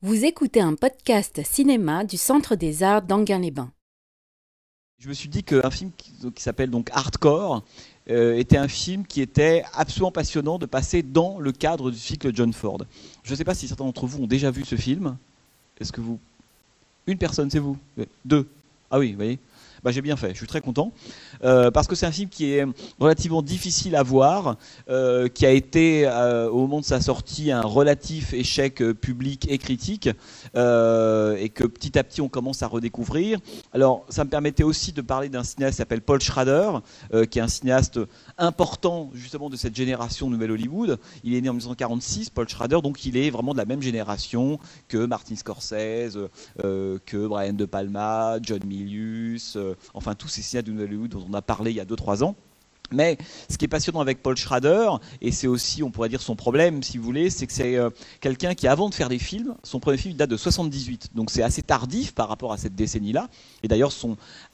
Vous 0.00 0.24
écoutez 0.24 0.60
un 0.60 0.76
podcast 0.76 1.40
cinéma 1.44 2.04
du 2.04 2.16
Centre 2.16 2.54
des 2.54 2.84
Arts 2.84 3.02
d'Anguin-les-Bains. 3.02 3.72
Je 5.00 5.08
me 5.08 5.12
suis 5.12 5.28
dit 5.28 5.42
qu'un 5.42 5.72
film 5.72 5.90
qui, 5.96 6.40
s'appelle 6.40 6.70
donc 6.70 6.88
Hardcore 6.92 7.64
euh, 8.08 8.38
était 8.38 8.58
un 8.58 8.68
film 8.68 9.04
qui 9.04 9.20
était 9.20 9.64
absolument 9.74 10.12
passionnant 10.12 10.56
de 10.60 10.66
passer 10.66 11.02
dans 11.02 11.40
le 11.40 11.50
cadre 11.50 11.90
du 11.90 11.98
cycle 11.98 12.32
John 12.32 12.52
Ford. 12.52 12.78
Je 13.24 13.32
ne 13.32 13.36
sais 13.36 13.42
pas 13.42 13.56
si 13.56 13.66
certains 13.66 13.86
d'entre 13.86 14.06
vous 14.06 14.22
ont 14.22 14.28
déjà 14.28 14.52
vu 14.52 14.64
ce 14.64 14.76
film. 14.76 15.16
Est-ce 15.80 15.90
que 15.90 16.00
vous... 16.00 16.20
Une 17.08 17.18
personne, 17.18 17.50
c'est 17.50 17.58
vous? 17.58 17.76
Deux 18.24 18.48
Ah 18.92 19.00
oui, 19.00 19.10
vous 19.10 19.16
voyez 19.16 19.40
bah, 19.82 19.90
j'ai 19.90 20.02
bien 20.02 20.16
fait, 20.16 20.30
je 20.30 20.38
suis 20.38 20.46
très 20.46 20.60
content. 20.60 20.92
Euh, 21.44 21.70
parce 21.70 21.86
que 21.86 21.94
c'est 21.94 22.06
un 22.06 22.12
film 22.12 22.28
qui 22.28 22.52
est 22.52 22.66
relativement 22.98 23.42
difficile 23.42 23.96
à 23.96 24.02
voir, 24.02 24.56
euh, 24.88 25.28
qui 25.28 25.46
a 25.46 25.50
été 25.50 26.06
euh, 26.06 26.48
au 26.48 26.58
moment 26.58 26.80
de 26.80 26.84
sa 26.84 27.00
sortie 27.00 27.50
un 27.50 27.62
relatif 27.62 28.32
échec 28.32 28.82
public 29.00 29.46
et 29.50 29.58
critique, 29.58 30.08
et 30.54 31.50
que 31.50 31.64
petit 31.64 31.98
à 31.98 32.04
petit 32.04 32.20
on 32.20 32.28
commence 32.28 32.62
à 32.62 32.66
redécouvrir. 32.66 33.38
Alors 33.72 34.04
ça 34.08 34.24
me 34.24 34.30
permettait 34.30 34.64
aussi 34.64 34.92
de 34.92 35.00
parler 35.00 35.28
d'un 35.28 35.44
cinéaste 35.44 35.74
qui 35.74 35.78
s'appelle 35.78 36.00
Paul 36.00 36.20
Schrader, 36.20 36.80
qui 37.30 37.38
est 37.38 37.42
un 37.42 37.48
cinéaste 37.48 38.00
important 38.36 39.10
justement 39.14 39.50
de 39.50 39.56
cette 39.56 39.76
génération 39.76 40.30
Nouvelle 40.30 40.52
Hollywood. 40.52 40.98
Il 41.24 41.34
est 41.34 41.40
né 41.40 41.48
en 41.48 41.52
1946, 41.52 42.30
Paul 42.30 42.48
Schrader, 42.48 42.80
donc 42.82 43.04
il 43.04 43.16
est 43.16 43.30
vraiment 43.30 43.52
de 43.52 43.58
la 43.58 43.64
même 43.64 43.82
génération 43.82 44.58
que 44.88 44.98
Martin 44.98 45.36
Scorsese, 45.36 46.18
que 46.58 47.26
Brian 47.26 47.52
De 47.52 47.64
Palma, 47.64 48.38
John 48.42 48.60
Milius, 48.64 49.56
enfin 49.94 50.14
tous 50.14 50.28
ces 50.28 50.42
cinéastes 50.42 50.68
de 50.68 50.82
Hollywood 50.82 51.10
dont 51.10 51.26
on 51.28 51.34
a 51.34 51.42
parlé 51.42 51.70
il 51.70 51.76
y 51.76 51.80
a 51.80 51.84
2-3 51.84 52.24
ans. 52.24 52.36
Mais 52.90 53.18
ce 53.50 53.58
qui 53.58 53.66
est 53.66 53.68
passionnant 53.68 54.00
avec 54.00 54.22
Paul 54.22 54.36
Schrader, 54.36 54.90
et 55.20 55.30
c'est 55.30 55.46
aussi, 55.46 55.82
on 55.82 55.90
pourrait 55.90 56.08
dire, 56.08 56.22
son 56.22 56.36
problème, 56.36 56.82
si 56.82 56.96
vous 56.96 57.04
voulez, 57.04 57.28
c'est 57.28 57.46
que 57.46 57.52
c'est 57.52 57.76
euh, 57.76 57.90
quelqu'un 58.20 58.54
qui, 58.54 58.66
avant 58.66 58.88
de 58.88 58.94
faire 58.94 59.08
des 59.08 59.18
films, 59.18 59.54
son 59.62 59.78
premier 59.78 59.98
film 59.98 60.14
date 60.14 60.30
de 60.30 60.36
78, 60.36 61.10
donc 61.14 61.30
c'est 61.30 61.42
assez 61.42 61.62
tardif 61.62 62.14
par 62.14 62.28
rapport 62.28 62.52
à 62.52 62.56
cette 62.56 62.74
décennie-là. 62.74 63.28
Et 63.62 63.68
d'ailleurs, 63.68 63.92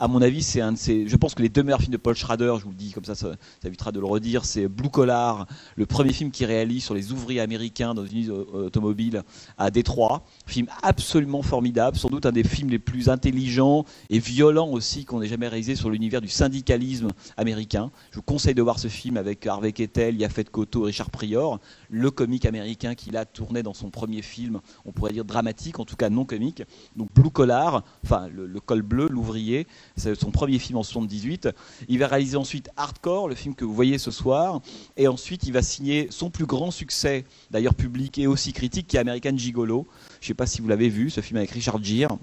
à 0.00 0.08
mon 0.08 0.20
avis, 0.20 0.42
c'est 0.42 0.60
un 0.60 0.72
de 0.72 0.78
ses, 0.78 1.06
je 1.06 1.16
pense 1.16 1.34
que 1.34 1.42
les 1.42 1.48
deux 1.48 1.62
meilleurs 1.62 1.80
films 1.80 1.92
de 1.92 1.98
Paul 1.98 2.16
Schrader, 2.16 2.54
je 2.58 2.64
vous 2.64 2.70
le 2.70 2.76
dis 2.76 2.90
comme 2.90 3.04
ça, 3.04 3.14
ça, 3.14 3.32
ça 3.62 3.68
évitera 3.68 3.92
de 3.92 4.00
le 4.00 4.06
redire, 4.06 4.44
c'est 4.44 4.66
Blue 4.66 4.90
Collar, 4.90 5.46
le 5.76 5.86
premier 5.86 6.12
film 6.12 6.30
qu'il 6.30 6.46
réalise 6.46 6.84
sur 6.84 6.94
les 6.94 7.12
ouvriers 7.12 7.40
américains 7.40 7.94
dans 7.94 8.04
une 8.04 8.18
usine 8.18 8.32
euh, 8.32 8.66
automobile 8.66 9.22
à 9.58 9.70
Détroit, 9.70 10.24
film 10.46 10.66
absolument 10.82 11.42
formidable, 11.42 11.96
sans 11.96 12.08
doute 12.08 12.26
un 12.26 12.32
des 12.32 12.44
films 12.44 12.70
les 12.70 12.78
plus 12.78 13.08
intelligents 13.08 13.84
et 14.10 14.18
violents 14.18 14.68
aussi 14.68 15.04
qu'on 15.04 15.22
ait 15.22 15.28
jamais 15.28 15.48
réalisé 15.48 15.76
sur 15.76 15.90
l'univers 15.90 16.20
du 16.20 16.28
syndicalisme 16.28 17.08
américain. 17.36 17.90
Je 18.10 18.16
vous 18.16 18.22
conseille 18.24 18.54
de 18.54 18.62
voir 18.62 18.78
ce 18.78 18.88
film 18.88 19.16
avec 19.16 19.46
Harvey 19.46 19.72
Keitel, 19.72 20.16
Yafet 20.16 20.44
Koto, 20.44 20.82
Richard 20.82 21.10
Prior, 21.10 21.60
le 21.90 22.10
comique 22.10 22.46
américain 22.46 22.94
qu'il 22.94 23.16
a 23.16 23.24
tourné 23.24 23.62
dans 23.62 23.74
son 23.74 23.90
premier 23.90 24.22
film, 24.22 24.60
on 24.84 24.92
pourrait 24.92 25.12
dire 25.12 25.24
dramatique, 25.24 25.78
en 25.78 25.84
tout 25.84 25.96
cas 25.96 26.10
non 26.10 26.24
comique. 26.24 26.62
Donc 26.96 27.12
Blue 27.14 27.30
Collar, 27.30 27.84
enfin 28.04 28.28
le, 28.28 28.48
col 28.60 28.82
bleu, 28.82 29.08
l'ouvrier, 29.08 29.66
c'est 29.96 30.14
son 30.14 30.30
premier 30.30 30.58
film 30.58 30.78
en 30.78 30.82
78. 30.82 31.48
Il 31.88 31.98
va 31.98 32.06
réaliser 32.06 32.36
ensuite 32.36 32.70
Hardcore, 32.76 33.28
le 33.28 33.34
film 33.34 33.54
que 33.54 33.64
vous 33.64 33.74
voyez 33.74 33.98
ce 33.98 34.10
soir, 34.10 34.60
et 34.96 35.08
ensuite 35.08 35.44
il 35.44 35.52
va 35.52 35.62
signer 35.62 36.08
son 36.10 36.30
plus 36.30 36.46
grand 36.46 36.70
succès, 36.70 37.24
d'ailleurs 37.50 37.74
public 37.74 38.18
et 38.18 38.26
aussi 38.26 38.52
critique, 38.52 38.86
qui 38.86 38.96
est 38.96 39.00
American 39.00 39.36
Gigolo. 39.36 39.86
Je 40.20 40.24
ne 40.24 40.28
sais 40.28 40.34
pas 40.34 40.46
si 40.46 40.60
vous 40.60 40.68
l'avez 40.68 40.88
vu, 40.88 41.10
ce 41.10 41.20
film 41.20 41.36
avec 41.38 41.50
Richard 41.50 41.82
Gere. 41.82 42.18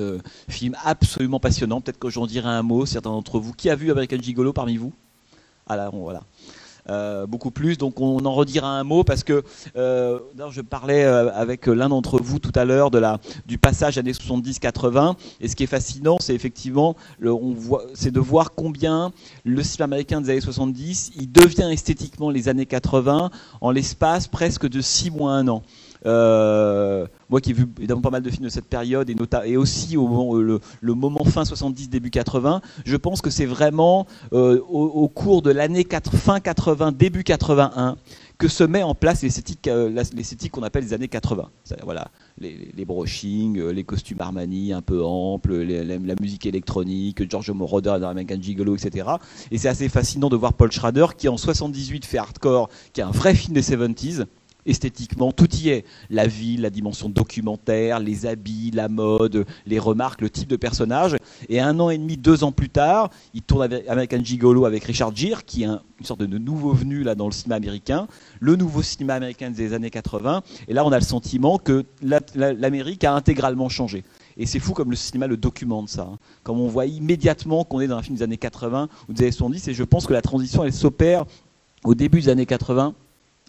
Euh, 0.00 0.18
film 0.48 0.76
absolument 0.82 1.38
passionnant. 1.38 1.80
Peut-être 1.80 1.98
que 1.98 2.10
j'en 2.10 2.26
dirai 2.26 2.48
un 2.48 2.62
mot, 2.62 2.84
certains 2.84 3.10
d'entre 3.10 3.38
vous. 3.38 3.52
Qui 3.52 3.70
a 3.70 3.76
vu 3.76 3.92
American 3.92 4.18
Gigolo 4.20 4.52
parmi 4.52 4.76
vous? 4.76 4.92
Ah 5.66 5.90
voilà. 5.92 6.22
Euh, 6.90 7.26
beaucoup 7.26 7.50
plus. 7.50 7.78
Donc 7.78 7.98
on 7.98 8.22
en 8.26 8.32
redira 8.34 8.68
un 8.68 8.84
mot 8.84 9.04
parce 9.04 9.24
que 9.24 9.42
euh, 9.74 10.18
je 10.50 10.60
parlais 10.60 11.04
euh, 11.04 11.32
avec 11.32 11.66
l'un 11.66 11.88
d'entre 11.88 12.20
vous 12.20 12.38
tout 12.38 12.52
à 12.54 12.66
l'heure 12.66 12.90
de 12.90 12.98
la 12.98 13.20
du 13.46 13.56
passage 13.56 13.96
années 13.96 14.12
70-80 14.12 15.14
et 15.40 15.48
ce 15.48 15.56
qui 15.56 15.62
est 15.62 15.66
fascinant, 15.66 16.18
c'est 16.20 16.34
effectivement 16.34 16.94
de 17.20 18.20
voir 18.20 18.52
combien 18.54 19.12
le 19.44 19.62
cinéma 19.62 19.84
américain 19.84 20.20
des 20.20 20.28
années 20.28 20.40
70 20.42 21.12
il 21.16 21.32
devient 21.32 21.70
esthétiquement 21.72 22.28
les 22.28 22.50
années 22.50 22.66
80 22.66 23.30
en 23.62 23.70
l'espace 23.70 24.28
presque 24.28 24.68
de 24.68 24.82
6 24.82 25.10
mois 25.10 25.32
un 25.32 25.48
an. 25.48 25.62
Euh, 26.06 27.06
moi 27.30 27.40
qui 27.40 27.50
ai 27.50 27.52
vu 27.54 27.66
évidemment 27.78 28.02
pas 28.02 28.10
mal 28.10 28.22
de 28.22 28.28
films 28.28 28.44
de 28.44 28.50
cette 28.50 28.66
période 28.66 29.10
et, 29.10 29.56
aussi 29.56 29.96
au 29.96 30.06
moment, 30.06 30.34
le, 30.34 30.60
le, 30.82 30.94
moment 30.94 31.24
fin 31.24 31.46
70 31.46 31.88
début 31.88 32.10
80 32.10 32.60
je 32.84 32.96
pense 32.96 33.22
que 33.22 33.30
c'est 33.30 33.46
vraiment 33.46 34.06
euh, 34.34 34.60
au, 34.68 35.08
cours 35.08 35.40
de 35.40 35.50
l'année 35.50 35.86
fin 36.12 36.40
80 36.40 36.92
début 36.92 37.24
81 37.24 37.96
que 38.36 38.48
se 38.48 38.64
met 38.64 38.82
en 38.82 38.94
place 38.94 39.22
l'esthétique 39.22 39.66
euh, 39.68 40.04
qu'on 40.52 40.62
appelle 40.62 40.84
les 40.84 40.92
années 40.92 41.08
80 41.08 41.48
voilà 41.84 42.08
les, 42.38 42.70
les 42.76 42.84
brochings 42.84 43.58
euh, 43.58 43.70
les 43.70 43.84
costumes 43.84 44.20
Armani 44.20 44.74
un 44.74 44.82
peu 44.82 45.02
amples 45.02 45.56
les, 45.56 45.84
les, 45.84 45.98
la 45.98 46.14
musique 46.20 46.44
électronique 46.44 47.30
George 47.30 47.50
Moroder 47.50 47.96
dans 47.98 48.08
American 48.08 48.42
Gigolo 48.42 48.76
etc 48.76 49.08
et 49.50 49.56
c'est 49.56 49.68
assez 49.68 49.88
fascinant 49.88 50.28
de 50.28 50.36
voir 50.36 50.52
Paul 50.52 50.70
Schrader 50.70 51.06
qui 51.16 51.28
en 51.28 51.38
78 51.38 52.04
fait 52.04 52.18
Hardcore 52.18 52.68
qui 52.92 53.00
est 53.00 53.04
un 53.04 53.10
vrai 53.10 53.34
film 53.34 53.54
des 53.54 53.62
70s 53.62 54.26
esthétiquement, 54.66 55.32
tout 55.32 55.52
y 55.56 55.68
est. 55.68 55.84
La 56.10 56.26
ville, 56.26 56.62
la 56.62 56.70
dimension 56.70 57.08
documentaire, 57.08 58.00
les 58.00 58.26
habits, 58.26 58.70
la 58.72 58.88
mode, 58.88 59.46
les 59.66 59.78
remarques, 59.78 60.20
le 60.20 60.30
type 60.30 60.48
de 60.48 60.56
personnage. 60.56 61.16
Et 61.48 61.60
un 61.60 61.78
an 61.80 61.90
et 61.90 61.98
demi, 61.98 62.16
deux 62.16 62.44
ans 62.44 62.52
plus 62.52 62.70
tard, 62.70 63.10
il 63.34 63.42
tourne 63.42 63.68
American 63.88 64.22
Gigolo 64.22 64.64
avec 64.64 64.84
Richard 64.84 65.14
Gere, 65.14 65.44
qui 65.44 65.62
est 65.62 65.66
un, 65.66 65.82
une 65.98 66.06
sorte 66.06 66.20
de 66.20 66.38
nouveau 66.38 66.72
venu 66.72 67.02
là 67.02 67.14
dans 67.14 67.26
le 67.26 67.32
cinéma 67.32 67.56
américain, 67.56 68.06
le 68.40 68.56
nouveau 68.56 68.82
cinéma 68.82 69.14
américain 69.14 69.50
des 69.50 69.72
années 69.72 69.90
80. 69.90 70.42
Et 70.68 70.74
là, 70.74 70.84
on 70.84 70.92
a 70.92 70.98
le 70.98 71.04
sentiment 71.04 71.58
que 71.58 71.84
l'Amérique 72.34 73.04
a 73.04 73.14
intégralement 73.14 73.68
changé. 73.68 74.04
Et 74.36 74.46
c'est 74.46 74.58
fou 74.58 74.72
comme 74.72 74.90
le 74.90 74.96
cinéma 74.96 75.26
le 75.26 75.36
documente 75.36 75.88
ça. 75.88 76.08
Hein. 76.12 76.18
Comme 76.42 76.60
on 76.60 76.68
voit 76.68 76.86
immédiatement 76.86 77.64
qu'on 77.64 77.80
est 77.80 77.86
dans 77.86 77.96
un 77.96 78.02
film 78.02 78.16
des 78.16 78.22
années 78.22 78.36
80 78.36 78.88
ou 79.08 79.12
des 79.12 79.22
années 79.22 79.32
70, 79.32 79.68
et 79.68 79.74
je 79.74 79.84
pense 79.84 80.06
que 80.06 80.12
la 80.12 80.22
transition, 80.22 80.64
elle 80.64 80.72
s'opère 80.72 81.24
au 81.84 81.94
début 81.94 82.20
des 82.20 82.28
années 82.28 82.46
80 82.46 82.94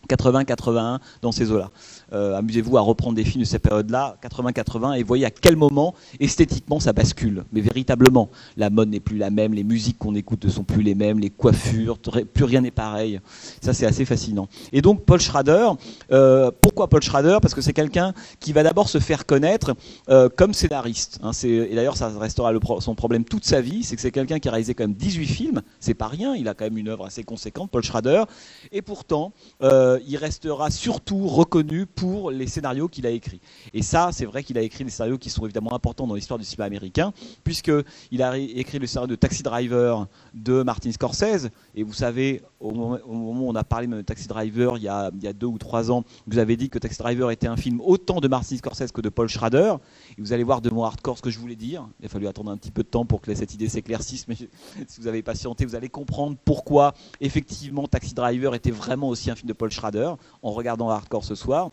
80-81 0.08 1.00
dans 1.22 1.32
ces 1.32 1.52
eaux-là. 1.52 1.70
Euh, 2.14 2.36
Amusez-vous 2.36 2.78
à 2.78 2.82
reprendre 2.82 3.16
des 3.16 3.24
films 3.24 3.44
de 3.44 3.48
cette 3.48 3.64
période-là, 3.64 4.18
80-80, 4.24 4.98
et 4.98 5.04
voyez 5.04 5.26
à 5.26 5.32
quel 5.32 5.56
moment 5.56 5.96
esthétiquement 6.20 6.80
ça 6.80 6.94
bascule. 6.94 7.44
Mais 7.52 7.62
véritablement, 7.62 8.30
la 8.58 8.70
mode 8.70 8.90
n'est 8.90 9.00
plus 9.00 9.18
la 9.18 9.30
même, 9.30 9.54
les 9.54 9.64
musiques 9.64 9.98
qu'on 9.98 10.16
écoute 10.16 10.46
ne 10.46 10.50
sont 10.50 10.64
plus 10.64 10.82
les 10.82 10.96
mêmes, 10.96 11.20
les 11.20 11.30
coiffures, 11.30 11.98
plus 11.98 12.44
rien 12.44 12.62
n'est 12.62 12.72
pareil. 12.72 13.20
Ça, 13.62 13.74
c'est 13.74 13.86
assez 13.86 14.06
fascinant. 14.06 14.48
Et 14.72 14.82
donc, 14.82 15.04
Paul 15.06 15.20
Schrader, 15.20 15.70
euh, 16.12 16.52
pourquoi 16.62 16.88
Paul 16.88 17.02
Schrader? 17.02 17.38
Parce 17.42 17.54
que 17.54 17.62
c'est 17.62 17.74
quelqu'un 17.74 18.14
qui 18.40 18.54
va 18.54 18.64
d'abord 18.64 18.90
se 18.90 19.00
faire 19.00 19.26
connaître 19.26 19.76
euh, 20.10 20.30
comme 20.30 20.54
scénariste. 20.54 21.20
Hein, 21.24 21.32
et 21.44 21.76
d'ailleurs, 21.76 21.98
ça 21.98 22.10
restera 22.10 22.52
son 22.80 22.96
problème 22.96 23.24
toute 23.24 23.46
sa 23.46 23.62
vie, 23.62 23.84
c'est 23.84 23.96
que 23.96 24.02
c'est 24.02 24.12
quelqu'un 24.12 24.40
qui 24.40 24.48
a 24.48 24.52
réalisé 24.52 24.74
quand 24.74 24.84
même 24.84 24.94
18 24.94 25.26
films. 25.26 25.62
C'est 25.80 25.94
pas 25.94 26.08
rien, 26.08 26.36
il 26.36 26.48
a 26.48 26.54
quand 26.54 26.66
même 26.66 26.78
une 26.78 26.90
œuvre 26.90 27.06
assez 27.06 27.24
conséquente, 27.24 27.72
Paul 27.72 27.84
Schrader. 27.84 28.24
Et 28.72 28.82
pourtant, 28.82 29.34
il 29.62 30.18
restera 30.18 30.70
surtout 30.70 31.28
reconnu 31.28 31.86
pour 31.96 32.32
les 32.32 32.48
scénarios 32.48 32.88
qu'il 32.88 33.06
a 33.08 33.10
écrits. 33.10 33.42
Et 33.74 33.82
ça, 33.82 34.10
c'est 34.12 34.26
vrai 34.26 34.44
qu'il 34.44 34.58
a 34.58 34.62
écrit 34.62 34.84
des 34.84 34.90
scénarios 34.90 35.18
qui 35.18 35.30
sont 35.30 35.46
évidemment 35.46 35.74
importants 35.74 36.08
dans 36.08 36.16
l'histoire 36.16 36.40
du 36.40 36.46
cinéma 36.46 36.66
américain, 36.66 37.14
puisqu'il 37.44 38.22
a 38.22 38.38
écrit 38.38 38.80
le 38.80 38.88
scénario 38.88 39.08
de 39.08 39.16
Taxi 39.16 39.44
Driver 39.44 40.08
de 40.34 40.64
Martin 40.64 40.92
Scorsese. 40.92 41.50
Et 41.76 41.84
vous 41.84 41.94
savez, 41.94 42.42
au 42.60 42.72
moment, 42.72 43.00
où 43.06 43.50
on 43.50 43.56
a 43.56 43.64
parlé 43.64 43.88
de 43.88 44.02
Taxi 44.02 44.28
Driver 44.28 44.78
il 44.78 44.84
y, 44.84 44.88
a, 44.88 45.12
il 45.16 45.24
y 45.24 45.28
a 45.28 45.34
deux 45.34 45.48
ou 45.48 45.58
trois 45.58 45.92
ans, 45.92 46.04
vous 46.28 46.38
avez 46.38 46.58
dit 46.58 46.70
que 46.70 46.80
Taxi 46.80 46.98
Driver 47.00 47.32
était 47.32 47.48
un 47.48 47.58
film 47.58 47.82
autant 47.82 48.20
de 48.20 48.28
Martin 48.28 48.58
Scorsese 48.58 48.92
que 48.92 49.02
de 49.02 49.10
Paul 49.10 49.28
Schrader. 49.28 49.76
Et 50.18 50.22
vous 50.22 50.34
allez 50.34 50.44
voir 50.44 50.62
de 50.62 50.70
mon 50.70 50.84
hardcore 50.84 51.18
ce 51.18 51.22
que 51.22 51.30
je 51.30 51.40
voulais 51.40 51.56
dire. 51.56 51.88
Il 52.00 52.06
a 52.06 52.10
fallu 52.10 52.28
attendre 52.28 52.52
un 52.52 52.58
petit 52.58 52.72
peu 52.72 52.84
de 52.84 52.88
temps 52.88 53.06
pour 53.06 53.22
que 53.22 53.34
cette 53.34 53.54
idée 53.54 53.70
s'éclaircisse, 53.70 54.28
mais 54.28 54.36
si 54.88 55.02
vous 55.02 55.08
avez 55.08 55.24
patienté, 55.24 55.66
vous 55.66 55.76
allez 55.76 55.90
comprendre 55.90 56.38
pourquoi 56.44 56.94
effectivement 57.22 57.88
Taxi 57.88 58.14
Driver 58.14 58.56
était 58.56 58.72
vraiment 58.72 59.10
aussi 59.10 59.32
un 59.32 59.36
film 59.36 59.48
de 59.48 59.54
Paul 59.54 59.72
Schrader 59.72 60.14
en 60.42 60.52
regardant 60.52 60.90
hardcore 60.90 61.24
ce 61.24 61.36
soir. 61.36 61.72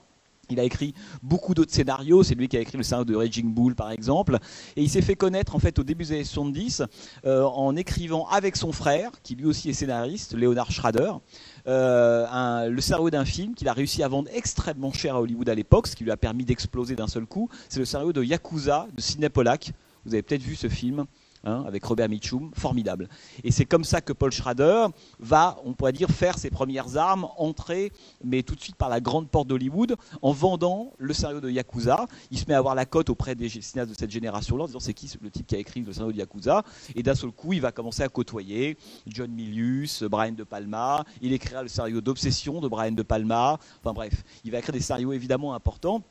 Il 0.51 0.59
a 0.59 0.65
écrit 0.65 0.93
beaucoup 1.23 1.55
d'autres 1.55 1.73
scénarios. 1.73 2.23
C'est 2.23 2.35
lui 2.35 2.49
qui 2.49 2.57
a 2.57 2.61
écrit 2.61 2.77
le 2.77 2.83
scénario 2.83 3.05
de 3.05 3.15
Raging 3.15 3.55
Bull, 3.55 3.75
par 3.75 3.91
exemple. 3.91 4.39
Et 4.77 4.83
il 4.83 4.91
s'est 4.91 5.01
fait 5.01 5.15
connaître, 5.15 5.55
en 5.55 5.59
fait, 5.59 5.79
au 5.79 5.85
début 5.85 6.05
des 6.05 6.13
années 6.13 6.25
70, 6.25 6.83
euh, 7.25 7.45
en 7.45 7.77
écrivant 7.77 8.27
avec 8.29 8.57
son 8.57 8.73
frère, 8.73 9.11
qui 9.23 9.37
lui 9.37 9.47
aussi 9.47 9.71
est 9.71 9.73
scénariste, 9.73 10.35
Leonard 10.35 10.73
Schrader, 10.73 11.13
euh, 11.69 12.69
le 12.69 12.81
scénario 12.81 13.11
d'un 13.11 13.25
film 13.25 13.55
qu'il 13.55 13.69
a 13.69 13.73
réussi 13.73 14.03
à 14.03 14.09
vendre 14.09 14.29
extrêmement 14.35 14.93
cher 14.93 15.15
à 15.15 15.21
Hollywood 15.21 15.49
à 15.49 15.55
l'époque, 15.55 15.87
ce 15.87 15.95
qui 15.95 16.05
lui 16.05 16.11
a 16.11 16.17
permis 16.17 16.45
d'exploser 16.45 16.97
d'un 16.97 17.09
seul 17.09 17.25
coup. 17.25 17.49
C'est 17.69 17.79
le 17.79 17.85
scénario 17.85 18.13
de 18.13 18.23
Yakuza 18.23 18.89
de 18.95 19.01
Sidney 19.01 19.29
Pollack. 19.29 19.73
Vous 20.05 20.15
avez 20.15 20.23
peut-être 20.23 20.43
vu 20.43 20.57
ce 20.57 20.69
film 20.69 21.07
hein, 21.45 21.65
avec 21.67 21.85
Robert 21.85 22.09
Mitchum, 22.09 22.51
formidable. 22.55 23.09
Et 23.45 23.51
c'est 23.51 23.65
comme 23.65 23.85
ça 23.85 24.01
que 24.01 24.13
Paul 24.13 24.33
Schrader 24.33 24.87
va, 25.19 25.59
on 25.65 25.73
pourrait 25.73 25.93
dire, 25.93 26.11
faire 26.11 26.39
ses 26.39 26.51
premières 26.51 26.97
armes, 26.97 27.29
entrer, 27.37 27.93
mais 28.25 28.43
tout 28.43 28.55
de 28.55 28.61
suite 28.61 28.77
par 28.77 28.89
la 28.89 29.01
grande 29.01 29.29
porte 29.29 29.49
d'Hollywood, 29.49 29.97
en 30.23 30.33
vendant 30.33 30.93
le 30.99 31.13
scénario 31.13 31.41
de 31.41 31.51
Yakuza. 31.51 32.07
Il 32.31 32.39
se 32.39 32.45
met 32.47 32.55
à 32.55 32.59
avoir 32.59 32.75
la 32.75 32.87
cote 32.87 33.11
auprès 33.11 33.35
des 33.35 33.49
cinéastes 33.49 33.91
de 33.91 33.97
cette 33.97 34.11
génération-là, 34.11 34.65
en 34.65 34.67
disant 34.67 34.81
c'est 34.81 34.95
qui 34.95 35.11
le 35.21 35.31
type 35.31 35.47
qui 35.47 35.55
a 35.55 35.59
écrit 35.59 35.81
le 35.81 35.93
scénario 35.93 36.13
de 36.13 36.19
Yakuza, 36.19 36.63
et 36.95 37.03
d'un 37.03 37.15
seul 37.15 37.31
coup, 37.31 37.53
il 37.53 37.61
va 37.61 37.73
commencer 37.73 38.03
à 38.03 38.09
côtoyer 38.09 38.77
John 39.07 39.31
Milius, 39.31 40.03
Brian 40.05 40.33
De 40.33 40.45
Palma, 40.45 41.05
il 41.21 41.33
écrira 41.33 41.63
le 41.63 41.69
scénario 41.69 42.01
d'Obsession 42.01 42.61
de 42.61 42.69
Brian 42.69 42.93
De 42.93 43.03
Palma, 43.03 43.59
enfin 43.83 43.93
bref, 43.93 44.25
il 44.45 44.51
va 44.51 44.59
écrire 44.59 44.73
des 44.73 44.81
scénarios 44.81 45.13
évidemment 45.13 45.55
importants. 45.55 46.03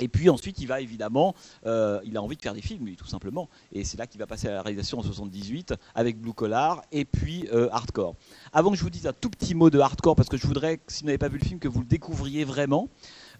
Et 0.00 0.08
puis 0.08 0.28
ensuite, 0.28 0.58
il 0.58 0.66
va 0.66 0.80
évidemment, 0.80 1.34
euh, 1.64 2.00
il 2.04 2.16
a 2.16 2.22
envie 2.22 2.36
de 2.36 2.42
faire 2.42 2.54
des 2.54 2.60
films, 2.60 2.94
tout 2.96 3.06
simplement. 3.06 3.48
Et 3.72 3.84
c'est 3.84 3.96
là 3.96 4.06
qu'il 4.06 4.18
va 4.18 4.26
passer 4.26 4.48
à 4.48 4.52
la 4.52 4.62
réalisation 4.62 4.98
en 4.98 5.02
78 5.02 5.74
avec 5.94 6.20
Blue 6.20 6.32
Collar 6.32 6.82
et 6.92 7.04
puis 7.04 7.48
euh, 7.52 7.68
Hardcore. 7.72 8.14
Avant 8.52 8.70
que 8.70 8.76
je 8.76 8.82
vous 8.82 8.90
dise 8.90 9.06
un 9.06 9.12
tout 9.12 9.30
petit 9.30 9.54
mot 9.54 9.70
de 9.70 9.78
Hardcore, 9.78 10.16
parce 10.16 10.28
que 10.28 10.36
je 10.36 10.46
voudrais, 10.46 10.80
si 10.86 11.02
vous 11.02 11.06
n'avez 11.06 11.18
pas 11.18 11.28
vu 11.28 11.38
le 11.38 11.44
film, 11.44 11.58
que 11.58 11.68
vous 11.68 11.80
le 11.80 11.86
découvriez 11.86 12.44
vraiment. 12.44 12.88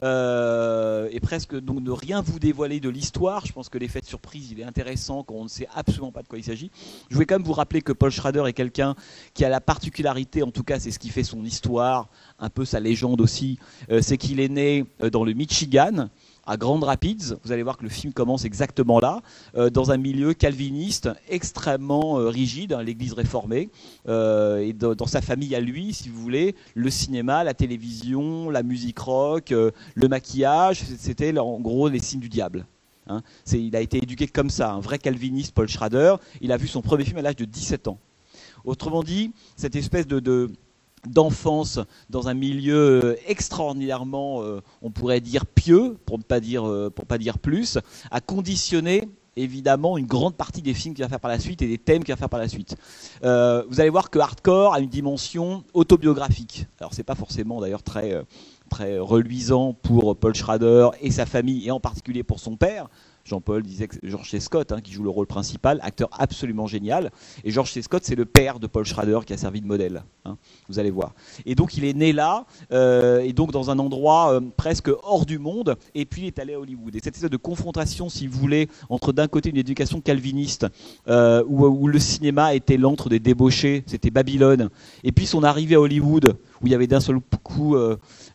Euh, 0.02 1.08
et 1.10 1.20
presque 1.20 1.58
donc 1.58 1.80
ne 1.80 1.90
rien 1.90 2.20
vous 2.20 2.38
dévoiler 2.38 2.80
de 2.80 2.90
l'histoire. 2.90 3.46
Je 3.46 3.52
pense 3.52 3.68
que 3.68 3.78
l'effet 3.78 4.00
de 4.00 4.06
surprise, 4.06 4.50
il 4.50 4.60
est 4.60 4.64
intéressant 4.64 5.22
quand 5.22 5.34
on 5.34 5.44
ne 5.44 5.48
sait 5.48 5.68
absolument 5.74 6.12
pas 6.12 6.22
de 6.22 6.28
quoi 6.28 6.38
il 6.38 6.44
s'agit. 6.44 6.70
Je 7.08 7.14
voulais 7.14 7.26
quand 7.26 7.36
même 7.36 7.46
vous 7.46 7.54
rappeler 7.54 7.80
que 7.80 7.92
Paul 7.92 8.10
Schrader 8.10 8.44
est 8.46 8.52
quelqu'un 8.52 8.94
qui 9.32 9.44
a 9.44 9.48
la 9.48 9.60
particularité, 9.60 10.42
en 10.42 10.50
tout 10.50 10.64
cas 10.64 10.78
c'est 10.78 10.90
ce 10.90 10.98
qui 10.98 11.08
fait 11.08 11.24
son 11.24 11.44
histoire, 11.44 12.08
un 12.38 12.50
peu 12.50 12.66
sa 12.66 12.78
légende 12.78 13.22
aussi, 13.22 13.58
c'est 14.00 14.18
qu'il 14.18 14.40
est 14.40 14.48
né 14.48 14.84
dans 15.12 15.24
le 15.24 15.32
Michigan 15.32 16.08
à 16.46 16.56
Grand 16.56 16.78
Rapids. 16.78 17.34
Vous 17.44 17.52
allez 17.52 17.62
voir 17.62 17.76
que 17.76 17.82
le 17.82 17.88
film 17.88 18.12
commence 18.12 18.44
exactement 18.44 19.00
là, 19.00 19.20
euh, 19.56 19.70
dans 19.70 19.90
un 19.90 19.96
milieu 19.96 20.34
calviniste 20.34 21.08
extrêmement 21.28 22.18
euh, 22.18 22.28
rigide, 22.28 22.72
hein, 22.72 22.82
l'Église 22.82 23.12
réformée, 23.12 23.70
euh, 24.08 24.58
et 24.58 24.72
dans 24.72 25.06
sa 25.06 25.20
famille 25.20 25.54
à 25.54 25.60
lui, 25.60 25.92
si 25.92 26.08
vous 26.08 26.20
voulez, 26.20 26.54
le 26.74 26.90
cinéma, 26.90 27.44
la 27.44 27.54
télévision, 27.54 28.50
la 28.50 28.62
musique 28.62 28.98
rock, 28.98 29.50
le 29.50 30.08
maquillage, 30.08 30.82
c'était 30.98 31.36
en 31.38 31.60
gros 31.60 31.88
les 31.88 31.98
signes 31.98 32.20
du 32.20 32.28
diable. 32.28 32.66
Hein. 33.08 33.22
il 33.52 33.76
a 33.76 33.80
été 33.80 33.98
éduqué 33.98 34.26
comme 34.26 34.50
ça, 34.50 34.72
un 34.72 34.80
vrai 34.80 34.98
calviniste, 34.98 35.54
Paul 35.54 35.68
Schrader. 35.68 36.16
Il 36.40 36.50
a 36.50 36.56
vu 36.56 36.66
son 36.66 36.82
premier 36.82 37.04
film 37.04 37.18
à 37.18 37.22
l'âge 37.22 37.36
de 37.36 37.44
17 37.44 37.88
ans. 37.88 37.98
Autrement 38.64 39.04
dit, 39.04 39.32
cette 39.56 39.76
espèce 39.76 40.06
de 40.08 40.50
d'enfance 41.06 41.80
dans 42.10 42.28
un 42.28 42.34
milieu 42.34 43.04
euh, 43.04 43.16
extraordinairement, 43.26 44.42
euh, 44.42 44.60
on 44.82 44.90
pourrait 44.90 45.20
dire 45.20 45.46
pieux, 45.46 45.96
pour 46.06 46.18
ne 46.18 46.22
pas 46.22 46.40
dire, 46.40 46.66
euh, 46.66 46.90
pour 46.90 47.06
pas 47.06 47.18
dire 47.18 47.38
plus, 47.38 47.78
a 48.10 48.20
conditionné 48.20 49.08
évidemment 49.36 49.98
une 49.98 50.06
grande 50.06 50.34
partie 50.34 50.62
des 50.62 50.72
films 50.72 50.94
qu'il 50.94 51.04
va 51.04 51.08
faire 51.08 51.20
par 51.20 51.30
la 51.30 51.38
suite 51.38 51.60
et 51.60 51.66
des 51.66 51.76
thèmes 51.76 52.02
qu'il 52.04 52.12
va 52.12 52.16
faire 52.16 52.30
par 52.30 52.40
la 52.40 52.48
suite. 52.48 52.74
vous 53.20 53.80
allez 53.80 53.90
voir 53.90 54.08
que 54.08 54.18
Hardcore 54.18 54.72
a 54.72 54.80
une 54.80 54.88
dimension 54.88 55.62
autobiographique. 55.74 56.66
Alors 56.80 56.94
c'est 56.94 57.02
pas 57.02 57.14
forcément 57.14 57.60
d'ailleurs 57.60 57.82
très 57.82 58.24
très 58.70 58.98
reluisant 58.98 59.74
pour 59.74 60.16
Paul 60.16 60.34
Schrader 60.34 60.88
et 61.02 61.10
sa 61.10 61.26
famille 61.26 61.66
et 61.66 61.70
en 61.70 61.80
particulier 61.80 62.22
pour 62.22 62.40
son 62.40 62.56
père. 62.56 62.88
Jean-Paul 63.26 63.62
disait 63.62 63.88
que 63.88 63.96
George 64.04 64.30
C. 64.30 64.38
Scott, 64.38 64.70
hein, 64.70 64.80
qui 64.80 64.92
joue 64.92 65.02
le 65.02 65.10
rôle 65.10 65.26
principal, 65.26 65.80
acteur 65.82 66.08
absolument 66.12 66.66
génial. 66.66 67.10
Et 67.44 67.50
George 67.50 67.72
C. 67.72 67.82
Scott, 67.82 68.04
c'est 68.04 68.14
le 68.14 68.24
père 68.24 68.60
de 68.60 68.68
Paul 68.68 68.84
Schrader 68.84 69.20
qui 69.26 69.32
a 69.32 69.36
servi 69.36 69.60
de 69.60 69.66
modèle. 69.66 70.04
Hein, 70.24 70.36
vous 70.68 70.78
allez 70.78 70.90
voir. 70.90 71.12
Et 71.44 71.54
donc 71.54 71.76
il 71.76 71.84
est 71.84 71.92
né 71.92 72.12
là, 72.12 72.46
euh, 72.72 73.20
et 73.20 73.32
donc 73.32 73.50
dans 73.50 73.70
un 73.70 73.78
endroit 73.78 74.32
euh, 74.32 74.40
presque 74.56 74.88
hors 75.02 75.26
du 75.26 75.38
monde, 75.38 75.76
et 75.94 76.04
puis 76.04 76.22
il 76.22 76.26
est 76.26 76.38
allé 76.38 76.54
à 76.54 76.60
Hollywood. 76.60 76.94
Et 76.94 77.00
cette 77.00 77.16
espèce 77.16 77.30
de 77.30 77.36
confrontation, 77.36 78.08
si 78.08 78.28
vous 78.28 78.38
voulez, 78.38 78.68
entre 78.88 79.12
d'un 79.12 79.26
côté 79.26 79.50
une 79.50 79.56
éducation 79.56 80.00
calviniste, 80.00 80.66
euh, 81.08 81.42
où, 81.48 81.66
où, 81.66 81.88
le 81.88 81.98
cinéma 81.98 82.54
était 82.54 82.76
l'antre 82.76 83.08
des 83.08 83.18
débauchés, 83.18 83.82
c'était 83.86 84.10
Babylone, 84.10 84.70
et 85.02 85.12
puis 85.12 85.26
son 85.26 85.42
arrivée 85.42 85.74
à 85.74 85.80
Hollywood, 85.80 86.36
où 86.62 86.66
il 86.66 86.72
y 86.72 86.74
avait 86.74 86.86
d'un 86.86 87.00
seul 87.00 87.20
coup 87.42 87.76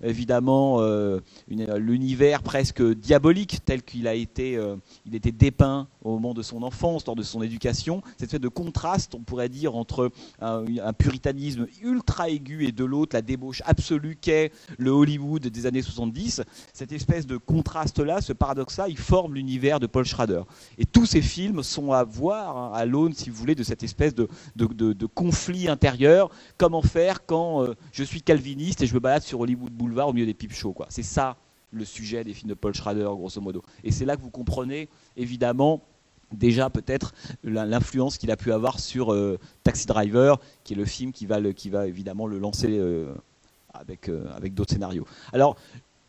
évidemment 0.04 0.82
euh, 0.82 1.20
l'univers 1.48 2.44
presque 2.44 2.82
diabolique 2.82 3.60
tel 3.66 3.84
qu'il 3.84 4.08
a 4.08 4.14
été, 4.14 4.56
euh, 4.56 4.76
il 5.06 5.16
était 5.16 5.32
dépeint 5.32 5.88
au 6.04 6.14
moment 6.14 6.34
de 6.34 6.42
son 6.42 6.64
enfance, 6.64 7.06
lors 7.06 7.16
de 7.16 7.24
son 7.24 7.42
éducation, 7.42 8.02
cette 8.18 8.24
espèce 8.24 8.42
de 8.42 8.48
contraste, 8.48 9.16
on 9.16 9.20
pourrait 9.20 9.50
dire, 9.50 9.76
entre 9.76 10.12
un, 10.40 10.64
puritanisme 10.94 11.68
ultra 11.82 12.30
aigu 12.30 12.66
et 12.66 12.72
de 12.72 12.84
l'autre 12.84 13.16
la 13.16 13.22
débauche 13.22 13.62
absolue 13.66 14.18
qu'est 14.20 14.52
le 14.78 14.92
Hollywood 14.92 15.48
des 15.48 15.66
années 15.66 15.82
70, 15.82 16.42
cette 16.74 16.92
espèce 16.92 17.28
de 17.28 17.38
contraste-là, 17.38 18.22
ce 18.22 18.34
paradoxe-là, 18.34 18.88
il 18.88 18.98
forme 18.98 19.36
l'univers 19.36 19.80
de 19.80 19.88
Paul 19.88 20.06
Schrader. 20.06 20.44
Et 20.78 20.86
tous 20.86 21.06
ces 21.06 21.22
films 21.22 21.64
sont 21.64 21.92
à 21.92 22.04
voir 22.04 22.58
hein, 22.58 22.72
à 22.74 22.86
l'aune, 22.86 23.14
si 23.14 23.30
vous 23.30 23.36
voulez, 23.36 23.56
de 23.56 23.64
cette 23.64 23.84
espèce 23.84 24.16
de, 24.16 24.28
de, 24.56 25.06
conflit 25.06 25.68
intérieur. 25.68 26.30
Comment 26.58 26.82
faire 26.82 27.26
quand 27.26 27.64
euh, 27.64 27.76
je 27.92 28.04
suis 28.04 28.21
calviniste 28.22 28.82
et 28.82 28.88
je 28.88 28.94
me 28.94 29.00
balade 29.00 29.24
sur 29.24 29.40
Hollywood 29.40 29.72
Boulevard 29.72 30.10
au 30.10 30.14
milieu 30.14 30.26
des 30.26 30.34
pipe 30.34 30.54
shows 30.54 30.76
C'est 30.90 31.04
ça 31.04 31.38
le 31.72 31.86
sujet 31.86 32.24
des 32.24 32.34
films 32.34 32.50
de 32.50 32.54
Paul 32.54 32.74
Schrader, 32.74 33.04
grosso 33.04 33.42
modo. 33.42 33.64
Et 33.84 33.92
c'est 33.92 34.06
là 34.06 34.18
que 34.18 34.22
vous 34.22 34.30
comprenez, 34.30 34.90
évidemment, 35.16 35.82
déjà 36.34 36.70
peut-être 36.70 37.14
l'influence 37.44 38.18
qu'il 38.18 38.32
a 38.32 38.38
pu 38.38 38.52
avoir 38.52 38.80
sur 38.80 39.14
euh, 39.14 39.40
Taxi 39.64 39.86
Driver, 39.86 40.40
qui 40.64 40.74
est 40.74 40.76
le 40.76 40.86
film 40.86 41.12
qui 41.12 41.26
va, 41.26 41.40
le, 41.40 41.54
qui 41.54 41.70
va 41.70 41.88
évidemment 41.88 42.28
le 42.28 42.40
lancer 42.40 42.68
euh, 42.70 43.14
avec, 43.74 44.10
euh, 44.10 44.26
avec 44.36 44.54
d'autres 44.54 44.74
scénarios. 44.74 45.06
Alors, 45.34 45.56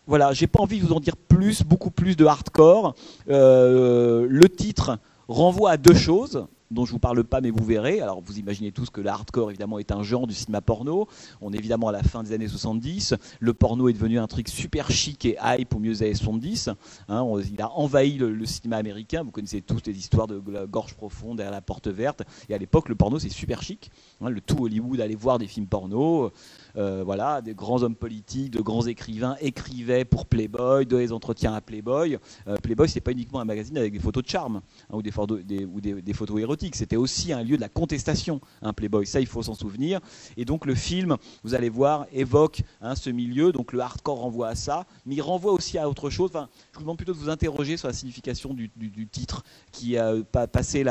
voilà, 0.06 0.32
j'ai 0.32 0.48
pas 0.48 0.60
envie 0.60 0.80
de 0.80 0.86
vous 0.86 0.92
en 0.92 1.00
dire 1.00 1.16
plus, 1.16 1.62
beaucoup 1.62 1.90
plus 1.90 2.16
de 2.16 2.24
hardcore. 2.24 2.94
le 3.28 4.46
titre 4.48 4.98
renvoie 5.28 5.70
à 5.70 5.76
deux 5.76 5.94
choses 5.94 6.46
dont 6.72 6.84
je 6.84 6.92
vous 6.92 6.98
parle 6.98 7.22
pas, 7.24 7.40
mais 7.40 7.50
vous 7.50 7.64
verrez. 7.64 8.00
Alors 8.00 8.20
vous 8.20 8.38
imaginez 8.38 8.72
tous 8.72 8.90
que 8.90 9.00
le 9.00 9.08
hardcore 9.08 9.50
évidemment 9.50 9.78
est 9.78 9.92
un 9.92 10.02
genre 10.02 10.26
du 10.26 10.34
cinéma 10.34 10.60
porno. 10.60 11.08
On 11.40 11.52
est 11.52 11.58
évidemment 11.58 11.88
à 11.88 11.92
la 11.92 12.02
fin 12.02 12.22
des 12.22 12.32
années 12.32 12.48
70. 12.48 13.14
Le 13.40 13.54
porno 13.54 13.88
est 13.88 13.92
devenu 13.92 14.18
un 14.18 14.26
truc 14.26 14.48
super 14.48 14.90
chic 14.90 15.24
et 15.24 15.36
hype 15.42 15.74
au 15.74 15.78
mieux 15.78 15.92
des 15.92 16.02
années 16.02 16.14
70. 16.14 16.70
Hein, 17.08 17.26
il 17.52 17.60
a 17.60 17.70
envahi 17.72 18.14
le, 18.18 18.44
cinéma 18.46 18.76
américain. 18.76 19.22
Vous 19.22 19.30
connaissez 19.30 19.60
tous 19.60 19.80
les 19.86 19.96
histoires 19.96 20.26
de 20.26 20.42
la 20.50 20.66
gorge 20.66 20.94
profonde 20.94 21.36
derrière 21.36 21.52
la 21.52 21.60
porte 21.60 21.88
verte. 21.88 22.22
Et 22.48 22.54
à 22.54 22.58
l'époque, 22.58 22.88
le 22.88 22.94
porno 22.94 23.18
c'est 23.18 23.28
super 23.28 23.62
chic. 23.62 23.90
Hein, 24.20 24.30
le 24.30 24.40
tout 24.40 24.64
Hollywood 24.64 25.00
allait 25.00 25.14
voir 25.14 25.38
des 25.38 25.46
films 25.46 25.66
porno. 25.66 26.32
Euh, 26.76 27.02
voilà, 27.04 27.42
des 27.42 27.54
grands 27.54 27.82
hommes 27.82 27.94
politiques, 27.94 28.50
de 28.50 28.60
grands 28.60 28.86
écrivains 28.86 29.36
écrivaient 29.40 30.04
pour 30.04 30.26
Playboy, 30.26 30.86
donnaient 30.86 31.06
des 31.06 31.12
entretiens 31.12 31.54
à 31.54 31.60
Playboy. 31.60 32.18
Euh, 32.46 32.56
Playboy, 32.56 32.88
c'est 32.88 33.00
pas 33.00 33.12
uniquement 33.12 33.40
un 33.40 33.44
magazine 33.44 33.76
avec 33.76 33.92
des 33.92 33.98
photos 33.98 34.22
de 34.22 34.28
charme 34.28 34.62
hein, 34.90 34.96
ou, 34.96 35.02
des, 35.02 36.12
photos 36.14 36.40
érotiques, 36.40 36.76
c'était 36.76 36.96
aussi 36.96 37.32
un 37.32 37.42
lieu 37.42 37.56
de 37.56 37.60
la 37.60 37.68
contestation, 37.68 38.40
un 38.62 38.72
Playboy. 38.72 39.06
Ça, 39.06 39.20
il 39.20 39.26
faut 39.26 39.42
s'en 39.42 39.54
souvenir. 39.54 40.00
Et 40.36 40.44
donc 40.44 40.66
le 40.66 40.74
film, 40.74 41.16
vous 41.44 41.54
allez 41.54 41.68
voir, 41.68 42.06
évoque 42.12 42.62
hein, 42.80 42.94
ce 42.94 43.10
milieu. 43.10 43.52
Donc 43.52 43.72
le 43.72 43.80
hardcore 43.80 44.20
renvoie 44.20 44.48
à 44.48 44.54
ça, 44.54 44.86
mais 45.04 45.16
il 45.16 45.22
renvoie 45.22 45.52
aussi 45.52 45.78
à 45.78 45.88
autre 45.88 46.10
chose. 46.10 46.30
Enfin, 46.30 46.48
je 46.72 46.78
vous 46.78 46.84
demande 46.84 46.96
plutôt 46.96 47.12
de 47.12 47.18
vous 47.18 47.28
interroger 47.28 47.76
sur 47.76 47.88
la 47.88 47.94
signification 47.94 48.54
du, 48.54 48.70
titre 49.10 49.42
qui 49.72 49.98
a 49.98 50.14
pas 50.30 50.46
passé 50.46 50.84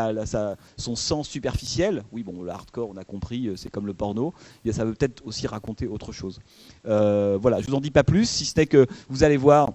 son 0.78 0.96
sens 0.96 1.28
superficiel. 1.28 2.04
Oui, 2.12 2.24
bon, 2.24 2.42
le 2.44 2.50
hardcore, 2.50 2.90
on 2.90 2.98
a 2.98 3.04
compris, 3.04 3.48
euh, 3.48 3.56
c'est 3.56 3.70
comme 3.70 3.88
le 3.88 3.94
porno. 3.94 4.34
Et 4.66 4.72
ça 4.72 4.86
veut 4.86 4.94
peut-être 4.94 5.26
aussi 5.26 5.48
raconter 5.48 5.71
autre 5.88 6.12
chose. 6.12 6.40
Euh, 6.88 7.38
voilà, 7.42 7.62
je 7.62 7.68
vous 7.68 7.76
en 7.76 7.82
dis 7.82 7.92
pas 7.92 8.04
plus, 8.04 8.30
si 8.30 8.46
ce 8.46 8.60
n'est 8.60 8.66
que 8.66 8.86
vous 9.10 9.24
allez 9.24 9.38
voir 9.38 9.70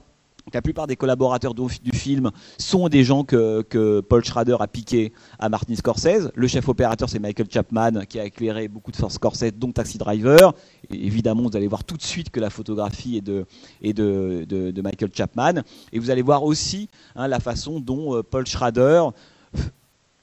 la 0.53 0.63
plupart 0.63 0.87
des 0.87 0.95
collaborateurs 0.95 1.55
du 1.55 1.91
film 1.93 2.31
sont 2.59 2.89
des 2.89 3.03
gens 3.03 3.25
que, 3.25 4.01
Paul 4.01 4.25
Schrader 4.25 4.57
a 4.61 4.69
piqué 4.69 5.13
à 5.39 5.49
Martin 5.49 5.75
Scorsese. 5.75 6.31
Le 6.35 6.47
chef 6.47 6.69
opérateur, 6.69 7.09
c'est 7.09 7.19
Michael 7.19 7.49
Chapman, 7.51 8.05
qui 8.09 8.21
a 8.21 8.25
éclairé 8.25 8.69
beaucoup 8.69 8.93
de 8.93 8.97
Scorsese, 8.97 9.53
dont 9.57 9.73
Taxi 9.73 9.99
Driver. 9.99 10.55
Évidemment, 10.91 11.43
vous 11.43 11.57
allez 11.57 11.67
voir 11.67 11.83
tout 11.83 11.97
de 11.97 12.03
suite 12.03 12.31
que 12.31 12.39
la 12.39 12.51
photographie 12.51 13.17
est 13.17 13.23
de, 13.93 14.45
de, 14.45 14.83
Michael 14.83 15.11
Chapman. 15.13 15.63
Et 15.93 15.99
vous 15.99 16.11
allez 16.11 16.23
voir 16.23 16.45
aussi 16.45 16.89
hein, 17.17 17.27
la 17.27 17.41
façon 17.41 17.81
dont 17.81 18.15
euh, 18.15 18.23
Paul 18.23 18.47
Schrader 18.47 19.09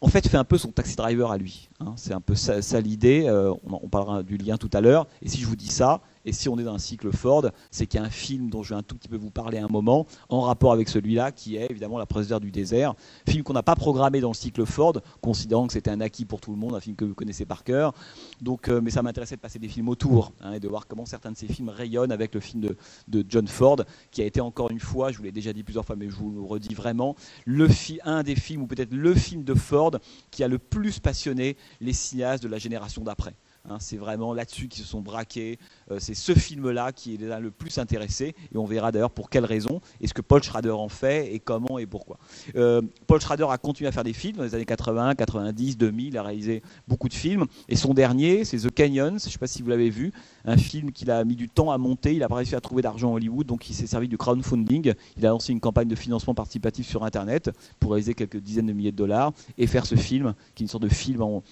en 0.03 0.09
fait, 0.09 0.27
fait 0.27 0.37
un 0.37 0.43
peu 0.43 0.57
son 0.57 0.71
taxi 0.71 0.97
driver 0.97 1.31
à 1.31 1.37
lui. 1.37 1.69
Hein. 1.79 1.93
C'est 1.95 2.13
un 2.13 2.19
peu 2.19 2.35
ça, 2.35 2.81
l'idée. 2.81 3.23
Euh, 3.25 3.53
on, 3.63 3.87
parlera 3.87 4.21
du 4.21 4.35
lien 4.35 4.57
tout 4.57 4.69
à 4.73 4.81
l'heure. 4.81 5.07
Et 5.21 5.29
si 5.29 5.39
je 5.39 5.47
vous 5.47 5.55
dis 5.55 5.69
ça, 5.71 6.01
et 6.25 6.31
si 6.31 6.49
on 6.49 6.57
est 6.57 6.63
dans 6.63 6.73
un 6.73 6.79
cycle 6.79 7.11
Ford, 7.11 7.45
c'est 7.71 7.87
qu'il 7.87 7.99
y 7.99 8.03
a 8.03 8.05
un 8.05 8.09
film 8.09 8.49
dont 8.49 8.63
je 8.63 8.69
vais 8.69 8.79
un 8.79 8.83
tout 8.83 8.95
petit 8.95 9.09
peu 9.09 9.17
vous 9.17 9.29
parler 9.29 9.57
un 9.57 9.67
moment, 9.67 10.07
en 10.29 10.41
rapport 10.41 10.71
avec 10.71 10.89
celui-là, 10.89 11.31
qui 11.31 11.55
est 11.55 11.69
évidemment 11.69 11.97
La 11.97 12.05
présidente 12.05 12.41
du 12.41 12.51
désert. 12.51 12.95
Film 13.27 13.43
qu'on 13.43 13.53
n'a 13.53 13.63
pas 13.63 13.75
programmé 13.75 14.21
dans 14.21 14.29
le 14.29 14.33
cycle 14.33 14.65
Ford, 14.65 14.93
considérant 15.21 15.67
que 15.67 15.73
c'était 15.73 15.91
un 15.91 16.01
acquis 16.01 16.25
pour 16.25 16.39
tout 16.39 16.51
le 16.51 16.57
monde, 16.57 16.75
un 16.75 16.79
film 16.79 16.95
que 16.95 17.05
vous 17.05 17.13
connaissez 17.13 17.45
par 17.45 17.63
cœur. 17.63 17.93
Donc, 18.41 18.69
euh, 18.69 18.81
mais 18.81 18.89
ça 18.89 19.01
m'intéressait 19.01 19.35
de 19.35 19.41
passer 19.41 19.59
des 19.59 19.67
films 19.67 19.89
autour 19.89 20.33
hein, 20.41 20.53
et 20.53 20.59
de 20.59 20.67
voir 20.67 20.87
comment 20.87 21.05
certains 21.05 21.31
de 21.31 21.37
ces 21.37 21.47
films 21.47 21.69
rayonnent 21.69 22.11
avec 22.11 22.33
le 22.33 22.39
film 22.39 22.61
de, 23.07 23.25
John 23.27 23.47
Ford, 23.47 23.81
qui 24.11 24.21
a 24.21 24.25
été 24.25 24.41
encore 24.41 24.71
une 24.71 24.79
fois, 24.79 25.11
je 25.11 25.17
vous 25.17 25.23
l'ai 25.23 25.31
déjà 25.31 25.53
dit 25.53 25.63
plusieurs 25.63 25.85
fois, 25.85 25.95
mais 25.95 26.09
je 26.09 26.15
vous 26.15 26.31
le 26.31 26.41
redis 26.41 26.73
vraiment, 26.73 27.15
le 27.45 27.67
un 28.05 28.23
des 28.23 28.35
films, 28.35 28.63
ou 28.63 28.67
peut-être 28.67 28.93
le 28.93 29.13
film 29.13 29.43
de 29.43 29.53
Ford 29.53 29.91
qui 30.31 30.43
a 30.43 30.47
le 30.47 30.59
plus 30.59 30.99
passionné 30.99 31.57
les 31.81 31.93
cinéastes 31.93 32.43
de 32.43 32.47
la 32.47 32.57
génération 32.57 33.03
d'après. 33.03 33.35
Hein, 33.69 33.77
c'est 33.79 33.95
vraiment 33.95 34.33
là-dessus 34.33 34.67
qu'ils 34.67 34.83
se 34.83 34.89
sont 34.89 34.99
braqués. 34.99 35.57
Euh, 35.89 35.95
c'est 35.97 36.15
ce 36.15 36.33
film-là 36.33 36.91
qui 36.91 37.15
les 37.15 37.31
a 37.31 37.39
le 37.39 37.49
plus 37.49 37.77
intéressés. 37.77 38.35
Et 38.53 38.57
on 38.57 38.65
verra 38.65 38.91
d'ailleurs 38.91 39.11
pour 39.11 39.29
quelles 39.29 39.45
raisons. 39.45 39.79
Et 40.01 40.07
ce 40.07 40.13
que 40.13 40.21
Paul 40.21 40.43
Schrader 40.43 40.71
en 40.71 40.89
fait 40.89 41.33
et 41.33 41.39
comment 41.39 41.79
et 41.79 41.85
pourquoi. 41.85 42.17
Euh, 42.57 42.81
Paul 43.07 43.21
Schrader 43.21 43.47
a 43.49 43.57
continué 43.57 43.87
à 43.87 43.93
faire 43.93 44.03
des 44.03 44.11
films 44.11 44.35
dans 44.35 44.43
les 44.43 44.53
années 44.53 44.65
80, 44.65 45.15
90, 45.15 45.77
2000. 45.77 46.07
Il 46.07 46.17
a 46.17 46.23
réalisé 46.23 46.61
beaucoup 46.89 47.07
de 47.07 47.13
films. 47.13 47.45
Et 47.69 47.77
son 47.77 47.93
dernier, 47.93 48.43
c'est 48.43 48.57
The 48.57 48.69
Canyons. 48.69 49.11
Je 49.11 49.13
ne 49.13 49.31
sais 49.31 49.39
pas 49.39 49.47
si 49.47 49.61
vous 49.61 49.69
l'avez 49.69 49.89
vu. 49.89 50.11
Un 50.43 50.57
film 50.57 50.91
qu'il 50.91 51.09
a 51.09 51.23
mis 51.23 51.37
du 51.37 51.47
temps 51.47 51.71
à 51.71 51.77
monter. 51.77 52.11
Il 52.11 52.19
n'a 52.19 52.27
pas 52.27 52.35
réussi 52.35 52.55
à 52.55 52.59
trouver 52.59 52.81
d'argent 52.81 53.11
à 53.11 53.15
Hollywood. 53.15 53.47
Donc 53.47 53.69
il 53.69 53.73
s'est 53.75 53.87
servi 53.87 54.09
du 54.09 54.17
crowdfunding. 54.17 54.93
Il 55.15 55.25
a 55.25 55.29
lancé 55.29 55.53
une 55.53 55.61
campagne 55.61 55.87
de 55.87 55.95
financement 55.95 56.35
participatif 56.35 56.85
sur 56.85 57.05
Internet 57.05 57.49
pour 57.79 57.91
réaliser 57.91 58.13
quelques 58.13 58.41
dizaines 58.41 58.65
de 58.65 58.73
milliers 58.73 58.91
de 58.91 58.97
dollars 58.97 59.31
et 59.57 59.67
faire 59.67 59.85
ce 59.85 59.95
film, 59.95 60.33
qui 60.53 60.63
est 60.63 60.65
une 60.65 60.69
sorte 60.69 60.83
de 60.83 60.89
film 60.89 61.21
en, 61.21 61.43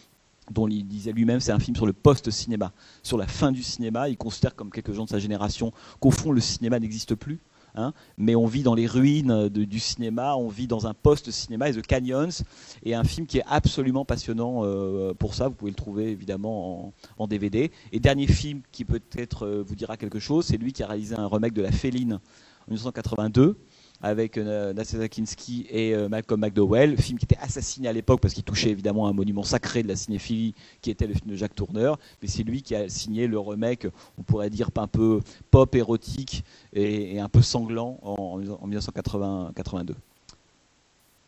dont 0.49 0.67
il 0.67 0.87
disait 0.87 1.11
lui-même 1.11 1.39
c'est 1.39 1.51
un 1.51 1.59
film 1.59 1.75
sur 1.75 1.85
le 1.85 1.93
post-cinéma, 1.93 2.71
sur 3.03 3.17
la 3.17 3.27
fin 3.27 3.51
du 3.51 3.63
cinéma. 3.63 4.09
Il 4.09 4.17
considère, 4.17 4.55
comme 4.55 4.71
quelques 4.71 4.93
gens 4.93 5.05
de 5.05 5.09
sa 5.09 5.19
génération, 5.19 5.71
qu'au 5.99 6.11
fond 6.11 6.31
le 6.31 6.41
cinéma 6.41 6.79
n'existe 6.79 7.15
plus. 7.15 7.39
Hein, 7.75 7.93
mais 8.17 8.35
on 8.35 8.47
vit 8.47 8.63
dans 8.63 8.75
les 8.75 8.85
ruines 8.85 9.47
du 9.47 9.79
cinéma, 9.79 10.35
on 10.35 10.49
vit 10.49 10.67
dans 10.67 10.87
un 10.87 10.93
post-cinéma, 10.93 11.69
et 11.69 11.73
The 11.73 11.85
Canyons, 11.85 12.43
et 12.83 12.95
un 12.95 13.05
film 13.05 13.25
qui 13.25 13.37
est 13.37 13.45
absolument 13.47 14.03
passionnant 14.03 14.65
euh, 14.65 15.13
pour 15.13 15.35
ça. 15.35 15.47
Vous 15.47 15.53
pouvez 15.53 15.71
le 15.71 15.75
trouver 15.75 16.09
évidemment 16.09 16.93
en, 17.17 17.27
DVD. 17.27 17.71
Et 17.93 17.99
dernier 18.01 18.27
film 18.27 18.61
qui 18.73 18.83
peut-être 18.83 19.45
euh, 19.45 19.63
vous 19.65 19.75
dira 19.75 19.95
quelque 19.95 20.19
chose, 20.19 20.45
c'est 20.45 20.57
lui 20.57 20.73
qui 20.73 20.83
a 20.83 20.87
réalisé 20.87 21.15
un 21.15 21.27
remake 21.27 21.53
de 21.53 21.61
La 21.61 21.71
Féline 21.71 22.15
en 22.15 22.71
1982 22.71 23.57
avec 24.01 24.37
euh, 24.37 24.73
Nasseta 24.73 25.07
Kinski 25.07 25.67
et 25.69 25.93
euh, 25.93 26.09
Malcolm 26.09 26.41
McDowell, 26.41 26.97
film 26.97 27.19
qui 27.19 27.25
était 27.25 27.37
assassiné 27.39 27.87
à 27.87 27.93
l'époque 27.93 28.19
parce 28.19 28.33
qu'il 28.33 28.43
touchait 28.43 28.69
évidemment 28.69 29.07
un 29.07 29.13
monument 29.13 29.43
sacré 29.43 29.83
de 29.83 29.87
la 29.87 29.95
cinéphilie 29.95 30.55
qui 30.81 30.89
était 30.89 31.07
le 31.07 31.13
film 31.13 31.29
de 31.29 31.35
Jacques 31.35 31.55
Tourneur, 31.55 31.99
mais 32.21 32.27
c'est 32.27 32.43
lui 32.43 32.63
qui 32.63 32.75
a 32.75 32.89
signé 32.89 33.27
le 33.27 33.39
remake, 33.39 33.87
on 34.17 34.23
pourrait 34.23 34.49
dire 34.49 34.69
un 34.77 34.87
peu 34.87 35.19
pop 35.51 35.75
érotique 35.75 36.43
et, 36.73 37.19
un 37.19 37.29
peu 37.29 37.41
sanglant 37.41 37.99
en, 38.01 38.37
1982. 38.37 39.95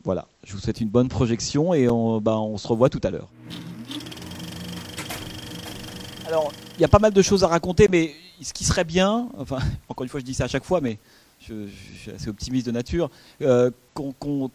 Voilà, 0.03 0.27
je 0.43 0.53
vous 0.53 0.59
souhaite 0.59 0.81
une 0.81 0.89
bonne 0.89 1.07
projection 1.07 1.73
et 1.73 1.87
on, 1.87 2.19
bah, 2.19 2.39
on 2.39 2.57
se 2.57 2.67
revoit 2.67 2.89
tout 2.89 3.01
à 3.03 3.11
l'heure. 3.11 3.29
Alors, 6.27 6.51
il 6.77 6.81
y 6.81 6.85
a 6.85 6.87
pas 6.87 6.99
mal 6.99 7.13
de 7.13 7.21
choses 7.21 7.43
à 7.43 7.47
raconter, 7.47 7.87
mais 7.89 8.11
ce 8.41 8.53
qui 8.53 8.63
serait 8.63 8.83
bien, 8.83 9.29
enfin, 9.37 9.59
encore 9.89 10.03
une 10.03 10.09
fois, 10.09 10.19
je 10.19 10.25
dis 10.25 10.33
ça 10.33 10.45
à 10.45 10.47
chaque 10.47 10.63
fois, 10.63 10.81
mais 10.81 10.97
je, 11.47 11.67
suis 11.99 12.11
assez 12.11 12.29
optimiste 12.29 12.65
de 12.65 12.71
nature, 12.71 13.09
euh, 13.41 13.71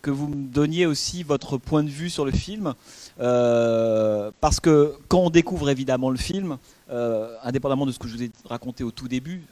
que 0.03 0.11
vous 0.11 0.29
me 0.29 0.49
donniez 0.49 0.87
aussi 0.87 1.23
votre 1.23 1.59
point 1.59 1.85
de 1.85 1.89
vue 1.89 2.11
sur 2.11 2.25
le 2.25 2.33
film, 2.33 2.75
euh, 3.21 4.31
parce 4.41 4.59
que 4.59 4.95
quand 5.07 5.21
on 5.21 5.31
découvre 5.31 5.71
évidemment 5.71 6.11
le 6.11 6.17
film, 6.17 6.59
euh, 6.91 7.35
indépendamment 7.43 7.87
de 7.87 7.93
ce 7.93 7.99
que 7.99 8.09
je 8.09 8.17
vous 8.17 8.23
ai 8.25 8.31
raconté 8.47 8.83
au 8.83 8.91
tout 8.91 9.07
début, 9.07 9.45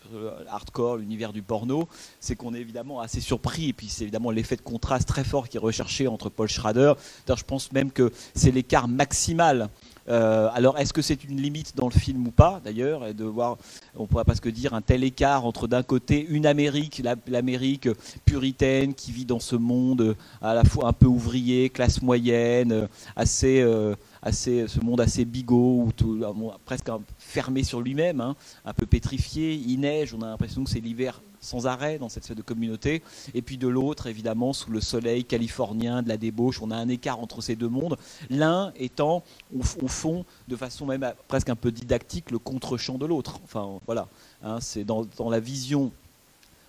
hardcore, 0.49 0.97
l'univers 0.97 1.33
du 1.33 1.43
porno, 1.43 1.89
c'est 2.21 2.35
qu'on 2.35 2.55
est 2.55 2.61
évidemment 2.61 3.01
assez 3.01 3.21
surpris, 3.21 3.69
et 3.69 3.73
puis 3.73 3.89
c'est 3.89 4.03
évidemment 4.03 4.31
l'effet 4.31 4.57
de 4.57 4.63
contraste 4.63 5.07
très 5.07 5.25
fort 5.25 5.49
qui 5.49 5.57
est 5.57 5.61
recherché 5.61 6.09
entre 6.09 6.31
Paul 6.31 6.49
Schrader. 6.49 6.95
je 7.29 7.45
pense 7.45 7.71
même 7.73 7.93
que 7.93 8.13
c'est 8.35 8.51
l'écart 8.51 8.89
maximal 8.89 9.69
euh, 10.09 10.49
alors, 10.55 10.79
est-ce 10.79 10.93
que 10.93 11.03
c'est 11.03 11.25
une 11.25 11.41
limite 11.41 11.77
dans 11.77 11.89
le 11.89 11.93
film 11.93 12.27
ou 12.27 12.31
pas, 12.31 12.61
d'ailleurs, 12.65 13.13
de 13.15 13.25
voir, 13.25 13.57
on 13.97 14.07
pourrait 14.07 14.25
presque 14.25 14.49
dire 14.49 14.75
un 14.75 14.81
tel 14.81 15.05
écart 15.05 15.45
entre 15.45 15.67
d'un 15.67 15.83
côté 15.83 16.25
une 16.29 16.47
Amérique, 16.47 17.03
l'Amérique 17.27 17.89
puritaine 18.25 18.95
qui 18.95 19.13
vit 19.13 19.25
dans 19.25 19.41
ce 19.41 19.57
monde 19.57 20.17
à 20.43 20.55
la 20.55 20.65
fois 20.65 20.89
un 20.89 20.93
peu 20.93 21.07
ouvrier, 21.07 21.71
classe 21.71 22.03
moyenne, 22.03 22.89
assez, 23.17 23.61
euh, 23.61 23.95
assez, 24.27 24.67
ce 24.67 24.81
monde 24.81 25.01
assez 25.01 25.25
bigot 25.25 25.85
ou 25.87 25.93
tout, 25.93 26.23
presque 26.65 26.91
fermé 27.19 27.63
sur 27.63 27.81
lui-même, 27.81 28.21
hein, 28.21 28.35
un 28.65 28.75
peu 28.75 28.85
pétrifié. 28.85 29.55
Il 29.55 29.81
neige, 29.81 30.15
on 30.15 30.23
a 30.23 30.27
l'impression 30.27 30.65
que 30.65 30.71
c'est 30.71 30.81
l'hiver 30.81 31.21
sans 31.41 31.67
arrêt 31.67 31.99
dans 31.99 32.09
cette 32.09 32.25
espèce 32.25 32.37
de 32.37 32.43
communauté. 32.43 33.03
Et 33.35 33.41
puis 33.41 33.57
de 33.57 33.69
l'autre, 33.69 34.09
évidemment, 34.09 34.53
sous 34.53 34.71
le 34.71 34.81
soleil 34.81 35.25
californien 35.25 36.03
de 36.03 36.09
la 36.09 36.17
débauche, 36.17 36.61
on 36.61 36.73
a 36.73 36.77
un 36.77 36.89
écart 36.89 37.21
entre 37.21 37.41
ces 37.41 37.55
deux 37.55 37.69
mondes. 37.69 37.97
L'un 38.29 38.73
étant, 38.77 39.23
au, 39.57 39.63
fond, 39.87 40.25
de 40.49 40.57
façon 40.57 40.87
même 40.87 41.13
presque 41.29 41.49
un 41.49 41.57
peu 41.57 41.71
didactique, 41.71 42.33
le 42.33 42.41
contre-champ 42.41 42.99
de 42.99 43.07
l'autre. 43.07 43.39
Enfin, 43.45 43.79
voilà. 43.87 44.09
Hein, 44.43 44.59
c'est 44.61 44.85
dans, 44.85 45.07
la 45.31 45.41
vision 45.41 45.93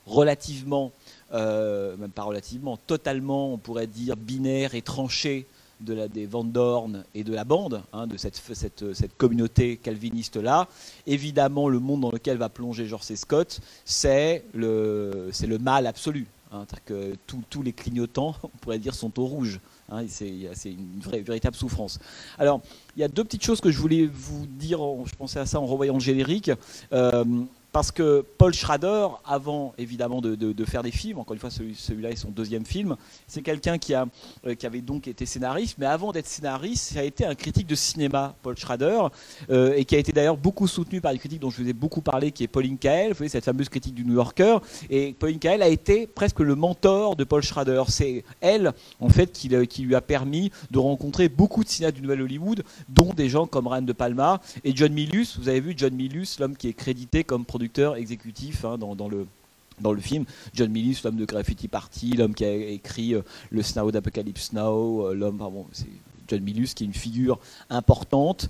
relativement, 0.05 0.91
euh, 1.33 1.97
même 1.97 2.11
pas 2.11 2.23
relativement, 2.23 2.77
totalement, 2.77 3.51
on 3.51 3.57
pourrait 3.57 3.87
dire, 3.87 4.15
binaire 4.15 4.75
et 4.75 4.81
tranchée 4.81 5.47
de 5.81 5.93
la, 5.93 6.07
des 6.07 6.25
Van 6.25 6.43
Dorn 6.43 7.03
et 7.13 7.23
de 7.23 7.33
la 7.33 7.43
bande, 7.43 7.83
hein, 7.93 8.07
de 8.07 8.17
cette, 8.17 8.35
cette, 8.35 8.93
cette 8.93 9.17
communauté 9.17 9.77
calviniste-là. 9.77 10.67
Évidemment, 11.05 11.69
le 11.69 11.79
monde 11.79 12.01
dans 12.01 12.11
lequel 12.11 12.37
va 12.37 12.49
plonger 12.49 12.85
George 12.85 13.03
C. 13.03 13.15
Scott, 13.15 13.59
c'est 13.85 14.45
le, 14.53 15.29
le 15.47 15.57
mal 15.57 15.87
absolu. 15.87 16.27
Hein, 16.53 16.65
que 16.85 17.13
tous 17.27 17.61
les 17.61 17.73
clignotants, 17.73 18.33
on 18.43 18.47
pourrait 18.61 18.79
dire, 18.79 18.95
sont 18.95 19.19
au 19.19 19.25
rouge. 19.25 19.59
Hein, 19.89 20.05
c'est 20.07 20.29
une 20.65 20.99
vraie, 21.01 21.21
véritable 21.21 21.55
souffrance. 21.55 21.99
Alors, 22.37 22.61
il 22.95 23.01
y 23.01 23.03
a 23.03 23.07
deux 23.07 23.23
petites 23.23 23.43
choses 23.43 23.59
que 23.59 23.71
je 23.71 23.79
voulais 23.79 24.05
vous 24.05 24.45
dire, 24.47 24.79
je 25.05 25.15
pensais 25.15 25.39
à 25.39 25.45
ça 25.45 25.59
en 25.59 25.65
revoyant 25.65 25.95
le 25.95 25.99
générique. 25.99 26.51
Euh, 26.93 27.23
parce 27.77 27.91
que 27.91 28.25
Paul 28.39 28.55
Schrader, 28.55 29.09
avant 29.23 29.75
évidemment 29.77 30.19
de, 30.19 30.65
faire 30.65 30.81
des 30.81 30.89
films, 30.89 31.19
encore 31.19 31.35
une 31.35 31.39
fois 31.39 31.51
celui-là 31.51 32.09
est 32.09 32.15
son 32.15 32.31
deuxième 32.31 32.65
film, 32.65 32.95
c'est 33.27 33.43
quelqu'un 33.43 33.77
qui, 33.77 33.93
a, 33.93 34.07
euh, 34.47 34.55
qui 34.55 34.65
avait 34.65 34.81
donc 34.81 35.07
été 35.07 35.27
scénariste, 35.27 35.75
mais 35.77 35.85
avant 35.85 36.11
d'être 36.11 36.25
scénariste, 36.25 36.93
il 36.93 36.97
a 36.97 37.03
été 37.03 37.23
un 37.23 37.35
critique 37.35 37.67
de 37.67 37.75
cinéma, 37.75 38.33
Paul 38.41 38.57
Schrader, 38.57 39.01
euh, 39.51 39.75
et 39.75 39.85
qui 39.85 39.93
a 39.93 39.99
été 39.99 40.11
d'ailleurs 40.11 40.37
beaucoup 40.37 40.67
soutenu 40.67 41.01
par 41.01 41.11
des 41.11 41.19
critiques 41.19 41.39
dont 41.39 41.51
je 41.51 41.61
vous 41.61 41.69
ai 41.69 41.73
beaucoup 41.73 42.01
parlé, 42.01 42.31
qui 42.31 42.43
est 42.43 42.47
Pauline 42.47 42.79
Kael, 42.79 43.09
vous 43.09 43.17
voyez 43.17 43.29
cette 43.29 43.45
fameuse 43.45 43.69
critique 43.69 43.93
du 43.93 44.03
New 44.03 44.15
Yorker, 44.15 44.57
et 44.89 45.13
Pauline 45.13 45.37
Kael 45.37 45.61
a 45.61 45.67
été 45.67 46.07
presque 46.07 46.39
le 46.39 46.55
mentor 46.55 47.15
de 47.15 47.25
Paul 47.25 47.43
Schrader. 47.43 47.83
C'est 47.89 48.23
elle, 48.41 48.73
en 48.99 49.09
fait, 49.09 49.31
qui, 49.31 49.51
qui, 49.67 49.83
lui 49.83 49.93
a 49.93 50.01
permis 50.01 50.51
de 50.71 50.79
rencontrer 50.79 51.29
beaucoup 51.29 51.63
de 51.63 51.69
cinéastes 51.69 51.97
du 51.97 52.01
Nouvel 52.01 52.23
Hollywood, 52.23 52.63
dont 52.89 53.13
des 53.13 53.29
gens 53.29 53.45
comme 53.45 53.67
Ryan 53.67 53.83
De 53.83 53.93
Palma 53.93 54.41
et 54.63 54.75
John 54.75 54.91
Milius. 54.91 55.37
Vous 55.37 55.47
avez 55.47 55.59
vu 55.59 55.75
John 55.77 55.93
Milius, 55.93 56.39
l'homme 56.39 56.57
qui 56.57 56.69
est 56.69 56.73
crédité 56.73 57.23
comme 57.23 57.45
producteur 57.45 57.66
exécutif 57.95 58.65
hein, 58.65 58.77
dans, 58.77 59.07
le 59.07 60.01
film. 60.01 60.25
John 60.53 60.71
Milius, 60.71 61.03
l'homme 61.03 61.17
de 61.17 61.25
Graffiti 61.25 61.67
Party, 61.67 62.11
l'homme 62.11 62.33
qui 62.33 62.45
a 62.45 62.53
écrit 62.53 63.13
euh, 63.13 63.21
le 63.49 63.61
Snow 63.61 63.91
d'Apocalypse 63.91 64.53
Now, 64.53 65.07
euh, 65.07 65.13
l'homme, 65.13 65.41
John 66.27 66.41
Milius 66.41 66.73
qui 66.73 66.83
est 66.83 66.87
une 66.87 66.93
figure 66.93 67.39
importante, 67.69 68.49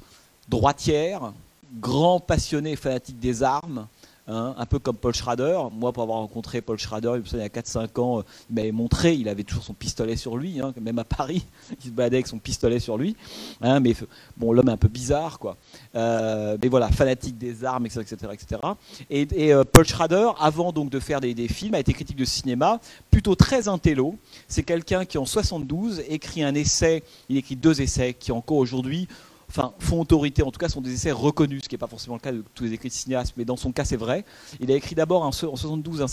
droitière, 0.49 1.33
grand 1.79 2.19
passionné 2.19 2.75
fanatique 2.75 3.19
des 3.19 3.43
armes, 3.43 3.87
Hein, 4.29 4.55
un 4.57 4.65
peu 4.65 4.77
comme 4.77 4.97
Paul 4.97 5.15
Schrader. 5.15 5.57
Moi, 5.71 5.93
pour 5.93 6.03
avoir 6.03 6.17
rencontré 6.17 6.59
Paul 6.59 6.77
Schrader 6.77 7.13
il 7.31 7.39
y 7.39 7.41
a 7.41 7.47
4-5 7.47 7.99
ans, 8.01 8.23
il 8.49 8.55
m'avait 8.55 8.73
montré, 8.73 9.13
il 9.13 9.29
avait 9.29 9.43
toujours 9.43 9.63
son 9.63 9.73
pistolet 9.73 10.17
sur 10.17 10.35
lui, 10.35 10.59
hein, 10.59 10.73
même 10.81 10.99
à 10.99 11.05
Paris, 11.05 11.45
il 11.81 11.85
se 11.85 11.91
baladait 11.91 12.17
avec 12.17 12.27
son 12.27 12.37
pistolet 12.37 12.79
sur 12.79 12.97
lui. 12.97 13.15
Hein, 13.61 13.79
mais 13.79 13.95
bon, 14.35 14.51
l'homme 14.51 14.67
est 14.67 14.73
un 14.73 14.77
peu 14.77 14.89
bizarre, 14.89 15.39
quoi. 15.39 15.55
Euh, 15.95 16.57
mais 16.61 16.67
voilà, 16.67 16.89
fanatique 16.89 17.37
des 17.37 17.63
armes, 17.63 17.85
etc. 17.85 18.05
etc., 18.33 18.61
Et, 19.09 19.53
euh, 19.53 19.63
Paul 19.63 19.85
Schrader, 19.85 20.31
avant 20.39 20.73
donc 20.73 20.89
de 20.89 20.99
faire 20.99 21.21
des, 21.21 21.33
des, 21.33 21.47
films, 21.47 21.75
a 21.75 21.79
été 21.79 21.93
critique 21.93 22.17
de 22.17 22.25
cinéma, 22.25 22.81
plutôt 23.09 23.35
très 23.35 23.69
intello. 23.69 24.17
C'est 24.49 24.63
quelqu'un 24.63 25.05
qui, 25.05 25.17
en 25.17 25.25
72, 25.25 26.03
écrit 26.09 26.43
un 26.43 26.53
essai, 26.53 27.01
il 27.29 27.37
écrit 27.37 27.55
deux 27.55 27.81
essais 27.81 28.13
qui, 28.13 28.33
encore 28.33 28.57
aujourd'hui, 28.57 29.07
enfin, 29.49 29.73
font 29.79 30.01
autorité, 30.01 30.43
en 30.43 30.51
tout 30.51 30.59
cas 30.59 30.69
sont 30.69 30.81
des 30.81 30.93
essais 30.93 31.11
reconnus, 31.11 31.63
ce 31.63 31.69
qui 31.69 31.75
n'est 31.75 31.79
pas 31.79 31.87
forcément 31.87 32.15
le 32.15 32.21
cas 32.21 32.31
de 32.31 32.43
tous 32.53 32.63
les 32.63 32.73
écrits 32.73 32.89
de 32.89 32.93
cinéastes, 32.93 33.33
mais 33.37 33.45
dans 33.45 33.57
son 33.57 33.71
cas 33.71 33.85
c'est 33.85 33.97
vrai. 33.97 34.25
Il 34.59 34.71
a 34.71 34.75
écrit 34.75 34.95
d'abord 34.95 35.23
en 35.23 35.31
72 35.31 36.03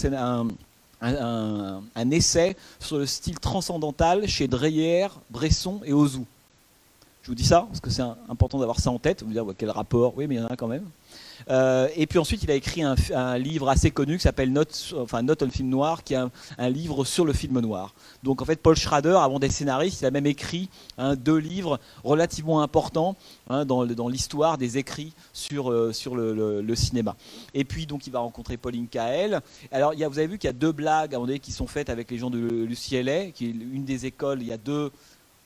un, 1.02 2.10
essai 2.10 2.56
sur 2.78 2.98
le 2.98 3.06
style 3.06 3.38
transcendantal 3.38 4.26
chez 4.26 4.48
Dreyer, 4.48 5.08
Bresson 5.30 5.80
et 5.84 5.92
Ozu. 5.92 6.20
Je 7.22 7.28
vous 7.28 7.34
dis 7.34 7.44
ça 7.44 7.66
parce 7.68 7.80
que 7.80 7.90
c'est 7.90 8.02
important 8.28 8.58
d'avoir 8.58 8.78
ça 8.78 8.90
en 8.90 8.98
tête. 8.98 9.22
Vous 9.22 9.32
dire 9.32 9.46
quel 9.56 9.70
rapport? 9.70 10.12
Oui, 10.16 10.26
mais 10.26 10.34
il 10.34 10.38
y 10.38 10.44
en 10.44 10.46
a 10.46 10.56
quand 10.56 10.68
même. 10.68 10.84
Euh, 11.50 11.88
et 11.96 12.06
puis 12.06 12.18
ensuite, 12.18 12.42
il 12.42 12.50
a 12.50 12.54
écrit 12.54 12.82
un, 12.82 13.38
livre 13.38 13.68
assez 13.68 13.90
connu 13.90 14.16
qui 14.16 14.22
s'appelle 14.22 14.52
Note, 14.52 14.94
enfin 14.98 15.22
Note 15.22 15.42
on 15.42 15.50
film 15.50 15.68
noir, 15.68 16.04
qui 16.04 16.14
est 16.14 16.18
un, 16.58 16.70
livre 16.70 17.04
sur 17.04 17.24
le 17.24 17.32
film 17.32 17.60
noir. 17.60 17.94
Donc 18.22 18.42
en 18.42 18.44
fait, 18.44 18.56
Paul 18.56 18.76
Schrader, 18.76 19.18
avant 19.20 19.38
d'être 19.38 19.52
scénariste, 19.52 20.00
il 20.00 20.06
a 20.06 20.10
même 20.10 20.26
écrit 20.26 20.68
hein, 20.98 21.16
deux 21.16 21.36
livres 21.36 21.78
relativement 22.02 22.62
importants 22.62 23.16
hein, 23.48 23.64
dans, 23.64 23.84
l'histoire 24.08 24.58
des 24.58 24.78
écrits 24.78 25.12
sur, 25.32 25.70
euh, 25.70 25.92
sur 25.92 26.16
le, 26.16 26.74
cinéma. 26.74 27.16
Et 27.54 27.64
puis 27.64 27.86
donc, 27.86 28.06
il 28.06 28.10
va 28.10 28.18
rencontrer 28.18 28.56
Pauline 28.56 28.88
Kael. 28.88 29.40
Alors, 29.70 29.94
il 29.94 30.00
y 30.00 30.04
a, 30.04 30.08
vous 30.08 30.18
avez 30.18 30.26
vu 30.26 30.38
qu'il 30.38 30.48
y 30.48 30.50
a 30.50 30.54
deux 30.54 30.72
blagues 30.72 31.14
à 31.14 31.38
qui 31.38 31.52
sont 31.52 31.66
faites 31.66 31.88
avec 31.88 32.10
les 32.10 32.18
gens 32.18 32.30
de 32.30 32.38
l'UCLA, 32.38 33.30
qui 33.30 33.46
est 33.46 33.50
une 33.50 33.84
des 33.84 34.06
écoles. 34.06 34.42
Il 34.42 34.48
y 34.48 34.52
a 34.52 34.58
deux 34.58 34.90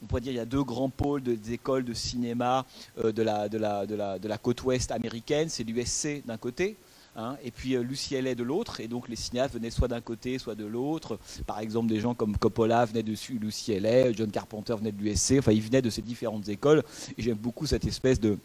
on 0.03 0.07
pourrait 0.07 0.21
dire 0.21 0.33
il 0.33 0.37
y 0.37 0.41
a 0.41 0.47
deux 0.47 0.63
grands 0.63 0.91
pôles 0.91 1.23
des 1.23 1.53
écoles 1.53 1.85
de 1.85 1.95
cinéma 1.95 2.67
euh, 3.03 3.13
de, 3.13 3.23
la, 3.23 3.49
de, 3.49 3.59
la, 3.59 3.87
de, 3.87 3.95
la, 3.95 4.19
de, 4.19 4.29
la, 4.29 4.39
côte 4.39 4.63
ouest 4.65 4.91
américaine. 4.91 5.49
C'est 5.49 5.65
l'USC 5.65 6.25
d'un 6.27 6.37
côté. 6.37 6.77
Hein, 7.17 7.37
et 7.43 7.51
puis 7.51 7.75
euh, 7.75 7.83
l'UCLA 7.83 8.37
de 8.37 8.45
l'autre, 8.45 8.79
et 8.81 8.87
donc 8.87 9.09
les 9.09 9.17
cinéastes 9.17 9.55
venaient 9.55 9.71
soit 9.71 9.89
d'un 9.89 10.01
côté, 10.01 10.39
soit 10.39 10.55
de 10.55 10.65
l'autre. 10.65 11.19
Par 11.47 11.59
exemple, 11.59 11.89
des 11.89 11.99
gens 11.99 12.15
comme 12.15 12.37
Coppola 12.37 12.85
venaient 12.85 13.03
de 13.03 13.15
l'UCLA, 13.41 14.13
John 14.13 14.31
Carpenter 14.31 14.77
venait 14.77 14.93
de 14.93 15.03
l'USC, 15.03 15.35
enfin 15.39 15.51
ils 15.51 15.63
venaient 15.63 15.83
de 15.83 15.91
ces 15.91 16.03
différentes 16.03 16.49
écoles, 16.49 16.85
et 17.17 17.23
j'aime 17.23 17.37
beaucoup 17.37 17.67
cette 17.67 17.87
espèce 17.87 18.21
de, 18.21 18.39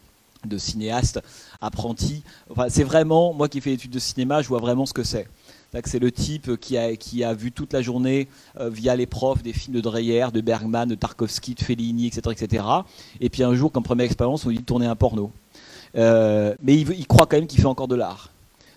de 0.45 0.57
cinéaste 0.57 1.21
apprenti. 1.61 2.23
Enfin, 2.49 2.67
c'est 2.69 2.83
vraiment, 2.83 3.33
moi 3.33 3.47
qui 3.47 3.61
fais 3.61 3.73
études 3.73 3.91
de 3.91 3.99
cinéma, 3.99 4.41
je 4.41 4.47
vois 4.47 4.59
vraiment 4.59 4.85
ce 4.85 4.93
que 4.93 5.03
c'est. 5.03 5.27
C'est 5.85 5.99
le 5.99 6.11
type 6.11 6.57
qui 6.57 6.77
a, 7.23 7.33
vu 7.33 7.51
toute 7.51 7.73
la 7.73 7.81
journée 7.81 8.27
euh, 8.59 8.69
via 8.69 8.95
les 8.95 9.05
profs 9.05 9.41
des 9.41 9.53
films 9.53 9.75
de 9.75 9.81
Dreyer, 9.81 10.27
de 10.33 10.41
Bergman, 10.41 10.87
de 10.87 10.95
Tarkovsky, 10.95 11.55
de 11.55 11.61
Fellini, 11.61 12.07
etc., 12.07 12.21
etc. 12.31 12.65
Et 13.19 13.29
puis 13.29 13.43
un 13.43 13.55
jour, 13.55 13.71
comme 13.71 13.83
première 13.83 14.05
expérience, 14.05 14.45
on 14.45 14.49
lui 14.49 14.57
dit 14.57 14.61
de 14.61 14.67
tourner 14.67 14.85
un 14.85 14.95
porno. 14.95 15.31
Euh, 15.95 16.55
mais 16.61 16.75
il, 16.75 17.07
croit 17.07 17.25
quand 17.25 17.37
même 17.37 17.47
qu'il 17.47 17.59
fait 17.59 17.67
encore 17.67 17.87
de 17.87 17.95
l'art. 17.95 18.29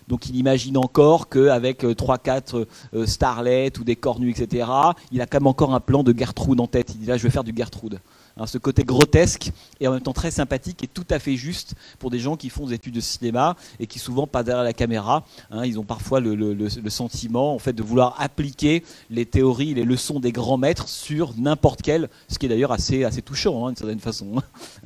Donc 0.07 0.29
il 0.29 0.35
imagine 0.37 0.77
encore 0.77 1.29
qu'avec 1.29 1.83
3-4 1.83 2.65
euh, 2.93 3.05
starlets 3.05 3.77
ou 3.79 3.83
des 3.83 3.95
cornues, 3.95 4.29
etc., 4.29 4.67
il 5.11 5.21
a 5.21 5.25
quand 5.25 5.39
même 5.39 5.47
encore 5.47 5.73
un 5.73 5.79
plan 5.79 6.03
de 6.03 6.17
Gertrude 6.17 6.59
en 6.59 6.67
tête. 6.67 6.91
Il 6.95 7.01
dit 7.01 7.05
là, 7.07 7.17
je 7.17 7.23
vais 7.23 7.29
faire 7.29 7.43
du 7.43 7.53
Gertrude. 7.55 7.99
Hein, 8.39 8.45
ce 8.45 8.57
côté 8.57 8.83
grotesque 8.83 9.51
et 9.79 9.87
en 9.87 9.93
même 9.93 10.01
temps 10.01 10.13
très 10.13 10.29
sympathique 10.29 10.83
et 10.83 10.87
tout 10.87 11.05
à 11.09 11.17
fait 11.17 11.35
juste 11.35 11.73
pour 11.97 12.11
des 12.11 12.19
gens 12.19 12.35
qui 12.35 12.49
font 12.49 12.67
des 12.67 12.75
études 12.75 12.93
de 12.93 12.99
cinéma 12.99 13.55
et 13.79 13.87
qui 13.87 13.97
souvent 13.97 14.27
pas 14.27 14.43
derrière 14.43 14.63
la 14.63 14.73
caméra. 14.73 15.25
Hein, 15.49 15.65
ils 15.65 15.79
ont 15.79 15.83
parfois 15.83 16.19
le, 16.19 16.69
sentiment 16.89 17.53
en 17.53 17.59
fait 17.59 17.73
de 17.73 17.83
vouloir 17.83 18.15
appliquer 18.19 18.83
les 19.09 19.25
théories, 19.25 19.73
les 19.73 19.83
leçons 19.83 20.19
des 20.19 20.31
grands 20.31 20.57
maîtres 20.57 20.87
sur 20.87 21.33
n'importe 21.37 21.81
quel, 21.81 22.09
ce 22.27 22.37
qui 22.37 22.45
est 22.45 22.49
d'ailleurs 22.49 22.71
assez, 22.71 23.03
assez 23.03 23.21
touchant 23.21 23.65
hein, 23.65 23.69
d'une 23.69 23.77
certaine 23.77 23.99
façon. 23.99 24.41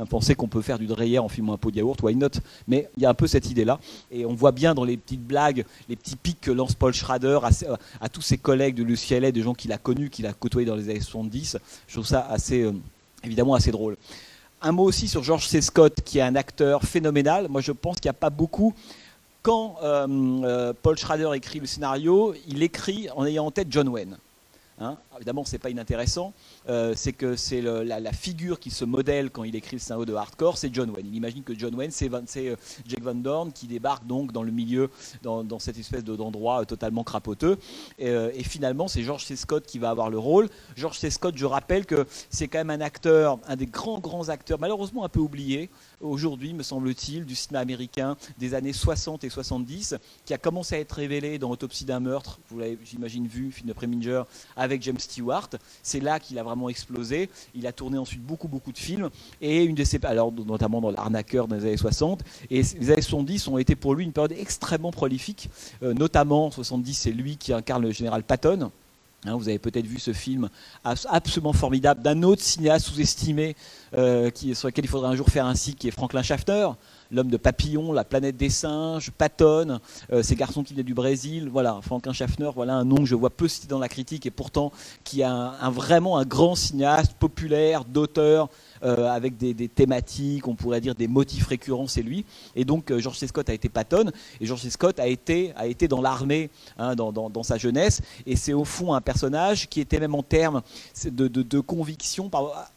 Penser 0.10 0.36
qu'on 0.36 0.48
peut 0.48 0.62
faire 0.62 0.80
du 0.80 0.88
Dreyer 0.88 1.20
en 1.20 1.28
filmant 1.28 1.54
un 1.54 1.58
pot 1.58 1.72
de 1.72 1.78
yaourt, 1.78 2.02
why 2.02 2.16
not? 2.16 2.30
Mais 2.68 2.90
il 2.98 3.04
y 3.04 3.06
a 3.06 3.10
un 3.10 3.14
peu 3.14 3.28
cette 3.28 3.50
idée-là 3.50 3.80
et 4.12 4.26
on 4.26 4.34
voit 4.34 4.52
bien 4.52 4.74
dans 4.74 4.84
les 4.84 4.98
petites 4.98 5.26
blagues, 5.26 5.66
les 5.90 5.96
petits 5.96 6.16
pics 6.16 6.42
que 6.42 6.52
lance 6.52 6.74
Paul 6.74 6.94
Schrader 6.94 7.40
à, 8.00 8.10
tous 8.10 8.22
ses 8.22 8.38
collègues 8.38 8.76
de 8.76 8.84
l'UCLA, 8.84 9.32
des 9.32 9.42
gens 9.42 9.54
qu'il 9.54 9.72
a 9.72 9.78
connus, 9.78 10.10
qu'il 10.10 10.26
a 10.26 10.34
côtoyés 10.34 10.68
dans 10.68 10.76
les 10.76 10.90
années 10.90 11.00
70. 11.02 11.58
Je 11.88 11.94
trouve 11.94 12.06
ça 12.06 12.26
assez 12.30 12.62
euh, 12.62 12.74
évidemment 13.24 13.54
assez 13.54 13.72
drôle. 13.72 13.98
Un 14.62 14.72
mot 14.72 14.84
aussi 14.84 15.08
sur 15.08 15.24
George 15.24 15.48
C. 15.48 15.62
Scott, 15.62 16.02
qui 16.06 16.20
est 16.20 16.22
un 16.22 16.36
acteur 16.36 16.84
phénoménal. 16.84 17.48
Moi, 17.50 17.62
je 17.62 17.72
pense 17.72 17.96
qu'il 17.96 18.10
n'y 18.10 18.16
a 18.16 18.20
pas 18.20 18.30
beaucoup. 18.30 18.74
Quand 19.42 19.78
euh, 19.82 20.08
euh, 20.44 20.74
Paul 20.80 20.98
Schrader 20.98 21.32
écrit 21.34 21.60
le 21.60 21.66
scénario, 21.66 22.36
il 22.48 22.62
écrit 22.62 23.10
en 23.16 23.26
ayant 23.26 23.48
en 23.48 23.52
tête 23.52 23.68
John 23.72 23.88
Wayne. 23.88 24.18
Hein 24.82 24.98
Évidemment, 25.16 25.46
c'est 25.46 25.60
pas 25.60 25.70
inintéressant. 25.70 26.34
Euh, 26.68 26.94
c'est 26.96 27.14
que 27.14 27.36
c'est 27.36 27.62
la, 27.62 28.12
figure 28.12 28.60
qui 28.60 28.72
se 28.72 28.84
modèle 28.84 29.30
quand 29.30 29.44
il 29.44 29.56
écrit 29.56 29.76
le 29.76 29.80
scénario 29.80 30.06
de 30.06 30.14
Hardcore, 30.14 30.58
c'est 30.58 30.74
John 30.74 30.90
Wayne. 30.90 31.06
Il 31.08 31.16
imagine 31.16 31.44
que 31.44 31.58
John 31.58 31.76
Wayne, 31.76 31.92
c'est 31.92 32.10
euh, 32.10 32.56
Jake 32.88 33.04
Van 33.04 33.14
Dorn 33.14 33.52
qui 33.54 33.68
débarque 33.68 34.08
donc 34.08 34.32
dans 34.32 34.42
le 34.42 34.52
milieu, 34.52 34.90
dans, 35.22 35.60
cette 35.60 35.78
espèce 35.78 36.04
d'endroit 36.04 36.62
euh, 36.62 36.66
totalement 36.66 37.04
crapoteux. 37.04 37.58
Et, 38.00 38.44
finalement, 38.44 38.88
c'est 38.88 39.04
George 39.04 39.26
C. 39.26 39.36
Scott 39.36 39.66
qui 39.68 39.78
va 39.78 39.92
avoir 39.92 40.10
le 40.10 40.18
rôle. 40.18 40.50
George 40.76 40.98
C. 40.98 41.12
Scott, 41.12 41.38
je 41.38 41.46
rappelle 41.46 41.86
que 41.86 42.08
c'est 42.32 42.48
quand 42.48 42.58
même 42.58 42.72
un 42.72 42.82
acteur, 42.82 43.38
un 43.48 43.56
des 43.56 43.68
grands 43.68 44.00
grands 44.00 44.30
acteurs, 44.30 44.60
malheureusement 44.60 45.06
un 45.06 45.10
peu 45.10 45.20
oublié 45.20 45.70
aujourd'hui, 46.02 46.54
me 46.54 46.64
semble-t-il, 46.64 47.26
du 47.26 47.36
cinéma 47.36 47.60
américain 47.60 48.18
des 48.38 48.54
années 48.54 48.74
60 48.74 49.24
et 49.24 49.30
70, 49.30 49.96
qui 50.26 50.34
a 50.34 50.38
commencé 50.38 50.76
à 50.76 50.80
être 50.80 50.94
révélé 50.94 51.40
dans 51.40 51.50
Autopsie 51.50 51.86
d'un 51.86 52.00
meurtre. 52.00 52.40
Vous 52.50 52.60
l'avez, 52.60 52.78
j'imagine, 52.84 53.28
vu, 53.28 53.52
film 53.52 53.68
de 53.68 53.74
Preminger, 53.74 54.24
avec 54.56 54.82
James 54.84 55.00
Stewart. 55.00 55.50
C'est 55.84 56.00
là 56.00 56.20
qu'il 56.20 56.38
a 56.40 56.44
vraiment 56.44 56.70
explosé. 56.70 57.30
Il 57.56 57.68
a 57.68 57.72
tourné 57.72 57.98
ensuite 57.98 58.22
beaucoup, 58.22 58.48
beaucoup 58.48 58.72
de 58.72 58.78
films. 58.78 59.10
Et 59.42 59.64
une 59.64 59.76
de 59.76 59.84
ses, 59.84 60.04
alors 60.06 60.32
notamment 60.32 60.82
dans 60.82 60.92
L'Arnaqueur 60.92 61.48
dans 61.48 61.56
les 61.56 61.66
années 61.66 61.78
60. 61.78 62.24
Et 62.50 62.62
les 62.62 62.92
années 62.92 63.02
70 63.02 63.48
ont 63.48 63.58
été 63.58 63.76
pour 63.76 63.96
lui 63.96 64.04
une 64.04 64.14
période 64.14 64.34
extrêmement 64.34 64.92
prolifique. 64.92 65.50
Euh, 65.84 65.94
notamment, 65.94 66.48
en 66.48 66.52
70, 66.52 66.94
c'est 66.94 67.12
lui 67.12 67.38
qui 67.38 67.54
incarne 67.54 67.84
le 67.84 67.92
général 67.92 68.24
Patton. 68.24 68.72
Hein, 69.26 69.36
vous 69.36 69.50
avez 69.50 69.60
peut-être 69.60 69.86
vu 69.86 70.00
ce 70.00 70.14
film 70.14 70.50
absolument 70.84 71.54
formidable 71.54 72.02
d'un 72.02 72.24
autre 72.24 72.42
cinéaste 72.42 72.88
sous-estimé 72.88 73.56
euh, 73.96 74.32
sur 74.54 74.68
lequel 74.68 74.86
il 74.86 74.88
faudrait 74.88 75.10
un 75.10 75.16
jour 75.16 75.30
faire 75.30 75.46
un 75.46 75.54
cycle, 75.54 75.78
qui 75.78 75.88
est 75.88 75.92
Franklin 75.92 76.24
Schaffner, 76.24 76.70
l'homme 77.12 77.30
de 77.30 77.38
papillon, 77.38 77.94
la 77.94 78.04
planète 78.04 78.36
des 78.36 78.50
singes, 78.50 79.12
Patton, 79.12 79.80
euh, 80.12 80.24
ces 80.24 80.36
garçons 80.36 80.64
qui 80.64 80.74
viennent 80.74 80.88
du 80.88 80.96
Brésil. 80.96 81.50
Voilà, 81.52 81.80
Franklin 81.84 82.14
Schaffner, 82.14 82.50
voilà 82.56 82.74
un 82.74 82.84
nom 82.84 82.96
que 82.96 83.06
je 83.06 83.14
vois 83.14 83.30
peu 83.30 83.48
cité 83.48 83.68
dans 83.68 83.78
la 83.78 83.90
critique 83.90 84.26
et 84.26 84.32
pourtant 84.32 84.72
qui 85.04 85.22
est 85.22 85.28
vraiment 85.70 86.18
un 86.18 86.26
grand 86.26 86.56
cinéaste 86.56 87.14
populaire, 87.14 87.86
d'auteur, 87.86 88.50
euh, 88.84 89.08
avec 89.10 89.38
des, 89.38 89.68
thématiques, 89.68 90.48
on 90.48 90.56
pourrait 90.56 90.82
dire 90.82 90.96
des 90.96 91.08
motifs 91.08 91.48
récurrents, 91.48 91.88
c'est 91.88 92.02
lui. 92.02 92.26
Et 92.56 92.66
donc 92.66 92.92
euh, 92.92 93.00
George. 93.00 93.18
Scott 93.22 93.50
a 93.50 93.54
été 93.54 93.70
Patton, 93.70 94.12
et 94.40 94.46
George. 94.46 94.68
Scott 94.70 95.00
a 95.00 95.08
été, 95.08 95.54
a 95.56 95.68
été 95.68 95.88
dans 95.88 96.02
l'armée 96.02 96.50
hein, 96.78 96.96
dans, 96.96 97.44
sa 97.44 97.58
jeunesse, 97.58 98.02
et 98.26 98.36
c'est 98.36 98.54
au 98.54 98.66
fond 98.66 98.94
un 98.94 99.02
personnage 99.02 99.70
qui 99.70 99.80
était 99.80 100.00
même 100.00 100.16
en 100.16 100.24
termes 100.24 100.62
de, 101.06 101.28
de, 101.28 101.60
conviction 101.60 102.30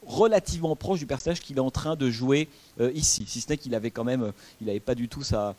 relativement 0.06 0.76
proche 0.76 0.98
du 0.98 1.06
personnage 1.06 1.40
qu'il 1.40 1.56
est 1.56 1.60
en 1.60 1.70
train 1.70 1.96
de 1.96 2.10
jouer 2.10 2.48
euh, 2.80 2.90
ici. 2.94 3.24
Si 3.26 3.40
ce 3.40 3.48
n'est 3.48 3.56
qu'il 3.56 3.74
avait 3.74 3.90
quand 3.90 4.04
même, 4.04 4.32
il 4.60 4.66
n'avait 4.66 4.80
pas 4.80 4.94
du 4.94 5.08
tout 5.08 5.22
sa, 5.22 5.54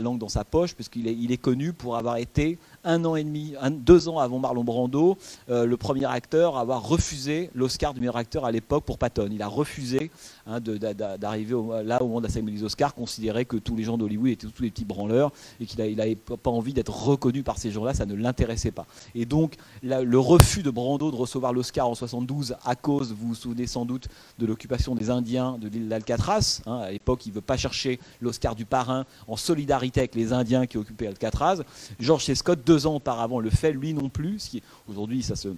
langue 0.00 0.18
dans 0.18 0.28
sa 0.28 0.44
poche, 0.44 0.74
puisqu'il 0.74 1.06
est, 1.08 1.32
est 1.32 1.36
connu 1.36 1.72
pour 1.72 1.96
avoir 1.96 2.16
été 2.16 2.58
un 2.84 3.04
an 3.04 3.16
et 3.16 3.24
demi, 3.24 3.54
deux 3.70 4.08
ans 4.08 4.18
avant 4.18 4.38
Marlon 4.38 4.64
Brando, 4.64 5.16
euh, 5.48 5.66
le 5.66 5.76
premier 5.76 6.06
acteur 6.06 6.56
à 6.56 6.60
avoir 6.60 6.86
refusé 6.86 7.50
l'Oscar 7.54 7.94
du 7.94 8.00
meilleur 8.00 8.16
acteur 8.16 8.44
à 8.44 8.52
l'époque 8.52 8.84
pour 8.84 8.98
Patton. 8.98 9.28
Il 9.30 9.42
a 9.42 9.48
refusé 9.48 10.10
hein, 10.46 10.60
d'arriver 10.60 11.54
là 11.84 12.02
au 12.02 12.06
moment 12.06 12.20
de 12.20 12.26
la 12.26 12.32
cérémonie 12.32 12.58
des 12.58 12.64
Oscars, 12.64 12.94
considérait 12.94 13.44
que 13.44 13.56
tous 13.56 13.76
les 13.76 13.84
gens 13.84 13.98
d'Hollywood 13.98 14.28
étaient 14.28 14.46
tous 14.46 14.62
des 14.62 14.70
petits 14.70 14.84
branleurs 14.84 15.32
et 15.60 15.66
qu'il 15.66 15.78
n'avait 15.96 16.16
pas 16.16 16.50
envie 16.50 16.72
d'être 16.72 16.94
reconnu 16.94 17.42
par 17.42 17.58
ces 17.58 17.70
gens-là, 17.70 17.94
ça 17.94 18.06
ne 18.06 18.14
l'intéressait 18.14 18.70
pas. 18.70 18.86
Et 19.14 19.26
donc 19.26 19.54
le 19.82 20.18
refus 20.18 20.62
de 20.62 20.70
Brando 20.70 21.10
de 21.10 21.16
recevoir 21.16 21.52
l'Oscar 21.52 21.88
en 21.88 21.94
72 21.94 22.56
à 22.64 22.74
cause, 22.74 23.12
vous 23.12 23.28
vous 23.28 23.34
souvenez 23.34 23.66
sans 23.66 23.84
doute, 23.84 24.08
de 24.38 24.46
l'occupation 24.46 24.94
des 24.94 25.10
Indiens 25.10 25.58
de 25.58 25.68
l'île 25.68 25.88
d'Alcatraz. 25.88 26.62
Hein, 26.66 26.78
à 26.78 26.90
l'époque, 26.90 27.26
il 27.26 27.30
ne 27.30 27.34
veut 27.34 27.40
pas 27.40 27.56
chercher 27.56 27.98
l'Oscar 28.20 28.54
du 28.54 28.64
parrain 28.64 29.04
en 29.28 29.36
solidarité 29.36 30.00
avec 30.00 30.14
les 30.14 30.32
Indiens 30.32 30.66
qui 30.66 30.78
occupaient 30.78 31.06
Alcatraz. 31.06 31.62
George 32.00 32.24
C. 32.24 32.34
Scott, 32.34 32.60
deux 32.64 32.86
ans 32.86 32.96
auparavant, 32.96 33.40
le 33.40 33.50
fait, 33.50 33.72
lui 33.72 33.94
non 33.94 34.08
plus. 34.08 34.60
Aujourd'hui, 34.88 35.22
ça 35.22 35.36
se 35.36 35.48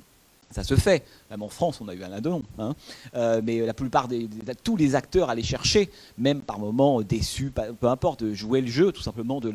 ça 0.50 0.64
se 0.64 0.76
fait. 0.76 1.04
Même 1.30 1.42
en 1.42 1.48
France, 1.48 1.80
on 1.80 1.88
a 1.88 1.94
eu 1.94 2.02
un 2.02 2.12
Adenon. 2.12 2.42
Hein. 2.58 2.74
Euh, 3.14 3.40
mais 3.42 3.64
la 3.64 3.74
plupart 3.74 4.08
des, 4.08 4.28
tous 4.62 4.76
les 4.76 4.94
acteurs 4.94 5.28
allaient 5.28 5.42
chercher, 5.42 5.90
même 6.18 6.40
par 6.40 6.58
moments 6.58 7.02
déçus, 7.02 7.50
peu 7.50 7.88
importe, 7.88 8.32
jouer 8.32 8.60
le 8.60 8.68
jeu, 8.68 8.92
tout 8.92 9.02
simplement 9.02 9.40
de, 9.40 9.52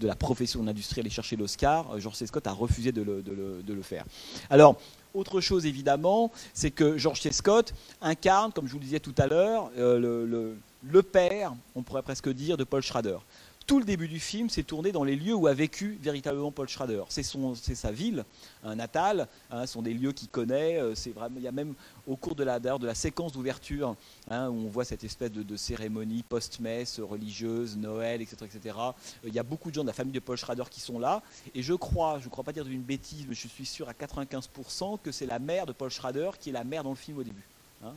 la 0.00 0.14
profession 0.14 0.60
de 0.60 0.66
l'industrie, 0.66 1.00
aller 1.00 1.10
chercher 1.10 1.36
l'Oscar. 1.36 1.92
Euh, 1.92 2.00
George. 2.00 2.16
Scott 2.24 2.46
a 2.46 2.52
refusé 2.52 2.92
de 2.92 3.02
le, 3.02 3.82
faire. 3.82 4.04
Alors, 4.50 4.76
autre 5.12 5.40
chose 5.40 5.66
évidemment, 5.66 6.30
c'est 6.52 6.70
que 6.70 6.98
George. 6.98 7.20
Scott 7.30 7.74
incarne, 8.00 8.52
comme 8.52 8.66
je 8.66 8.72
vous 8.72 8.78
le 8.78 8.84
disais 8.84 9.00
tout 9.00 9.14
à 9.18 9.26
l'heure, 9.26 9.70
euh, 9.78 10.56
le, 10.82 11.02
père, 11.02 11.54
on 11.74 11.82
pourrait 11.82 12.02
presque 12.02 12.28
dire, 12.28 12.56
de 12.56 12.64
Paul 12.64 12.82
Schrader 12.82 13.18
tout 13.66 13.78
le 13.78 13.84
début 13.84 14.08
du 14.08 14.20
film 14.20 14.50
s'est 14.50 14.62
tourné 14.62 14.92
dans 14.92 15.04
les 15.04 15.16
lieux 15.16 15.34
où 15.34 15.46
a 15.46 15.54
vécu 15.54 15.98
véritablement 16.00 16.52
Paul 16.52 16.68
Schrader. 16.68 17.04
C'est 17.08 17.22
sa 17.22 17.92
ville 17.92 18.24
natale, 18.62 19.28
hein, 19.50 19.66
ce 19.66 19.72
sont 19.72 19.82
des 19.82 19.94
lieux 19.94 20.12
qu'il 20.12 20.28
connaît. 20.28 20.78
Euh, 20.78 20.94
vraiment, 21.14 21.36
il 21.36 21.42
y 21.42 21.48
a 21.48 21.52
même 21.52 21.74
au 22.06 22.16
cours 22.16 22.34
de 22.34 22.44
la, 22.44 22.58
de 22.58 22.86
la 22.86 22.94
séquence 22.94 23.32
d'ouverture, 23.32 23.96
hein, 24.30 24.48
où 24.48 24.66
on 24.66 24.68
voit 24.68 24.84
cette 24.84 25.04
espèce 25.04 25.32
de, 25.32 25.56
cérémonie 25.56 26.22
post-messe 26.22 27.00
religieuse, 27.00 27.76
Noël, 27.76 28.20
etc., 28.20 28.36
etc. 28.44 28.76
Euh, 28.78 28.92
il 29.28 29.34
y 29.34 29.38
a 29.38 29.42
beaucoup 29.42 29.70
de 29.70 29.74
gens 29.74 29.82
de 29.82 29.86
la 29.86 29.92
famille 29.92 30.12
de 30.12 30.20
Paul 30.20 30.36
Schrader 30.36 30.64
qui 30.70 30.80
sont 30.80 30.98
là. 30.98 31.22
Et 31.54 31.62
je 31.62 31.74
crois, 31.74 32.18
je 32.18 32.26
ne 32.26 32.30
crois 32.30 32.44
pas 32.44 32.52
dire 32.52 32.64
d'une 32.64 32.82
bêtise, 32.82 33.24
mais 33.28 33.34
je 33.34 33.48
suis 33.48 33.66
sûr 33.66 33.88
à 33.88 33.92
95% 33.92 34.98
que 35.02 35.12
c'est 35.12 35.26
la 35.26 35.38
mère 35.38 35.66
de 35.66 35.72
Paul 35.72 35.90
Schrader 35.90 36.30
qui 36.38 36.50
est 36.50 36.52
la 36.52 36.64
mère 36.64 36.84
dans 36.84 36.90
le 36.90 36.96
film 36.96 37.18
au 37.18 37.22
début. 37.22 37.44
Hein, 37.82 37.92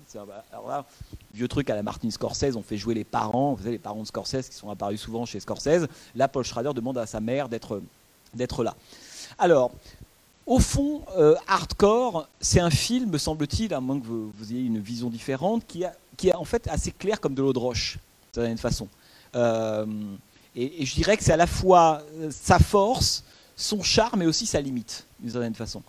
alors 0.51 0.67
là, 0.67 0.85
vieux 1.33 1.47
truc 1.47 1.69
à 1.69 1.75
la 1.75 1.83
Martin 1.83 2.09
Scorsese, 2.09 2.55
on 2.55 2.61
fait 2.61 2.77
jouer 2.77 2.93
les 2.93 3.03
parents, 3.03 3.53
vous 3.53 3.63
savez, 3.63 3.71
les 3.73 3.79
parents 3.79 4.01
de 4.01 4.07
Scorsese 4.07 4.49
qui 4.49 4.55
sont 4.55 4.69
apparus 4.69 4.99
souvent 4.99 5.25
chez 5.25 5.39
Scorsese. 5.39 5.87
Là, 6.15 6.27
Paul 6.27 6.43
Schrader 6.43 6.73
demande 6.73 6.97
à 6.97 7.05
sa 7.05 7.21
mère 7.21 7.47
d'être, 7.47 8.63
là. 8.63 8.75
Alors, 9.39 9.71
au 10.45 10.59
fond, 10.59 11.03
euh, 11.17 11.35
Hardcore, 11.47 12.27
c'est 12.41 12.59
un 12.59 12.69
film, 12.69 13.11
me 13.11 13.17
semble-t-il, 13.17 13.73
à 13.73 13.79
moins 13.79 13.99
que 13.99 14.05
vous, 14.05 14.31
ayez 14.51 14.63
une 14.63 14.79
vision 14.79 15.09
différente, 15.09 15.63
qui, 15.67 15.83
est 15.83 16.35
en 16.35 16.45
fait 16.45 16.67
assez 16.67 16.91
clair 16.91 17.21
comme 17.21 17.35
de 17.35 17.41
l'eau 17.41 17.53
de 17.53 17.59
roche, 17.59 17.93
d'une 18.33 18.43
certaine 18.43 18.57
façon. 18.57 18.87
Euh, 19.35 19.85
et, 20.55 20.85
je 20.85 20.95
dirais 20.95 21.15
que 21.15 21.23
c'est 21.23 21.33
à 21.33 21.37
la 21.37 21.47
fois 21.47 22.01
euh, 22.15 22.29
sa 22.31 22.59
force, 22.59 23.23
son 23.55 23.83
charme, 23.83 24.19
mais 24.19 24.25
aussi 24.25 24.45
sa 24.45 24.59
limite, 24.59 25.05
d'une 25.19 25.31
certaine 25.31 25.55
façon 25.55 25.81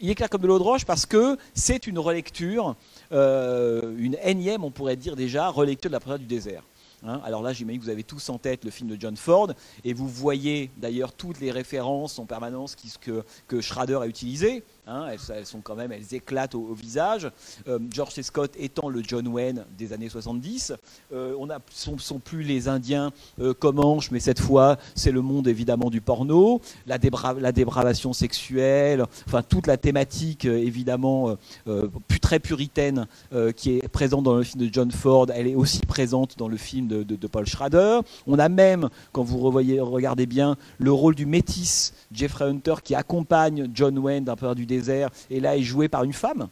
il 0.00 0.10
est 0.10 0.14
clair 0.14 0.28
comme 0.28 0.42
de 0.42 0.46
l'eau 0.46 0.58
de 0.58 0.64
roche 0.64 0.84
parce 0.84 1.06
que 1.06 1.36
c'est 1.54 1.86
une 1.86 1.98
relecture, 1.98 2.76
euh, 3.12 3.94
une 3.98 4.16
énième, 4.22 4.64
on 4.64 4.70
pourrait 4.70 4.96
dire 4.96 5.16
déjà, 5.16 5.48
relecture 5.48 5.90
de 5.90 5.94
la 5.94 6.00
prière 6.00 6.18
du 6.18 6.26
désert. 6.26 6.62
Hein. 7.06 7.20
Alors 7.24 7.42
là, 7.42 7.52
j'imagine 7.52 7.80
que 7.80 7.84
vous 7.84 7.90
avez 7.90 8.04
tous 8.04 8.28
en 8.28 8.38
tête 8.38 8.64
le 8.64 8.70
film 8.70 8.88
de 8.90 9.00
John 9.00 9.16
Ford, 9.16 9.52
et 9.84 9.92
vous 9.92 10.08
voyez 10.08 10.70
d'ailleurs 10.76 11.12
toutes 11.12 11.40
les 11.40 11.50
références 11.50 12.18
en 12.18 12.26
permanence 12.26 12.76
que, 13.00 13.24
que 13.48 13.60
Schrader 13.60 13.98
a 14.00 14.06
utilisées. 14.06 14.64
Hein, 14.88 15.06
elles, 15.10 15.46
sont 15.46 15.60
quand 15.60 15.74
même, 15.74 15.90
elles 15.90 16.14
éclatent 16.14 16.54
au, 16.54 16.72
visage. 16.72 17.28
Euh, 17.66 17.80
George 17.90 18.12
C. 18.12 18.22
Scott 18.22 18.52
étant 18.56 18.88
le 18.88 19.02
John 19.02 19.26
Wayne 19.26 19.64
des 19.76 19.92
années 19.92 20.08
70. 20.08 20.74
Euh, 21.12 21.34
on 21.40 21.50
a, 21.50 21.58
sont, 21.70 22.20
plus 22.20 22.44
les 22.44 22.68
Indiens 22.68 23.10
euh, 23.40 23.52
Comanches, 23.52 24.12
mais 24.12 24.20
cette 24.20 24.38
fois, 24.38 24.76
c'est 24.94 25.10
le 25.10 25.22
monde 25.22 25.48
évidemment 25.48 25.90
du 25.90 26.00
porno, 26.00 26.60
la, 26.86 26.98
la 27.40 27.50
dépravation 27.50 28.12
sexuelle, 28.12 29.04
enfin 29.26 29.42
toute 29.42 29.66
la 29.66 29.76
thématique 29.76 30.44
évidemment 30.44 31.36
très 32.20 32.38
puritaine 32.40 33.06
qui 33.56 33.76
est 33.76 33.88
présente 33.88 34.24
dans 34.24 34.34
le 34.34 34.42
film 34.42 34.66
de 34.66 34.72
John 34.72 34.90
Ford, 34.90 35.26
elle 35.34 35.46
est 35.46 35.54
aussi 35.54 35.80
présente 35.80 36.38
dans 36.38 36.48
le 36.48 36.56
film 36.56 36.86
de, 36.86 37.26
Paul 37.26 37.46
Schrader. 37.46 38.00
On 38.26 38.38
a 38.38 38.48
même, 38.48 38.88
quand 39.12 39.22
vous 39.22 39.38
regardez 39.38 40.26
bien, 40.26 40.56
le 40.78 40.92
rôle 40.92 41.14
du 41.14 41.26
métis 41.26 41.92
Jeffrey 42.12 42.44
Hunter 42.44 42.74
qui 42.82 42.94
accompagne 42.94 43.68
John 43.74 43.98
Wayne 43.98 44.24
d'un 44.24 44.36
peu 44.36 44.54
du 44.54 44.66
désert 44.66 44.75
et 45.30 45.40
là 45.40 45.56
est 45.56 45.62
joué 45.62 45.88
par 45.88 46.04
une 46.04 46.12
femme. 46.12 46.48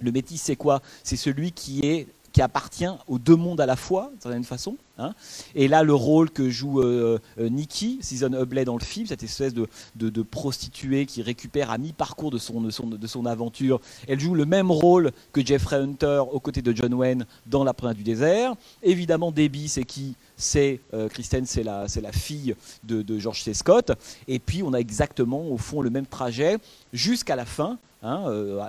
Le 0.00 0.12
métis, 0.12 0.40
c'est 0.42 0.56
quoi? 0.56 0.82
C'est 1.02 1.16
celui 1.16 1.52
qui 1.52 1.80
est 1.86 2.06
qui 2.32 2.42
appartient 2.42 2.84
aux 3.08 3.18
deux 3.18 3.34
mondes 3.34 3.62
à 3.62 3.66
la 3.66 3.76
fois, 3.76 4.10
d'une 4.12 4.20
certaine 4.20 4.44
façon. 4.44 4.76
Hein. 4.98 5.12
et 5.54 5.68
là, 5.68 5.82
le 5.82 5.92
rôle 5.92 6.30
que 6.30 6.48
joue 6.48 6.80
euh, 6.80 7.18
euh, 7.38 7.50
Nikki, 7.50 7.98
Season 8.00 8.32
Hubley 8.32 8.64
dans 8.64 8.78
le 8.78 8.82
film, 8.82 9.06
cette 9.06 9.22
espèce 9.22 9.52
de, 9.52 10.22
prostituée 10.22 11.04
qui 11.04 11.20
récupère 11.20 11.70
à 11.70 11.76
mi-parcours 11.76 12.30
de 12.30 12.38
son, 12.38 13.26
aventure, 13.26 13.80
elle 14.08 14.18
joue 14.18 14.34
le 14.34 14.46
même 14.46 14.70
rôle 14.70 15.12
que 15.32 15.44
Jeffrey 15.44 15.76
Hunter 15.76 16.22
aux 16.32 16.40
côtés 16.40 16.62
de 16.62 16.74
John 16.74 16.94
Wayne 16.94 17.26
dans 17.46 17.62
La 17.62 17.74
Prince 17.74 17.96
du 17.96 18.04
désert. 18.04 18.54
Évidemment, 18.82 19.32
Debbie, 19.32 19.68
c'est 19.68 19.84
qui 19.84 20.14
C'est 20.36 20.80
euh, 20.94 21.08
Kristen, 21.08 21.44
c'est 21.44 21.62
la, 21.62 21.86
fille 22.12 22.54
de, 22.84 23.18
George 23.18 23.42
C. 23.42 23.52
Scott. 23.52 23.92
Et 24.28 24.38
puis, 24.38 24.62
on 24.62 24.72
a 24.72 24.78
exactement, 24.78 25.46
au 25.46 25.58
fond, 25.58 25.82
le 25.82 25.90
même 25.90 26.06
trajet 26.06 26.56
jusqu'à 26.94 27.36
la 27.36 27.44
fin. 27.44 27.78
Hein, 28.02 28.24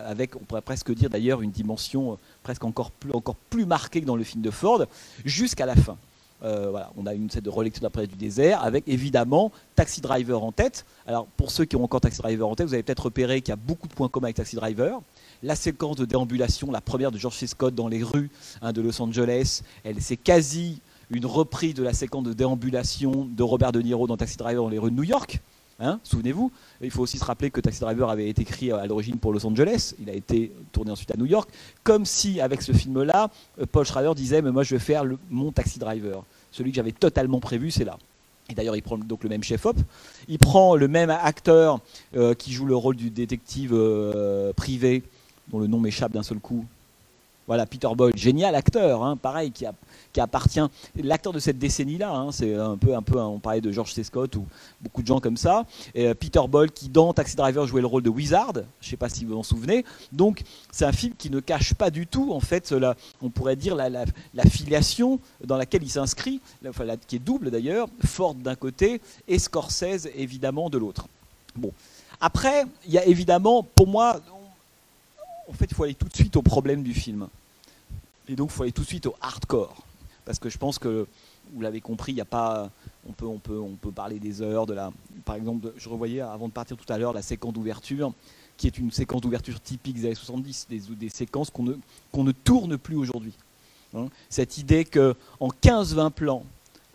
avec, 0.06 0.36
on 0.36 0.40
pourrait 0.40 0.62
presque 0.62 0.92
dire 0.94 1.10
d'ailleurs, 1.10 1.42
une 1.42 1.52
dimension 1.52 2.18
presque 2.44 2.64
encore 2.64 2.92
plus, 2.92 3.12
encore 3.12 3.36
plus 3.50 3.66
marquée 3.66 4.02
que 4.02 4.06
dans 4.06 4.16
le 4.16 4.24
film 4.24 4.42
de 4.42 4.52
Ford, 4.52 4.86
jusqu'à 5.26 5.66
la 5.66 5.76
fin. 5.76 5.98
Euh, 6.44 6.72
on 6.96 7.06
a 7.08 7.14
une 7.14 7.30
set 7.30 7.44
de 7.44 7.50
relecture 7.50 7.82
d'après 7.82 8.06
du 8.06 8.16
désert 8.16 8.64
avec 8.64 8.84
évidemment 8.88 9.52
Taxi 9.76 10.02
Driver 10.02 10.44
en 10.44 10.52
tête. 10.52 10.86
Alors 11.08 11.26
pour 11.26 11.50
ceux 11.50 11.66
qui 11.66 11.76
ont 11.76 11.84
encore 11.84 12.02
Taxi 12.02 12.22
Driver 12.22 12.48
en 12.48 12.56
tête, 12.56 12.68
vous 12.68 12.74
avez 12.74 12.84
peut-être 12.84 13.06
repéré 13.06 13.42
qu'il 13.42 13.52
y 13.52 13.54
a 13.54 13.58
beaucoup 13.58 13.88
de 13.88 13.94
points 13.94 14.10
communs 14.10 14.28
avec 14.28 14.36
Taxi 14.36 14.56
Driver. 14.56 15.02
La 15.42 15.56
séquence 15.56 15.96
de 15.96 16.06
déambulation, 16.06 16.72
la 16.72 16.82
première 16.82 17.12
de 17.12 17.18
George 17.18 17.38
C. 17.38 17.48
Scott 17.48 17.74
dans 17.74 17.88
les 17.88 18.04
rues 18.04 18.30
hein, 18.62 18.72
de 18.72 18.82
Los 18.82 19.02
Angeles, 19.02 19.62
elle 19.84 20.02
c'est 20.02 20.18
quasi 20.18 20.82
une 21.10 21.26
reprise 21.26 21.74
de 21.74 21.84
la 21.84 21.94
séquence 21.94 22.24
de 22.24 22.34
déambulation 22.34 23.26
de 23.26 23.44
Robert 23.44 23.72
De 23.72 23.82
Niro 23.82 24.08
dans 24.08 24.18
Taxi 24.18 24.38
Driver 24.38 24.64
dans 24.64 24.70
les 24.70 24.80
rues 24.80 24.92
de 24.92 24.96
New 24.96 25.04
York. 25.04 25.42
Hein, 25.80 26.00
souvenez-vous, 26.04 26.52
il 26.82 26.90
faut 26.90 27.04
aussi 27.04 27.20
se 27.20 27.26
rappeler 27.26 27.52
que 27.52 27.62
Taxi 27.62 27.82
Driver 27.82 28.10
avait 28.10 28.28
été 28.30 28.42
écrit 28.42 28.72
à 28.72 28.88
l'origine 28.88 29.18
pour 29.18 29.32
Los 29.32 29.46
Angeles, 29.46 29.94
il 30.00 30.10
a 30.10 30.14
été 30.14 30.52
tourné 30.72 30.90
ensuite 30.90 31.12
à 31.12 31.18
New 31.18 31.28
York, 31.28 31.48
comme 31.84 32.04
si 32.04 32.42
avec 32.42 32.64
ce 32.64 32.72
film-là, 32.72 33.30
euh, 33.62 33.66
Paul 33.72 33.86
Schrader 33.86 34.16
disait 34.16 34.42
mais 34.42 34.52
moi 34.52 34.64
je 34.64 34.74
vais 34.74 34.80
faire 34.80 35.04
mon 35.30 35.52
Taxi 35.52 35.78
Driver. 35.78 36.24
Celui 36.52 36.72
que 36.72 36.78
j'avais 36.78 36.94
totalement 36.94 37.40
prévu, 37.40 37.70
c'est 37.70 37.84
là. 37.84 37.98
Et 38.50 38.56
d'ailleurs, 38.56 38.76
il 38.76 38.82
prend 38.82 38.98
donc 38.98 39.24
le 39.24 39.30
même 39.30 39.44
chef-op. 39.44 39.78
Il 40.28 40.40
prend 40.40 40.76
le 40.76 40.88
même 40.88 41.10
acteur 41.10 41.80
euh, 42.16 42.34
qui 42.34 42.54
joue 42.54 42.66
le 42.66 42.76
rôle 42.76 42.96
du 42.96 43.10
détective 43.10 43.72
euh, 43.74 44.54
privé, 44.54 45.04
dont 45.50 45.60
le 45.60 45.68
nom 45.68 45.80
m'échappe 45.80 46.14
d'un 46.14 46.24
seul 46.24 46.40
coup. 46.40 46.66
Voilà, 47.48 47.66
Peter 47.66 47.88
Boyle, 47.96 48.16
génial 48.18 48.56
acteur, 48.56 49.04
hein, 49.04 49.16
pareil, 49.16 49.52
qui, 49.52 49.66
appartient, 50.20 50.60
l'acteur 51.02 51.32
de 51.32 51.40
cette 51.40 51.58
décennie-là, 51.58 52.12
hein, 52.12 52.32
c'est 52.34 52.54
un 52.56 52.76
peu, 52.76 52.94
un 52.94 53.02
peu, 53.02 53.20
on 53.20 53.40
parlait 53.40 53.62
de 53.62 53.72
George 53.72 53.94
C. 53.94 54.04
Scott 54.04 54.36
ou 54.36 54.46
beaucoup 54.82 55.02
de 55.02 55.08
gens 55.08 55.22
comme 55.22 55.38
ça. 55.38 55.66
Euh, 55.96 56.14
Peter 56.14 56.42
Boyle 56.50 56.72
qui 56.72 56.90
dans 56.90 57.14
Taxi 57.14 57.38
Driver 57.38 57.66
jouait 57.66 57.82
le 57.82 57.88
rôle 57.88 58.04
de 58.04 58.10
Wizard, 58.10 58.54
je 58.54 58.88
ne 58.88 58.90
sais 58.90 58.98
pas 58.98 59.08
si 59.08 59.24
vous 59.24 59.34
vous 59.34 59.40
en 59.40 59.44
souvenez. 59.44 59.86
Donc 60.12 60.44
c'est 60.72 60.86
un 60.86 60.92
film 60.92 61.14
qui 61.18 61.30
ne 61.30 61.40
cache 61.40 61.74
pas 61.74 61.90
du 61.90 62.06
tout, 62.06 62.34
en 62.34 62.42
fait, 62.42 62.74
on 63.22 63.30
pourrait 63.30 63.56
dire 63.56 63.76
la, 63.76 64.06
filiation 64.50 65.20
dans 65.44 65.58
laquelle 65.58 65.84
il 65.84 65.90
s'inscrit, 65.90 66.42
qui 67.08 67.16
est 67.16 67.20
double 67.20 67.50
d'ailleurs, 67.50 67.88
Ford 68.06 68.36
d'un 68.36 68.56
côté 68.56 69.02
et 69.28 69.40
Scorsese 69.40 70.10
évidemment 70.16 70.70
de 70.70 70.78
l'autre. 70.78 71.08
Bon. 71.56 71.72
Après, 72.20 72.66
il 72.88 72.94
y 72.94 72.98
a 72.98 73.06
évidemment, 73.06 73.64
pour 73.64 73.88
moi, 73.88 74.20
en 75.48 75.54
fait, 75.54 75.66
il 75.66 75.74
faut 75.74 75.84
aller 75.84 75.96
tout 75.96 76.08
de 76.08 76.16
suite 76.16 76.36
au 76.36 76.42
problème 76.42 76.84
du 76.84 76.94
film. 76.94 77.28
Et 78.28 78.36
donc, 78.36 78.50
il 78.52 78.54
faut 78.54 78.64
aller 78.64 78.72
tout 78.72 78.82
de 78.82 78.88
suite 78.88 79.06
au 79.06 79.16
hardcore. 79.22 79.84
Parce 80.26 80.40
que 80.40 80.50
je 80.50 80.58
pense 80.58 80.78
que, 80.78 81.08
vous 81.54 81.62
l'avez 81.62 81.80
compris, 81.80 82.12
il 82.12 82.20
a 82.20 82.26
pas. 82.26 82.70
On 83.08 83.14
peut, 83.14 83.26
on, 83.26 83.40
peut, 83.40 83.58
on 83.58 83.76
peut 83.76 83.92
parler 83.92 84.20
des 84.20 84.42
heures, 84.42 84.66
de 84.66 84.74
la. 84.74 84.92
Par 85.24 85.36
exemple, 85.36 85.72
je 85.78 85.88
revoyais 85.88 86.20
avant 86.20 86.50
de 86.50 86.54
partir 86.54 86.76
tout 86.76 86.92
à 86.92 86.98
l'heure 86.98 87.14
la 87.14 87.22
séquence 87.22 87.54
d'ouverture, 87.54 88.14
qui 88.58 88.68
est 88.68 88.78
une 88.78 88.92
séquence 88.92 89.22
d'ouverture 89.22 89.62
typique 89.62 89.96
des 89.96 90.06
années 90.06 90.16
70, 90.16 90.68
des, 90.70 91.10
séquences 91.10 91.50
qu'on 91.50 91.64
ne, 91.64 91.74
qu'on 92.12 92.26
ne 92.26 92.34
tourne 92.34 92.78
plus 92.78 92.98
aujourd'hui. 92.98 93.34
Hein. 93.96 94.08
Cette 94.30 94.58
idée 94.58 94.84
qu'en 94.84 95.48
15-20 95.64 96.12
plans, 96.12 96.44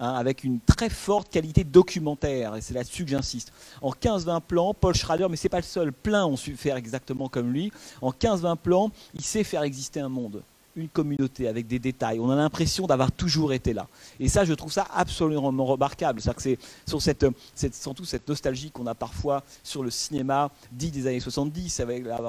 Hein, 0.02 0.14
avec 0.14 0.42
une 0.42 0.58
très 0.58 0.90
forte 0.90 1.30
qualité 1.30 1.62
documentaire, 1.62 2.56
et 2.56 2.60
c'est 2.60 2.74
là-dessus 2.74 3.04
que 3.04 3.10
j'insiste. 3.12 3.52
En 3.82 3.92
15-20 3.92 4.40
plans, 4.40 4.74
Paul 4.74 4.96
Schrader, 4.96 5.28
mais 5.30 5.36
c'est 5.36 5.48
pas 5.48 5.58
le 5.58 5.62
seul, 5.62 5.92
plein 5.92 6.26
ont 6.26 6.36
su 6.36 6.56
faire 6.56 6.74
exactement 6.74 7.28
comme 7.28 7.52
lui, 7.52 7.70
en 8.00 8.10
15-20 8.10 8.56
plans, 8.56 8.90
il 9.14 9.22
sait 9.22 9.44
faire 9.44 9.62
exister 9.62 10.00
un 10.00 10.08
monde 10.08 10.42
une 10.74 10.88
communauté 10.88 11.48
avec 11.48 11.66
des 11.66 11.78
détails. 11.78 12.18
On 12.18 12.30
a 12.30 12.34
l'impression 12.34 12.86
d'avoir 12.86 13.12
toujours 13.12 13.52
été 13.52 13.74
là. 13.74 13.86
Et 14.18 14.28
ça, 14.28 14.46
je 14.46 14.54
trouve 14.54 14.72
ça 14.72 14.86
absolument 14.94 15.50
remarquable. 15.66 16.20
C'est-à-dire 16.20 16.36
que 16.36 16.42
c'est 16.42 16.58
sur 16.88 17.02
cette, 17.02 17.26
cette, 17.54 17.74
surtout 17.74 18.06
cette 18.06 18.26
nostalgie 18.26 18.70
qu'on 18.70 18.86
a 18.86 18.94
parfois 18.94 19.42
sur 19.62 19.82
le 19.82 19.90
cinéma 19.90 20.50
dit 20.72 20.90
des 20.90 21.06
années 21.06 21.20
70. 21.20 21.82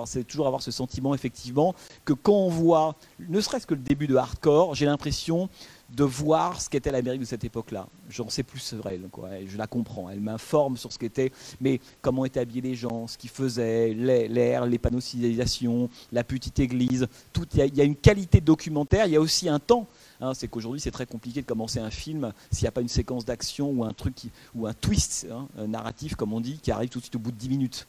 C'est 0.06 0.28
toujours 0.28 0.48
avoir 0.48 0.62
ce 0.62 0.72
sentiment, 0.72 1.16
effectivement, 1.16 1.74
que 2.04 2.12
quand 2.12 2.34
on 2.34 2.50
voit, 2.50 2.96
ne 3.30 3.40
serait-ce 3.40 3.66
que 3.66 3.76
le 3.76 3.82
début 3.82 4.08
de 4.08 4.16
Hardcore, 4.16 4.76
j'ai 4.76 4.86
l'impression 4.86 5.50
de 5.93 6.03
voir 6.03 6.60
ce 6.60 6.69
qu'était 6.69 6.91
l'Amérique 6.91 7.21
de 7.21 7.25
cette 7.25 7.43
époque-là. 7.43 7.88
J'en 8.10 8.29
sais 8.29 8.43
plus 8.43 8.60
sur 8.60 8.86
elle, 8.88 9.08
quoi. 9.12 9.29
je 9.45 9.58
la 9.58 9.67
comprends. 9.67 10.10
Elle 10.10 10.21
m'informe 10.21 10.75
sur 10.75 10.91
ce 10.91 10.97
qu'était, 10.97 11.32
mais 11.62 11.79
comment 12.01 12.25
étaient 12.25 12.39
habillés 12.39 12.62
les 12.62 12.75
gens, 12.75 13.08
ce 13.08 13.17
qu'ils 13.17 13.29
faisaient, 13.29 13.93
l'air, 13.93 14.65
les 14.65 14.79
panneaux 14.79 14.99
de 14.99 15.89
la 16.12 16.23
petite 16.23 16.60
église. 16.60 17.08
Tout. 17.32 17.45
Il 17.53 17.75
y, 17.75 17.82
a 17.82 17.84
une 17.84 17.95
qualité 17.95 18.41
documentaire. 18.41 19.06
Il 19.06 19.13
y 19.13 19.15
a 19.15 19.21
aussi 19.21 19.47
un 19.47 19.60
temps. 19.60 19.88
Hein. 20.19 20.34
c'est 20.34 20.47
qu'aujourd'hui, 20.47 20.79
c'est 20.79 20.91
très 20.91 21.06
compliqué 21.06 21.41
de 21.41 21.45
commencer 21.45 21.79
un 21.79 21.91
film 21.91 22.34
s'il 22.51 22.63
n'y 22.63 22.69
a 22.69 22.71
pas 22.71 22.82
une 22.82 22.88
séquence 22.88 23.25
d'action 23.25 23.69
ou 23.69 23.84
un 23.84 23.93
truc 23.93 24.15
ou 24.56 24.65
un 24.67 24.73
twist 24.73 25.27
hein, 25.32 25.47
un 25.58 25.67
narratif, 25.67 26.15
comme 26.15 26.34
on 26.34 26.41
dit, 26.41 26.60
qui 26.62 26.71
arrive 26.71 26.89
tout 26.89 26.99
de 26.99 27.03
suite 27.03 27.15
au 27.15 27.19
bout 27.19 27.32
de 27.32 27.38
10 27.38 27.49
minutes. 27.49 27.88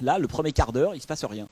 Là, 0.00 0.18
le 0.18 0.28
premier 0.28 0.52
quart 0.52 0.72
d'heure, 0.72 0.94
il 0.94 0.98
ne 0.98 1.02
se 1.02 1.06
passe 1.06 1.24
rien. 1.24 1.48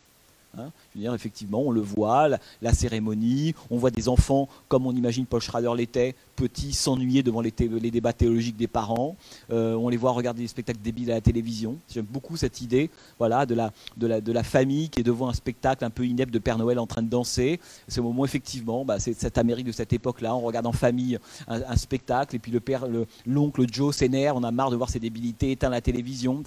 Hein. 0.58 0.70
je 0.92 0.98
veux 0.98 1.02
dire, 1.02 1.14
effectivement, 1.14 1.60
on 1.60 1.70
le 1.70 1.80
voit, 1.80 2.28
la, 2.60 2.74
cérémonie, 2.74 3.54
on 3.70 3.78
voit 3.78 3.90
des 3.90 4.08
enfants 4.08 4.48
comme 4.68 4.86
on 4.86 4.92
imagine 4.92 5.26
Paul 5.26 5.40
Schrader 5.40 5.70
l'était, 5.76 6.14
petits, 6.34 6.72
s'ennuyer 6.72 7.22
devant 7.22 7.40
les, 7.40 7.50
débats 7.50 8.12
théologiques 8.12 8.56
des 8.56 8.66
parents. 8.66 9.16
Euh, 9.52 9.74
on 9.74 9.88
les 9.88 9.96
voit 9.96 10.12
regarder 10.12 10.42
des 10.42 10.48
spectacles 10.48 10.80
débiles 10.80 11.10
à 11.10 11.14
la 11.14 11.20
télévision. 11.20 11.76
J'aime 11.92 12.06
beaucoup 12.06 12.36
cette 12.36 12.60
idée 12.60 12.90
voilà, 13.18 13.46
de, 13.46 13.54
la, 13.54 13.72
de, 13.96 14.06
la, 14.06 14.20
de 14.20 14.32
la 14.32 14.42
famille 14.42 14.88
qui 14.88 15.00
est 15.00 15.04
devant 15.04 15.28
un 15.28 15.34
spectacle 15.34 15.84
un 15.84 15.90
peu 15.90 16.06
inepte 16.06 16.32
de 16.32 16.38
Père 16.38 16.58
Noël 16.58 16.78
en 16.78 16.86
train 16.86 17.02
de 17.02 17.08
danser. 17.08 17.60
C'est 17.88 18.00
au 18.00 18.04
moment, 18.04 18.24
effectivement, 18.24 18.84
bah, 18.84 18.98
c'est 18.98 19.12
cette 19.12 19.38
Amérique 19.38 19.66
de 19.66 19.72
cette 19.72 19.92
époque-là. 19.92 20.34
On 20.34 20.40
regarde 20.40 20.66
en 20.66 20.72
famille 20.72 21.18
un, 21.46 21.76
spectacle 21.76 22.36
et 22.36 22.38
puis 22.38 22.52
le 22.52 22.60
père, 22.60 22.86
l'oncle 23.26 23.64
Joe 23.70 23.94
s'énerve, 23.94 24.36
on 24.36 24.42
a 24.42 24.50
marre 24.50 24.70
de 24.70 24.76
voir 24.76 24.90
ses 24.90 24.98
débilités, 24.98 25.52
éteint 25.52 25.68
la 25.68 25.80
télévision. 25.80 26.42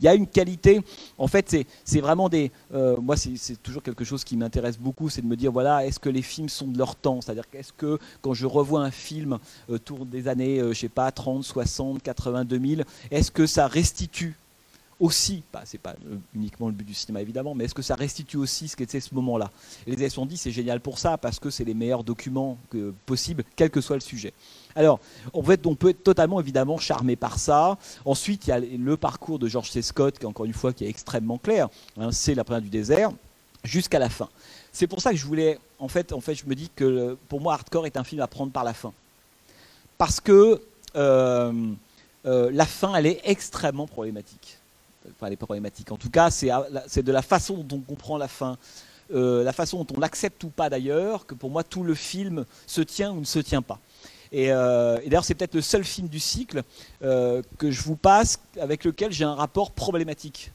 Il 0.00 0.04
y 0.04 0.08
a 0.08 0.14
une 0.14 0.26
qualité, 0.26 0.80
en 1.18 1.26
fait, 1.26 1.56
c'est 1.84 2.00
vraiment 2.00 2.28
des. 2.28 2.50
Euh, 2.74 2.96
moi, 3.00 3.16
c'est 3.16 3.36
toujours 3.62 3.82
quelque 3.82 4.04
chose 4.04 4.24
qui 4.24 4.36
m'intéresse 4.36 4.78
beaucoup, 4.78 5.08
c'est 5.08 5.22
de 5.22 5.26
me 5.26 5.36
dire 5.36 5.52
voilà, 5.52 5.86
est-ce 5.86 5.98
que 5.98 6.08
les 6.08 6.22
films 6.22 6.48
sont 6.48 6.66
de 6.66 6.78
leur 6.78 6.96
temps? 6.96 7.20
C'est-à-dire 7.20 7.48
qu'est-ce 7.50 7.72
que 7.72 7.98
quand 8.22 8.34
je 8.34 8.46
revois 8.46 8.82
un 8.82 8.90
film 8.90 9.38
autour 9.68 10.06
des 10.06 10.28
années, 10.28 10.60
euh, 10.60 10.72
je 10.72 10.80
sais 10.80 10.88
pas, 10.88 11.10
30, 11.10 11.44
60, 11.44 12.02
80, 12.02 12.44
2000, 12.44 12.84
est-ce 13.10 13.30
que 13.30 13.46
ça 13.46 13.66
restitue 13.66 14.36
aussi, 15.00 15.42
bah, 15.50 15.62
c'est 15.64 15.80
pas 15.80 15.94
euh, 16.06 16.16
uniquement 16.34 16.66
le 16.66 16.74
but 16.74 16.84
du 16.84 16.92
cinéma 16.92 17.22
évidemment, 17.22 17.54
mais 17.54 17.64
est-ce 17.64 17.74
que 17.74 17.82
ça 17.82 17.94
restitue 17.94 18.36
aussi 18.36 18.68
ce 18.68 18.76
qu'était 18.76 19.00
ce 19.00 19.14
moment-là? 19.14 19.50
Les 19.86 19.94
années 19.94 20.10
70, 20.10 20.36
c'est 20.36 20.50
génial 20.50 20.80
pour 20.80 20.98
ça, 20.98 21.16
parce 21.16 21.40
que 21.40 21.48
c'est 21.48 21.64
les 21.64 21.72
meilleurs 21.72 22.04
documents 22.04 22.58
possibles, 23.06 23.44
quel 23.56 23.70
que 23.70 23.80
soit 23.80 23.96
le 23.96 24.02
sujet. 24.02 24.34
Alors, 24.76 25.00
on 25.32 25.42
peut, 25.42 25.88
être, 25.88 26.02
totalement 26.04 26.38
évidemment 26.38 26.78
charmé 26.78 27.16
par 27.16 27.38
ça. 27.38 27.78
Ensuite, 28.04 28.46
il 28.46 28.50
y 28.50 28.52
a 28.52 28.60
le 28.60 28.96
parcours 28.96 29.38
de 29.38 29.48
George 29.48 29.70
C. 29.70 29.82
Scott, 29.82 30.18
qui 30.18 30.26
encore 30.26 30.46
une 30.46 30.52
fois 30.52 30.72
qui 30.72 30.84
est 30.84 30.88
extrêmement 30.88 31.38
clair. 31.38 31.68
Hein, 31.96 32.12
c'est 32.12 32.34
la 32.34 32.44
première 32.44 32.62
du 32.62 32.68
désert 32.68 33.10
jusqu'à 33.64 33.98
la 33.98 34.08
fin. 34.08 34.28
C'est 34.72 34.86
pour 34.86 35.00
ça 35.00 35.10
que 35.10 35.16
je 35.16 35.26
voulais, 35.26 35.58
en 35.78 35.88
fait, 35.88 36.12
en 36.12 36.20
fait, 36.20 36.34
je 36.34 36.46
me 36.46 36.54
dis 36.54 36.70
que 36.74 37.16
pour 37.28 37.40
moi, 37.40 37.54
Hardcore 37.54 37.86
est 37.86 37.96
un 37.96 38.04
film 38.04 38.20
à 38.20 38.26
prendre 38.26 38.52
par 38.52 38.64
la 38.64 38.74
fin 38.74 38.92
parce 40.00 40.18
que 40.18 40.62
euh, 40.96 41.52
euh, 42.24 42.50
la 42.54 42.64
fin, 42.64 42.94
elle 42.94 43.04
est 43.04 43.20
extrêmement 43.24 43.86
problématique. 43.86 44.56
Enfin, 45.10 45.26
elle 45.26 45.34
est 45.34 45.36
problématique. 45.36 45.92
En 45.92 45.98
tout 45.98 46.08
cas, 46.08 46.30
c'est 46.30 47.02
de 47.02 47.12
la 47.12 47.20
façon 47.20 47.58
dont 47.58 47.76
on 47.76 47.80
comprend 47.80 48.16
la 48.16 48.26
fin, 48.26 48.56
euh, 49.12 49.44
la 49.44 49.52
façon 49.52 49.84
dont 49.84 49.94
on 49.94 50.00
l'accepte 50.00 50.42
ou 50.42 50.48
pas 50.48 50.70
d'ailleurs, 50.70 51.26
que 51.26 51.34
pour 51.34 51.50
moi, 51.50 51.64
tout 51.64 51.84
le 51.84 51.94
film 51.94 52.46
se 52.66 52.80
tient 52.80 53.12
ou 53.12 53.20
ne 53.20 53.26
se 53.26 53.40
tient 53.40 53.60
pas. 53.60 53.78
Et, 54.32 54.46
d'ailleurs, 54.48 55.26
c'est 55.26 55.34
peut-être 55.34 55.54
le 55.54 55.60
seul 55.60 55.84
film 55.84 56.08
du 56.08 56.20
cycle 56.20 56.62
que 57.00 57.70
je 57.70 57.82
vous 57.82 57.96
passe 57.96 58.38
avec 58.58 58.84
lequel 58.84 59.12
j'ai 59.12 59.24
un 59.24 59.34
rapport 59.34 59.70
problématique. 59.70 60.50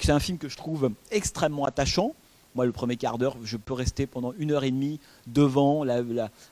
C'est 0.00 0.12
un 0.12 0.20
film 0.20 0.38
que 0.38 0.48
je 0.48 0.56
trouve 0.56 0.92
extrêmement 1.10 1.64
attachant, 1.64 2.14
moi, 2.54 2.66
le 2.66 2.72
premier 2.72 2.96
quart 2.96 3.18
d'heure, 3.18 3.36
je 3.44 3.56
peux 3.56 3.74
rester 3.74 4.06
pendant 4.06 4.32
une 4.38 4.50
heure 4.52 4.64
et 4.64 4.70
demie 4.70 4.98
devant 5.26 5.84
la, 5.84 6.02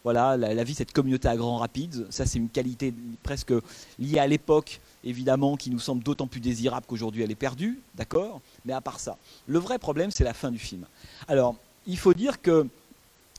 voilà, 0.04 0.36
vie 0.64 0.74
cette 0.74 0.92
communauté 0.92 1.28
à 1.28 1.36
Grand 1.36 1.58
Rapids. 1.58 2.04
Ça, 2.10 2.24
c'est 2.24 2.38
une 2.38 2.48
qualité 2.48 2.94
presque 3.22 3.52
liée 3.98 4.18
à 4.18 4.26
l'époque, 4.26 4.80
évidemment, 5.04 5.56
qui 5.56 5.70
nous 5.70 5.80
semble 5.80 6.02
d'autant 6.02 6.26
plus 6.26 6.40
désirable 6.40 6.86
qu'aujourd'hui 6.86 7.22
elle 7.22 7.30
est 7.30 7.36
perdue, 7.36 7.80
d'accord? 7.94 8.40
Mais 8.64 8.72
à 8.72 8.80
part 8.80 9.00
ça, 9.00 9.16
le 9.46 9.58
vrai 9.58 9.78
problème, 9.78 10.10
c'est 10.10 10.24
la 10.24 10.34
fin 10.34 10.50
du 10.50 10.58
film. 10.58 10.86
Alors, 11.26 11.56
il 11.86 11.98
faut 11.98 12.14
dire 12.14 12.40
que 12.40 12.66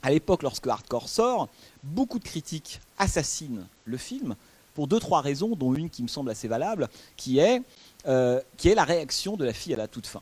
à 0.01 0.11
l'époque, 0.11 0.43
lorsque 0.43 0.67
Hardcore 0.67 1.09
sort, 1.09 1.49
beaucoup 1.83 2.19
de 2.19 2.23
critiques 2.23 2.79
assassinent 2.97 3.65
le 3.85 3.97
film 3.97 4.35
pour 4.73 4.87
deux, 4.87 4.99
trois 4.99 5.21
raisons, 5.21 5.55
dont 5.55 5.73
une 5.73 5.89
qui 5.89 6.03
me 6.03 6.07
semble 6.07 6.29
assez 6.29 6.47
valable, 6.47 6.87
qui 7.17 7.39
est, 7.39 7.61
euh, 8.07 8.39
qui 8.55 8.69
est 8.69 8.75
la 8.75 8.85
réaction 8.85 9.35
de 9.35 9.43
la 9.43 9.51
fille 9.51 9.73
à 9.73 9.77
la 9.77 9.87
toute 9.87 10.07
fin. 10.07 10.21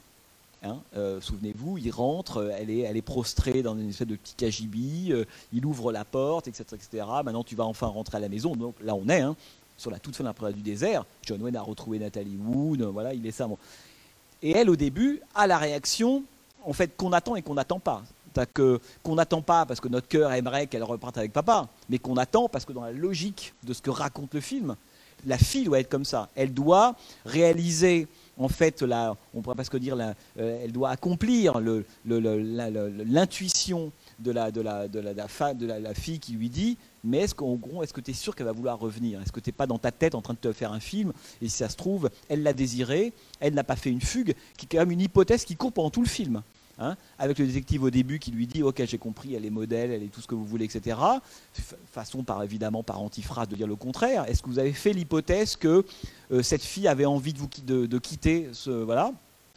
Hein, 0.63 0.79
euh, 0.95 1.21
souvenez-vous, 1.21 1.77
il 1.77 1.91
rentre, 1.91 2.37
euh, 2.37 2.51
elle 2.57 2.71
est, 2.71 2.79
elle 2.79 2.97
est 2.97 3.03
prostrée 3.03 3.61
dans 3.61 3.77
une 3.77 3.89
espèce 3.89 4.07
de 4.07 4.15
petit 4.15 4.33
cagibi, 4.33 5.09
euh, 5.11 5.23
il 5.53 5.65
ouvre 5.67 5.91
la 5.91 6.03
porte, 6.03 6.47
etc., 6.47 6.63
etc. 6.73 7.05
Maintenant, 7.23 7.43
tu 7.43 7.55
vas 7.55 7.65
enfin 7.65 7.85
rentrer 7.87 8.17
à 8.17 8.19
la 8.19 8.27
maison. 8.27 8.55
Donc 8.55 8.75
là, 8.81 8.95
on 8.95 9.07
est 9.07 9.21
hein, 9.21 9.35
sur 9.77 9.91
la 9.91 9.99
toute 9.99 10.15
fin 10.15 10.23
de 10.23 10.33
la 10.41 10.51
du 10.51 10.61
désert. 10.61 11.05
John 11.23 11.41
Wayne 11.43 11.55
a 11.55 11.61
retrouvé 11.61 11.99
Nathalie 11.99 12.37
Wood, 12.37 12.81
voilà, 12.81 13.13
il 13.13 13.25
est 13.27 13.31
ça. 13.31 13.47
Et 14.41 14.51
elle, 14.51 14.71
au 14.71 14.75
début, 14.75 15.21
a 15.35 15.45
la 15.45 15.59
réaction, 15.59 16.23
en 16.63 16.73
fait, 16.73 16.97
qu'on 16.97 17.13
attend 17.13 17.35
et 17.35 17.43
qu'on 17.43 17.55
n'attend 17.55 17.79
pas. 17.79 18.03
Qu'on 19.03 19.15
n'attend 19.15 19.41
pas 19.41 19.65
parce 19.65 19.79
que 19.79 19.87
notre 19.87 20.07
cœur 20.07 20.31
aimerait 20.31 20.67
qu'elle 20.67 20.83
reparte 20.83 21.17
avec 21.17 21.33
papa, 21.33 21.69
mais 21.89 21.97
qu'on 21.97 22.17
attend 22.17 22.47
parce 22.47 22.65
que 22.65 22.73
dans 22.73 22.83
la 22.83 22.91
logique 22.91 23.53
de 23.63 23.73
ce 23.73 23.81
que 23.81 23.89
raconte 23.89 24.35
le 24.35 24.41
film, 24.41 24.75
la 25.25 25.37
fille 25.37 25.65
doit 25.65 25.79
être 25.79 25.89
comme 25.89 26.05
ça. 26.05 26.29
Elle 26.35 26.53
doit 26.53 26.95
réaliser 27.25 28.07
en 28.39 28.49
fait, 28.49 28.81
la, 28.83 29.15
on 29.33 29.41
pourrait 29.41 29.55
presque 29.55 29.77
dire, 29.77 29.95
la, 29.95 30.13
euh, 30.39 30.61
elle 30.63 30.71
doit 30.71 30.91
accomplir 30.91 31.59
l'intuition 32.05 33.91
de, 34.19 34.31
la, 34.31 35.93
fille 35.95 36.19
qui 36.19 36.33
lui 36.33 36.49
dit 36.49 36.77
mais 37.03 37.19
est-ce 37.19 37.35
qu'en 37.35 37.55
gros, 37.55 37.83
est-ce 37.83 37.93
que 37.93 38.01
tu 38.01 38.11
es 38.11 38.13
sûr 38.13 38.35
qu'elle 38.35 38.45
va 38.47 38.51
vouloir 38.51 38.77
revenir? 38.79 39.21
Est-ce 39.21 39.31
que 39.31 39.39
tu 39.39 39.49
n'es 39.49 39.53
pas 39.53 39.65
dans 39.65 39.79
ta 39.79 39.91
tête 39.91 40.13
en 40.13 40.21
train 40.21 40.33
de 40.33 40.39
te 40.39 40.51
faire 40.51 40.71
un 40.73 40.79
film? 40.79 41.13
Et 41.41 41.47
si 41.47 41.57
ça 41.57 41.69
se 41.69 41.77
trouve, 41.77 42.09
elle 42.29 42.43
l'a 42.43 42.53
désiré, 42.53 43.13
elle 43.39 43.53
n'a 43.53 43.63
pas 43.63 43.75
fait 43.75 43.89
une 43.89 44.01
fugue, 44.01 44.35
qui 44.57 44.65
est 44.65 44.69
quand 44.69 44.79
même 44.79 44.91
une 44.91 45.01
hypothèse 45.01 45.45
qui 45.45 45.55
court 45.55 45.71
pendant 45.71 45.89
tout 45.89 46.01
le 46.01 46.07
film. 46.07 46.43
Hein, 46.79 46.95
avec 47.17 47.39
le 47.39 47.47
détective 47.47 47.81
au 47.81 47.89
début 47.89 48.19
qui 48.19 48.29
lui 48.29 48.45
dit 48.45 48.61
ok 48.61 48.83
j'ai 48.85 48.99
compris 48.99 49.33
elle 49.33 49.45
est 49.45 49.49
modèle 49.49 49.89
elle 49.89 50.03
est 50.03 50.13
tout 50.13 50.21
ce 50.21 50.27
que 50.27 50.35
vous 50.35 50.45
voulez 50.45 50.65
etc 50.65 50.95
façon 51.91 52.21
par 52.21 52.43
évidemment 52.43 52.83
par 52.83 53.01
antiphrase 53.01 53.49
de 53.49 53.55
dire 53.55 53.65
le 53.65 53.75
contraire 53.75 54.25
est-ce 54.29 54.43
que 54.43 54.47
vous 54.47 54.59
avez 54.59 54.73
fait 54.73 54.93
l'hypothèse 54.93 55.55
que 55.55 55.83
euh, 56.31 56.43
cette 56.43 56.61
fille 56.61 56.87
avait 56.87 57.07
envie 57.07 57.33
de 57.33 57.39
vous 57.39 57.49
de, 57.65 57.97
quitter 57.97 58.49
ce 58.53 58.69
voilà 58.69 59.11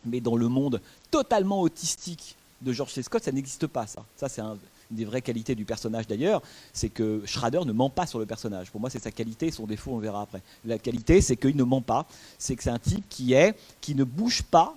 mais 0.06 0.22
dans 0.22 0.35
le 0.35 0.48
monde 0.48 0.80
totalement 1.11 1.61
autistique 1.61 2.37
de 2.62 2.72
George 2.72 2.92
C. 2.92 3.02
Scott 3.02 3.22
ça 3.22 3.33
n'existe 3.33 3.66
pas 3.66 3.87
ça 3.87 4.02
ça 4.16 4.30
c'est 4.30 4.40
une 4.40 4.56
des 4.90 5.04
vraies 5.04 5.22
qualités 5.22 5.54
du 5.54 5.64
personnage 5.64 6.06
d'ailleurs, 6.06 6.42
c'est 6.72 6.88
que 6.88 7.22
Schrader 7.24 7.61
ne 7.64 7.72
ment 7.72 7.90
pas 7.90 8.06
sur 8.06 8.18
le 8.18 8.26
personnage. 8.26 8.70
Pour 8.70 8.80
moi, 8.80 8.90
c'est 8.90 9.02
sa 9.02 9.12
qualité, 9.12 9.52
son 9.52 9.66
défaut, 9.66 9.92
on 9.92 9.98
verra 9.98 10.22
après. 10.22 10.42
La 10.64 10.78
qualité, 10.78 11.20
c'est 11.20 11.37
qu'il 11.37 11.56
ne 11.56 11.62
ment 11.62 11.80
pas. 11.80 12.06
C'est 12.38 12.56
que 12.56 12.62
c'est 12.64 12.70
un 12.70 12.78
type 12.78 13.04
qui 13.09 13.33
est, 13.35 13.54
qui 13.80 13.94
ne 13.94 14.02
bouge 14.04 14.42
pas 14.42 14.76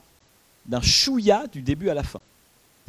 d'un 0.65 0.82
chouïa 0.82 1.47
du 1.47 1.62
début 1.62 1.89
à 1.89 1.93
la 1.93 2.03
fin. 2.03 2.19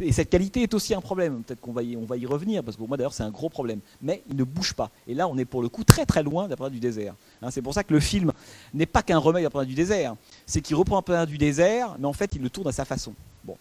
Et 0.00 0.12
cette 0.12 0.30
qualité 0.30 0.62
est 0.62 0.74
aussi 0.74 0.94
un 0.94 1.00
problème. 1.00 1.42
Peut-être 1.42 1.60
qu'on 1.60 1.72
va, 1.72 1.82
y, 1.82 1.94
va 1.94 2.16
y 2.16 2.26
revenir, 2.26 2.64
parce 2.64 2.76
que 2.76 2.78
pour 2.78 2.88
moi 2.88 2.96
d'ailleurs 2.96 3.12
c'est 3.14 3.22
un 3.22 3.30
gros 3.30 3.48
problème. 3.48 3.80
Mais 4.02 4.22
il 4.28 4.36
ne 4.36 4.44
bouge 4.44 4.74
pas. 4.74 4.90
Et 5.06 5.14
là 5.14 5.28
on 5.28 5.38
est 5.38 5.44
pour 5.44 5.62
le 5.62 5.68
coup 5.68 5.84
très 5.84 6.06
très 6.06 6.22
loin 6.22 6.48
d'après 6.48 6.70
du 6.70 6.80
désert. 6.80 7.14
Hein, 7.42 7.50
c'est 7.50 7.62
pour 7.62 7.74
ça 7.74 7.84
que 7.84 7.92
le 7.92 8.00
film 8.00 8.32
n'est 8.72 8.86
pas 8.86 9.02
qu'un 9.02 9.18
remède 9.18 9.44
d'après 9.44 9.66
du 9.66 9.74
désert. 9.74 10.16
C'est 10.46 10.60
qu'il 10.60 10.76
reprend 10.76 11.02
un 11.06 11.26
du 11.26 11.38
désert, 11.38 11.96
mais 11.98 12.06
en 12.06 12.12
fait 12.12 12.30
il 12.34 12.42
le 12.42 12.50
tourne 12.50 12.68
à 12.68 12.72
sa 12.72 12.84
façon. 12.84 13.14
Bon. 13.44 13.56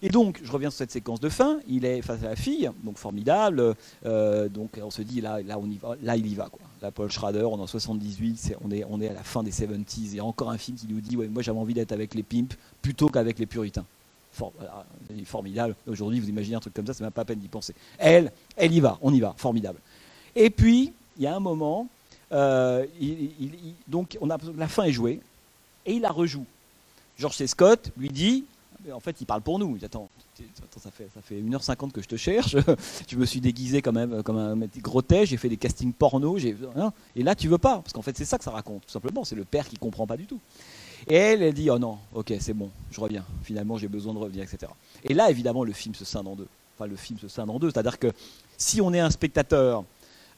Et 0.00 0.08
donc, 0.08 0.40
je 0.42 0.50
reviens 0.50 0.70
sur 0.70 0.78
cette 0.78 0.90
séquence 0.90 1.20
de 1.20 1.28
fin. 1.28 1.58
Il 1.68 1.84
est 1.84 2.00
face 2.00 2.22
à 2.22 2.28
la 2.28 2.36
fille, 2.36 2.70
donc 2.82 2.96
formidable. 2.96 3.74
Euh, 4.06 4.48
donc, 4.48 4.80
on 4.82 4.90
se 4.90 5.02
dit 5.02 5.20
là, 5.20 5.42
là, 5.42 5.58
on 5.58 5.66
y 5.66 5.76
va, 5.76 5.96
là, 6.02 6.16
il 6.16 6.26
y 6.26 6.34
va. 6.34 6.48
Quoi. 6.48 6.90
Paul 6.92 7.10
Schrader, 7.10 7.42
on 7.44 7.58
est 7.58 7.62
en 7.62 7.66
78, 7.66 8.56
on, 8.64 8.70
est, 8.70 8.84
on 8.88 9.00
est 9.00 9.08
à 9.08 9.12
la 9.12 9.22
fin 9.22 9.42
des 9.42 9.50
70s. 9.50 9.84
Il 9.96 10.16
y 10.16 10.20
a 10.20 10.24
encore 10.24 10.50
un 10.50 10.56
film 10.56 10.78
qui 10.78 10.86
nous 10.88 11.00
dit 11.00 11.16
ouais, 11.16 11.28
Moi, 11.28 11.42
j'avais 11.42 11.58
envie 11.58 11.74
d'être 11.74 11.92
avec 11.92 12.14
les 12.14 12.22
pimps 12.22 12.56
plutôt 12.80 13.08
qu'avec 13.08 13.38
les 13.38 13.46
puritains 13.46 13.84
formidable. 15.24 15.74
Aujourd'hui, 15.86 16.20
vous 16.20 16.28
imaginez 16.28 16.56
un 16.56 16.60
truc 16.60 16.74
comme 16.74 16.86
ça, 16.86 16.94
c'est 16.94 17.04
même 17.04 17.12
pas 17.12 17.22
à 17.22 17.24
peine 17.24 17.38
d'y 17.38 17.48
penser. 17.48 17.74
Elle, 17.98 18.32
elle 18.56 18.72
y 18.72 18.80
va, 18.80 18.98
on 19.02 19.12
y 19.12 19.20
va, 19.20 19.34
formidable. 19.36 19.78
Et 20.34 20.50
puis, 20.50 20.92
il 21.16 21.22
y 21.22 21.26
a 21.26 21.36
un 21.36 21.40
moment, 21.40 21.88
euh, 22.32 22.86
donc 23.86 24.18
la 24.56 24.68
fin 24.68 24.84
est 24.84 24.92
jouée, 24.92 25.20
et 25.84 25.94
il 25.94 26.02
la 26.02 26.10
rejoue. 26.10 26.46
George 27.18 27.36
C. 27.36 27.46
Scott 27.46 27.90
lui 27.96 28.08
dit, 28.08 28.44
en 28.92 29.00
fait, 29.00 29.20
il 29.20 29.26
parle 29.26 29.42
pour 29.42 29.58
nous. 29.58 29.76
Il 29.76 29.78
dit, 29.78 29.84
attends, 29.84 30.08
ça 30.76 30.90
fait, 30.90 31.08
ça 31.14 31.20
fait 31.20 31.40
1h50 31.40 31.92
que 31.92 32.02
je 32.02 32.08
te 32.08 32.16
cherche, 32.16 32.56
je 33.08 33.16
me 33.16 33.26
suis 33.26 33.40
déguisé 33.40 33.82
quand 33.82 33.92
même 33.92 34.22
comme 34.22 34.38
un 34.38 34.56
grotesque, 34.78 35.30
j'ai 35.30 35.36
fait 35.36 35.48
des 35.48 35.56
castings 35.56 35.92
porno, 35.92 36.36
hein, 36.76 36.92
et 37.14 37.22
là 37.22 37.34
tu 37.34 37.48
veux 37.48 37.58
pas, 37.58 37.78
parce 37.78 37.92
qu'en 37.92 38.02
fait 38.02 38.16
c'est 38.16 38.24
ça 38.24 38.38
que 38.38 38.44
ça 38.44 38.50
raconte, 38.50 38.86
tout 38.86 38.90
simplement, 38.90 39.24
c'est 39.24 39.36
le 39.36 39.44
père 39.44 39.68
qui 39.68 39.76
comprend 39.76 40.06
pas 40.06 40.16
du 40.16 40.26
tout. 40.26 40.40
Et 41.08 41.14
elle, 41.14 41.42
elle 41.42 41.54
dit 41.54 41.70
Oh 41.70 41.78
non, 41.78 41.98
ok, 42.14 42.32
c'est 42.40 42.52
bon, 42.52 42.70
je 42.90 43.00
reviens. 43.00 43.24
Finalement, 43.42 43.78
j'ai 43.78 43.88
besoin 43.88 44.14
de 44.14 44.18
revenir, 44.18 44.42
etc. 44.44 44.70
Et 45.04 45.14
là, 45.14 45.30
évidemment, 45.30 45.64
le 45.64 45.72
film 45.72 45.94
se 45.94 46.04
scinde 46.04 46.28
en 46.28 46.36
deux. 46.36 46.48
Enfin, 46.76 46.88
le 46.88 46.96
film 46.96 47.18
se 47.18 47.28
scinde 47.28 47.50
en 47.50 47.58
deux. 47.58 47.70
C'est-à-dire 47.70 47.98
que 47.98 48.12
si 48.56 48.80
on 48.80 48.92
est 48.92 49.00
un 49.00 49.10
spectateur 49.10 49.84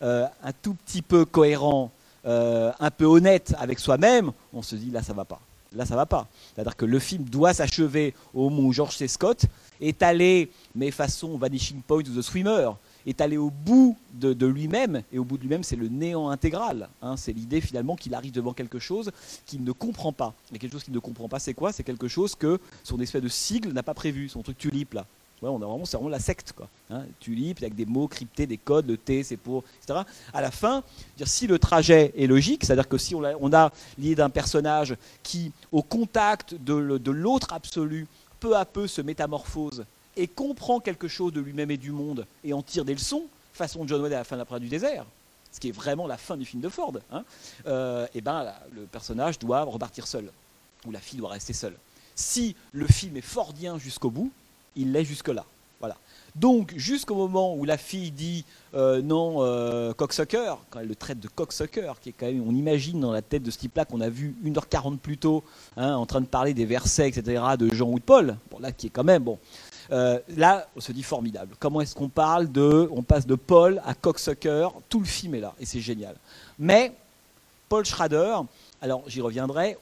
euh, 0.02 0.26
un 0.42 0.52
tout 0.52 0.74
petit 0.74 1.02
peu 1.02 1.24
cohérent, 1.24 1.90
euh, 2.26 2.72
un 2.80 2.90
peu 2.90 3.04
honnête 3.04 3.54
avec 3.58 3.78
soi-même, 3.78 4.32
on 4.52 4.62
se 4.62 4.76
dit 4.76 4.90
Là, 4.90 5.02
ça 5.02 5.12
va 5.12 5.24
pas. 5.24 5.40
Là, 5.74 5.84
ça 5.86 5.96
va 5.96 6.06
pas. 6.06 6.28
C'est-à-dire 6.54 6.76
que 6.76 6.84
le 6.84 6.98
film 6.98 7.24
doit 7.24 7.52
s'achever 7.52 8.14
au 8.32 8.48
moment 8.48 8.68
où 8.68 8.72
George 8.72 8.96
C. 8.96 9.08
Scott 9.08 9.46
est 9.80 10.02
allé, 10.02 10.50
mais 10.74 10.90
façon 10.90 11.36
Vanishing 11.36 11.82
Point 11.82 12.02
ou 12.02 12.20
The 12.20 12.22
Swimmer, 12.22 12.70
est 13.06 13.20
allé 13.20 13.36
au 13.36 13.50
bout 13.50 13.96
de, 14.14 14.46
lui-même, 14.46 15.02
et 15.12 15.18
au 15.18 15.24
bout 15.24 15.36
de 15.36 15.42
lui-même, 15.42 15.62
c'est 15.62 15.76
le 15.76 15.88
néant 15.88 16.28
intégral. 16.28 16.88
Hein. 17.02 17.16
c'est 17.16 17.32
l'idée 17.32 17.60
finalement 17.60 17.96
qu'il 17.96 18.14
arrive 18.14 18.32
devant 18.32 18.52
quelque 18.52 18.78
chose 18.78 19.10
qu'il 19.46 19.64
ne 19.64 19.72
comprend 19.72 20.12
pas. 20.12 20.34
Et 20.54 20.58
quelque 20.58 20.72
chose 20.72 20.84
qu'il 20.84 20.94
ne 20.94 20.98
comprend 20.98 21.28
pas, 21.28 21.38
c'est 21.38 21.54
quoi? 21.54 21.72
C'est 21.72 21.82
quelque 21.82 22.08
chose 22.08 22.34
que 22.34 22.58
son 22.82 23.00
espèce 23.00 23.22
de 23.22 23.28
sigle 23.28 23.72
n'a 23.72 23.82
pas 23.82 23.94
prévu, 23.94 24.28
son 24.28 24.42
truc 24.42 24.58
tulipe 24.58 24.94
là. 24.94 25.06
Ouais, 25.42 25.50
on 25.50 25.60
a 25.60 25.66
vraiment, 25.66 25.84
c'est 25.84 25.96
vraiment 25.96 26.10
la 26.10 26.20
secte, 26.20 26.52
quoi. 26.52 26.68
Hein, 26.88 27.02
tulipe, 27.20 27.58
avec 27.58 27.74
des 27.74 27.84
mots 27.84 28.08
cryptés, 28.08 28.46
des 28.46 28.56
codes, 28.56 28.86
le 28.86 28.96
T, 28.96 29.22
c'est 29.24 29.36
pour, 29.36 29.64
etc. 29.82 30.00
À 30.32 30.40
la 30.40 30.50
fin, 30.50 30.82
dire, 31.18 31.28
si 31.28 31.46
le 31.46 31.58
trajet 31.58 32.14
est 32.16 32.26
logique, 32.26 32.64
c'est-à-dire 32.64 32.88
que 32.88 32.96
si 32.96 33.14
on 33.14 33.24
a, 33.24 33.34
on 33.40 33.52
a 33.52 33.70
l'idée 33.98 34.14
d'un 34.14 34.30
personnage 34.30 34.96
qui, 35.22 35.52
au 35.72 35.82
contact 35.82 36.54
de 36.54 37.10
l'autre 37.10 37.52
absolu, 37.52 38.06
peu 38.40 38.56
à 38.56 38.64
peu 38.64 38.86
se 38.86 39.00
métamorphose 39.00 39.84
et 40.16 40.28
comprend 40.28 40.80
quelque 40.80 41.08
chose 41.08 41.32
de 41.32 41.40
lui-même 41.40 41.70
et 41.70 41.76
du 41.76 41.90
monde 41.90 42.26
et 42.44 42.52
en 42.52 42.62
tire 42.62 42.84
des 42.84 42.94
leçons, 42.94 43.24
façon 43.52 43.86
John 43.86 44.00
Wayne 44.02 44.12
à 44.12 44.18
la 44.18 44.24
fin 44.24 44.36
de 44.36 44.44
la 44.48 44.58
du 44.58 44.68
désert, 44.68 45.06
ce 45.52 45.60
qui 45.60 45.68
est 45.68 45.72
vraiment 45.72 46.06
la 46.06 46.16
fin 46.16 46.36
du 46.36 46.44
film 46.44 46.62
de 46.62 46.68
Ford, 46.68 46.94
hein, 47.12 47.24
euh, 47.66 48.06
et 48.14 48.20
ben 48.20 48.52
le 48.72 48.82
personnage 48.82 49.38
doit 49.38 49.62
repartir 49.62 50.06
seul, 50.06 50.30
ou 50.86 50.90
la 50.90 51.00
fille 51.00 51.18
doit 51.18 51.30
rester 51.30 51.52
seule. 51.52 51.76
Si 52.14 52.54
le 52.72 52.86
film 52.86 53.16
est 53.16 53.22
fordien 53.22 53.78
jusqu'au 53.78 54.10
bout, 54.10 54.30
il 54.76 54.92
l'est 54.92 55.04
jusque-là. 55.04 55.44
Voilà. 55.80 55.96
Donc, 56.34 56.72
jusqu'au 56.76 57.14
moment 57.14 57.54
où 57.54 57.64
la 57.64 57.76
fille 57.76 58.10
dit 58.10 58.44
euh, 58.74 59.02
non, 59.02 59.36
euh, 59.38 59.92
cocksucker, 59.92 60.54
quand 60.70 60.80
elle 60.80 60.88
le 60.88 60.96
traite 60.96 61.20
de 61.20 61.28
cocksucker, 61.28 61.92
qui 62.00 62.08
est 62.08 62.12
quand 62.12 62.26
même, 62.26 62.42
on 62.46 62.54
imagine 62.54 63.00
dans 63.00 63.12
la 63.12 63.22
tête 63.22 63.42
de 63.42 63.50
ce 63.50 63.58
type-là 63.58 63.84
qu'on 63.84 64.00
a 64.00 64.08
vu 64.08 64.34
1h40 64.44 64.98
plus 64.98 65.18
tôt, 65.18 65.44
hein, 65.76 65.94
en 65.94 66.06
train 66.06 66.20
de 66.20 66.26
parler 66.26 66.54
des 66.54 66.64
versets, 66.64 67.08
etc., 67.08 67.42
de 67.58 67.72
Jean 67.72 67.88
ou 67.90 67.98
de 67.98 68.04
Paul, 68.04 68.36
bon, 68.50 68.58
là, 68.58 68.72
qui 68.72 68.86
est 68.86 68.90
quand 68.90 69.04
même, 69.04 69.22
bon, 69.22 69.38
euh, 69.92 70.18
là, 70.36 70.66
on 70.76 70.80
se 70.80 70.92
dit 70.92 71.02
formidable. 71.02 71.54
Comment 71.58 71.80
est-ce 71.80 71.94
qu'on 71.94 72.08
parle 72.08 72.50
de. 72.50 72.88
On 72.92 73.02
passe 73.02 73.26
de 73.26 73.34
Paul 73.34 73.80
à 73.84 73.94
cocksucker, 73.94 74.68
tout 74.88 75.00
le 75.00 75.06
film 75.06 75.34
est 75.34 75.40
là, 75.40 75.54
et 75.60 75.66
c'est 75.66 75.80
génial. 75.80 76.16
Mais 76.58 76.92
Paul 77.68 77.84
Schrader, 77.84 78.36
alors 78.80 79.02
j'y 79.06 79.20
reviendrai, 79.20 79.76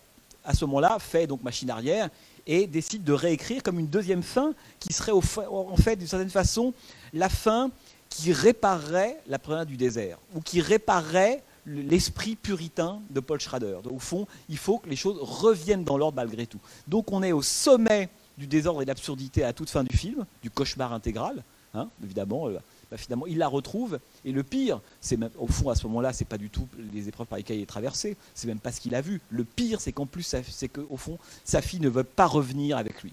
à 0.45 0.55
ce 0.55 0.65
moment-là, 0.65 0.99
fait 0.99 1.27
donc 1.27 1.43
machine 1.43 1.71
arrière 1.71 2.09
et 2.47 2.67
décide 2.67 3.05
de 3.05 3.13
réécrire 3.13 3.63
comme 3.63 3.79
une 3.79 3.87
deuxième 3.87 4.23
fin 4.23 4.55
qui 4.81 4.93
serait 4.93 5.13
en 5.13 5.77
fait 5.77 5.97
d'une 5.97 6.09
certaine 6.09 6.31
façon 6.31 6.75
la 7.13 7.29
fin 7.29 7.71
qui 8.09 8.33
réparerait 8.33 9.19
la 9.29 9.39
première 9.39 9.67
du 9.67 9.77
désert 9.77 10.19
ou 10.35 10.41
qui 10.41 10.61
réparerait 10.61 11.43
l'esprit 11.67 12.35
puritain 12.35 13.01
de 13.11 13.21
Paul 13.21 13.41
Schrader. 13.41 13.79
au 13.89 13.99
fond, 13.99 14.27
il 14.49 14.59
faut 14.59 14.79
que 14.79 14.89
les 14.89 14.97
choses 14.97 15.19
reviennent 15.21 15.85
dans 15.85 15.97
l'ordre 15.97 16.17
malgré 16.17 16.47
tout. 16.47 16.59
Donc 16.89 17.13
on 17.13 17.23
est 17.23 17.33
au 17.33 17.43
sommet 17.43 18.09
du 18.43 18.49
désordre 18.49 18.83
et 18.83 18.85
de 18.85 18.91
l'absurdité 18.91 19.45
à 19.45 19.53
toute 19.53 19.71
fin 19.71 19.85
du 19.85 19.97
film, 19.97 20.27
du 20.43 20.51
cauchemar 20.51 20.93
intégral, 20.93 21.45
hein, 21.75 21.89
évidemment. 22.03 22.49
Euh, 22.49 22.59
bah, 22.91 22.97
finalement, 22.97 23.27
il 23.27 23.39
la 23.39 23.49
retrouve. 23.49 24.01
Et 24.25 24.33
le 24.33 24.43
pire, 24.43 24.81
c'est 25.01 25.17
même, 25.17 25.31
au 25.39 25.47
fond, 25.47 25.71
à 25.71 25.77
ce 25.77 25.87
moment-là, 25.87 26.13
c'est 26.13 26.27
pas 26.27 26.39
du 26.39 26.51
tout 26.51 26.69
les 26.93 27.09
épreuves 27.09 27.29
par 27.29 27.39
lesquelles 27.39 27.59
il 27.59 27.63
est 27.63 27.67
traversé. 27.67 28.17
C'est 28.35 28.49
même 28.49 28.59
pas 28.59 28.73
ce 28.73 28.81
qu'il 28.81 28.95
a 28.95 29.01
vu. 29.01 29.21
Le 29.31 29.45
pire, 29.45 29.81
c'est 29.81 29.93
qu'en 29.93 30.07
plus, 30.07 30.35
c'est 30.51 30.69
qu'au 30.69 30.97
fond, 30.97 31.19
sa 31.45 31.63
fille 31.63 31.81
ne 31.81 31.89
veut 31.89 32.05
pas 32.05 32.27
revenir 32.27 32.77
avec 32.77 33.03
lui. 33.03 33.13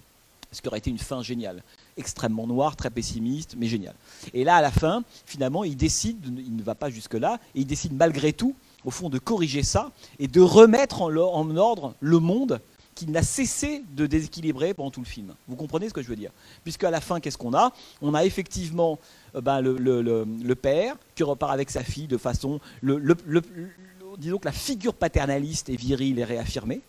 Ce 0.52 0.60
qui 0.60 0.66
aurait 0.66 0.78
été 0.78 0.90
une 0.90 0.98
fin 0.98 1.22
géniale. 1.22 1.62
Extrêmement 1.96 2.48
noire, 2.48 2.74
très 2.74 2.90
pessimiste, 2.90 3.54
mais 3.56 3.68
géniale. 3.68 3.94
Et 4.34 4.42
là, 4.42 4.56
à 4.56 4.60
la 4.60 4.72
fin, 4.72 5.04
finalement, 5.24 5.62
il 5.62 5.76
décide, 5.76 6.18
il 6.26 6.56
ne 6.56 6.62
va 6.62 6.74
pas 6.74 6.90
jusque-là, 6.90 7.38
et 7.54 7.60
il 7.60 7.66
décide 7.66 7.92
malgré 7.92 8.32
tout, 8.32 8.56
au 8.84 8.90
fond, 8.90 9.08
de 9.10 9.18
corriger 9.18 9.62
ça 9.62 9.92
et 10.18 10.26
de 10.26 10.40
remettre 10.40 11.02
en, 11.02 11.14
en 11.14 11.56
ordre 11.56 11.94
le 12.00 12.18
monde 12.18 12.60
qu'il 13.00 13.12
n'a 13.12 13.22
cessé 13.22 13.82
de 13.96 14.06
déséquilibrer 14.06 14.74
pendant 14.74 14.90
tout 14.90 15.00
le 15.00 15.06
film. 15.06 15.34
Vous 15.48 15.56
comprenez 15.56 15.88
ce 15.88 15.94
que 15.94 16.02
je 16.02 16.08
veux 16.08 16.16
dire? 16.16 16.32
Puisque 16.64 16.84
à 16.84 16.90
la 16.90 17.00
fin, 17.00 17.18
qu'est-ce 17.18 17.38
qu'on 17.38 17.54
a? 17.54 17.72
On 18.02 18.12
a 18.12 18.26
effectivement 18.26 18.98
euh, 19.34 19.40
ben, 19.40 19.62
le, 19.62 20.54
père 20.54 20.96
qui 21.14 21.22
repart 21.22 21.50
avec 21.50 21.70
sa 21.70 21.82
fille 21.82 22.08
de 22.08 22.18
façon... 22.18 22.60
disons 22.82 24.38
que 24.38 24.44
la 24.44 24.52
figure 24.52 24.92
paternaliste 24.92 25.70
et 25.70 25.76
virile 25.76 26.18
est 26.18 26.24
réaffirmée, 26.24 26.82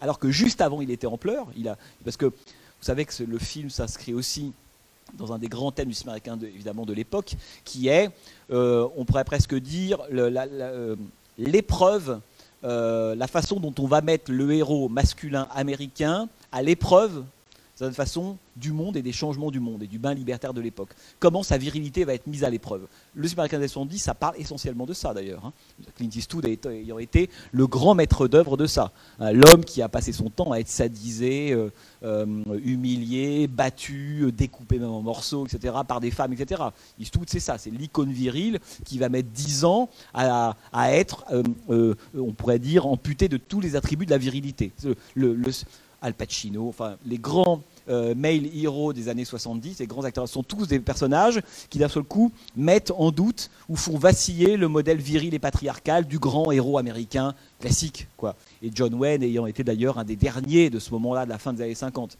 alors 0.00 0.18
que 0.18 0.30
juste 0.30 0.62
avant, 0.62 0.80
il 0.80 0.90
était 0.90 1.06
en 1.06 1.18
pleurs. 1.18 1.48
Il 1.54 1.68
a, 1.68 1.76
parce 2.02 2.16
que 2.16 2.26
vous 2.26 2.32
savez 2.80 3.04
que 3.04 3.22
le 3.22 3.38
film 3.38 3.68
s'inscrit 3.68 4.14
aussi 4.14 4.54
dans 5.18 5.34
un 5.34 5.38
des 5.38 5.48
grands 5.48 5.70
thèmes 5.70 5.88
du 5.88 5.94
cinéma 5.94 6.12
américain, 6.12 6.38
évidemment, 6.42 6.86
de 6.86 6.94
l'époque, 6.94 7.34
qui 7.66 7.88
est, 7.88 8.08
euh, 8.50 8.88
on 8.96 9.04
pourrait 9.04 9.24
presque 9.24 9.54
dire, 9.54 9.98
euh, 10.10 10.96
l'épreuve 11.36 12.20
la 12.62 13.26
façon 13.26 13.60
dont 13.60 13.74
on 13.78 13.86
va 13.86 14.00
mettre 14.00 14.32
le 14.32 14.52
héros 14.52 14.88
masculin 14.88 15.48
américain 15.54 16.28
à 16.52 16.62
l'épreuve, 16.62 17.24
sa 17.78 17.92
façon 17.92 18.38
du 18.56 18.72
monde 18.72 18.96
et 18.96 19.02
des 19.02 19.12
changements 19.12 19.52
du 19.52 19.60
monde 19.60 19.84
et 19.84 19.86
du 19.86 20.00
bain 20.00 20.12
libertaire 20.12 20.52
de 20.52 20.60
l'époque. 20.60 20.90
Comment 21.20 21.44
sa 21.44 21.58
virilité 21.58 22.02
va 22.04 22.14
être 22.14 22.26
mise 22.26 22.42
à 22.42 22.50
l'épreuve. 22.50 22.88
Le 23.14 23.28
Super 23.28 23.42
Américain 23.42 23.60
des 23.60 23.68
70, 23.68 23.98
ça 24.00 24.14
parle 24.14 24.34
essentiellement 24.36 24.84
de 24.84 24.92
ça 24.92 25.14
d'ailleurs. 25.14 25.46
Hein. 25.46 25.52
Clint 25.96 26.10
Eastwood 26.12 26.44
ayant 26.46 26.98
été 26.98 27.30
le 27.52 27.68
grand 27.68 27.94
maître 27.94 28.26
d'œuvre 28.26 28.56
de 28.56 28.66
ça. 28.66 28.90
Hein, 29.20 29.30
l'homme 29.30 29.64
qui 29.64 29.80
a 29.80 29.88
passé 29.88 30.12
son 30.12 30.28
temps 30.28 30.50
à 30.50 30.58
être 30.58 30.68
sadisé, 30.68 31.52
euh, 31.52 31.70
euh, 32.02 32.26
humilié, 32.64 33.46
battu, 33.46 34.22
euh, 34.24 34.32
découpé 34.32 34.80
même 34.80 34.90
en 34.90 35.02
morceaux, 35.02 35.46
etc., 35.46 35.76
par 35.86 36.00
des 36.00 36.10
femmes, 36.10 36.32
etc. 36.32 36.60
Eastwood, 36.98 37.30
c'est 37.30 37.38
ça, 37.38 37.58
c'est 37.58 37.70
l'icône 37.70 38.10
virile 38.10 38.58
qui 38.84 38.98
va 38.98 39.08
mettre 39.08 39.28
10 39.28 39.64
ans 39.64 39.88
à, 40.14 40.56
être, 40.74 41.24
on 41.68 42.32
pourrait 42.32 42.58
dire, 42.58 42.86
amputé 42.86 43.28
de 43.28 43.36
tous 43.36 43.60
les 43.60 43.76
attributs 43.76 44.06
de 44.06 44.10
la 44.10 44.18
virilité. 44.18 44.72
le 45.14 45.36
Al 46.00 46.14
Pacino, 46.14 46.68
enfin 46.68 46.96
les 47.06 47.18
grands 47.18 47.62
euh, 47.88 48.14
male 48.14 48.46
heroes 48.54 48.92
des 48.92 49.08
années 49.08 49.24
70, 49.24 49.78
les 49.78 49.86
grands 49.86 50.04
acteurs, 50.04 50.28
sont 50.28 50.42
tous 50.42 50.68
des 50.68 50.78
personnages 50.78 51.40
qui 51.70 51.78
d'un 51.78 51.88
seul 51.88 52.02
coup 52.02 52.30
mettent 52.56 52.92
en 52.92 53.10
doute 53.10 53.50
ou 53.68 53.76
font 53.76 53.98
vaciller 53.98 54.56
le 54.56 54.68
modèle 54.68 54.98
viril 54.98 55.34
et 55.34 55.38
patriarcal 55.38 56.06
du 56.06 56.18
grand 56.18 56.52
héros 56.52 56.78
américain 56.78 57.34
classique. 57.60 58.06
Quoi. 58.16 58.36
Et 58.62 58.70
John 58.74 58.94
Wayne 58.94 59.22
ayant 59.22 59.46
été 59.46 59.64
d'ailleurs 59.64 59.98
un 59.98 60.04
des 60.04 60.16
derniers 60.16 60.70
de 60.70 60.78
ce 60.78 60.90
moment-là, 60.92 61.24
de 61.24 61.30
la 61.30 61.38
fin 61.38 61.52
des 61.52 61.62
années 61.62 61.74
50. 61.74 62.16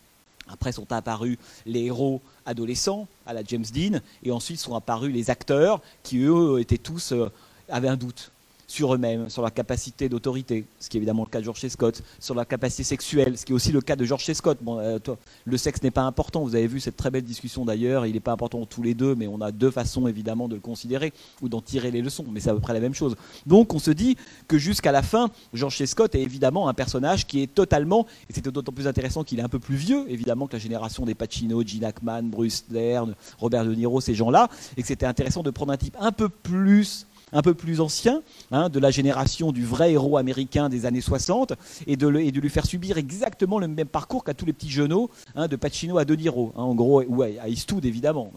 Après 0.50 0.72
sont 0.72 0.90
apparus 0.90 1.36
les 1.66 1.84
héros 1.84 2.22
adolescents 2.46 3.06
à 3.26 3.34
la 3.34 3.44
James 3.44 3.66
Dean, 3.72 4.00
et 4.22 4.30
ensuite 4.30 4.58
sont 4.58 4.74
apparus 4.74 5.12
les 5.12 5.28
acteurs 5.30 5.82
qui 6.02 6.20
eux 6.20 6.58
étaient 6.60 6.78
tous 6.78 7.12
euh, 7.12 7.30
avaient 7.68 7.88
un 7.88 7.96
doute 7.96 8.32
sur 8.68 8.94
eux-mêmes, 8.94 9.30
sur 9.30 9.42
leur 9.42 9.52
capacité 9.52 10.08
d'autorité, 10.08 10.66
ce 10.78 10.88
qui 10.88 10.98
est 10.98 11.00
évidemment 11.00 11.24
le 11.24 11.30
cas 11.30 11.40
de 11.40 11.44
George. 11.44 11.66
Scott, 11.66 12.02
sur 12.20 12.34
leur 12.34 12.46
capacité 12.46 12.84
sexuelle, 12.84 13.36
ce 13.36 13.44
qui 13.44 13.52
est 13.52 13.54
aussi 13.54 13.72
le 13.72 13.80
cas 13.80 13.96
de 13.96 14.04
George. 14.04 14.30
Scott. 14.32 14.58
Bon, 14.60 14.78
euh, 14.78 14.98
le 15.44 15.56
sexe 15.56 15.82
n'est 15.82 15.90
pas 15.90 16.02
important, 16.02 16.42
vous 16.42 16.54
avez 16.54 16.66
vu 16.66 16.78
cette 16.78 16.96
très 16.96 17.10
belle 17.10 17.24
discussion 17.24 17.64
d'ailleurs, 17.64 18.06
il 18.06 18.12
n'est 18.12 18.20
pas 18.20 18.32
important 18.32 18.64
tous 18.66 18.82
les 18.82 18.94
deux, 18.94 19.14
mais 19.14 19.26
on 19.26 19.40
a 19.40 19.52
deux 19.52 19.70
façons 19.70 20.06
évidemment 20.06 20.48
de 20.48 20.54
le 20.54 20.60
considérer 20.60 21.14
ou 21.40 21.48
d'en 21.48 21.62
tirer 21.62 21.90
les 21.90 22.02
leçons, 22.02 22.26
mais 22.30 22.40
c'est 22.40 22.50
à 22.50 22.54
peu 22.54 22.60
près 22.60 22.74
la 22.74 22.80
même 22.80 22.94
chose. 22.94 23.16
Donc 23.46 23.72
on 23.72 23.78
se 23.78 23.90
dit 23.90 24.16
que 24.46 24.58
jusqu'à 24.58 24.92
la 24.92 25.02
fin, 25.02 25.30
George. 25.54 25.82
Scott 25.86 26.14
est 26.14 26.20
évidemment 26.20 26.68
un 26.68 26.74
personnage 26.74 27.26
qui 27.26 27.42
est 27.42 27.46
totalement, 27.46 28.06
et 28.28 28.34
c'était 28.34 28.50
d'autant 28.50 28.72
plus 28.72 28.86
intéressant 28.86 29.24
qu'il 29.24 29.38
est 29.38 29.42
un 29.42 29.48
peu 29.48 29.58
plus 29.58 29.76
vieux, 29.76 30.04
évidemment, 30.08 30.46
que 30.46 30.54
la 30.54 30.58
génération 30.58 31.06
des 31.06 31.14
Pacino, 31.14 31.62
Gene 31.64 31.84
Hackman, 31.84 32.24
Bruce 32.24 32.64
Dern, 32.68 33.14
Robert 33.38 33.64
De 33.64 33.74
Niro, 33.74 34.00
ces 34.00 34.14
gens-là, 34.14 34.48
et 34.76 34.82
que 34.82 34.88
c'était 34.88 35.06
intéressant 35.06 35.42
de 35.42 35.50
prendre 35.50 35.72
un 35.72 35.76
type 35.76 35.96
un 35.98 36.12
peu 36.12 36.28
plus 36.28 37.06
un 37.32 37.42
peu 37.42 37.54
plus 37.54 37.80
ancien, 37.80 38.22
hein, 38.50 38.68
de 38.68 38.78
la 38.78 38.90
génération 38.90 39.52
du 39.52 39.64
vrai 39.64 39.92
héros 39.92 40.16
américain 40.16 40.68
des 40.68 40.86
années 40.86 41.00
60, 41.00 41.52
et 41.86 41.96
de, 41.96 42.08
lui 42.08 42.48
faire 42.48 42.66
subir 42.66 42.98
exactement 42.98 43.58
le 43.58 43.68
même 43.68 43.86
parcours 43.86 44.24
qu'à 44.24 44.34
tous 44.34 44.46
les 44.46 44.52
petits 44.52 44.70
genoux, 44.70 45.10
hein, 45.34 45.48
de 45.48 45.56
Pacino 45.56 45.98
à 45.98 46.04
De 46.04 46.14
Niro, 46.14 46.52
hein, 46.56 46.62
en 46.62 46.74
gros, 46.74 47.02
ou 47.02 47.22
à 47.22 47.48
Eastwood 47.48 47.84
évidemment. 47.84 48.32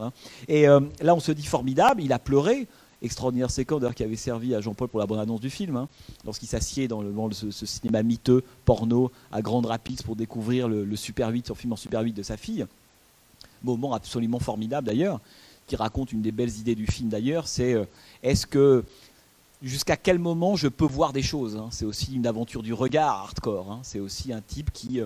Et 0.48 0.68
euh, 0.68 0.80
là, 1.02 1.16
on 1.16 1.20
se 1.20 1.32
dit 1.32 1.46
formidable, 1.46 2.02
il 2.02 2.14
a 2.14 2.20
pleuré, 2.20 2.68
extraordinaire 3.02 3.50
séquence 3.50 3.82
qui 3.96 4.04
avait 4.04 4.16
servi 4.16 4.54
à 4.54 4.62
Jean-Paul 4.62 4.88
pour 4.88 5.00
la 5.00 5.06
bonne 5.06 5.20
annonce 5.20 5.42
du 5.42 5.50
film, 5.50 5.88
lorsqu'il 6.26 6.48
s'assied 6.48 6.88
dans 6.88 7.02
le, 7.02 7.14
ce, 7.32 7.52
ce, 7.52 7.66
cinéma 7.66 8.04
miteux, 8.04 8.44
porno, 8.66 9.12
à 9.32 9.42
Grande 9.42 9.66
Rapids 9.66 10.04
pour 10.06 10.16
découvrir 10.16 10.68
le, 10.68 10.96
Super 10.96 11.30
8, 11.30 11.48
son 11.48 11.56
film 11.56 11.74
en 11.74 11.78
Super 11.78 12.02
8 12.02 12.14
de 12.14 12.24
sa 12.24 12.38
fille. 12.38 12.66
Moment 13.64 13.94
absolument 13.94 14.40
formidable 14.40 14.88
d'ailleurs 14.88 15.20
qui 15.72 15.78
raconte 15.78 16.12
une 16.12 16.22
des 16.22 16.34
belles 16.34 16.58
idées 16.60 16.76
du 16.76 16.86
film 16.86 17.08
d'ailleurs, 17.08 17.48
c'est 17.48 17.74
euh, 17.74 17.86
est-ce 18.24 18.46
que 18.46 18.84
jusqu'à 19.62 19.96
quel 19.96 20.20
moment 20.20 20.56
je 20.56 20.68
peux 20.68 20.86
voir 20.86 21.14
des 21.14 21.22
choses. 21.22 21.56
Hein. 21.56 21.70
C'est 21.72 21.86
aussi 21.86 22.16
une 22.16 22.26
aventure 22.26 22.64
du 22.64 22.74
regard 22.74 23.10
hardcore. 23.10 23.72
Hein. 23.72 23.80
C'est 23.84 24.00
aussi 24.00 24.34
un 24.34 24.42
type 24.42 24.72
qui 24.72 25.00
euh, 25.00 25.06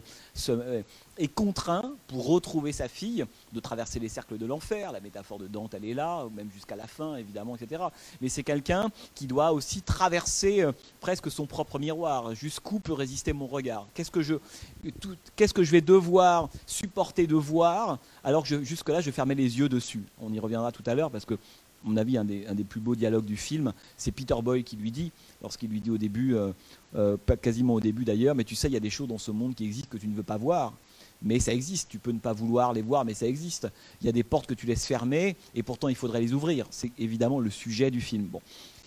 euh, 0.49 0.81
est 1.17 1.27
contraint, 1.27 1.93
pour 2.07 2.27
retrouver 2.27 2.71
sa 2.71 2.87
fille, 2.87 3.25
de 3.53 3.59
traverser 3.59 3.99
les 3.99 4.09
cercles 4.09 4.37
de 4.37 4.45
l'enfer. 4.45 4.91
La 4.91 5.01
métaphore 5.01 5.39
de 5.39 5.47
Dante, 5.47 5.73
elle 5.73 5.85
est 5.85 5.93
là, 5.93 6.25
même 6.33 6.49
jusqu'à 6.51 6.75
la 6.75 6.87
fin, 6.87 7.15
évidemment, 7.15 7.55
etc. 7.55 7.83
Mais 8.21 8.29
c'est 8.29 8.43
quelqu'un 8.43 8.89
qui 9.13 9.27
doit 9.27 9.51
aussi 9.51 9.81
traverser 9.81 10.61
euh, 10.61 10.71
presque 11.01 11.29
son 11.29 11.45
propre 11.45 11.79
miroir. 11.79 12.33
Jusqu'où 12.35 12.79
peut 12.79 12.93
résister 12.93 13.33
mon 13.33 13.47
regard? 13.47 13.87
Qu'est-ce 13.93 14.11
que 14.11 14.21
je, 14.21 14.35
qu'est-ce 15.35 15.53
que 15.53 15.63
je 15.63 15.71
vais 15.71 15.81
devoir 15.81 16.49
supporter 16.65 17.27
de 17.27 17.35
voir 17.35 17.99
alors 18.23 18.43
que 18.43 18.63
jusque-là, 18.63 19.01
je 19.01 19.11
fermais 19.11 19.35
les 19.35 19.59
yeux 19.59 19.69
dessus? 19.69 20.03
On 20.21 20.31
y 20.31 20.39
reviendra 20.39 20.71
tout 20.71 20.83
à 20.85 20.95
l'heure 20.95 21.11
parce 21.11 21.25
que 21.25 21.37
mon 21.85 21.97
avis, 21.97 22.17
un 22.17 22.25
des, 22.25 22.63
plus 22.67 22.81
beaux 22.81 22.95
dialogues 22.95 23.25
du 23.25 23.37
film, 23.37 23.71
c'est 23.95 24.11
Peter 24.11 24.35
Boy 24.43 24.63
qui 24.63 24.75
lui 24.75 24.91
dit, 24.91 25.11
lorsqu'il 25.41 25.69
lui 25.69 25.81
dit 25.81 25.91
au 25.91 25.97
début, 25.97 26.35
euh, 26.35 26.51
euh, 26.95 27.17
pas 27.17 27.37
quasiment 27.37 27.75
au 27.75 27.81
début 27.81 28.03
d'ailleurs, 28.03 28.35
mais 28.35 28.43
tu 28.43 28.55
sais, 28.55 28.67
il 28.67 28.73
y 28.73 28.77
a 28.77 28.81
des 28.81 28.89
choses 28.89 29.07
dans 29.07 29.17
ce 29.17 29.31
monde 29.31 29.55
qui 29.55 29.63
existent 29.63 29.89
que 29.89 29.97
tu 29.97 30.07
ne 30.07 30.15
veux 30.15 30.23
pas 30.23 30.37
voir. 30.37 30.73
Mais 31.21 31.39
ça 31.39 31.53
existe, 31.53 31.89
tu 31.89 31.97
peux 31.97 32.11
ne 32.11 32.19
pas 32.19 32.33
vouloir 32.33 32.73
les 32.73 32.81
voir, 32.81 33.05
mais 33.05 33.13
ça 33.13 33.25
existe. 33.25 33.67
Il 34.01 34.05
y 34.05 34.09
a 34.09 34.11
des 34.11 34.23
portes 34.23 34.47
que 34.47 34.53
tu 34.53 34.65
laisses 34.65 34.85
fermer, 34.85 35.35
et 35.55 35.63
pourtant 35.63 35.87
il 35.87 35.95
faudrait 35.95 36.19
les 36.19 36.33
ouvrir. 36.33 36.67
C'est 36.71 36.91
évidemment 36.99 37.39
le 37.39 37.49
sujet 37.49 37.89
du 37.89 38.01
film. 38.01 38.25
Bon. 38.25 38.41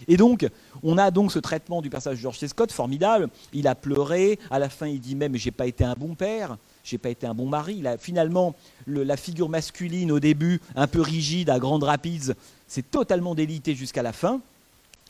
Et 0.07 0.17
donc, 0.17 0.47
on 0.83 0.99
a 0.99 1.11
donc 1.11 1.33
ce 1.33 1.39
traitement 1.39 1.83
du 1.83 1.91
personnage 1.91 2.19
de 2.19 2.23
George 2.23 2.39
C. 2.39 2.47
Scott 2.47 2.71
formidable. 2.71 3.29
Il 3.53 3.67
a 3.67 3.75
pleuré. 3.75 4.39
À 4.51 4.59
la 4.59 4.69
fin, 4.69 4.87
il 4.87 5.01
dit 5.01 5.17
même 5.17 5.35
j'ai 5.37 5.51
pas 5.51 5.67
été 5.67 5.83
un 5.85 5.95
bon 5.95 6.15
père, 6.15 6.59
j'ai 6.85 6.99
pas 6.99 7.09
été 7.09 7.27
un 7.27 7.35
bon 7.35 7.49
mari. 7.49 7.83
Finalement, 7.99 8.55
la 8.87 9.17
figure 9.17 9.49
masculine 9.49 10.13
au 10.13 10.21
début, 10.21 10.61
un 10.77 10.87
peu 10.87 11.01
rigide, 11.01 11.51
à 11.51 11.59
Grande 11.59 11.83
Rapids, 11.83 12.35
c'est 12.69 12.91
totalement 12.91 13.35
délité 13.35 13.75
jusqu'à 13.75 14.03
la 14.03 14.13
fin. 14.13 14.41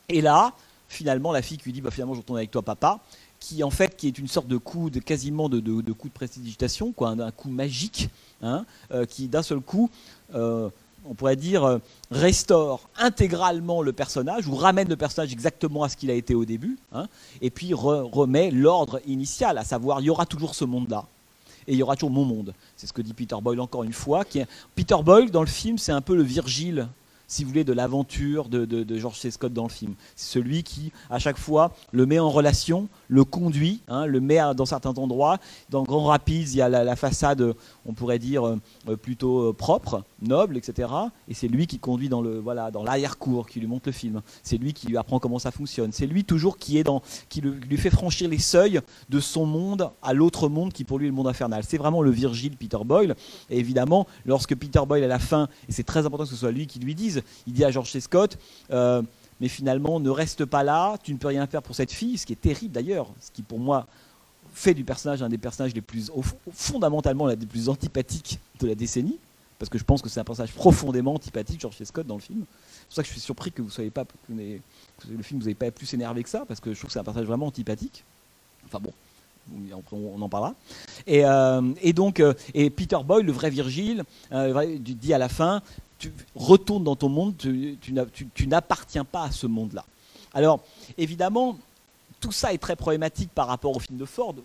Et 0.07 0.21
là, 0.21 0.53
finalement, 0.87 1.31
la 1.31 1.41
fille 1.41 1.57
qui 1.57 1.65
lui 1.65 1.73
dit 1.73 1.81
bah, 1.81 1.91
finalement, 1.91 2.15
je 2.15 2.19
retourne 2.19 2.39
avec 2.39 2.51
toi, 2.51 2.61
papa, 2.61 2.99
qui 3.39 3.63
en 3.63 3.69
fait 3.69 3.95
qui 3.95 4.07
est 4.07 4.17
une 4.17 4.27
sorte 4.27 4.47
de 4.47 4.57
coup 4.57 4.89
de 4.89 4.99
quasiment 4.99 5.49
de, 5.49 5.59
coup 5.93 6.07
de 6.07 6.13
prestidigitation, 6.13 6.91
quoi, 6.91 7.09
un, 7.09 7.31
coup 7.31 7.49
magique, 7.49 8.09
hein, 8.41 8.65
euh, 8.91 9.05
qui 9.05 9.27
d'un 9.27 9.43
seul 9.43 9.59
coup, 9.59 9.89
euh, 10.35 10.69
on 11.05 11.13
pourrait 11.13 11.35
dire, 11.35 11.63
euh, 11.63 11.77
restaure 12.11 12.81
intégralement 12.97 13.81
le 13.81 13.93
personnage 13.93 14.47
ou 14.47 14.55
ramène 14.55 14.89
le 14.89 14.97
personnage 14.97 15.31
exactement 15.31 15.83
à 15.83 15.89
ce 15.89 15.95
qu'il 15.95 16.11
a 16.11 16.13
été 16.13 16.35
au 16.35 16.45
début, 16.45 16.77
hein, 16.91 17.07
et 17.41 17.49
puis 17.49 17.73
remet 17.73 18.51
l'ordre 18.51 18.99
initial, 19.07 19.57
à 19.57 19.63
savoir 19.63 20.01
il 20.01 20.05
y 20.05 20.09
aura 20.09 20.25
toujours 20.25 20.55
ce 20.55 20.65
monde-là 20.65 21.05
et 21.67 21.73
il 21.73 21.77
y 21.77 21.83
aura 21.83 21.95
toujours 21.95 22.09
mon 22.09 22.25
monde. 22.25 22.53
C'est 22.75 22.87
ce 22.87 22.93
que 22.93 23.01
dit 23.01 23.13
Peter 23.13 23.35
Boyle 23.41 23.59
encore 23.59 23.83
une 23.83 23.93
fois. 23.93 24.25
Peter 24.75 24.95
Boyle, 25.03 25.29
dans 25.29 25.41
le 25.41 25.47
film, 25.47 25.77
c'est 25.77 25.91
un 25.91 26.01
peu 26.01 26.15
le 26.15 26.23
Virgile 26.23 26.87
si 27.29 27.43
vous 27.43 27.49
voulez, 27.49 27.63
de 27.63 27.73
l'aventure 27.73 28.49
de, 28.49 28.65
de, 28.65 28.97
George 28.97 29.17
C. 29.19 29.29
Scott 29.29 29.53
dans 29.53 29.63
le 29.63 29.69
film. 29.69 29.93
C'est 30.15 30.33
celui 30.33 30.63
qui, 30.63 30.91
à 31.11 31.19
chaque 31.19 31.37
fois, 31.37 31.73
le 31.91 32.07
met 32.07 32.17
en 32.17 32.29
relation, 32.29 32.89
le 33.07 33.23
conduit, 33.23 33.81
hein, 33.87 34.07
le 34.07 34.19
met 34.19 34.39
dans 34.55 34.65
certains 34.65 34.95
endroits. 34.97 35.37
Dans 35.69 35.83
Grand 35.83 36.05
Rapids, 36.05 36.51
il 36.51 36.57
y 36.57 36.61
a 36.61 36.67
la, 36.67 36.95
façade, 36.95 37.53
on 37.89 37.93
pourrait 37.93 38.19
dire, 38.19 38.45
euh, 38.45 38.95
plutôt 38.95 39.49
euh, 39.49 39.53
propre, 39.53 40.03
noble, 40.21 40.57
etc. 40.57 40.89
Et 41.27 41.33
c'est 41.33 41.47
lui 41.47 41.65
qui 41.65 41.79
conduit 41.79 42.07
dans 42.07 42.21
le 42.21 42.39
voilà 42.39 42.69
dans 42.71 42.83
l'arrière-cour, 42.83 43.47
qui 43.47 43.59
lui 43.59 43.67
montre 43.67 43.87
le 43.87 43.91
film. 43.91 44.21
C'est 44.43 44.57
lui 44.57 44.73
qui 44.73 44.87
lui 44.87 44.97
apprend 44.97 45.19
comment 45.19 45.39
ça 45.39 45.51
fonctionne. 45.51 45.91
C'est 45.91 46.05
lui 46.05 46.23
toujours 46.23 46.57
qui 46.57 46.77
est 46.77 46.83
dans, 46.83 47.01
qui 47.29 47.41
lui 47.41 47.77
fait 47.77 47.89
franchir 47.89 48.29
les 48.29 48.37
seuils 48.37 48.79
de 49.09 49.19
son 49.19 49.45
monde 49.45 49.89
à 50.03 50.13
l'autre 50.13 50.49
monde 50.49 50.71
qui 50.71 50.83
pour 50.83 50.99
lui 50.99 51.07
est 51.07 51.09
le 51.09 51.15
monde 51.15 51.27
infernal. 51.27 51.63
C'est 51.67 51.77
vraiment 51.77 52.01
le 52.01 52.11
Virgile 52.11 52.55
Peter 52.55 52.77
Boyle. 52.85 53.15
Et 53.49 53.57
évidemment, 53.57 54.05
lorsque 54.25 54.55
Peter 54.55 54.81
Boyle 54.87 55.03
à 55.03 55.07
la 55.07 55.19
fin, 55.19 55.49
et 55.67 55.71
c'est 55.71 55.83
très 55.83 56.05
important 56.05 56.25
que 56.25 56.29
ce 56.29 56.35
soit 56.35 56.51
lui 56.51 56.67
qui 56.67 56.79
lui 56.79 56.93
dise, 56.93 57.23
il 57.47 57.53
dit 57.53 57.65
à 57.65 57.71
George 57.71 57.91
C. 57.91 57.99
Scott, 57.99 58.37
euh, 58.71 59.01
mais 59.39 59.47
finalement, 59.47 59.99
ne 59.99 60.09
reste 60.09 60.45
pas 60.45 60.63
là, 60.63 60.97
tu 61.01 61.13
ne 61.13 61.17
peux 61.17 61.27
rien 61.27 61.47
faire 61.47 61.61
pour 61.61 61.75
cette 61.75 61.91
fille, 61.91 62.17
ce 62.17 62.25
qui 62.25 62.33
est 62.33 62.41
terrible 62.41 62.73
d'ailleurs, 62.73 63.07
ce 63.19 63.31
qui 63.31 63.41
pour 63.41 63.59
moi 63.59 63.87
fait 64.53 64.73
du 64.73 64.83
personnage 64.83 65.21
un 65.21 65.29
des 65.29 65.37
personnages 65.37 65.73
les 65.73 65.81
plus, 65.81 66.11
fondamentalement, 66.53 67.27
l'un 67.27 67.35
des 67.35 67.45
plus 67.45 67.69
antipathiques 67.69 68.39
de 68.59 68.67
la 68.67 68.75
décennie, 68.75 69.17
parce 69.57 69.69
que 69.69 69.77
je 69.77 69.83
pense 69.83 70.01
que 70.01 70.09
c'est 70.09 70.19
un 70.19 70.23
personnage 70.23 70.53
profondément 70.53 71.13
antipathique, 71.13 71.59
George. 71.59 71.75
Scott, 71.83 72.07
dans 72.07 72.15
le 72.15 72.21
film. 72.21 72.43
C'est 72.43 72.85
pour 72.85 72.95
ça 72.95 73.01
que 73.03 73.07
je 73.07 73.13
suis 73.13 73.21
surpris 73.21 73.51
que 73.51 73.61
vous 73.61 73.69
soyez 73.69 73.89
pas, 73.89 74.05
que 74.05 74.33
le 74.33 75.23
film 75.23 75.39
vous 75.39 75.45
n'ayez 75.45 75.55
pas 75.55 75.71
plus 75.71 75.93
énervé 75.93 76.23
que 76.23 76.29
ça, 76.29 76.45
parce 76.47 76.59
que 76.59 76.73
je 76.73 76.79
trouve 76.79 76.87
que 76.87 76.93
c'est 76.93 76.99
un 76.99 77.03
personnage 77.03 77.27
vraiment 77.27 77.47
antipathique. 77.47 78.03
Enfin 78.65 78.79
bon, 78.79 78.93
on 79.91 80.21
en 80.21 80.29
parlera. 80.29 80.55
Et, 81.07 81.25
euh, 81.25 81.61
donc, 81.93 82.19
euh, 82.19 82.33
et 82.53 82.69
Peter 82.69 82.97
Boyle, 83.03 83.25
le 83.25 83.31
vrai 83.31 83.49
Virgile, 83.49 84.03
dit 84.79 85.13
à 85.13 85.17
la 85.17 85.29
fin 85.29 85.61
tu 85.99 86.13
retournes 86.33 86.83
dans 86.83 86.95
ton 86.95 87.09
monde, 87.09 87.35
tu, 87.37 88.47
n'appartiens 88.47 89.05
pas 89.05 89.25
à 89.25 89.31
ce 89.31 89.45
monde-là. 89.45 89.85
Alors, 90.33 90.61
évidemment, 90.97 91.57
tout 92.19 92.31
ça 92.31 92.53
est 92.53 92.57
très 92.57 92.75
problématique 92.75 93.29
par 93.33 93.47
rapport 93.47 93.75
au 93.75 93.79
film 93.79 93.97
de 93.97 94.05
Ford, 94.05 94.35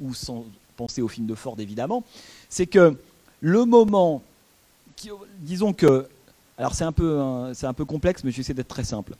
ou, 0.00 0.14
sans 0.14 0.44
penser 0.76 1.02
au 1.02 1.08
film 1.08 1.26
de 1.26 1.34
Ford 1.34 1.56
évidemment, 1.58 2.04
c'est 2.48 2.66
que 2.66 2.96
le 3.40 3.64
moment, 3.64 4.22
disons 5.40 5.72
que, 5.72 6.08
alors 6.58 6.74
c'est 6.74 6.84
un, 6.84 6.92
peu, 6.92 7.18
un 7.20 7.74
peu 7.74 7.84
complexe, 7.84 8.24
mais 8.24 8.30
j'essaie 8.30 8.54
d'être 8.54 8.68
très 8.68 8.84
simple. 8.84 9.14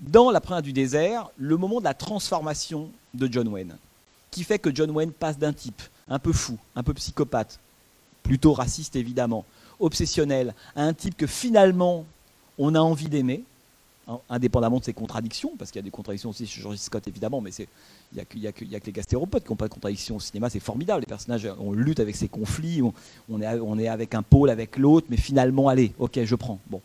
Dans 0.00 0.30
La 0.30 0.40
Première 0.40 0.62
du 0.62 0.72
désert, 0.72 1.30
le 1.36 1.56
moment 1.56 1.80
de 1.80 1.84
la 1.84 1.94
transformation 1.94 2.90
de 3.14 3.28
John 3.30 3.48
Wayne, 3.48 3.76
qui 4.30 4.44
fait 4.44 4.58
que 4.58 4.74
John 4.74 4.90
Wayne 4.90 5.12
passe 5.12 5.38
d'un 5.38 5.52
type 5.52 5.82
un 6.08 6.18
peu 6.18 6.32
fou, 6.32 6.58
un 6.76 6.82
peu 6.82 6.94
psychopathe, 6.94 7.58
plutôt 8.22 8.52
raciste 8.52 8.96
évidemment, 8.96 9.44
obsessionnel, 9.80 10.54
à 10.76 10.82
un 10.82 10.92
type 10.92 11.16
que 11.16 11.26
finalement 11.26 12.04
on 12.58 12.74
a 12.74 12.80
envie 12.80 13.08
d'aimer, 13.08 13.44
indépendamment 14.28 14.78
de 14.78 14.84
ses 14.84 14.92
contradictions, 14.92 15.52
parce 15.58 15.70
qu'il 15.70 15.78
y 15.78 15.82
a 15.82 15.84
des 15.84 15.90
contradictions 15.90 16.30
aussi 16.30 16.46
chez 16.46 16.60
George 16.60 16.76
Scott 16.76 17.06
évidemment, 17.06 17.40
mais 17.40 17.50
il 17.50 17.66
n'y 18.14 18.20
a, 18.20 18.24
que, 18.24 18.46
a, 18.46 18.76
a 18.76 18.80
que 18.80 18.86
les 18.86 18.92
gastéropodes 18.92 19.42
qui 19.42 19.50
n'ont 19.50 19.56
pas 19.56 19.68
de 19.68 19.74
contradictions 19.74 20.16
au 20.16 20.20
cinéma, 20.20 20.48
c'est 20.48 20.60
formidable. 20.60 21.00
Les 21.00 21.06
personnages, 21.06 21.48
on 21.58 21.72
lutte 21.72 22.00
avec 22.00 22.16
ces 22.16 22.28
conflits, 22.28 22.82
on, 23.28 23.40
est, 23.42 23.60
on 23.60 23.78
est 23.78 23.88
avec 23.88 24.14
un 24.14 24.22
pôle, 24.22 24.50
avec 24.50 24.76
l'autre, 24.76 25.06
mais 25.10 25.16
finalement, 25.16 25.68
allez, 25.68 25.92
ok, 25.98 26.20
je 26.24 26.34
prends. 26.34 26.58
Bon. 26.70 26.80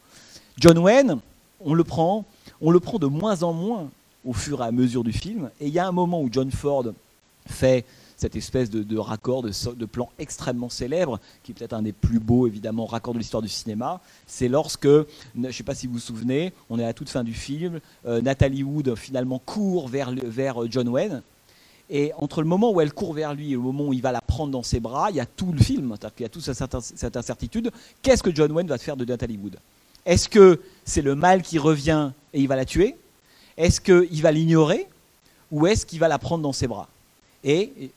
John 0.57 0.77
Wayne, 0.77 1.19
on 1.61 1.73
le 1.73 1.83
prend, 1.83 2.25
on 2.61 2.71
le 2.71 2.79
prend 2.79 2.99
de 2.99 3.07
moins 3.07 3.41
en 3.43 3.53
moins 3.53 3.89
au 4.25 4.33
fur 4.33 4.61
et 4.61 4.65
à 4.65 4.71
mesure 4.71 5.03
du 5.03 5.13
film, 5.13 5.49
et 5.59 5.67
il 5.67 5.73
y 5.73 5.79
a 5.79 5.87
un 5.87 5.91
moment 5.91 6.21
où 6.21 6.29
John 6.31 6.51
Ford 6.51 6.85
fait 7.45 7.85
cette 8.17 8.35
espèce 8.35 8.69
de, 8.69 8.97
raccord, 8.97 9.43
de, 9.43 9.85
plan 9.85 10.09
extrêmement 10.19 10.69
célèbre, 10.69 11.19
qui 11.43 11.51
est 11.51 11.55
peut-être 11.55 11.73
un 11.73 11.81
des 11.81 11.93
plus 11.93 12.19
beaux, 12.19 12.47
évidemment, 12.47 12.85
raccords 12.85 13.13
de 13.13 13.19
l'histoire 13.19 13.41
du 13.41 13.49
cinéma. 13.49 14.01
C'est 14.27 14.47
lorsque, 14.47 14.87
je 14.87 15.05
ne 15.35 15.51
sais 15.51 15.63
pas 15.63 15.75
si 15.75 15.87
vous 15.87 15.93
vous 15.93 15.99
souvenez, 15.99 16.53
on 16.69 16.79
est 16.79 16.83
à 16.83 16.87
la 16.87 16.93
toute 16.93 17.09
fin 17.09 17.23
du 17.23 17.33
film, 17.33 17.79
euh, 18.05 18.21
Nathalie 18.21 18.63
Wood 18.63 18.95
finalement 18.95 19.39
court 19.39 19.87
vers, 19.87 20.11
vers 20.11 20.63
euh, 20.63 20.67
John 20.69 20.87
Wayne. 20.87 21.21
Et 21.89 22.11
entre 22.17 22.41
le 22.41 22.47
moment 22.47 22.71
où 22.71 22.81
elle 22.81 22.93
court 22.93 23.13
vers 23.13 23.33
lui 23.33 23.51
et 23.51 23.53
le 23.53 23.59
moment 23.59 23.87
où 23.87 23.93
il 23.93 24.01
va 24.01 24.11
la 24.11 24.21
prendre 24.21 24.51
dans 24.51 24.63
ses 24.63 24.79
bras, 24.79 25.11
il 25.11 25.17
y 25.17 25.19
a 25.19 25.25
tout 25.25 25.51
le 25.51 25.59
film, 25.59 25.95
il 26.17 26.21
y 26.21 26.25
a 26.25 26.29
toute 26.29 26.41
cette 26.41 27.17
incertitude. 27.17 27.71
Qu'est-ce 28.01 28.23
que 28.23 28.33
John 28.33 28.51
Wayne 28.51 28.67
va 28.67 28.77
faire 28.77 28.95
de 28.97 29.05
Nathalie 29.05 29.37
Wood? 29.37 29.57
Est-ce 30.05 30.29
que 30.29 30.61
c'est 30.85 31.01
le 31.01 31.15
mal 31.15 31.41
qui 31.41 31.59
revient 31.59 32.11
et 32.33 32.41
il 32.41 32.47
va 32.47 32.55
la 32.55 32.65
tuer? 32.65 32.95
Est-ce 33.57 33.79
qu'il 33.79 34.21
va 34.21 34.31
l'ignorer? 34.31 34.87
Ou 35.51 35.67
est-ce 35.67 35.85
qu'il 35.85 35.99
va 35.99 36.07
la 36.07 36.17
prendre 36.17 36.41
dans 36.41 36.53
ses 36.53 36.67
bras? 36.67 36.89
Et 37.43 37.91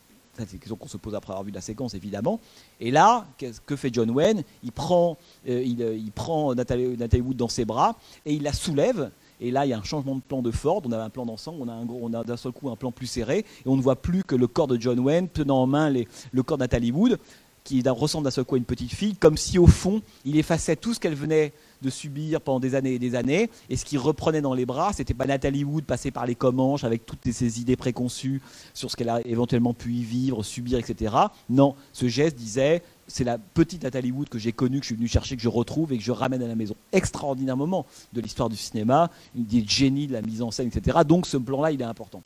c'est 0.45 0.55
une 0.55 0.59
question 0.59 0.76
qu'on 0.76 0.89
se 0.89 0.97
pose 0.97 1.14
après 1.14 1.32
avoir 1.32 1.45
vu 1.45 1.51
la 1.51 1.61
séquence, 1.61 1.95
évidemment. 1.95 2.41
Et 2.80 2.91
là, 2.91 3.26
que 3.66 3.76
fait 3.76 3.93
John 3.93 4.11
Wayne? 4.11 4.43
Il 4.62 4.72
prend, 4.72 5.16
euh, 5.49 5.64
euh, 5.80 5.97
il, 5.97 6.12
prend 6.12 6.55
Nathalie, 6.55 7.20
Wood 7.20 7.37
dans 7.37 7.49
ses 7.49 7.64
bras 7.64 7.97
et 8.24 8.34
il 8.34 8.43
la 8.43 8.53
soulève. 8.53 9.11
Et 9.41 9.51
là, 9.51 9.66
il 9.66 9.70
y 9.70 9.72
a 9.72 9.78
un 9.78 9.82
changement 9.82 10.14
de 10.14 10.20
plan 10.20 10.43
de 10.43 10.51
Ford. 10.51 10.82
On 10.84 10.93
avait 10.93 11.03
un 11.03 11.11
plan 11.11 11.26
d'ensemble, 11.26 11.59
on 11.61 11.68
a, 11.68 11.72
un 11.72 11.87
on 11.89 12.12
a 12.14 12.24
d'un 12.24 12.37
seul 12.37 12.53
coup 12.53 12.70
un 12.70 12.76
plan 12.76 12.91
plus 12.91 13.07
serré. 13.07 13.39
Et 13.39 13.68
on 13.68 13.76
ne 13.76 13.82
voit 13.82 13.97
plus 13.97 14.24
que 14.24 14.34
le 14.34 14.47
corps 14.47 14.66
de 14.66 14.80
John 14.80 14.99
Wayne 14.99 15.28
tenant 15.28 15.62
en 15.62 15.66
main 15.66 15.91
le 15.91 16.43
corps 16.43 16.59
de 16.59 16.62
Nathalie 16.62 16.91
Wood, 16.91 17.18
qui 17.64 17.82
ressemble 17.87 18.24
d'un 18.24 18.30
seul 18.30 18.45
coup 18.45 18.55
à 18.55 18.59
une 18.59 18.64
petite 18.64 18.93
fille, 18.93 19.14
comme 19.16 19.37
si 19.37 19.59
au 19.59 19.66
fond, 19.66 20.01
il 20.24 20.39
effaçait 20.39 20.76
tout 20.76 20.95
ce 20.95 21.01
qu'elle 21.01 21.14
venait 21.14 21.53
de 21.83 21.91
subir 21.91 22.41
pendant 22.41 22.61
des 22.61 22.74
années 22.74 22.95
et 22.95 22.99
des 22.99 23.14
années. 23.14 23.51
Et 23.70 23.77
ce 23.77 23.85
qu'il 23.85 23.99
reprenait 23.99 24.41
dans 24.41 24.55
les 24.55 24.66
bras, 24.66 24.93
c'était 24.93 25.14
pas 25.14 25.27
Nathalie 25.27 25.64
Wood 25.64 25.85
passée 25.85 26.11
par 26.11 26.27
les 26.27 26.35
Comanches 26.35 26.85
avec 26.85 27.07
toutes 27.07 27.31
ses 27.31 27.61
idées 27.61 27.77
préconçues 27.77 28.41
sur 28.74 28.91
ce 28.91 28.97
qu'elle 28.97 29.09
a 29.09 29.20
éventuellement 29.27 29.74
pu 29.74 29.93
y 29.93 30.03
vivre, 30.03 30.43
subir, 30.43 30.79
etc. 30.79 31.14
Non, 31.49 31.74
ce 31.93 32.09
geste 32.09 32.37
disait 32.37 32.83
c'est 33.09 33.24
la 33.24 33.39
petite 33.39 33.85
Nathalie 33.85 34.11
Wood 34.11 34.29
que 34.29 34.39
j'ai 34.39 34.53
connue, 34.53 34.79
que 34.79 34.85
je 34.85 34.89
suis 34.89 34.97
venu 34.97 35.09
chercher, 35.09 35.37
que 35.37 35.43
je 35.43 35.49
retrouve 35.49 35.93
et 35.93 35.99
que 35.99 36.03
je 36.03 36.12
ramène 36.12 36.43
à 36.43 36.49
la 36.49 36.57
maison. 36.57 36.74
Extraordinaire 36.93 37.57
moment 37.57 37.87
de 38.12 38.20
l'histoire 38.20 38.49
du 38.49 38.57
cinéma, 38.57 39.11
une 39.35 39.43
idée 39.43 39.62
de 39.62 39.70
génie 39.70 40.07
de 40.07 40.12
la 40.12 40.22
mise 40.22 40.43
en 40.43 40.51
scène, 40.51 40.68
etc. 40.74 40.99
Donc 41.07 41.27
ce 41.27 41.37
plan-là, 41.37 41.70
il 41.70 41.81
est 41.81 41.85
important. 41.85 42.22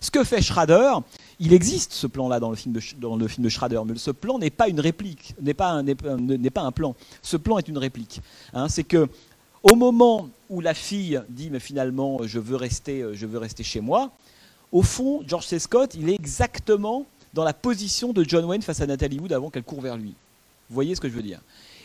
Ce 0.00 0.10
que 0.10 0.24
fait 0.24 0.40
Schrader, 0.40 0.94
il 1.40 1.52
existe 1.52 1.92
ce 1.92 2.06
plan-là 2.06 2.38
dans, 2.38 2.50
le 2.50 2.56
film 2.56 2.74
de, 2.74 2.80
dans 2.98 3.16
le 3.16 3.26
film 3.26 3.42
de 3.44 3.48
Schrader, 3.48 3.80
mais 3.86 3.96
ce 3.96 4.10
plan 4.10 4.38
n'est 4.38 4.50
pas 4.50 4.68
une 4.68 4.78
réplique, 4.78 5.34
n'est 5.40 5.54
pas, 5.54 5.70
un, 5.70 5.84
pas 5.84 6.62
un 6.62 6.72
plan. 6.72 6.94
Ce 7.22 7.36
plan 7.36 7.58
est 7.58 7.66
une 7.66 7.78
réplique. 7.78 8.20
Hein. 8.52 8.68
c'est 8.68 8.84
que 8.84 9.08
au 9.62 9.74
moment 9.74 10.28
où 10.48 10.60
la 10.60 10.74
fille 10.74 11.20
dit 11.28 11.50
mais 11.50 11.60
finalement 11.60 12.18
je 12.24 12.38
veux 12.38 12.56
rester, 12.56 13.04
je 13.14 13.26
veux 13.26 13.38
rester 13.38 13.64
chez 13.64 13.80
moi, 13.80 14.10
au 14.72 14.82
fond, 14.82 15.22
George 15.26 15.46
C. 15.46 15.58
Scott, 15.58 15.94
il 15.94 16.08
est 16.08 16.14
exactement 16.14 17.06
dans 17.34 17.44
la 17.44 17.52
position 17.52 18.12
de 18.12 18.22
John 18.22 18.44
Wayne 18.44 18.62
face 18.62 18.80
à 18.80 18.86
Nathalie 18.86 19.18
Wood 19.18 19.32
avant 19.32 19.50
qu'elle 19.50 19.64
court 19.64 19.80
vers 19.80 19.96
lui. 19.96 20.14
Vous 20.68 20.74
voyez 20.74 20.94
ce 20.94 21.00
que 21.00 21.08
je 21.08 21.14
veux 21.14 21.22
dire? 21.22 21.40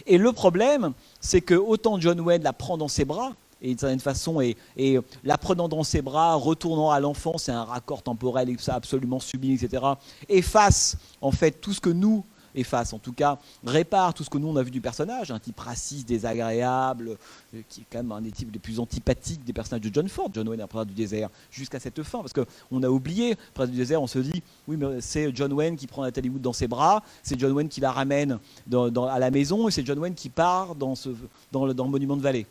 Et 0.06 0.18
le 0.18 0.32
problème, 0.32 0.94
c'est 1.20 1.42
que 1.42 1.56
autant 1.56 2.00
John 2.00 2.20
Wayne 2.20 2.44
la 2.44 2.54
prend 2.54 2.78
dans 2.78 2.88
ses 2.88 3.06
bras, 3.06 3.34
et 3.62 3.70
d'une 3.70 3.78
certaine 3.78 4.00
façon, 4.00 4.42
et, 4.42 4.56
et, 4.78 5.00
la 5.24 5.38
prenant 5.38 5.68
dans 5.68 5.84
ses 5.84 6.02
bras, 6.02 6.36
retournant 6.36 6.92
à 6.92 7.00
l'enfance, 7.00 7.44
c'est 7.44 7.52
un 7.52 7.64
raccord 7.64 8.04
temporel 8.04 8.50
et 8.50 8.58
ça 8.60 8.76
absolument 8.76 9.20
sublime, 9.20 9.54
etc. 9.54 9.84
Efface 10.30 10.98
en 11.22 11.32
fait 11.32 11.52
tout 11.52 11.74
ce 11.74 11.82
que 11.82 11.90
nous 11.90 12.24
efface, 12.56 12.94
en 12.94 13.00
tout 13.00 13.14
cas 13.14 13.38
répare 13.66 14.14
tout 14.14 14.24
ce 14.24 14.30
que 14.30 14.38
nous 14.38 14.48
on 14.48 14.56
a 14.56 14.64
vu 14.64 14.72
du 14.72 14.82
personnage, 14.82 15.32
un 15.32 15.40
type 15.40 15.60
raciste, 15.60 16.08
désagréable, 16.08 17.18
euh, 17.54 17.62
qui 17.70 17.82
est 17.82 17.86
quand 17.92 18.00
même 18.00 18.12
un 18.12 18.22
des 18.22 18.32
types 18.32 18.52
les 18.52 18.60
plus 18.60 18.80
antipathiques 18.80 19.44
des 19.44 19.54
personnages 19.54 19.84
de 19.84 19.94
John 19.94 20.08
Ford, 20.08 20.30
John 20.34 20.48
Wayne, 20.48 20.62
un 20.62 20.68
prince 20.68 20.88
du 20.88 20.94
désert, 20.94 21.30
jusqu'à 21.52 21.80
cette 21.80 22.02
fin, 22.04 22.20
parce 22.20 22.34
qu'on 22.34 22.84
a 22.84 22.90
oublié, 22.90 23.36
prince 23.54 23.70
du 23.70 23.78
désert, 23.78 24.02
on 24.02 24.08
se 24.08 24.20
dit, 24.20 24.42
oui 24.68 24.78
mais 24.78 25.02
c'est 25.02 25.36
John 25.36 25.52
Wayne 25.54 25.76
qui 25.76 25.88
prend 25.88 26.04
Nathalie 26.04 26.30
Wood 26.30 26.42
dans 26.42 26.54
ses 26.54 26.68
bras, 26.68 27.04
c'est 27.24 27.40
John 27.40 27.52
Wayne 27.52 27.70
qui 27.70 27.82
la 27.82 27.92
ramène 27.92 28.40
à 28.72 29.20
la 29.20 29.32
maison, 29.32 29.68
et 29.68 29.72
c'est 29.72 29.86
John 29.86 30.00
Wayne 30.00 30.16
qui 30.16 30.30
part 30.30 30.76
dans, 30.76 30.96
ce, 30.96 31.10
dans, 31.52 31.66
le, 31.66 31.74
dans 31.74 31.86
le 31.86 31.92
monument 31.92 32.18
de 32.18 32.22
vallée 32.22 32.46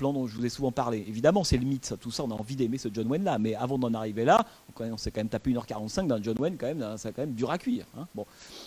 plan 0.00 0.14
dont 0.14 0.26
je 0.26 0.34
vous 0.34 0.46
ai 0.46 0.48
souvent 0.48 0.72
parlé. 0.72 1.04
Évidemment, 1.06 1.44
c'est 1.44 1.58
le 1.58 1.66
mythe, 1.66 1.94
tout 2.00 2.10
ça, 2.10 2.24
on 2.24 2.30
a 2.30 2.34
envie 2.34 2.56
d'aimer 2.56 2.78
ce 2.78 2.88
John 2.90 3.06
Wayne 3.06 3.22
là, 3.22 3.38
mais 3.38 3.54
avant 3.54 3.76
d'en 3.76 3.92
arriver 3.92 4.24
là, 4.24 4.46
on 4.78 4.96
s'est 4.96 5.10
quand 5.10 5.20
même 5.20 5.28
tapé 5.28 5.52
1h45 5.52 6.06
d'un 6.06 6.22
John 6.22 6.36
Wayne, 6.38 6.56
quand 6.58 6.74
même, 6.74 6.96
ça 6.96 7.12
quand 7.12 7.20
même 7.20 7.34
dur 7.34 7.50
à 7.50 7.58
cuire. 7.58 7.84
Hein. 7.98 8.06
Bon. 8.14 8.24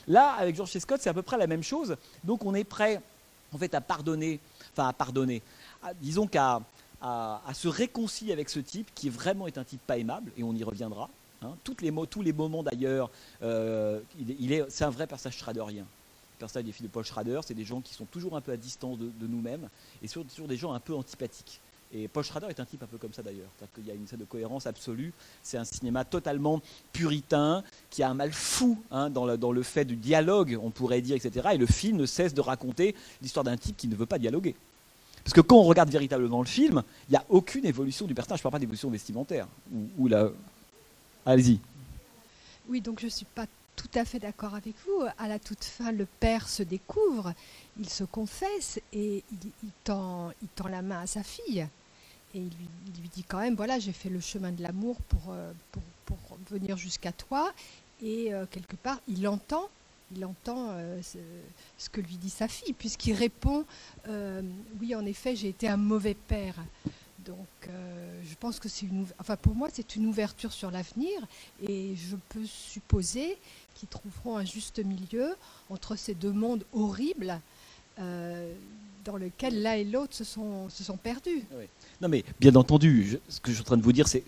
Là, 0.07 0.33
avec 0.33 0.55
George. 0.55 0.77
Scott, 0.77 0.99
c'est 1.01 1.09
à 1.09 1.13
peu 1.13 1.23
près 1.23 1.37
la 1.39 1.47
même 1.47 1.63
chose, 1.63 1.95
donc 2.23 2.45
on 2.45 2.53
est 2.53 2.63
prêt 2.63 3.01
en 3.51 3.57
fait 3.57 3.73
à 3.73 3.81
pardonner, 3.81 4.39
enfin 4.73 4.89
à 4.89 4.93
pardonner, 4.93 5.41
disons 6.01 6.27
qu'à 6.27 6.61
à, 7.01 7.41
se 7.53 7.67
réconcilier 7.67 8.31
avec 8.31 8.49
ce 8.49 8.59
type 8.59 8.89
qui 8.93 9.09
vraiment 9.09 9.47
est 9.47 9.57
un 9.57 9.63
type 9.63 9.81
pas 9.85 9.97
aimable, 9.97 10.31
et 10.37 10.43
on 10.43 10.53
y 10.53 10.63
reviendra. 10.63 11.09
Hein. 11.41 11.55
Toutes 11.63 11.81
les, 11.81 11.91
tous 12.09 12.21
les 12.21 12.31
moments 12.31 12.61
d'ailleurs, 12.61 13.09
euh, 13.41 13.99
il, 14.19 14.53
est, 14.53 14.63
c'est 14.69 14.85
un 14.85 14.89
vrai 14.89 15.07
personnage 15.07 15.37
traderien 15.37 15.85
personnage 16.39 16.65
des 16.65 16.71
filles 16.71 16.87
de 16.87 16.91
Paul 16.91 17.03
Schrader, 17.03 17.39
c'est 17.45 17.53
des 17.53 17.65
gens 17.65 17.81
qui 17.81 17.93
sont 17.93 18.05
toujours 18.05 18.35
un 18.35 18.41
peu 18.41 18.51
à 18.51 18.57
distance 18.57 18.97
de, 18.97 19.27
nous-mêmes 19.27 19.69
et 20.01 20.07
sur, 20.07 20.23
des 20.23 20.57
gens 20.57 20.73
un 20.73 20.79
peu 20.79 20.93
antipathiques. 20.93 21.59
Et 21.95 22.07
Paul 22.07 22.23
Schrader 22.23 22.47
est 22.49 22.59
un 22.59 22.65
type 22.65 22.81
un 22.81 22.87
peu 22.87 22.97
comme 22.97 23.13
ça 23.13 23.21
d'ailleurs. 23.21 23.49
Il 23.77 23.85
y 23.85 23.91
a 23.91 23.93
une 23.93 24.07
sorte 24.07 24.19
de 24.19 24.25
cohérence 24.25 24.65
absolue. 24.65 25.13
C'est 25.43 25.57
un 25.57 25.63
cinéma 25.63 26.03
totalement 26.05 26.59
puritain, 26.91 27.63
qui 27.91 28.01
a 28.01 28.09
un 28.09 28.15
mal 28.15 28.33
fou 28.33 28.81
hein, 28.89 29.11
dans, 29.11 29.27
le, 29.27 29.37
le, 29.37 29.63
fait 29.63 29.85
du 29.85 29.95
dialogue, 29.95 30.57
on 30.61 30.71
pourrait 30.71 31.01
dire, 31.01 31.15
etc. 31.15 31.49
Et 31.53 31.57
le 31.57 31.67
film 31.67 31.97
ne 31.97 32.07
cesse 32.07 32.33
de 32.33 32.41
raconter 32.41 32.95
l'histoire 33.21 33.43
d'un 33.43 33.57
type 33.57 33.77
qui 33.77 33.87
ne 33.87 33.95
veut 33.95 34.07
pas 34.07 34.17
dialoguer. 34.17 34.55
Parce 35.23 35.33
que 35.33 35.41
quand 35.41 35.57
on 35.57 35.63
regarde 35.63 35.89
véritablement 35.89 36.41
le 36.41 36.47
film, 36.47 36.83
il 37.09 37.11
n'y 37.11 37.17
a 37.17 37.25
aucune 37.29 37.65
évolution 37.65 38.07
du 38.07 38.15
personnage. 38.15 38.39
Je 38.39 38.41
ne 38.41 38.43
parle 38.43 38.53
pas 38.53 38.59
d'évolution 38.59 38.89
vestimentaire. 38.89 39.47
Ou, 39.71 40.07
ou 40.07 40.09
Allez-y. 41.25 41.59
Oui, 42.67 42.81
donc 42.81 42.99
je 42.99 43.05
ne 43.05 43.11
suis 43.11 43.25
pas 43.25 43.45
tout 43.75 43.89
à 43.95 44.05
fait 44.05 44.19
d'accord 44.19 44.55
avec 44.55 44.75
vous. 44.85 45.05
À 45.17 45.27
la 45.27 45.39
toute 45.39 45.63
fin, 45.63 45.91
le 45.91 46.05
père 46.05 46.47
se 46.47 46.63
découvre, 46.63 47.33
il 47.79 47.89
se 47.89 48.03
confesse 48.03 48.79
et 48.91 49.23
il, 49.31 49.71
tend, 49.83 50.31
la 50.69 50.81
main 50.81 51.01
à 51.01 51.07
sa 51.07 51.23
fille. 51.23 51.67
Et 52.35 52.39
il 52.39 52.49
lui, 52.99 53.09
dit 53.13 53.23
quand 53.23 53.39
même, 53.39 53.55
voilà, 53.55 53.79
j'ai 53.79 53.93
fait 53.93 54.09
le 54.09 54.19
chemin 54.19 54.51
de 54.51 54.61
l'amour 54.63 54.97
pour, 55.01 55.33
euh, 55.33 55.51
venir 56.49 56.77
jusqu'à 56.77 57.11
toi. 57.11 57.51
Et 58.01 58.33
euh, 58.33 58.45
quelque 58.49 58.75
part, 58.75 58.99
il 59.07 59.27
entend, 59.27 59.69
il 60.15 60.25
entend 60.25 60.69
euh, 60.71 60.99
ce, 61.77 61.89
que 61.89 62.01
lui 62.01 62.17
dit 62.17 62.29
sa 62.29 62.47
fille, 62.47 62.73
puisqu'il 62.73 63.13
répond, 63.13 63.65
oui, 64.79 64.95
en 64.95 65.05
effet, 65.05 65.35
j'ai 65.35 65.49
été 65.49 65.67
un 65.67 65.77
mauvais 65.77 66.15
père. 66.15 66.55
Donc, 67.25 67.69
je 68.23 68.35
pense 68.39 68.59
que 68.59 68.67
c'est 68.67 68.85
une, 68.85 69.05
enfin, 69.19 69.35
pour 69.35 69.55
moi, 69.55 69.69
c'est 69.71 69.95
une 69.95 70.05
ouverture 70.05 70.51
sur 70.51 70.71
l'avenir, 70.71 71.25
et 71.67 71.95
je 71.95 72.15
peux 72.29 72.45
supposer 72.45 73.37
qui 73.75 73.87
trouveront 73.87 74.37
un 74.37 74.45
juste 74.45 74.79
milieu 74.83 75.35
entre 75.69 75.95
ces 75.95 76.13
deux 76.13 76.31
mondes 76.31 76.63
horribles 76.73 77.39
euh, 77.99 78.53
dans 79.03 79.17
lesquels 79.17 79.61
l'un 79.61 79.73
et 79.73 79.83
l'autre 79.83 80.15
se 80.15 80.23
sont, 80.23 80.69
se 80.69 80.83
sont 80.83 80.97
perdus. 80.97 81.43
Non 82.01 82.07
mais 82.07 82.23
bien 82.39 82.55
entendu, 82.55 83.19
ce 83.27 83.39
que 83.39 83.49
je 83.51 83.55
suis 83.55 83.61
en 83.61 83.65
train 83.65 83.77
de 83.77 83.83
vous 83.83 83.91
dire, 83.91 84.07
c'est 84.07 84.23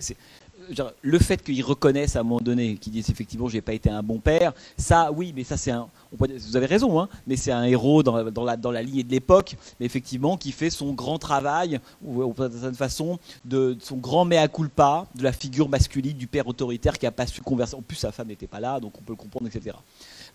le 1.02 1.20
fait 1.20 1.44
qu'ils 1.44 1.64
reconnaissent 1.64 2.16
à 2.16 2.20
un 2.20 2.24
moment 2.24 2.42
donné, 2.42 2.76
qu'ils 2.76 2.94
disent 2.94 3.10
effectivement 3.10 3.48
j'ai 3.48 3.62
pas 3.62 3.74
été 3.74 3.90
un 3.90 4.04
bon 4.04 4.20
père, 4.20 4.54
ça 4.78 5.12
oui, 5.12 5.34
mais 5.36 5.44
ça 5.44 5.58
c'est 5.58 5.72
un, 5.72 5.88
vous 6.12 6.56
avez 6.56 6.66
raison, 6.66 7.00
hein, 7.00 7.10
mais 7.28 7.36
c'est 7.36 7.52
un 7.52 7.64
héros 7.64 8.04
dans, 8.04 8.44
la, 8.44 8.58
dans 8.58 8.72
la 8.72 8.82
lignée 8.82 9.04
de 9.04 9.12
l'époque, 9.12 9.56
mais 9.80 9.86
effectivement 9.86 10.38
qui 10.38 10.52
fait 10.52 10.70
son 10.70 10.94
grand 10.94 11.20
travail, 11.20 11.80
ou 12.04 12.34
de 12.34 12.50
certaine 12.50 12.76
façon, 12.76 13.20
de, 13.44 13.78
son 13.82 13.98
grand 13.98 14.26
mea 14.26 14.48
culpa, 14.48 15.06
de 15.16 15.24
la 15.24 15.32
figure 15.32 15.70
masculine 15.70 16.18
du 16.18 16.28
père 16.28 16.48
autoritaire 16.48 16.98
qui 16.98 17.06
a 17.06 17.12
pas 17.12 17.28
su 17.28 17.42
converser. 17.42 17.76
En 17.76 17.82
plus 17.82 17.96
sa 17.96 18.12
femme 18.12 18.28
n'était 18.28 18.48
pas 18.48 18.60
là, 18.60 18.80
donc 18.80 18.94
on 18.98 19.02
peut 19.02 19.14
le 19.14 19.18
comprendre, 19.18 19.48
etc. 19.48 19.76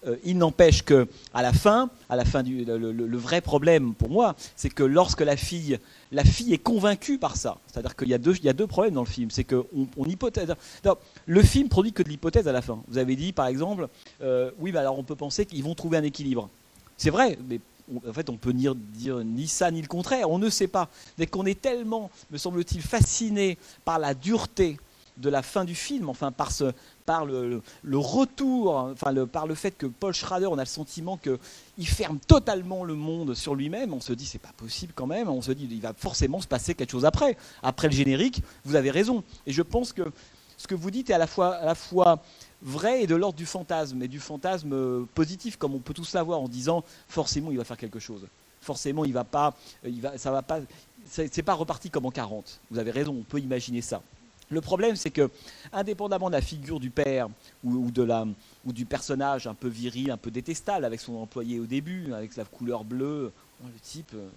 Euh, 0.07 0.17
il 0.25 0.39
n'empêche 0.39 0.83
que 0.83 1.07
à 1.35 1.43
la 1.43 1.53
fin, 1.53 1.91
à 2.09 2.17
la 2.17 2.25
fin 2.25 2.43
du, 2.43 2.65
le, 2.65 3.17
vrai 3.19 3.43
problème 3.43 3.95
pour 3.95 4.09
moi, 4.09 4.35
c'est 4.57 4.71
que 4.71 4.83
lorsque 4.83 5.21
la 5.21 5.37
fille, 5.37 5.79
la 6.11 6.25
fille 6.25 6.55
est 6.55 6.59
convaincue 6.59 7.19
par 7.19 7.37
ça, 7.37 7.59
c'est-à-dire 7.67 7.95
qu'il 7.97 8.09
y 8.09 8.15
a 8.15 8.19
deux, 8.19 8.35
y 8.43 8.49
a 8.49 8.55
deux 8.55 8.67
problèmes 8.67 8.95
dans 8.95 9.05
le 9.05 9.09
film, 9.09 9.31
c'est 9.31 9.45
qu'on 9.45 9.67
on 9.99 10.05
hypothèse. 10.07 10.55
le 11.27 11.43
film 11.43 11.69
produit 11.69 11.93
que 11.93 12.03
de 12.03 12.09
l'hypothèse 12.09 12.49
à 12.49 12.53
la 12.53 12.63
fin. 12.63 12.83
Vous 12.89 12.97
avez 12.97 13.15
dit 13.15 13.33
par 13.33 13.47
exemple, 13.47 13.89
euh, 14.23 14.51
oui, 14.59 14.73
bah 14.73 14.81
alors 14.81 14.99
on 14.99 15.05
peut 15.05 15.17
penser 15.17 15.45
qu'ils 15.45 15.65
vont 15.65 15.75
trouver 15.75 15.99
un 15.99 16.03
équilibre. 16.03 16.49
C'est 16.97 17.11
vrai, 17.11 17.39
mais 17.49 17.61
en 18.09 18.13
fait, 18.13 18.31
on 18.31 18.37
peut 18.37 18.53
dire, 18.53 18.75
dire, 18.75 19.19
ni 19.19 19.49
ça 19.49 19.71
ni 19.71 19.83
le 19.83 19.89
contraire. 19.89 20.31
On 20.31 20.39
ne 20.39 20.49
sait 20.49 20.69
pas. 20.69 20.89
Dès 21.19 21.27
qu'on 21.27 21.45
est 21.45 21.61
tellement, 21.61 22.11
me 22.31 22.39
semble-t-il, 22.39 22.83
fasciné 22.83 23.59
par 23.85 23.99
la 23.99 24.15
dureté 24.15 24.79
de 25.17 25.29
la 25.29 25.43
fin 25.43 25.65
du 25.65 25.75
film, 25.75 26.09
enfin 26.09 26.33
par, 26.33 26.51
ce, 26.51 26.73
par 27.07 27.25
le, 27.25 27.63
retour, 27.93 28.75
enfin 28.75 29.15
par 29.27 29.47
le 29.47 29.55
fait 29.55 29.73
que 29.73 29.87
Paul 29.87 30.13
Schrader, 30.13 30.47
on 30.47 30.59
a 30.59 30.63
le 30.63 30.67
sentiment 30.67 31.17
qu'il 31.17 31.89
ferme 31.89 32.19
totalement 32.19 32.85
le 32.85 32.95
monde 32.95 33.35
sur 33.35 33.55
lui-même. 33.55 33.93
On 33.93 34.01
se 34.01 34.13
dit 34.13 34.27
c'est 34.27 34.39
pas 34.39 34.53
possible 34.57 34.93
quand 34.95 35.07
même. 35.07 35.29
On 35.29 35.43
se 35.43 35.53
dit 35.53 35.69
il 35.71 35.81
va 35.81 35.93
forcément 35.95 36.41
se 36.41 36.49
passer 36.49 36.75
quelque 36.75 36.91
chose 36.91 37.05
après. 37.05 37.37
Après 37.63 37.89
le 37.89 37.95
générique, 37.95 38.43
vous 38.65 38.75
avez 38.77 38.91
raison. 38.91 39.25
Et 39.47 39.53
je 39.53 39.63
pense 39.63 39.93
que 39.93 40.03
ce 40.57 40.67
que 40.67 40.75
vous 40.75 40.91
dites 40.91 41.09
est 41.11 41.15
à 41.15 41.19
la 41.19 41.27
fois, 41.27 42.23
vrai 42.63 43.03
et 43.03 43.07
de 43.07 43.15
l'ordre 43.15 43.39
du 43.39 43.47
fantasme, 43.47 44.03
et 44.03 44.09
du 44.09 44.21
fantasme 44.21 45.07
positif, 45.15 45.57
comme 45.57 45.75
on 45.75 45.79
peut 45.79 45.95
tous 45.95 46.13
l'avoir 46.13 46.41
en 46.41 46.49
disant 46.49 46.85
forcément 47.09 47.51
il 47.51 47.57
va 47.57 47.65
faire 47.65 47.79
quelque 47.79 47.99
chose. 47.99 48.27
Forcément 48.61 49.07
il 49.07 49.13
va 49.15 49.25
pas, 49.25 49.55
il 49.85 50.03
va, 50.03 50.17
va 50.17 50.43
pas, 50.43 50.61
c'est 51.07 51.43
pas 51.43 51.55
reparti 51.55 51.89
comme 51.89 52.05
en 52.05 52.11
40. 52.11 52.61
Vous 52.71 52.79
avez 52.79 52.91
raison, 52.91 53.17
on 53.19 53.23
peut 53.23 53.41
imaginer 53.41 53.81
ça. 53.81 54.03
Le 54.51 54.61
problème, 54.61 54.97
c'est 54.97 55.11
que, 55.11 55.31
indépendamment 55.73 56.29
de 56.29 56.35
la 56.35 56.41
figure 56.41 56.81
du 56.81 56.91
père 56.91 57.29
ou, 57.63 57.91
de 57.93 58.03
la, 58.03 58.27
ou, 58.65 58.73
du 58.73 58.85
personnage 58.85 59.47
un 59.47 59.55
peu 59.55 59.69
viril, 59.69 60.11
un 60.11 60.17
peu 60.17 60.33
détestable 60.33 60.85
avec 60.85 61.01
son 61.01 61.15
employé 61.17 61.61
au 61.61 61.67
début, 61.67 62.13
avec 62.13 62.35
la 62.37 62.45
couleur 62.45 62.85
bleue, 62.85 63.33
oh, 63.63 63.67
le 63.73 63.81
type, 63.81 64.13
euh, 64.15 64.29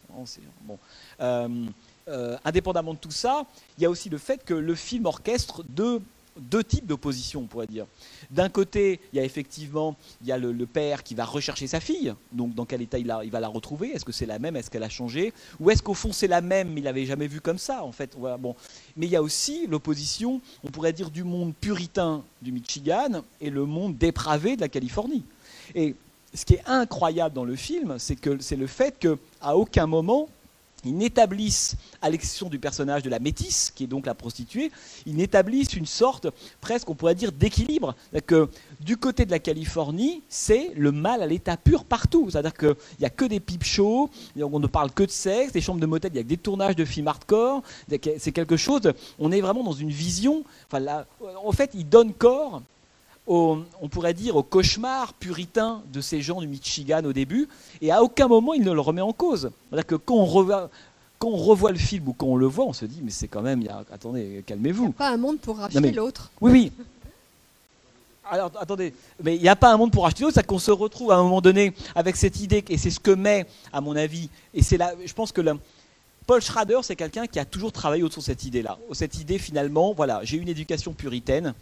bon. 0.61 0.77
Euh, 1.19 1.65
euh, 2.07 2.37
indépendamment 2.45 2.93
de 2.93 2.99
tout 2.99 3.11
ça, 3.11 3.45
il 3.77 3.83
y 3.83 3.85
a 3.87 3.89
aussi 3.89 4.09
le 4.09 4.19
fait 4.19 4.43
que 4.43 4.53
le 4.53 4.75
film 4.75 5.07
orchestre 5.07 5.63
deux 5.67 5.99
deux 6.37 6.63
types 6.63 6.85
d'opposition, 6.85 7.41
on 7.41 7.45
pourrait 7.45 7.67
dire. 7.67 7.85
D'un 8.31 8.49
côté, 8.49 8.99
il 9.11 9.17
y 9.17 9.19
a 9.19 9.23
effectivement 9.23 9.95
il 10.21 10.27
y 10.27 10.31
a 10.31 10.37
le, 10.37 10.65
père 10.65 11.03
qui 11.03 11.13
va 11.13 11.25
rechercher 11.25 11.67
sa 11.67 11.79
fille, 11.79 12.13
donc 12.31 12.55
dans 12.55 12.65
quel 12.65 12.81
état 12.81 12.97
il, 12.97 13.07
va 13.07 13.39
la 13.39 13.47
retrouver? 13.47 13.89
Est-ce 13.89 14.05
que 14.05 14.11
c'est 14.11 14.25
la 14.25 14.39
même? 14.39 14.55
Est-ce 14.55 14.71
qu'elle 14.71 14.83
a 14.83 14.89
changé? 14.89 15.33
Ou 15.59 15.69
est-ce 15.69 15.83
qu'au 15.83 15.93
fond 15.93 16.11
c'est 16.11 16.27
la 16.27 16.41
même, 16.41 16.69
mais 16.71 16.81
il 16.81 16.83
l'avait 16.83 17.05
jamais 17.05 17.27
vue 17.27 17.41
comme 17.41 17.57
ça, 17.57 17.83
en 17.83 17.91
fait? 17.91 18.15
Bon. 18.39 18.55
Mais 18.97 19.05
il 19.05 19.11
y 19.11 19.15
a 19.15 19.21
aussi 19.21 19.67
l'opposition, 19.67 20.41
on 20.63 20.69
pourrait 20.69 20.93
dire, 20.93 21.11
du 21.11 21.23
monde 21.23 21.53
puritain 21.59 22.23
du 22.41 22.51
Michigan 22.51 23.23
et 23.41 23.49
le 23.49 23.65
monde 23.65 23.97
dépravé 23.97 24.55
de 24.55 24.61
la 24.61 24.69
Californie. 24.69 25.23
Et 25.75 25.95
ce 26.33 26.45
qui 26.45 26.55
est 26.55 26.63
incroyable 26.65 27.35
dans 27.35 27.45
le 27.45 27.55
film, 27.55 27.99
c'est 27.99 28.15
que 28.15 28.41
c'est 28.41 28.55
le 28.55 28.67
fait 28.67 28.97
qu'à 28.97 29.55
aucun 29.55 29.85
moment 29.85 30.29
ils 30.85 30.95
n'établissent, 30.95 31.75
à 32.01 32.09
l'exception 32.09 32.49
du 32.49 32.59
personnage 32.59 33.03
de 33.03 33.09
la 33.09 33.19
métisse, 33.19 33.71
qui 33.73 33.85
est 33.85 33.87
donc 33.87 34.05
la 34.05 34.13
prostituée, 34.13 34.71
ils 35.05 35.15
n'établissent 35.15 35.73
une 35.73 35.85
sorte, 35.85 36.27
presque 36.61 36.89
on 36.89 36.95
pourrait 36.95 37.15
dire, 37.15 37.31
d'équilibre. 37.31 37.95
Que 38.27 38.49
du 38.79 38.97
côté 38.97 39.25
de 39.25 39.31
la 39.31 39.39
Californie, 39.39 40.21
c'est 40.29 40.71
le 40.75 40.91
mal 40.91 41.21
à 41.21 41.27
l'état 41.27 41.57
pur 41.57 41.85
partout. 41.85 42.29
C'est-à-dire 42.29 42.53
qu'il 42.53 42.75
n'y 42.99 43.05
a 43.05 43.09
que 43.09 43.25
des 43.25 43.39
pipes 43.39 43.63
shows, 43.63 44.09
on 44.39 44.59
ne 44.59 44.67
parle 44.67 44.91
que 44.91 45.03
de 45.03 45.11
sexe, 45.11 45.53
des 45.53 45.61
chambres 45.61 45.79
de 45.79 45.85
motel, 45.85 46.11
il 46.13 46.17
y 46.17 46.19
a 46.19 46.23
que 46.23 46.27
des 46.27 46.37
tournages 46.37 46.75
de 46.75 46.85
films 46.85 47.07
hardcore. 47.07 47.63
C'est 48.17 48.31
quelque 48.31 48.57
chose, 48.57 48.91
on 49.19 49.31
est 49.31 49.41
vraiment 49.41 49.63
dans 49.63 49.73
une 49.73 49.89
vision. 49.89 50.43
En 50.71 51.51
fait, 51.51 51.71
ils 51.73 51.87
donnent 51.87 52.13
corps 52.13 52.61
on 53.27 53.89
pourrait 53.89 54.13
dire, 54.13 54.35
au 54.35 54.43
cauchemar 54.43 55.13
puritain 55.13 55.81
de 55.93 56.01
ces 56.01 56.21
gens 56.21 56.41
du 56.41 56.47
Michigan 56.47 57.03
au 57.05 57.13
début, 57.13 57.47
et 57.81 57.91
à 57.91 58.03
aucun 58.03 58.27
moment 58.27 58.53
il 58.53 58.63
ne 58.63 58.71
le 58.71 58.79
remet 58.79 59.01
en 59.01 59.13
cause. 59.13 59.51
C'est-à-dire 59.69 59.85
que 59.85 59.95
quand 59.95 60.15
on, 60.15 60.25
revoit, 60.25 61.71
le 61.71 61.77
film 61.77 62.09
ou 62.09 62.13
quand 62.13 62.27
on 62.27 62.35
le 62.35 62.47
voit, 62.47 62.65
on 62.65 62.73
se 62.73 62.85
dit, 62.85 62.99
mais 63.01 63.11
c'est 63.11 63.27
quand 63.27 63.41
même, 63.41 63.63
attendez, 63.91 64.43
calmez-vous. 64.45 64.83
Il 64.83 64.87
n'y 64.87 64.93
a 64.93 64.97
pas 64.97 65.09
un 65.09 65.17
monde 65.17 65.39
pour 65.39 65.57
racheter 65.57 65.91
l'autre. 65.91 66.31
Oui, 66.41 66.51
oui. 66.51 66.71
Alors, 68.29 68.51
attendez, 68.59 68.93
mais 69.21 69.35
il 69.35 69.41
n'y 69.41 69.49
a 69.49 69.55
pas 69.55 69.71
un 69.71 69.77
monde 69.77 69.91
pour 69.91 70.03
racheter 70.03 70.23
l'autre, 70.23 70.35
c'est 70.35 70.45
qu'on 70.45 70.59
se 70.59 70.71
retrouve 70.71 71.11
à 71.11 71.15
un 71.15 71.23
moment 71.23 71.41
donné 71.41 71.73
avec 71.95 72.15
cette 72.15 72.39
idée, 72.39 72.63
et 72.69 72.77
c'est 72.77 72.89
ce 72.89 72.99
que 72.99 73.11
met, 73.11 73.45
à 73.71 73.79
mon 73.79 73.95
avis, 73.95 74.29
et 74.53 74.63
c'est 74.63 74.77
là, 74.77 74.93
je 75.05 75.13
pense 75.13 75.31
que 75.31 75.41
Paul 76.25 76.41
Schrader, 76.41 76.79
c'est 76.83 76.95
quelqu'un 76.95 77.27
qui 77.27 77.39
a 77.39 77.45
toujours 77.45 77.71
travaillé 77.71 78.01
autour 78.01 78.21
de 78.21 78.25
cette 78.25 78.45
idée-là. 78.45 78.77
Cette 78.93 79.19
idée, 79.19 79.37
finalement, 79.37 79.93
voilà, 79.93 80.21
j'ai 80.23 80.37
une 80.37 80.47
éducation 80.47 80.93
puritaine, 80.93 81.53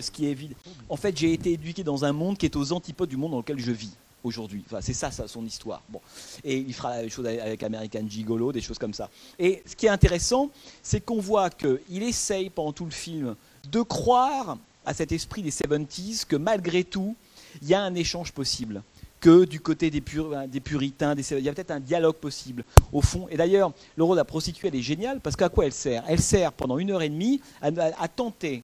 ce 0.00 0.10
qui 0.10 0.26
est 0.26 0.30
évident. 0.30 0.54
En 0.88 0.96
fait, 0.96 1.16
j'ai 1.16 1.32
été 1.32 1.52
éduqué 1.52 1.82
dans 1.84 2.04
un 2.04 2.12
monde 2.12 2.38
qui 2.38 2.46
est 2.46 2.56
aux 2.56 2.72
antipodes 2.72 3.08
du 3.08 3.16
monde 3.16 3.32
dans 3.32 3.38
lequel 3.38 3.58
je 3.58 3.72
vis 3.72 3.92
aujourd'hui. 4.24 4.62
Enfin, 4.66 4.80
c'est 4.80 4.92
ça, 4.94 5.10
ça, 5.10 5.28
son 5.28 5.44
histoire. 5.44 5.82
Bon. 5.88 6.00
Et 6.44 6.58
il 6.58 6.74
fera 6.74 6.96
la 6.96 7.00
même 7.02 7.10
chose 7.10 7.26
avec 7.26 7.62
American 7.62 8.04
Gigolo, 8.08 8.52
des 8.52 8.60
choses 8.60 8.78
comme 8.78 8.94
ça. 8.94 9.10
Et 9.38 9.62
ce 9.66 9.76
qui 9.76 9.86
est 9.86 9.90
intéressant, 9.90 10.50
c'est 10.82 11.00
qu'on 11.00 11.20
voit 11.20 11.50
qu'il 11.50 12.02
essaye 12.02 12.50
pendant 12.50 12.72
tout 12.72 12.84
le 12.84 12.90
film 12.90 13.36
de 13.70 13.82
croire 13.82 14.58
à 14.84 14.94
cet 14.94 15.12
esprit 15.12 15.42
des 15.42 15.50
70s 15.50 16.24
que 16.24 16.36
malgré 16.36 16.84
tout, 16.84 17.14
il 17.62 17.68
y 17.68 17.74
a 17.74 17.82
un 17.82 17.94
échange 17.94 18.32
possible 18.32 18.82
que 19.20 19.44
du 19.44 19.60
côté 19.60 19.90
des, 19.90 20.02
des 20.48 20.60
puritains, 20.60 21.14
des, 21.14 21.32
il 21.32 21.44
y 21.44 21.48
a 21.48 21.52
peut-être 21.52 21.72
un 21.72 21.80
dialogue 21.80 22.16
possible 22.16 22.64
au 22.92 23.02
fond. 23.02 23.26
Et 23.30 23.36
d'ailleurs, 23.36 23.72
le 23.96 24.04
rôle 24.04 24.16
de 24.16 24.20
la 24.20 24.24
prostituée, 24.24 24.68
elle 24.68 24.76
est 24.76 24.82
géniale 24.82 25.20
parce 25.20 25.34
qu'à 25.34 25.48
quoi 25.48 25.66
elle 25.66 25.72
sert? 25.72 26.04
Elle 26.08 26.20
sert 26.20 26.52
pendant 26.52 26.78
une 26.78 26.90
heure 26.92 27.02
et 27.02 27.08
demie 27.08 27.40
à 27.60 28.08
tenter 28.08 28.62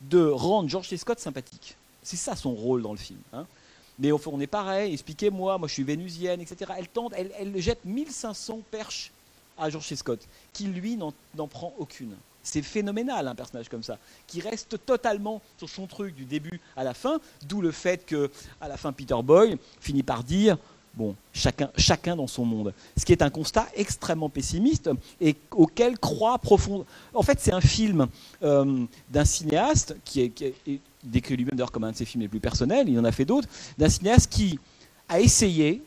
de 0.00 0.24
rendre 0.26 0.68
George. 0.68 0.94
Scott 0.96 1.18
sympathique. 1.18 1.76
C'est 2.02 2.16
ça 2.16 2.36
son 2.36 2.54
rôle 2.54 2.82
dans 2.82 2.92
le 2.92 2.98
film. 2.98 3.20
Hein. 3.32 3.46
Mais 3.98 4.12
au 4.12 4.18
fond, 4.18 4.32
on 4.34 4.40
est 4.40 4.46
pareil, 4.46 4.92
expliquez-moi, 4.92 5.58
moi 5.58 5.68
je 5.68 5.74
suis 5.74 5.82
vénusienne, 5.82 6.40
etc. 6.40 6.72
Elle 6.76 6.88
tente, 6.88 7.14
elle, 7.16 7.60
jette 7.60 7.84
1500 7.84 8.60
perches 8.70 9.10
à 9.58 9.70
George. 9.70 9.94
Scott, 9.94 10.20
qui 10.52 10.66
lui 10.66 10.96
n'en 10.96 11.48
prend 11.48 11.74
aucune. 11.78 12.14
C'est 12.42 12.62
phénoménal 12.62 13.26
un 13.26 13.34
personnage 13.34 13.68
comme 13.68 13.82
ça, 13.82 13.98
qui 14.28 14.40
reste 14.40 14.84
totalement 14.86 15.42
sur 15.58 15.68
son 15.68 15.86
truc 15.86 16.14
du 16.14 16.24
début 16.24 16.60
à 16.76 16.84
la 16.84 16.94
fin, 16.94 17.20
d'où 17.42 17.60
le 17.60 17.72
fait 17.72 18.06
que 18.06 18.30
à 18.60 18.68
la 18.68 18.76
fin 18.76 18.92
Peter 18.92 19.16
Boyle 19.24 19.58
finit 19.80 20.04
par 20.04 20.22
dire 20.22 20.56
Bon, 20.96 21.14
chacun, 21.34 21.70
chacun 21.76 22.16
dans 22.16 22.26
son 22.26 22.46
monde. 22.46 22.72
Ce 22.96 23.04
qui 23.04 23.12
est 23.12 23.20
un 23.20 23.28
constat 23.28 23.66
extrêmement 23.74 24.30
pessimiste 24.30 24.88
et 25.20 25.36
auquel 25.50 25.98
croit 25.98 26.38
profond. 26.38 26.86
En 27.12 27.22
fait, 27.22 27.38
c'est 27.38 27.52
un 27.52 27.60
film 27.60 28.06
euh, 28.42 28.84
d'un 29.10 29.24
cinéaste 29.26 29.96
qui 30.04 30.22
est, 30.22 30.54
décrit 31.04 31.36
lui-même 31.36 31.54
d'ailleurs 31.54 31.70
comme 31.70 31.84
un 31.84 31.92
de 31.92 31.96
ses 31.96 32.06
films 32.06 32.22
les 32.22 32.28
plus 32.28 32.40
personnels, 32.40 32.88
il 32.88 32.98
en 32.98 33.04
a 33.04 33.12
fait 33.12 33.26
d'autres, 33.26 33.48
d'un 33.76 33.90
cinéaste 33.90 34.32
qui 34.32 34.58
a 35.08 35.20
essayé, 35.20 35.82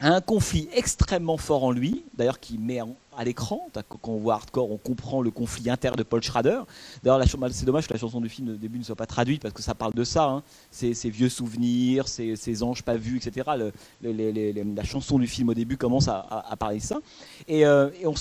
un 0.00 0.20
conflit 0.20 0.68
extrêmement 0.72 1.36
fort 1.36 1.64
en 1.64 1.72
lui, 1.72 2.04
d'ailleurs 2.16 2.38
qui 2.38 2.56
met 2.58 2.80
à 3.16 3.24
l'écran. 3.24 3.68
Quand 3.88 4.12
on 4.12 4.18
voit 4.18 4.34
Hardcore, 4.34 4.70
on 4.70 4.76
comprend 4.76 5.22
le 5.22 5.32
conflit 5.32 5.68
interne 5.70 5.96
de 5.96 6.04
Paul 6.04 6.22
Schrader. 6.22 6.60
D'ailleurs, 7.02 7.24
c'est 7.50 7.64
dommage 7.64 7.88
que 7.88 7.92
la 7.92 7.98
chanson 7.98 8.20
du 8.20 8.28
film 8.28 8.50
au 8.50 8.56
début 8.56 8.78
ne 8.78 8.84
soit 8.84 8.94
pas 8.94 9.06
traduite 9.06 9.42
parce 9.42 9.52
que 9.52 9.62
ça 9.62 9.74
parle 9.74 9.94
de 9.94 10.04
ça. 10.04 10.24
Hein. 10.24 10.42
Vieux 10.82 11.28
souvenirs, 11.28 12.06
ces, 12.06 12.62
anges 12.62 12.82
pas 12.82 12.96
vus, 12.96 13.16
etc. 13.16 13.50
la 14.02 14.84
chanson 14.84 15.18
du 15.18 15.26
film 15.26 15.48
au 15.48 15.54
début 15.54 15.76
commence 15.76 16.06
à, 16.06 16.54
parler 16.58 16.78
de 16.78 16.82
ça. 16.82 16.98
Et, 17.48 17.66
euh, 17.66 17.90
on 18.04 18.14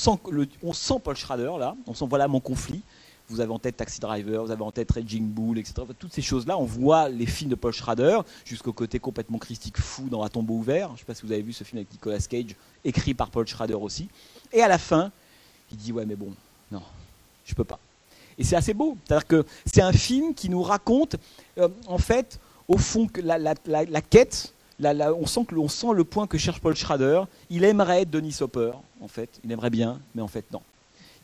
sent 0.74 1.00
Paul 1.04 1.16
Schrader 1.16 1.52
là. 1.60 1.76
On 1.86 1.94
sent 1.94 2.06
voilà 2.10 2.28
mon 2.28 2.40
conflit 2.40 2.82
vous 3.30 3.42
avez 3.42 3.52
en 3.52 3.60
tête 3.60 3.78
Taxi 3.78 4.00
Driver, 4.00 4.46
vous 4.46 4.52
avez 4.52 4.62
en 4.62 4.72
tête 4.72 4.92
Raging 4.92 5.28
Bull, 5.28 5.58
etc. 5.58 5.76
Toutes 6.00 6.14
ces 6.14 6.22
choses-là, 6.22 6.58
on 6.58 6.66
voit 6.66 7.10
les 7.10 7.26
films 7.26 7.50
de 7.50 7.56
Paul 7.56 7.74
Schrader 7.74 8.20
jusqu'au 8.46 8.74
côté 8.74 9.00
complètement 9.00 9.38
christique 9.38 9.78
fou 9.78 10.08
dans 10.10 10.24
Un 10.24 10.30
tombeau 10.30 10.56
ouvert. 10.56 10.90
Je 10.90 10.94
ne 10.94 10.98
sais 11.00 11.06
pas 11.06 11.14
si 11.14 11.26
vous 11.26 11.32
avez 11.32 11.42
vu 11.42 11.54
ce 11.54 11.64
film 11.64 11.80
avec 11.80 11.92
Nicolas 11.92 12.20
Cage, 12.20 12.56
écrit 12.86 13.14
par 13.14 13.30
Paul 13.30 13.46
Schrader 13.46 13.74
aussi. 13.74 14.08
Et 14.54 14.62
à 14.62 14.68
la 14.68 14.78
fin, 14.78 15.12
il 15.72 15.78
dit 15.78 15.92
ouais 15.92 16.06
mais 16.06 16.16
bon, 16.16 16.34
non, 16.72 16.82
je 17.46 17.54
peux 17.54 17.66
pas. 17.66 17.80
Et 18.38 18.44
c'est 18.44 18.56
assez 18.56 18.74
beau. 18.74 18.98
C'est-à-dire 19.06 19.28
que 19.28 19.46
c'est 19.66 19.82
un 19.82 19.94
film 19.94 20.34
qui 20.34 20.50
nous 20.50 20.62
raconte, 20.62 21.16
euh, 21.58 21.68
en 21.88 21.98
fait, 21.98 22.40
au 22.68 22.78
fond, 22.78 23.08
que 23.08 23.22
la, 23.22 24.02
quête, 24.02 24.54
on, 24.80 25.26
sent 25.26 25.46
que, 25.46 25.56
on 25.56 25.68
sent 25.68 25.94
le 25.94 26.04
point 26.04 26.28
que 26.28 26.38
cherche 26.38 26.60
Paul 26.60 26.76
Schrader. 26.76 27.24
Il 27.50 27.64
aimerait 27.64 28.04
être 28.04 28.12
Denis 28.12 28.38
Hopper, 28.42 28.74
en 29.02 29.08
fait. 29.08 29.30
Il 29.44 29.52
aimerait 29.52 29.70
bien, 29.70 30.00
mais 30.14 30.22
en 30.22 30.28
fait, 30.28 30.46
non. 30.52 30.62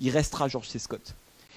Il 0.01 0.09
restera 0.09 0.47
George 0.47 0.67
C. 0.67 0.79
Scott. 0.79 1.13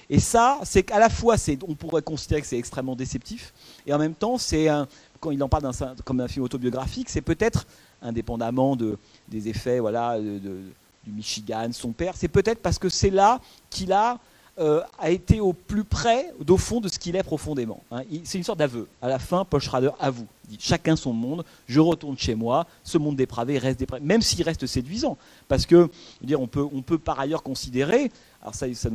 Et 0.09 0.21
ça, 0.21 0.61
c'est 0.65 0.83
qu'à 0.83 0.99
la 0.99 1.09
fois, 1.09 1.37
on 1.67 1.75
pourrait 1.75 2.03
considérer 2.03 2.41
que 2.41 2.47
c'est 2.47 2.59
extrêmement 2.59 2.95
déceptif, 2.95 3.53
et 3.87 3.93
en 3.93 3.99
même 3.99 4.15
temps, 4.15 4.39
c'est 4.39 4.69
quand 5.21 5.31
il 5.31 5.43
en 5.43 5.49
parle 5.49 5.71
comme 6.05 6.21
un 6.21 6.29
film 6.29 6.45
autobiographique, 6.45 7.09
c'est 7.09 7.23
peut-être, 7.23 7.67
indépendamment 8.03 8.77
de, 8.77 8.99
des 9.29 9.49
effets 9.49 9.81
voilà, 9.81 10.19
du 10.21 11.13
Michigan, 11.13 11.69
son 11.73 11.93
père, 11.93 12.15
c'est 12.17 12.29
peut-être 12.29 12.61
parce 12.61 12.79
que 12.79 12.89
c'est 12.89 13.11
là 13.11 13.41
qu'il 13.71 13.93
a, 13.93 14.19
euh, 14.59 14.81
a 14.99 15.11
été 15.11 15.41
au 15.41 15.53
plus 15.53 15.85
près, 15.85 16.33
au 16.49 16.57
fond, 16.57 16.81
de 16.81 16.89
ce 16.89 16.99
qu'il 16.99 17.17
est 17.17 17.23
profondément. 17.23 17.83
Hein. 17.91 18.03
C'est 18.25 18.39
une 18.39 18.45
sorte 18.45 18.59
d'aveu. 18.59 18.89
À 19.03 19.09
la 19.09 19.19
fin, 19.19 19.45
Paul 19.45 19.61
Schrader 19.61 19.91
avoue. 20.01 20.27
Chacun 20.59 20.97
son 20.97 21.13
monde, 21.13 21.45
je 21.67 21.81
retourne 21.81 22.17
chez 22.17 22.35
moi, 22.35 22.67
ce 22.85 22.99
monde 22.99 23.17
dépravé 23.17 23.59
reste 23.59 23.79
dépravé, 23.81 24.05
même 24.05 24.23
s'il 24.23 24.43
reste 24.43 24.67
séduisant. 24.67 25.17
Parce 25.49 25.67
que, 25.67 25.91
dire, 26.23 26.41
on, 26.41 26.47
peut, 26.47 26.67
on 26.73 26.83
peut 26.83 26.99
par 26.99 27.19
ailleurs 27.19 27.43
considérer, 27.43 28.11
alors 28.41 28.55
ça, 28.55 28.73
ça 28.75 28.89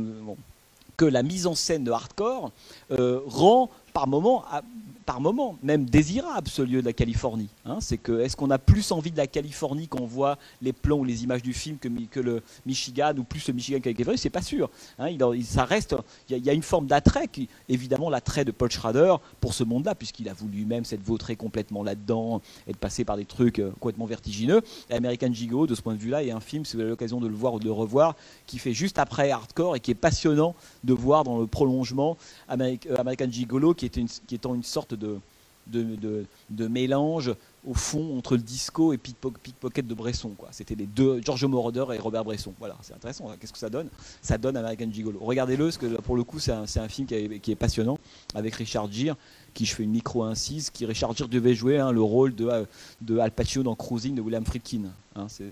que 1.02 1.06
la 1.08 1.24
mise 1.24 1.48
en 1.48 1.56
scène 1.56 1.82
de 1.82 1.90
hardcore 1.90 2.52
euh, 2.92 3.18
rend 3.26 3.70
par 3.92 4.06
moments 4.06 4.44
par 5.04 5.20
moment, 5.20 5.58
même 5.62 5.84
désirable 5.84 6.48
ce 6.48 6.62
lieu 6.62 6.80
de 6.80 6.86
la 6.86 6.92
Californie. 6.92 7.48
Hein. 7.64 7.78
c'est 7.80 7.98
que 7.98 8.20
est-ce 8.20 8.36
qu'on 8.36 8.50
a 8.50 8.58
plus 8.58 8.92
envie 8.92 9.10
de 9.10 9.16
la 9.16 9.26
Californie 9.26 9.88
quand 9.88 10.00
on 10.00 10.06
voit 10.06 10.38
les 10.60 10.72
plans 10.72 10.98
ou 10.98 11.04
les 11.04 11.24
images 11.24 11.42
du 11.42 11.52
film 11.52 11.78
que, 11.78 12.20
le 12.20 12.42
Michigan 12.66 13.14
ou 13.16 13.24
plus 13.24 13.46
le 13.48 13.54
Michigan 13.54 13.80
que 13.80 13.88
la 13.88 14.16
C'est 14.16 14.30
pas 14.30 14.42
sûr. 14.42 14.70
Hein. 14.98 15.08
il, 15.08 15.44
ça 15.44 15.64
reste, 15.64 15.96
il 16.28 16.38
y, 16.38 16.50
a 16.50 16.52
une 16.52 16.62
forme 16.62 16.86
d'attrait, 16.86 17.28
qui, 17.28 17.48
évidemment 17.68 18.10
l'attrait 18.10 18.44
de 18.44 18.50
Paul 18.50 18.70
Schrader 18.70 19.16
pour 19.40 19.54
ce 19.54 19.64
monde-là, 19.64 19.94
puisqu'il 19.94 20.28
a 20.28 20.32
voulu 20.32 20.58
lui-même 20.58 20.84
s'être 20.84 21.02
vautré 21.02 21.36
complètement 21.36 21.82
là-dedans, 21.82 22.40
être 22.68 22.76
passé 22.76 23.04
par 23.04 23.16
des 23.16 23.24
trucs 23.24 23.58
euh, 23.58 23.70
complètement 23.80 24.06
vertigineux. 24.06 24.60
American 24.90 25.32
Gigolo, 25.32 25.66
de 25.66 25.74
ce 25.74 25.82
point 25.82 25.94
de 25.94 25.98
vue-là, 25.98 26.22
est 26.22 26.30
un 26.30 26.40
film, 26.40 26.64
si 26.64 26.76
vous 26.76 26.82
avez 26.82 26.90
l'occasion 26.90 27.20
de 27.20 27.26
le 27.26 27.34
voir 27.34 27.54
ou 27.54 27.58
de 27.58 27.64
le 27.64 27.72
revoir, 27.72 28.16
qui 28.46 28.58
fait 28.58 28.72
juste 28.72 28.98
après 28.98 29.30
Hardcore 29.30 29.76
et 29.76 29.80
qui 29.80 29.90
est 29.90 29.96
passionnant 29.96 30.54
de 30.84 30.92
voir 30.92 31.24
dans 31.24 31.38
le 31.38 31.46
prolongement 31.46 32.16
euh, 32.50 32.76
American 32.96 33.30
Gigolo, 33.30 33.74
qui, 33.74 33.86
est 33.86 33.96
une, 33.96 34.08
qui 34.08 34.34
étant 34.34 34.54
une 34.54 34.62
sorte 34.62 34.91
de, 34.94 35.18
de, 35.66 36.68
mélange 36.68 37.32
au 37.66 37.74
fond 37.74 38.18
entre 38.18 38.36
le 38.36 38.42
disco 38.42 38.92
et 38.92 38.98
Pickpocket 38.98 39.86
de 39.86 39.94
Bresson. 39.94 40.32
C'était 40.50 40.74
les 40.74 40.86
deux, 40.86 41.20
George 41.24 41.44
Moroder 41.44 41.84
et 41.94 41.98
Robert 41.98 42.24
Bresson. 42.24 42.52
Voilà, 42.58 42.76
c'est 42.82 42.94
intéressant. 42.94 43.30
Qu'est-ce 43.38 43.52
que 43.52 43.58
ça 43.58 43.70
donne? 43.70 43.88
Ça 44.20 44.38
donne 44.38 44.56
American 44.56 44.90
Gigolo. 44.90 45.18
Regardez-le, 45.20 45.66
parce 45.66 45.78
que 45.78 46.00
pour 46.00 46.16
le 46.16 46.24
coup, 46.24 46.38
c'est 46.40 46.52
un, 46.52 46.64
un, 46.64 46.88
film 46.88 47.06
qui 47.06 47.14
est, 47.14 47.38
qui 47.38 47.52
est, 47.52 47.56
passionnant, 47.56 47.98
avec 48.34 48.54
Richard 48.54 48.90
Gere, 48.90 49.16
qui 49.54 49.64
je 49.64 49.74
fais 49.74 49.84
une 49.84 49.92
micro-incise, 49.92 50.70
qui 50.70 50.86
Richard 50.86 51.14
Gere 51.16 51.28
devait 51.28 51.54
jouer 51.54 51.78
hein, 51.78 51.92
le 51.92 52.02
rôle 52.02 52.34
de, 52.34 52.46
euh, 52.46 52.64
de 53.00 53.18
Al 53.18 53.30
Pacino 53.30 53.62
dans 53.62 53.76
Cruising 53.76 54.14
de 54.14 54.20
William 54.20 54.44
Friedkin. 54.44 54.84
Hein, 55.14 55.26
c'est 55.28 55.50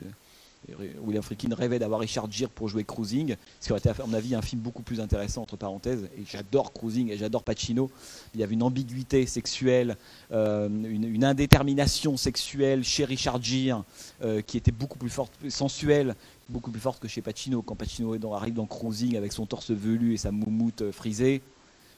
William 1.02 1.22
Friedkin 1.22 1.54
rêvait 1.54 1.78
d'avoir 1.78 2.00
Richard 2.00 2.30
Gere 2.30 2.50
pour 2.50 2.68
jouer 2.68 2.84
Cruising, 2.84 3.36
ce 3.60 3.66
qui 3.66 3.72
aurait 3.72 3.78
été, 3.78 3.88
à 3.88 4.06
mon 4.06 4.12
avis, 4.12 4.34
un 4.34 4.42
film 4.42 4.60
beaucoup 4.60 4.82
plus 4.82 5.00
intéressant, 5.00 5.42
entre 5.42 5.56
parenthèses. 5.56 6.08
Et 6.16 6.24
j'adore 6.30 6.72
Cruising 6.72 7.10
et 7.10 7.16
j'adore 7.16 7.42
Pacino. 7.42 7.90
Il 8.34 8.40
y 8.40 8.42
avait 8.42 8.54
une 8.54 8.62
ambiguïté 8.62 9.26
sexuelle, 9.26 9.96
euh, 10.32 10.68
une, 10.68 11.24
indétermination 11.24 12.16
sexuelle 12.16 12.84
chez 12.84 13.04
Richard 13.04 13.42
Gere 13.42 13.84
euh, 14.22 14.42
qui 14.42 14.56
était 14.56 14.72
beaucoup 14.72 14.98
plus 14.98 15.10
forte, 15.10 15.32
sensuelle, 15.48 16.14
beaucoup 16.48 16.70
plus 16.70 16.80
forte 16.80 17.00
que 17.00 17.08
chez 17.08 17.22
Pacino. 17.22 17.62
Quand 17.62 17.74
Pacino 17.74 18.34
arrive 18.34 18.54
dans 18.54 18.66
Cruising 18.66 19.16
avec 19.16 19.32
son 19.32 19.46
torse 19.46 19.70
velu 19.70 20.14
et 20.14 20.16
sa 20.18 20.30
moumoute 20.30 20.82
euh, 20.82 20.92
frisée, 20.92 21.42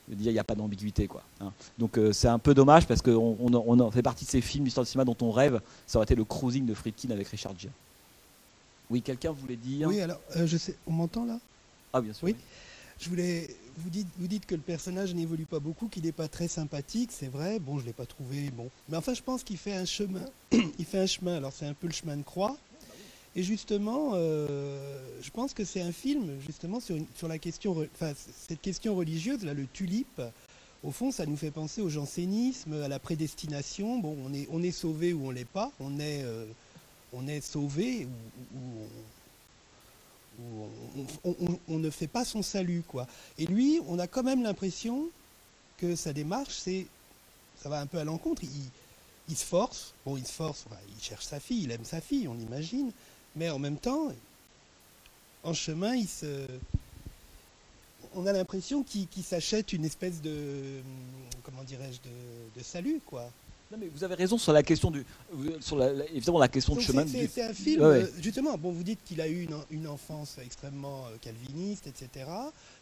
il 0.08 0.18
n'y 0.18 0.38
a 0.38 0.44
pas 0.44 0.54
d'ambiguïté. 0.54 1.06
quoi. 1.06 1.22
Hein. 1.40 1.52
Donc 1.78 1.98
c'est 2.10 2.26
un 2.26 2.40
peu 2.40 2.54
dommage 2.54 2.86
parce 2.88 3.00
qu'on 3.00 3.36
on, 3.38 3.90
fait 3.92 4.02
partie 4.02 4.24
de 4.24 4.30
ces 4.30 4.40
films 4.40 4.64
d'histoire 4.64 4.84
de 4.84 4.88
cinéma 4.88 5.04
dont 5.04 5.16
on 5.22 5.30
rêve. 5.30 5.60
Ça 5.86 5.98
aurait 5.98 6.04
été 6.04 6.16
le 6.16 6.24
Cruising 6.24 6.66
de 6.66 6.74
Friedkin 6.74 7.10
avec 7.10 7.28
Richard 7.28 7.56
Gere. 7.56 7.70
Oui, 8.92 9.00
quelqu'un 9.00 9.32
voulait 9.32 9.56
dire. 9.56 9.88
Oui, 9.88 10.02
alors, 10.02 10.20
euh, 10.36 10.46
je 10.46 10.58
sais, 10.58 10.76
on 10.86 10.92
m'entend 10.92 11.24
là? 11.24 11.40
Ah, 11.94 12.02
bien 12.02 12.12
sûr. 12.12 12.26
Oui. 12.26 12.36
Je 13.00 13.08
voulais. 13.08 13.48
Vous 13.78 13.88
dites, 13.88 14.06
vous 14.18 14.26
dites 14.26 14.44
que 14.44 14.54
le 14.54 14.60
personnage 14.60 15.14
n'évolue 15.14 15.46
pas 15.46 15.60
beaucoup, 15.60 15.88
qu'il 15.88 16.02
n'est 16.02 16.12
pas 16.12 16.28
très 16.28 16.46
sympathique, 16.46 17.08
c'est 17.10 17.28
vrai. 17.28 17.58
Bon, 17.58 17.78
je 17.78 17.84
ne 17.84 17.86
l'ai 17.86 17.94
pas 17.94 18.04
trouvé. 18.04 18.50
Bon. 18.50 18.68
Mais 18.90 18.98
enfin, 18.98 19.14
je 19.14 19.22
pense 19.22 19.44
qu'il 19.44 19.56
fait 19.56 19.72
un 19.72 19.86
chemin. 19.86 20.26
il 20.52 20.84
fait 20.84 20.98
un 20.98 21.06
chemin. 21.06 21.36
Alors, 21.36 21.54
c'est 21.54 21.64
un 21.64 21.72
peu 21.72 21.86
le 21.86 21.94
chemin 21.94 22.18
de 22.18 22.22
croix. 22.22 22.54
Et 23.34 23.42
justement, 23.42 24.10
euh, 24.12 25.02
je 25.22 25.30
pense 25.30 25.54
que 25.54 25.64
c'est 25.64 25.80
un 25.80 25.92
film, 25.92 26.38
justement, 26.44 26.78
sur, 26.78 26.96
sur 27.14 27.28
la 27.28 27.38
question. 27.38 27.74
Enfin, 27.94 28.12
cette 28.14 28.60
question 28.60 28.94
religieuse, 28.94 29.42
là, 29.42 29.54
le 29.54 29.66
tulipe. 29.72 30.20
Au 30.82 30.90
fond, 30.90 31.12
ça 31.12 31.24
nous 31.24 31.36
fait 31.36 31.50
penser 31.50 31.80
au 31.80 31.88
jansénisme, 31.88 32.74
à 32.82 32.88
la 32.88 32.98
prédestination. 32.98 34.00
Bon, 34.00 34.18
on 34.22 34.34
est, 34.34 34.46
on 34.52 34.62
est 34.62 34.70
sauvé 34.70 35.14
ou 35.14 35.28
on 35.28 35.30
l'est 35.30 35.48
pas. 35.48 35.72
On 35.80 35.98
est. 35.98 36.24
Euh, 36.24 36.44
on 37.12 37.26
est 37.26 37.40
sauvé 37.40 38.06
ou, 38.54 38.86
on, 41.68 41.78
ne 41.78 41.90
fait 41.90 42.06
pas 42.06 42.24
son 42.24 42.42
salut. 42.42 42.82
quoi. 42.88 43.06
Et 43.38 43.46
lui, 43.46 43.80
on 43.86 43.98
a 43.98 44.06
quand 44.06 44.22
même 44.22 44.42
l'impression 44.42 45.08
que 45.76 45.94
sa 45.94 46.12
démarche, 46.12 46.54
c'est, 46.54 46.86
ça 47.62 47.68
va 47.68 47.80
un 47.80 47.86
peu 47.86 47.98
à 47.98 48.04
l'encontre. 48.04 48.42
Il, 49.28 49.36
se 49.36 49.44
force, 49.44 49.94
bon, 50.04 50.16
il 50.16 50.26
se 50.26 50.32
force, 50.32 50.64
il 50.96 51.02
cherche 51.02 51.24
sa 51.24 51.38
fille, 51.38 51.64
il 51.64 51.70
aime 51.70 51.84
sa 51.84 52.00
fille, 52.00 52.26
on 52.28 52.38
imagine, 52.38 52.92
mais 53.36 53.50
en 53.50 53.58
même 53.58 53.76
temps, 53.76 54.08
en 55.44 55.54
chemin, 55.54 55.94
on 58.14 58.26
a 58.26 58.32
l'impression 58.32 58.82
qu'il, 58.82 59.06
s'achète 59.22 59.72
une 59.72 59.84
espèce 59.84 60.20
de, 60.22 60.80
comment 61.44 61.62
dirais-je, 61.62 62.00
de 62.58 62.64
salut, 62.64 63.00
quoi 63.06 63.30
vous 63.94 64.04
avez 64.04 64.14
raison 64.14 64.38
sur 64.38 64.52
la 64.52 64.62
question 64.62 64.90
du, 64.90 65.04
sur 65.60 65.76
la, 65.76 65.92
évidemment 66.10 66.38
la 66.38 66.48
question 66.48 66.74
du 66.74 66.82
chemin. 66.82 67.06
C'est 67.06 67.42
un 67.42 67.54
film, 67.54 67.82
euh, 67.82 68.06
justement. 68.20 68.56
Bon, 68.58 68.70
vous 68.70 68.82
dites 68.82 69.00
qu'il 69.04 69.20
a 69.20 69.28
eu 69.28 69.48
une, 69.70 69.86
enfance 69.86 70.38
extrêmement 70.44 71.06
euh, 71.06 71.16
calviniste, 71.20 71.86
etc. 71.86 72.26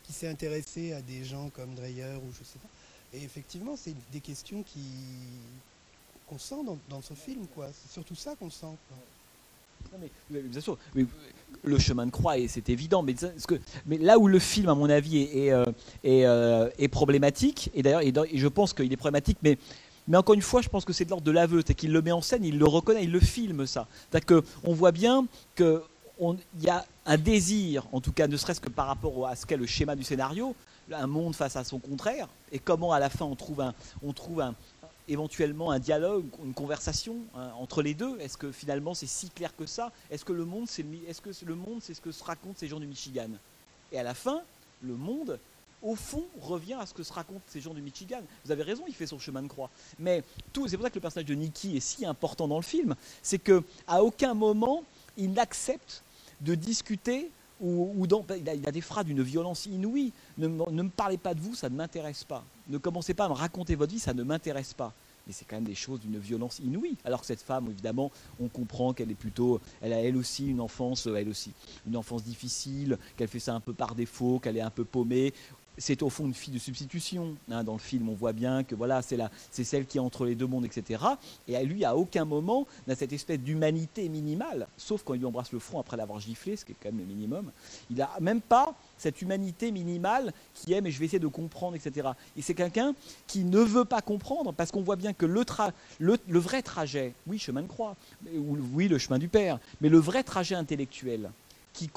Qui 0.02 0.12
s'est 0.12 0.28
intéressé 0.28 0.92
à 0.92 1.02
des 1.02 1.24
gens 1.24 1.50
comme 1.50 1.74
Dreyer 1.74 2.16
ou 2.16 2.32
je 2.32 2.44
sais 2.44 2.58
pas. 2.58 2.68
Et 3.12 3.22
effectivement, 3.24 3.76
c'est 3.76 3.94
des 4.12 4.20
questions 4.20 4.62
qui 4.62 4.80
qu'on 6.28 6.38
sent 6.38 6.62
dans, 6.88 7.02
ce 7.02 7.14
film, 7.14 7.46
quoi. 7.54 7.66
C'est 7.72 7.92
surtout 7.92 8.14
ça 8.14 8.36
qu'on 8.36 8.50
sent. 8.50 8.66
bien 10.30 10.60
sûr, 10.60 10.78
le 11.64 11.78
chemin 11.78 12.06
de 12.06 12.12
croix, 12.12 12.34
c'est 12.46 12.68
évident, 12.68 13.02
mais, 13.02 13.14
que, 13.14 13.56
mais, 13.84 13.98
là 13.98 14.16
où 14.16 14.28
le 14.28 14.38
film, 14.38 14.68
à 14.68 14.76
mon 14.76 14.88
avis, 14.88 15.18
est, 15.22 15.46
est, 15.46 16.24
euh, 16.24 16.70
est, 16.78 16.86
problématique, 16.86 17.70
et 17.74 17.82
d'ailleurs, 17.82 18.24
je 18.32 18.46
pense 18.46 18.72
qu'il 18.72 18.92
est 18.92 18.96
problématique, 18.96 19.38
mais 19.42 19.58
mais 20.10 20.16
encore 20.16 20.34
une 20.34 20.42
fois, 20.42 20.60
je 20.60 20.68
pense 20.68 20.84
que 20.84 20.92
c'est 20.92 21.04
de 21.04 21.10
l'ordre 21.10 21.24
de 21.24 21.30
l'aveu, 21.30 21.62
c'est 21.64 21.74
qu'il 21.74 21.92
le 21.92 22.02
met 22.02 22.10
en 22.10 22.20
scène, 22.20 22.44
il 22.44 22.58
le 22.58 22.66
reconnaît, 22.66 23.04
il 23.04 23.12
le 23.12 23.20
filme 23.20 23.64
ça. 23.64 23.86
C'est-à-dire 24.10 24.42
qu'on 24.42 24.74
voit 24.74 24.90
bien 24.90 25.24
qu'il 25.54 25.80
y 26.60 26.68
a 26.68 26.84
un 27.06 27.16
désir, 27.16 27.86
en 27.92 28.00
tout 28.00 28.10
cas 28.10 28.26
ne 28.26 28.36
serait-ce 28.36 28.60
que 28.60 28.68
par 28.68 28.88
rapport 28.88 29.28
à 29.28 29.36
ce 29.36 29.46
qu'est 29.46 29.56
le 29.56 29.66
schéma 29.66 29.94
du 29.94 30.02
scénario, 30.02 30.56
un 30.92 31.06
monde 31.06 31.36
face 31.36 31.54
à 31.54 31.62
son 31.62 31.78
contraire, 31.78 32.26
et 32.50 32.58
comment 32.58 32.92
à 32.92 32.98
la 32.98 33.08
fin 33.08 33.24
on 33.24 33.36
trouve, 33.36 33.60
un, 33.60 33.72
on 34.02 34.12
trouve 34.12 34.42
éventuellement 35.06 35.70
un 35.70 35.78
dialogue, 35.78 36.24
une 36.44 36.54
conversation 36.54 37.18
hein, 37.36 37.50
entre 37.60 37.80
les 37.80 37.94
deux. 37.94 38.18
Est-ce 38.18 38.36
que 38.36 38.50
finalement 38.50 38.94
c'est 38.94 39.06
si 39.06 39.30
clair 39.30 39.54
que 39.54 39.64
ça? 39.64 39.92
Est-ce 40.10 40.24
que 40.24 40.32
le 40.32 40.44
monde, 40.44 40.66
c'est 40.68 40.84
est-ce 41.06 41.20
que 41.20 41.30
le 41.46 41.54
monde, 41.54 41.78
c'est 41.82 41.94
ce 41.94 42.00
que 42.00 42.10
se 42.10 42.24
racontent 42.24 42.56
ces 42.56 42.66
gens 42.66 42.80
du 42.80 42.86
Michigan? 42.88 43.28
Et 43.92 43.98
à 44.00 44.02
la 44.02 44.14
fin, 44.14 44.40
le 44.82 44.94
monde, 44.94 45.38
au 45.82 45.94
fond, 45.94 46.24
revient 46.40 46.74
à 46.74 46.86
ce 46.86 46.94
que 46.94 47.02
se 47.02 47.12
racontent 47.12 47.42
ces 47.46 47.60
gens 47.60 47.74
du 47.74 47.82
Michigan. 47.82 48.20
Vous 48.44 48.52
avez 48.52 48.62
raison, 48.62 48.84
il 48.86 48.94
fait 48.94 49.06
son 49.06 49.18
chemin 49.18 49.42
de 49.42 49.48
croix. 49.48 49.70
Mais 49.98 50.22
tout, 50.52 50.68
c'est 50.68 50.76
pour 50.76 50.84
ça 50.84 50.90
que 50.90 50.96
le 50.96 51.00
personnage 51.00 51.28
de 51.28 51.34
Nicky 51.34 51.76
est 51.76 51.80
si 51.80 52.04
important 52.04 52.48
dans 52.48 52.56
le 52.56 52.62
film, 52.62 52.94
c'est 53.22 53.38
que 53.38 53.62
à 53.86 54.02
aucun 54.02 54.34
moment 54.34 54.84
il 55.16 55.32
n'accepte 55.32 56.02
de 56.40 56.54
discuter 56.54 57.30
ou, 57.60 58.06
il, 58.06 58.66
a, 58.66 58.72
des 58.72 58.80
phrases 58.80 59.04
d'une 59.04 59.22
violence 59.22 59.66
inouïe. 59.66 60.12
Ne, 60.38 60.48
ne, 60.48 60.82
me 60.82 60.88
parlez 60.88 61.18
pas 61.18 61.34
de 61.34 61.40
vous, 61.40 61.54
ça 61.54 61.68
ne 61.68 61.76
m'intéresse 61.76 62.24
pas. 62.24 62.42
Ne 62.68 62.78
commencez 62.78 63.12
pas 63.12 63.26
à 63.26 63.28
me 63.28 63.34
raconter 63.34 63.74
votre 63.74 63.92
vie, 63.92 63.98
ça 63.98 64.14
ne 64.14 64.22
m'intéresse 64.22 64.72
pas. 64.72 64.94
Mais 65.26 65.34
c'est 65.34 65.44
quand 65.44 65.56
même 65.56 65.64
des 65.64 65.74
choses 65.74 66.00
d'une 66.00 66.18
violence 66.18 66.58
inouïe. 66.60 66.96
Alors 67.04 67.20
que 67.20 67.26
cette 67.26 67.42
femme, 67.42 67.68
évidemment, 67.70 68.10
on 68.40 68.48
comprend 68.48 68.94
qu'elle 68.94 69.10
est 69.10 69.14
plutôt, 69.14 69.60
elle 69.82 69.92
a 69.92 70.00
elle 70.00 70.16
aussi 70.16 70.46
une 70.48 70.60
enfance, 70.60 71.06
elle 71.06 71.28
aussi, 71.28 71.52
une 71.86 71.98
enfance 71.98 72.24
difficile, 72.24 72.96
qu'elle 73.18 73.28
fait 73.28 73.38
ça 73.38 73.54
un 73.54 73.60
peu 73.60 73.74
par 73.74 73.94
défaut, 73.94 74.38
qu'elle 74.38 74.56
est 74.56 74.62
un 74.62 74.70
peu 74.70 74.84
paumée 74.84 75.34
c'est 75.78 76.02
au 76.02 76.10
fond 76.10 76.26
une 76.26 76.34
fille 76.34 76.52
de 76.52 76.58
substitution. 76.58 77.36
Hein, 77.50 77.64
dans 77.64 77.72
le 77.72 77.78
film, 77.78 78.08
on 78.08 78.14
voit 78.14 78.32
bien 78.32 78.64
que 78.64 78.74
voilà, 78.74 79.02
c'est 79.02 79.18
c'est 79.50 79.64
celle 79.64 79.86
qui 79.86 79.98
est 79.98 80.00
entre 80.00 80.24
les 80.24 80.34
deux 80.34 80.46
mondes, 80.46 80.64
etc. 80.64 81.02
Et 81.48 81.62
lui, 81.64 81.84
à 81.84 81.96
aucun 81.96 82.24
moment, 82.24 82.66
n'a 82.86 82.94
cette 82.94 83.12
espèce 83.12 83.38
d'humanité 83.38 84.08
minimale, 84.08 84.66
sauf 84.76 85.02
quand 85.04 85.14
il 85.14 85.20
lui 85.20 85.26
embrasse 85.26 85.52
le 85.52 85.58
front 85.58 85.80
après 85.80 85.96
l'avoir 85.96 86.20
giflé, 86.20 86.56
ce 86.56 86.64
qui 86.64 86.72
est 86.72 86.76
quand 86.80 86.90
même 86.90 87.00
le 87.00 87.06
minimum. 87.06 87.50
Il 87.90 87.96
n'a 87.96 88.10
même 88.20 88.40
pas 88.40 88.74
cette 88.98 89.22
humanité 89.22 89.72
minimale 89.72 90.32
qui 90.54 90.72
est, 90.72 90.80
mais 90.80 90.90
je 90.90 90.98
vais 90.98 91.06
essayer 91.06 91.18
de 91.18 91.26
comprendre, 91.26 91.76
etc. 91.76 92.10
Et 92.36 92.42
c'est 92.42 92.54
quelqu'un 92.54 92.94
qui 93.26 93.44
ne 93.44 93.60
veut 93.60 93.84
pas 93.84 94.02
comprendre, 94.02 94.52
parce 94.52 94.70
qu'on 94.70 94.82
voit 94.82 94.96
bien 94.96 95.12
que 95.12 95.26
le, 95.26 95.44
le, 95.98 96.38
vrai 96.38 96.62
trajet, 96.62 97.14
oui, 97.26 97.38
chemin 97.38 97.62
de 97.62 97.68
croix, 97.68 97.96
oui, 98.32 98.88
le 98.88 98.98
chemin 98.98 99.18
du 99.18 99.28
Père, 99.28 99.58
mais 99.80 99.88
le 99.88 99.98
vrai 99.98 100.22
trajet 100.22 100.54
intellectuel, 100.54 101.30
qui, 101.72 101.90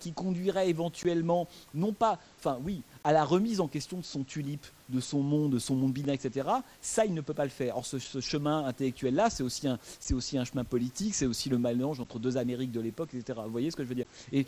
qui, 0.00 0.12
conduirait 0.12 0.68
éventuellement, 0.68 1.48
non 1.74 1.92
pas, 1.92 2.18
enfin 2.38 2.58
oui, 2.62 2.82
à 3.04 3.12
la 3.12 3.24
remise 3.24 3.60
en 3.60 3.68
question 3.68 3.98
de 3.98 4.04
son 4.04 4.22
tulipe, 4.22 4.66
de 4.88 5.00
son 5.00 5.22
monde, 5.22 5.52
de 5.52 5.58
son 5.58 5.74
monde 5.74 5.92
binaire, 5.92 6.14
etc., 6.14 6.48
ça, 6.80 7.04
il 7.04 7.14
ne 7.14 7.20
peut 7.20 7.34
pas 7.34 7.44
le 7.44 7.50
faire. 7.50 7.76
Or, 7.76 7.86
ce, 7.86 7.98
chemin 8.20 8.64
intellectuel-là, 8.66 9.30
c'est 9.30 9.42
aussi, 9.42 9.66
un, 9.66 9.78
aussi 10.12 10.38
un 10.38 10.44
chemin 10.44 10.64
politique, 10.64 11.14
c'est 11.14 11.26
aussi 11.26 11.48
le 11.48 11.58
mélange 11.58 12.00
entre 12.00 12.18
deux 12.18 12.36
Amériques 12.36 12.72
de 12.72 12.80
l'époque, 12.80 13.10
etc. 13.14 13.38
Vous 13.44 13.52
voyez 13.52 13.70
ce 13.70 13.76
que 13.76 13.84
je 13.84 13.88
veux 13.88 13.94
dire? 13.94 14.06
Et, 14.32 14.46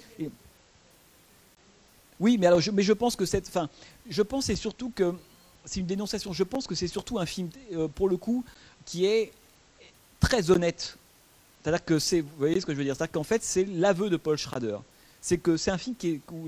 Oui, 2.19 2.37
mais, 2.39 2.47
alors, 2.47 2.61
je, 2.61 2.71
mais 2.71 2.83
je 2.83 2.93
pense 2.93 3.17
que 3.17 3.25
cette. 3.25 3.49
Enfin, 3.49 3.69
je 4.09 4.23
pense 4.23 4.49
et 4.51 4.57
surtout 4.57 4.91
que. 4.91 5.15
C'est 5.67 5.81
une 5.81 5.87
dénonciation. 5.87 6.33
Je 6.33 6.43
pense 6.43 6.67
que 6.67 6.75
c'est 6.75 6.89
surtout 6.89 7.19
un 7.19 7.27
film, 7.27 7.51
euh, 7.73 7.87
pour 7.87 8.09
le 8.09 8.17
coup, 8.17 8.45
qui 8.87 9.05
est 9.05 9.31
très 10.19 10.51
honnête. 10.51 10.97
C'est-à-dire 11.63 11.85
que 11.85 11.99
c'est. 11.99 12.21
Vous 12.21 12.29
voyez 12.39 12.61
ce 12.61 12.67
que 12.67 12.73
je 12.73 12.79
veux 12.79 12.85
dire? 12.85 12.97
C'est-à-dire 12.97 13.13
qu'en 13.13 13.25
fait, 13.25 13.43
c'est 13.43 13.65
l'aveu 13.65 14.11
de 14.11 14.17
Paul 14.17 14.37
Schrader 14.37 14.79
c'est 15.21 15.39
que 15.39 15.57
c'est 15.57 15.71
un 15.71 15.79
film 15.79 15.97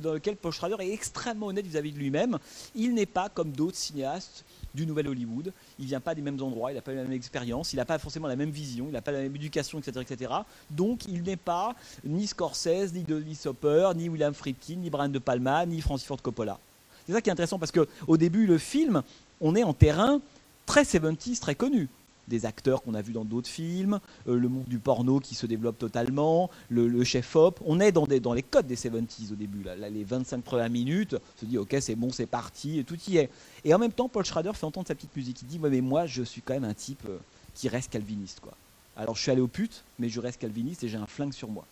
dans 0.00 0.14
lequel 0.14 0.36
Paul 0.36 0.52
Schrader 0.52 0.76
est 0.80 0.92
extrêmement 0.92 1.48
honnête 1.48 1.66
vis-à-vis 1.66 1.92
de 1.92 1.98
lui-même. 1.98 2.38
Il 2.74 2.94
n'est 2.94 3.06
pas 3.06 3.28
comme 3.28 3.52
d'autres 3.52 3.76
cinéastes 3.76 4.44
du 4.74 4.86
Nouvel 4.86 5.08
Hollywood. 5.08 5.52
Il 5.78 5.86
vient 5.86 6.00
pas 6.00 6.14
des 6.14 6.22
mêmes 6.22 6.40
endroits, 6.42 6.72
il 6.72 6.76
n'a 6.76 6.80
pas 6.80 6.92
la 6.92 7.02
même 7.02 7.12
expérience, 7.12 7.72
il 7.72 7.76
n'a 7.76 7.84
pas 7.84 7.98
forcément 7.98 8.26
la 8.26 8.36
même 8.36 8.50
vision, 8.50 8.86
il 8.88 8.92
n'a 8.92 9.02
pas 9.02 9.12
la 9.12 9.20
même 9.20 9.36
éducation, 9.36 9.78
etc., 9.78 10.00
etc. 10.00 10.32
Donc 10.70 11.04
il 11.06 11.22
n'est 11.22 11.36
pas 11.36 11.74
ni 12.04 12.26
Scorsese, 12.26 12.92
ni 12.94 13.02
Denis 13.02 13.38
Hopper, 13.44 13.90
ni 13.94 14.08
William 14.08 14.32
Friedkin, 14.32 14.76
ni 14.76 14.88
Brian 14.88 15.10
De 15.10 15.18
Palma, 15.18 15.66
ni 15.66 15.80
Francis 15.80 16.06
Ford 16.06 16.22
Coppola. 16.22 16.58
C'est 17.06 17.12
ça 17.12 17.20
qui 17.20 17.28
est 17.28 17.32
intéressant 17.32 17.58
parce 17.58 17.72
qu'au 17.72 18.16
début, 18.16 18.46
le 18.46 18.58
film, 18.58 19.02
on 19.40 19.54
est 19.54 19.64
en 19.64 19.74
terrain 19.74 20.20
très 20.64 20.84
70s, 20.84 21.40
très 21.40 21.54
connu 21.54 21.88
des 22.28 22.46
acteurs 22.46 22.82
qu'on 22.82 22.94
a 22.94 23.02
vus 23.02 23.12
dans 23.12 23.24
d'autres 23.24 23.48
films, 23.48 24.00
euh, 24.28 24.36
le 24.36 24.48
monde 24.48 24.64
du 24.66 24.78
porno 24.78 25.20
qui 25.20 25.34
se 25.34 25.46
développe 25.46 25.78
totalement, 25.78 26.50
le, 26.70 27.04
chef-op. 27.04 27.60
On 27.64 27.80
est 27.80 27.92
dans, 27.92 28.06
les 28.06 28.42
codes 28.42 28.66
des 28.66 28.76
70s 28.76 29.32
au 29.32 29.34
début. 29.34 29.64
Les 29.90 30.04
25 30.04 30.42
premières 30.42 30.70
minutes, 30.70 31.14
on 31.14 31.40
se 31.40 31.46
dit 31.46 31.58
ok 31.58 31.76
c'est 31.80 31.94
bon, 31.94 32.10
c'est 32.10 32.26
parti, 32.26 32.78
et 32.78 32.84
tout 32.84 32.98
y 33.08 33.18
est. 33.18 33.30
Et 33.64 33.74
en 33.74 33.78
même 33.78 33.92
temps, 33.92 34.08
Paul 34.08 34.24
Schrader 34.24 34.52
fait 34.54 34.66
entendre 34.66 34.88
sa 34.88 34.94
petite 34.94 35.14
musique. 35.16 35.42
Il 35.42 35.48
dit 35.48 35.58
mais 35.58 35.80
moi 35.80 36.06
je 36.06 36.22
suis 36.22 36.42
quand 36.42 36.54
même 36.54 36.64
un 36.64 36.74
type 36.74 37.02
euh, 37.08 37.18
qui 37.54 37.68
reste 37.68 37.90
calviniste. 37.90 38.40
quoi. 38.40 38.52
Alors 38.96 39.16
je 39.16 39.22
suis 39.22 39.30
allé 39.30 39.40
au 39.40 39.48
pute, 39.48 39.82
mais 39.98 40.08
je 40.08 40.20
reste 40.20 40.40
calviniste 40.40 40.84
et 40.84 40.88
j'ai 40.88 40.98
un 40.98 41.06
flingue 41.06 41.32
sur 41.32 41.48
moi. 41.48 41.64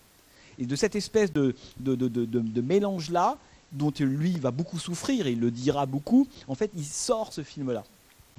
Et 0.58 0.66
de 0.66 0.76
cette 0.76 0.94
espèce 0.94 1.32
de, 1.32 1.54
de 1.78 2.60
mélange-là, 2.60 3.38
dont 3.72 3.92
lui 4.00 4.32
va 4.38 4.50
beaucoup 4.50 4.78
souffrir, 4.78 5.26
et 5.26 5.32
il 5.32 5.40
le 5.40 5.50
dira 5.50 5.86
beaucoup, 5.86 6.26
en 6.48 6.54
fait 6.54 6.70
il 6.74 6.84
sort 6.84 7.32
ce 7.32 7.42
film-là 7.42 7.84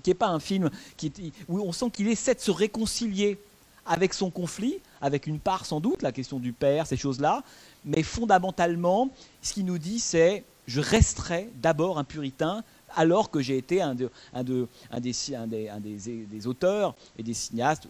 qui 0.01 0.09
n'est 0.09 0.15
pas 0.15 0.29
un 0.29 0.39
film 0.39 0.69
où 1.47 1.59
on 1.59 1.71
sent 1.71 1.89
qu'il 1.91 2.07
essaie 2.07 2.35
de 2.35 2.39
se 2.39 2.51
réconcilier 2.51 3.37
avec 3.85 4.13
son 4.13 4.29
conflit, 4.29 4.77
avec 5.01 5.27
une 5.27 5.39
part 5.39 5.65
sans 5.65 5.79
doute, 5.79 6.01
la 6.01 6.11
question 6.11 6.39
du 6.39 6.53
père, 6.53 6.85
ces 6.85 6.97
choses-là, 6.97 7.43
mais 7.83 8.03
fondamentalement, 8.03 9.09
ce 9.41 9.53
qu'il 9.53 9.65
nous 9.65 9.79
dit, 9.79 9.99
c'est 9.99 10.43
je 10.67 10.79
resterai 10.79 11.49
d'abord 11.55 11.97
un 11.97 12.03
puritain 12.03 12.63
alors 12.95 13.29
que 13.29 13.41
j'ai 13.41 13.57
été 13.57 13.81
un, 13.81 13.95
des, 13.95 14.07
auteurs 16.47 16.95
et 17.17 17.23
des 17.23 17.33
cinéastes 17.33 17.87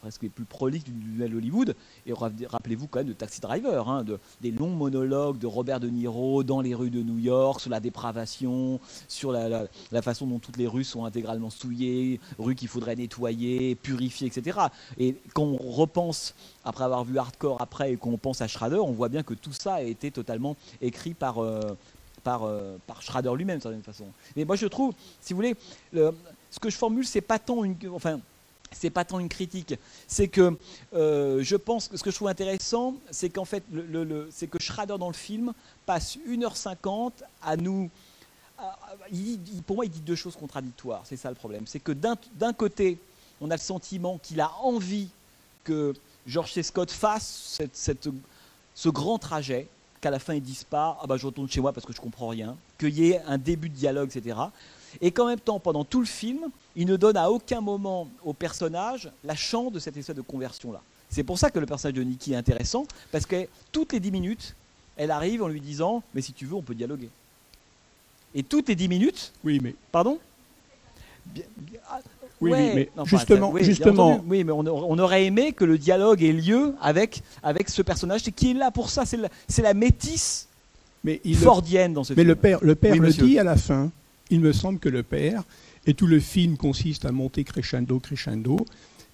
presque 0.00 0.22
les 0.22 0.28
plus 0.28 0.44
prolixes 0.44 0.84
du 0.84 1.22
Hollywood. 1.22 1.74
Et 2.06 2.12
rappelez-vous 2.12 2.86
quand 2.86 3.00
même 3.00 3.08
de 3.08 3.12
Taxi 3.12 3.40
Driver, 3.40 3.88
hein, 3.88 4.04
de, 4.04 4.18
des 4.40 4.50
longs 4.50 4.70
monologues 4.70 5.38
de 5.38 5.46
Robert 5.46 5.80
De 5.80 5.88
Niro 5.88 6.42
dans 6.42 6.60
les 6.60 6.74
rues 6.74 6.90
de 6.90 7.02
New 7.02 7.18
York, 7.18 7.60
sur 7.60 7.70
la 7.70 7.80
dépravation, 7.80 8.80
sur 9.08 9.32
la, 9.32 9.68
façon 10.02 10.26
dont 10.26 10.38
toutes 10.38 10.56
les 10.56 10.66
rues 10.66 10.84
sont 10.84 11.04
intégralement 11.04 11.50
souillées, 11.50 12.20
rues 12.38 12.54
qu'il 12.54 12.68
faudrait 12.68 12.96
nettoyer, 12.96 13.74
purifier, 13.74 14.26
etc. 14.26 14.58
Et 14.98 15.16
quand 15.32 15.44
on 15.44 15.56
repense, 15.56 16.34
après 16.64 16.84
avoir 16.84 17.04
vu 17.04 17.18
Hardcore 17.18 17.60
après, 17.60 17.92
et 17.92 17.96
qu'on 17.96 18.16
pense 18.18 18.40
à 18.40 18.48
Schrader, 18.48 18.78
on 18.78 18.92
voit 18.92 19.08
bien 19.08 19.22
que 19.22 19.34
tout 19.34 19.52
ça 19.52 19.74
a 19.74 19.82
été 19.82 20.10
totalement 20.10 20.56
écrit 20.80 21.14
par... 21.14 21.38
Euh, 21.38 21.76
par, 22.24 22.44
euh, 22.44 22.76
par 22.86 23.02
Schrader 23.02 23.32
lui-même, 23.36 23.56
d'une 23.56 23.62
certaine 23.62 23.82
façon. 23.82 24.06
Mais 24.34 24.44
moi, 24.44 24.56
je 24.56 24.66
trouve, 24.66 24.94
si 25.20 25.32
vous 25.32 25.36
voulez, 25.36 25.54
ce 25.92 26.58
que 26.60 26.70
je 26.70 26.76
formule, 26.76 27.06
c'est 27.06 27.20
pas 27.20 27.38
tant 27.38 27.62
une, 27.62 27.76
pas 28.92 29.04
tant 29.04 29.18
une 29.18 29.28
critique, 29.28 29.74
c'est 30.08 30.28
que 30.28 30.56
euh, 30.94 31.42
je 31.42 31.56
pense 31.56 31.88
que 31.88 31.96
ce 31.96 32.02
que 32.02 32.10
je 32.10 32.16
trouve 32.16 32.28
intéressant, 32.28 32.94
c'est 33.10 33.28
qu'en 33.28 33.44
fait, 33.44 33.62
c'est 34.30 34.46
que 34.46 34.60
Schrader 34.60 34.96
dans 34.98 35.08
le 35.08 35.14
film 35.14 35.52
passe 35.86 36.18
1h50 36.28 37.12
à 37.42 37.56
nous. 37.56 37.90
pour 39.66 39.76
moi, 39.76 39.84
il 39.84 39.90
dit 39.90 40.00
deux 40.00 40.16
choses 40.16 40.36
contradictoires. 40.36 41.02
C'est 41.04 41.16
ça 41.16 41.28
le 41.28 41.36
problème. 41.36 41.66
C'est 41.66 41.80
que 41.80 41.92
d'un 41.92 42.52
côté, 42.52 42.98
on 43.40 43.50
a 43.50 43.54
le 43.54 43.60
sentiment 43.60 44.18
qu'il 44.18 44.40
a 44.40 44.52
envie 44.62 45.08
que 45.64 45.94
George 46.26 46.52
C. 46.52 46.62
Scott 46.62 46.90
fasse 46.90 47.60
ce 48.74 48.88
grand 48.88 49.18
trajet, 49.18 49.68
qu'à 50.04 50.10
la 50.10 50.18
fin 50.18 50.34
ils 50.34 50.42
disent 50.42 50.64
pas 50.64 50.98
ah 51.00 51.06
bah 51.06 51.16
je 51.16 51.24
retourne 51.24 51.48
chez 51.48 51.62
moi 51.62 51.72
parce 51.72 51.86
que 51.86 51.94
je 51.94 52.00
comprends 52.00 52.28
rien, 52.28 52.56
qu'il 52.78 52.98
y 52.98 53.12
ait 53.12 53.22
un 53.26 53.38
début 53.38 53.70
de 53.70 53.74
dialogue, 53.74 54.14
etc. 54.14 54.38
Et 55.00 55.10
qu'en 55.10 55.26
même 55.26 55.40
temps, 55.40 55.58
pendant 55.58 55.82
tout 55.82 56.00
le 56.00 56.06
film, 56.06 56.50
il 56.76 56.86
ne 56.86 56.96
donne 56.96 57.16
à 57.16 57.30
aucun 57.30 57.62
moment 57.62 58.06
au 58.22 58.34
personnage 58.34 59.10
la 59.24 59.34
chance 59.34 59.72
de 59.72 59.78
cette 59.78 59.96
espèce 59.96 60.14
de 60.14 60.20
conversion-là. 60.20 60.82
C'est 61.08 61.22
pour 61.22 61.38
ça 61.38 61.50
que 61.50 61.58
le 61.58 61.64
personnage 61.64 61.94
de 61.94 62.02
Nikki 62.02 62.34
est 62.34 62.36
intéressant, 62.36 62.86
parce 63.10 63.24
que 63.24 63.48
toutes 63.72 63.94
les 63.94 64.00
dix 64.00 64.10
minutes, 64.10 64.54
elle 64.98 65.10
arrive 65.10 65.42
en 65.42 65.48
lui 65.48 65.60
disant 65.60 66.02
Mais 66.12 66.20
si 66.20 66.34
tu 66.34 66.44
veux, 66.44 66.54
on 66.54 66.62
peut 66.62 66.74
dialoguer. 66.74 67.08
Et 68.34 68.42
toutes 68.42 68.68
les 68.68 68.76
dix 68.76 68.88
minutes. 68.88 69.32
Oui, 69.42 69.58
mais. 69.62 69.74
Pardon? 69.90 70.18
Oui, 72.52 72.70
mais 72.74 72.90
justement, 73.04 73.50
oui, 73.50 73.64
justement. 73.64 74.24
oui, 74.26 74.44
mais 74.44 74.52
on, 74.52 74.98
aurait 74.98 75.24
aimé 75.24 75.52
que 75.52 75.64
le 75.64 75.78
dialogue 75.78 76.22
ait 76.22 76.32
lieu 76.32 76.74
avec, 76.80 77.22
avec 77.42 77.68
ce 77.68 77.82
personnage 77.82 78.22
qui 78.22 78.50
est 78.50 78.54
là 78.54 78.70
pour 78.70 78.90
ça. 78.90 79.04
C'est 79.04 79.16
la, 79.16 79.28
la, 79.58 79.74
métisse 79.74 80.48
mais 81.04 81.20
il 81.24 81.36
fordienne 81.36 81.92
dans 81.92 82.04
ce 82.04 82.14
mais 82.14 82.22
film. 82.22 82.26
Mais 82.26 82.28
le 82.28 82.34
père, 82.36 82.58
le, 82.62 82.74
père 82.74 82.96
le 82.96 83.10
dit 83.10 83.38
à 83.38 83.44
la 83.44 83.56
fin. 83.56 83.90
Il 84.30 84.40
me 84.40 84.52
semble 84.52 84.78
que 84.78 84.88
le 84.88 85.02
père, 85.02 85.42
et 85.86 85.92
tout 85.94 86.06
le 86.06 86.18
film 86.18 86.56
consiste 86.56 87.04
à 87.04 87.12
monter 87.12 87.44
crescendo, 87.44 87.98
crescendo, 88.00 88.64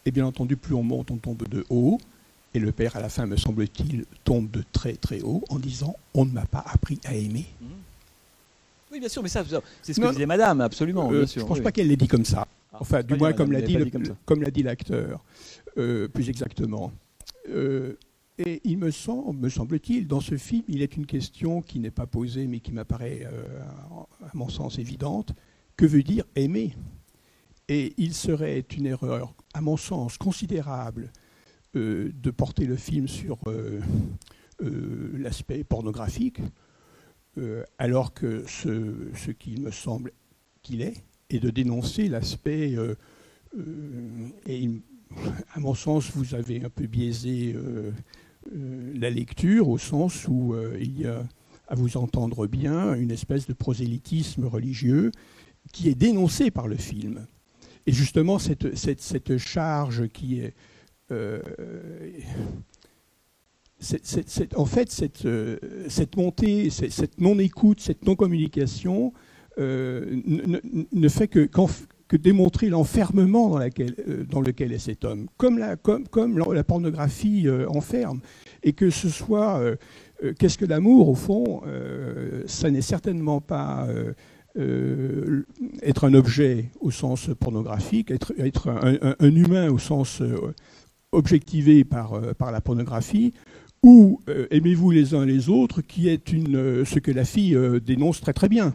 et 0.06 0.12
bien 0.12 0.24
entendu, 0.24 0.56
plus 0.56 0.74
on 0.74 0.84
monte, 0.84 1.10
on 1.10 1.16
tombe 1.16 1.48
de 1.48 1.66
haut. 1.68 1.98
Et 2.54 2.58
le 2.58 2.72
père, 2.72 2.96
à 2.96 3.00
la 3.00 3.08
fin, 3.08 3.26
me 3.26 3.36
semble-t-il, 3.36 4.04
tombe 4.24 4.50
de 4.50 4.64
très 4.72 4.94
très 4.94 5.20
haut 5.20 5.42
en 5.50 5.58
disant 5.58 5.94
On 6.14 6.24
ne 6.24 6.32
m'a 6.32 6.46
pas 6.46 6.64
appris 6.72 7.00
à 7.04 7.14
aimer. 7.14 7.46
Mmh. 7.60 7.66
Oui, 8.92 8.98
bien 8.98 9.08
sûr, 9.08 9.22
mais 9.22 9.28
ça, 9.28 9.44
c'est 9.82 9.92
ce 9.92 10.00
que 10.00 10.10
disait 10.10 10.26
madame, 10.26 10.60
absolument. 10.60 11.10
Euh, 11.12 11.26
je 11.26 11.40
ne 11.40 11.44
pense 11.44 11.60
pas 11.60 11.70
qu'elle 11.70 11.88
l'ait 11.88 11.96
dit 11.96 12.08
comme 12.08 12.24
ça. 12.24 12.46
Enfin, 12.80 13.02
du 13.02 13.14
moins, 13.14 13.32
comme 13.32 13.52
l'a 13.52 13.60
dit, 13.60 14.62
l'acteur, 14.62 15.24
euh, 15.78 16.08
plus 16.08 16.28
exactement. 16.28 16.92
Euh, 17.48 17.96
et 18.38 18.60
il 18.64 18.78
me 18.78 18.90
semble, 18.90 19.38
me 19.38 19.48
semble-t-il, 19.48 20.08
dans 20.08 20.20
ce 20.20 20.36
film, 20.36 20.62
il 20.66 20.82
est 20.82 20.96
une 20.96 21.06
question 21.06 21.62
qui 21.62 21.78
n'est 21.78 21.90
pas 21.90 22.06
posée, 22.06 22.46
mais 22.46 22.60
qui 22.60 22.72
m'apparaît, 22.72 23.26
à 24.22 24.30
mon 24.34 24.48
sens, 24.48 24.78
évidente. 24.78 25.34
Que 25.76 25.84
veut 25.84 26.02
dire 26.02 26.24
aimer? 26.36 26.74
Et 27.68 27.92
il 27.98 28.14
serait 28.14 28.64
une 28.76 28.86
erreur, 28.86 29.34
à 29.52 29.60
mon 29.60 29.76
sens, 29.76 30.16
considérable 30.16 31.12
de 31.74 32.30
porter 32.30 32.64
le 32.64 32.76
film 32.76 33.08
sur 33.08 33.38
l'aspect 34.58 35.62
pornographique 35.64 36.40
euh, 37.38 37.64
alors 37.78 38.12
que 38.12 38.44
ce, 38.48 39.08
ce 39.14 39.30
qu'il 39.30 39.60
me 39.62 39.70
semble 39.70 40.12
qu'il 40.62 40.82
est, 40.82 41.04
est 41.36 41.40
de 41.40 41.50
dénoncer 41.50 42.08
l'aspect, 42.08 42.74
euh, 42.76 42.94
euh, 43.58 44.28
et 44.46 44.68
à 45.54 45.60
mon 45.60 45.74
sens, 45.74 46.10
vous 46.14 46.34
avez 46.34 46.62
un 46.64 46.70
peu 46.70 46.86
biaisé 46.86 47.56
la 48.94 49.10
lecture 49.10 49.68
au 49.68 49.78
sens 49.78 50.28
où 50.28 50.54
il 50.80 51.00
y 51.00 51.06
a, 51.06 51.26
à 51.66 51.74
vous 51.74 51.96
entendre 51.96 52.46
bien, 52.46 52.94
une 52.94 53.10
espèce 53.10 53.46
de 53.46 53.52
prosélytisme 53.52 54.44
religieux 54.44 55.10
qui 55.72 55.88
est 55.88 55.96
dénoncé 55.96 56.50
par 56.50 56.68
le 56.68 56.76
film. 56.76 57.26
Et 57.86 57.92
justement, 57.92 58.38
cette, 58.38 59.36
charge 59.38 60.08
qui 60.08 60.40
est 60.40 60.54
en 64.56 64.66
fait, 64.66 65.24
euh, 65.24 65.58
cette 65.88 66.16
montée, 66.16 66.70
cette, 66.70 67.20
non-écoute, 67.20 67.80
cette 67.80 68.04
non-communication 68.04 69.12
euh, 69.58 70.20
ne, 70.92 71.08
fait 71.08 71.28
que, 71.28 71.48
démontrer 72.16 72.68
l'enfermement 72.68 73.50
dans, 73.50 73.60
euh, 73.60 74.24
dans, 74.28 74.40
lequel 74.40 74.72
est 74.72 74.78
cet 74.78 75.04
homme, 75.04 75.26
comme 75.36 75.58
la, 75.58 75.76
pornographie 76.64 77.46
enferme. 77.68 78.20
Et 78.62 78.72
que 78.72 78.90
ce 78.90 79.08
soit, 79.08 79.62
qu'est-ce 80.38 80.58
que 80.58 80.64
l'amour, 80.64 81.08
au 81.08 81.14
fond, 81.14 81.62
ça 82.46 82.70
n'est 82.70 82.82
certainement 82.82 83.40
pas... 83.40 83.86
être 85.82 86.04
un 86.04 86.14
objet 86.14 86.70
au 86.80 86.90
sens 86.90 87.30
pornographique, 87.38 88.10
être, 88.10 88.68
un, 88.68 89.34
humain 89.34 89.70
au 89.70 89.78
sens 89.78 90.20
objectivé 91.12 91.84
par, 91.84 92.20
la 92.50 92.60
pornographie, 92.60 93.32
ou 93.82 94.20
euh, 94.28 94.46
aimez-vous 94.50 94.90
les 94.90 95.14
uns 95.14 95.24
les 95.24 95.48
autres, 95.48 95.80
qui 95.80 96.08
est 96.08 96.34
euh, 96.34 96.84
ce 96.84 96.98
que 96.98 97.10
la 97.10 97.24
fille 97.24 97.54
euh, 97.54 97.80
dénonce 97.80 98.20
très 98.20 98.32
très 98.32 98.48
bien. 98.48 98.74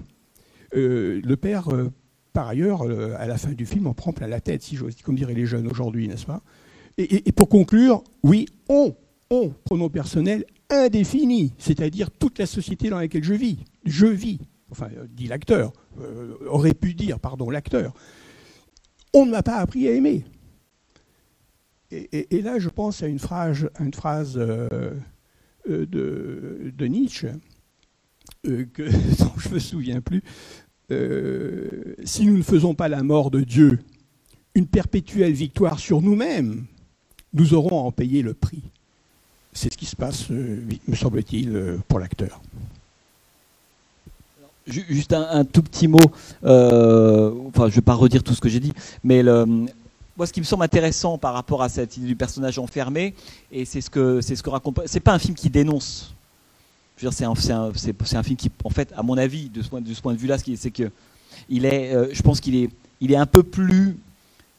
Le 0.75 1.35
père, 1.35 1.69
par 2.33 2.47
ailleurs, 2.47 2.83
à 3.17 3.27
la 3.27 3.37
fin 3.37 3.51
du 3.51 3.65
film, 3.65 3.87
en 3.87 3.93
prend 3.93 4.13
plein 4.13 4.27
la 4.27 4.41
tête, 4.41 4.61
si 4.61 4.75
j'ose, 4.75 4.95
comme 5.03 5.15
diraient 5.15 5.33
les 5.33 5.45
jeunes 5.45 5.67
aujourd'hui, 5.67 6.07
n'est-ce 6.07 6.25
pas? 6.25 6.41
Et, 6.97 7.31
pour 7.31 7.49
conclure, 7.49 8.03
oui, 8.23 8.45
on, 8.69 8.95
on, 9.29 9.49
pronom 9.63 9.89
personnel 9.89 10.45
indéfini, 10.69 11.53
c'est-à-dire 11.57 12.11
toute 12.11 12.39
la 12.39 12.45
société 12.45 12.89
dans 12.89 12.99
laquelle 12.99 13.23
je 13.23 13.33
vis, 13.33 13.59
je 13.85 14.07
vis, 14.07 14.39
enfin, 14.71 14.89
dit 15.09 15.27
l'acteur, 15.27 15.73
aurait 16.47 16.73
pu 16.73 16.93
dire, 16.93 17.19
pardon, 17.19 17.49
l'acteur, 17.49 17.93
on 19.13 19.25
ne 19.25 19.31
m'a 19.31 19.43
pas 19.43 19.57
appris 19.57 19.87
à 19.87 19.91
aimer. 19.91 20.25
Et, 21.91 22.41
là, 22.41 22.59
je 22.59 22.69
pense 22.69 23.03
à 23.03 23.07
une 23.07 23.19
phrase, 23.19 23.69
euh, 24.37 24.91
euh, 25.69 25.85
de, 25.85 26.85
Nietzsche, 26.85 27.27
euh, 28.47 28.65
dont 29.19 29.31
je 29.37 29.49
ne 29.49 29.53
me 29.53 29.59
souviens 29.59 30.01
plus. 30.01 30.21
Si 30.89 32.25
nous 32.25 32.37
ne 32.37 32.43
faisons 32.43 32.73
pas 32.73 32.87
la 32.87 33.03
mort 33.03 33.31
de 33.31 33.41
Dieu 33.41 33.79
une 34.53 34.67
perpétuelle 34.67 35.33
victoire 35.33 35.79
sur 35.79 36.01
nous-mêmes, 36.01 36.65
nous 37.33 37.53
aurons 37.53 37.79
à 37.79 37.83
en 37.83 37.91
payer 37.91 38.21
le 38.21 38.33
prix. 38.33 38.61
C'est 39.51 39.71
ce 39.71 39.77
qui 39.77 39.85
se 39.85 39.95
passe, 39.95 40.29
me 40.29 40.95
semble-t-il, 40.95 41.79
pour 41.87 41.99
l'acteur. 41.99 42.41
Juste 44.67 45.13
un, 45.13 45.43
tout 45.45 45.61
petit 45.61 45.87
mot, 45.87 45.99
enfin 46.41 46.43
je 46.43 47.65
ne 47.65 47.69
vais 47.69 47.81
pas 47.81 47.93
redire 47.93 48.23
tout 48.23 48.33
ce 48.33 48.41
que 48.41 48.49
j'ai 48.49 48.59
dit, 48.59 48.73
mais 49.03 49.21
moi, 50.17 50.25
ce 50.25 50.31
qui 50.31 50.39
me 50.39 50.45
semble 50.45 50.63
intéressant 50.63 51.17
par 51.17 51.33
rapport 51.33 51.61
à 51.61 51.67
cette 51.67 51.97
idée 51.97 52.07
du 52.07 52.15
personnage 52.15 52.57
enfermé, 52.57 53.13
et 53.51 53.65
c'est 53.65 53.81
ce 53.81 53.89
que 53.89 54.21
c'est 54.21 54.37
ce 54.37 54.43
que 54.43 54.49
raconte. 54.49 54.79
C'est 54.85 55.01
pas 55.01 55.13
un 55.13 55.19
film 55.19 55.35
qui 55.35 55.49
dénonce. 55.49 56.14
C'est 56.97 57.25
un, 57.25 57.35
film 57.35 58.37
qui, 58.37 58.49
en 58.63 58.69
fait, 58.69 58.93
à 58.95 59.03
mon 59.03 59.17
avis, 59.17 59.49
de 59.49 59.61
ce 59.61 59.69
point 59.69 59.81
de, 59.81 60.17
vue-là, 60.17 60.37
c'est 60.37 60.71
que 60.71 60.91
il 61.49 61.65
est, 61.65 61.93
euh, 61.93 62.07
je 62.11 62.21
pense 62.21 62.39
qu'il 62.39 62.55
est, 62.55 62.69
il 63.01 63.11
est 63.11 63.17
un 63.17 63.25
peu 63.25 63.43
plus 63.43 63.97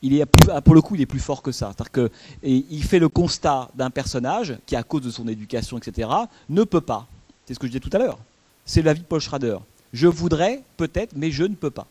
il 0.02 0.14
est 0.14 0.26
plus- 0.26 0.48
pour 0.64 0.74
le 0.74 0.82
coup, 0.82 0.94
il 0.94 1.00
est 1.00 1.06
plus 1.06 1.20
fort 1.20 1.42
que 1.42 1.52
ça. 1.52 1.72
C'est-à-dire 1.74 1.90
que 1.90 2.10
et 2.42 2.64
il 2.70 2.84
fait 2.84 2.98
le 2.98 3.08
constat 3.08 3.70
d'un 3.74 3.90
personnage 3.90 4.56
qui, 4.66 4.76
à 4.76 4.82
cause 4.82 5.02
de 5.02 5.10
son 5.10 5.26
éducation, 5.26 5.78
etc., 5.78 6.08
ne 6.48 6.64
peut 6.64 6.80
pas. 6.80 7.06
C'est 7.46 7.54
ce 7.54 7.58
que 7.58 7.66
je 7.66 7.72
disais 7.72 7.80
tout 7.80 7.90
à 7.92 7.98
l'heure. 7.98 8.18
C'est 8.64 8.82
la 8.82 8.92
vie 8.92 9.00
de 9.00 9.06
Paul 9.06 9.20
Schrader. 9.20 9.58
Je 9.92 10.06
voudrais, 10.06 10.62
peut-être, 10.76 11.12
mais 11.16 11.30
je 11.30 11.44
ne 11.44 11.54
peux 11.54 11.70
pas. 11.70 11.86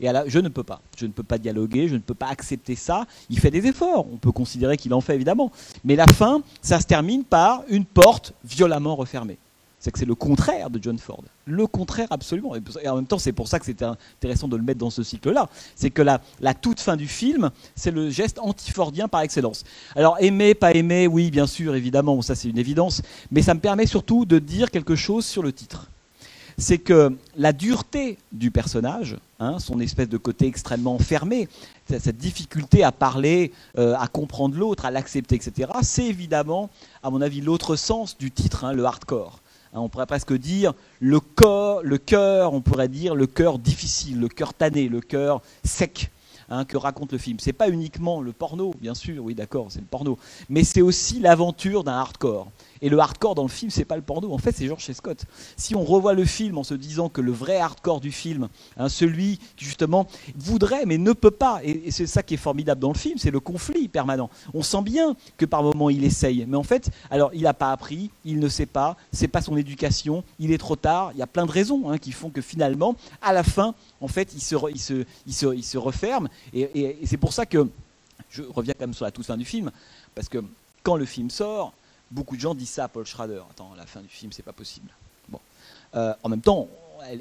Et 0.00 0.08
je 0.28 0.38
ne 0.38 0.48
peux 0.48 0.62
pas. 0.62 0.80
Je 0.96 1.06
ne 1.06 1.10
peux 1.10 1.24
pas 1.24 1.38
dialoguer, 1.38 1.88
je 1.88 1.94
ne 1.94 2.00
peux 2.00 2.14
pas 2.14 2.28
accepter 2.28 2.76
ça. 2.76 3.06
Il 3.30 3.40
fait 3.40 3.50
des 3.50 3.66
efforts. 3.66 4.06
On 4.12 4.16
peut 4.16 4.30
considérer 4.30 4.76
qu'il 4.76 4.94
en 4.94 5.00
fait, 5.00 5.14
évidemment. 5.14 5.50
Mais 5.84 5.96
la 5.96 6.06
fin, 6.06 6.40
ça 6.62 6.80
se 6.80 6.86
termine 6.86 7.24
par 7.24 7.62
une 7.68 7.84
porte 7.84 8.32
violemment 8.44 8.94
refermée. 8.94 9.38
C'est 9.80 9.92
que 9.92 9.98
c'est 9.98 10.06
le 10.06 10.16
contraire 10.16 10.70
de 10.70 10.82
John 10.82 10.98
Ford. 10.98 11.22
Le 11.46 11.66
contraire 11.66 12.08
absolument. 12.10 12.54
Et 12.82 12.88
en 12.88 12.96
même 12.96 13.06
temps, 13.06 13.18
c'est 13.18 13.32
pour 13.32 13.46
ça 13.46 13.60
que 13.60 13.64
c'était 13.64 13.84
intéressant 13.84 14.48
de 14.48 14.56
le 14.56 14.62
mettre 14.62 14.80
dans 14.80 14.90
ce 14.90 15.04
cycle-là. 15.04 15.48
C'est 15.76 15.90
que 15.90 16.02
la, 16.02 16.20
toute 16.54 16.80
fin 16.80 16.96
du 16.96 17.06
film, 17.06 17.50
c'est 17.76 17.92
le 17.92 18.10
geste 18.10 18.40
antifordien 18.40 19.06
par 19.06 19.20
excellence. 19.20 19.64
Alors 19.94 20.16
aimer, 20.18 20.54
pas 20.54 20.72
aimer, 20.72 21.06
oui, 21.06 21.30
bien 21.30 21.46
sûr, 21.46 21.76
évidemment, 21.76 22.20
ça 22.22 22.34
c'est 22.34 22.48
une 22.48 22.58
évidence. 22.58 23.02
Mais 23.30 23.42
ça 23.42 23.54
me 23.54 23.60
permet 23.60 23.86
surtout 23.86 24.24
de 24.24 24.40
dire 24.40 24.70
quelque 24.70 24.96
chose 24.96 25.24
sur 25.24 25.42
le 25.42 25.52
titre. 25.52 25.88
C'est 26.60 26.78
que 26.78 27.16
la 27.36 27.52
dureté 27.52 28.18
du 28.32 28.50
personnage, 28.50 29.16
hein, 29.38 29.60
son 29.60 29.78
espèce 29.78 30.08
de 30.08 30.16
côté 30.16 30.48
extrêmement 30.48 30.98
fermé, 30.98 31.48
cette 31.86 32.18
difficulté 32.18 32.82
à 32.82 32.90
parler, 32.90 33.52
euh, 33.78 33.94
à 33.96 34.08
comprendre 34.08 34.58
l'autre, 34.58 34.84
à 34.84 34.90
l'accepter, 34.90 35.36
etc., 35.36 35.70
c'est 35.82 36.06
évidemment, 36.06 36.68
à 37.04 37.10
mon 37.10 37.20
avis, 37.20 37.40
l'autre 37.40 37.76
sens 37.76 38.18
du 38.18 38.32
titre, 38.32 38.64
hein, 38.64 38.72
le 38.72 38.84
hardcore. 38.84 39.40
Hein, 39.72 39.80
on 39.80 39.88
pourrait 39.88 40.06
presque 40.06 40.32
dire 40.32 40.72
le 41.00 41.20
corps, 41.20 41.82
le 41.82 41.98
cœur, 41.98 42.54
on 42.54 42.60
pourrait 42.60 42.88
dire 42.88 43.14
le 43.14 43.26
cœur 43.26 43.58
difficile, 43.58 44.20
le 44.20 44.28
cœur 44.28 44.54
tanné, 44.54 44.88
le 44.88 45.00
cœur 45.00 45.42
sec 45.64 46.10
hein, 46.48 46.64
que 46.64 46.76
raconte 46.76 47.12
le 47.12 47.18
film. 47.18 47.38
C'est 47.40 47.52
pas 47.52 47.68
uniquement 47.68 48.20
le 48.20 48.32
porno, 48.32 48.74
bien 48.80 48.94
sûr, 48.94 49.22
oui 49.24 49.34
d'accord, 49.34 49.66
c'est 49.70 49.80
le 49.80 49.86
porno, 49.86 50.18
mais 50.48 50.64
c'est 50.64 50.82
aussi 50.82 51.20
l'aventure 51.20 51.84
d'un 51.84 51.98
hardcore. 51.98 52.48
Et 52.82 52.88
le 52.88 52.98
hardcore 52.98 53.34
dans 53.34 53.42
le 53.42 53.48
film, 53.48 53.70
c'est 53.70 53.84
pas 53.84 53.96
le 53.96 54.02
porno. 54.02 54.32
En 54.32 54.38
fait, 54.38 54.52
c'est 54.52 54.66
George. 54.66 54.88
Scott. 54.92 55.24
Si 55.56 55.74
on 55.74 55.84
revoit 55.84 56.14
le 56.14 56.24
film 56.24 56.58
en 56.58 56.64
se 56.64 56.74
disant 56.74 57.08
que 57.08 57.20
le 57.20 57.32
vrai 57.32 57.58
hardcore 57.58 58.00
du 58.00 58.10
film, 58.12 58.48
hein, 58.76 58.88
celui 58.88 59.38
qui 59.56 59.64
justement 59.64 60.06
voudrait 60.36 60.86
mais 60.86 60.98
ne 60.98 61.12
peut 61.12 61.30
pas, 61.30 61.60
et, 61.62 61.90
c'est 61.90 62.06
ça 62.06 62.22
qui 62.22 62.34
est 62.34 62.38
formidable 62.38 62.80
dans 62.80 62.92
le 62.92 62.98
film, 62.98 63.18
c'est 63.18 63.30
le 63.30 63.40
conflit 63.40 63.88
permanent. 63.88 64.30
On 64.54 64.62
sent 64.62 64.82
bien 64.82 65.14
que 65.36 65.44
par 65.44 65.62
moments 65.62 65.90
il 65.90 66.04
essaye, 66.04 66.44
mais 66.48 66.56
en 66.56 66.62
fait, 66.62 66.90
alors 67.10 67.30
il 67.34 67.42
n'a 67.42 67.54
pas 67.54 67.70
appris, 67.72 68.10
il 68.24 68.38
ne 68.38 68.48
sait 68.48 68.66
pas, 68.66 68.96
c'est 69.12 69.28
pas 69.28 69.42
son 69.42 69.56
éducation, 69.56 70.24
il 70.38 70.52
est 70.52 70.58
trop 70.58 70.76
tard. 70.76 71.10
Il 71.14 71.18
y 71.18 71.22
a 71.22 71.26
plein 71.26 71.46
de 71.46 71.50
raisons 71.50 71.90
hein, 71.90 71.98
qui 71.98 72.12
font 72.12 72.30
que 72.30 72.40
finalement, 72.40 72.96
à 73.20 73.32
la 73.32 73.42
fin, 73.42 73.74
en 74.00 74.08
fait, 74.08 74.32
il 74.34 74.40
se, 74.40 74.54
il 74.70 74.80
se, 74.80 75.04
il 75.26 75.34
se, 75.34 75.54
il 75.54 75.64
se 75.64 75.78
referme. 75.78 76.28
Et, 76.52 76.60
et- 76.62 76.98
et 77.02 77.06
c'est 77.06 77.16
pour 77.18 77.32
ça 77.32 77.44
que 77.46 77.68
je 78.30 78.42
reviens 78.42 78.74
quand 78.74 78.86
même 78.86 78.94
sur 78.94 79.04
la 79.04 79.10
toute 79.10 79.26
fin 79.26 79.36
du 79.36 79.44
film, 79.44 79.70
parce 80.14 80.28
que 80.28 80.38
quand 80.82 80.96
le 80.96 81.04
film 81.04 81.30
sort, 81.30 81.72
beaucoup 82.10 82.36
de 82.36 82.40
gens 82.40 82.54
disent 82.54 82.70
ça 82.70 82.84
à 82.84 82.88
Paul 82.88 83.06
Schrader. 83.06 83.42
Attends, 83.50 83.70
la 83.76 83.86
fin 83.86 84.00
du 84.00 84.08
film, 84.08 84.32
c'est 84.32 84.42
pas 84.44 84.52
possible. 84.52 84.90
Bon. 85.28 85.40
Euh, 85.94 86.14
en 86.22 86.28
même 86.28 86.40
temps, 86.40 86.68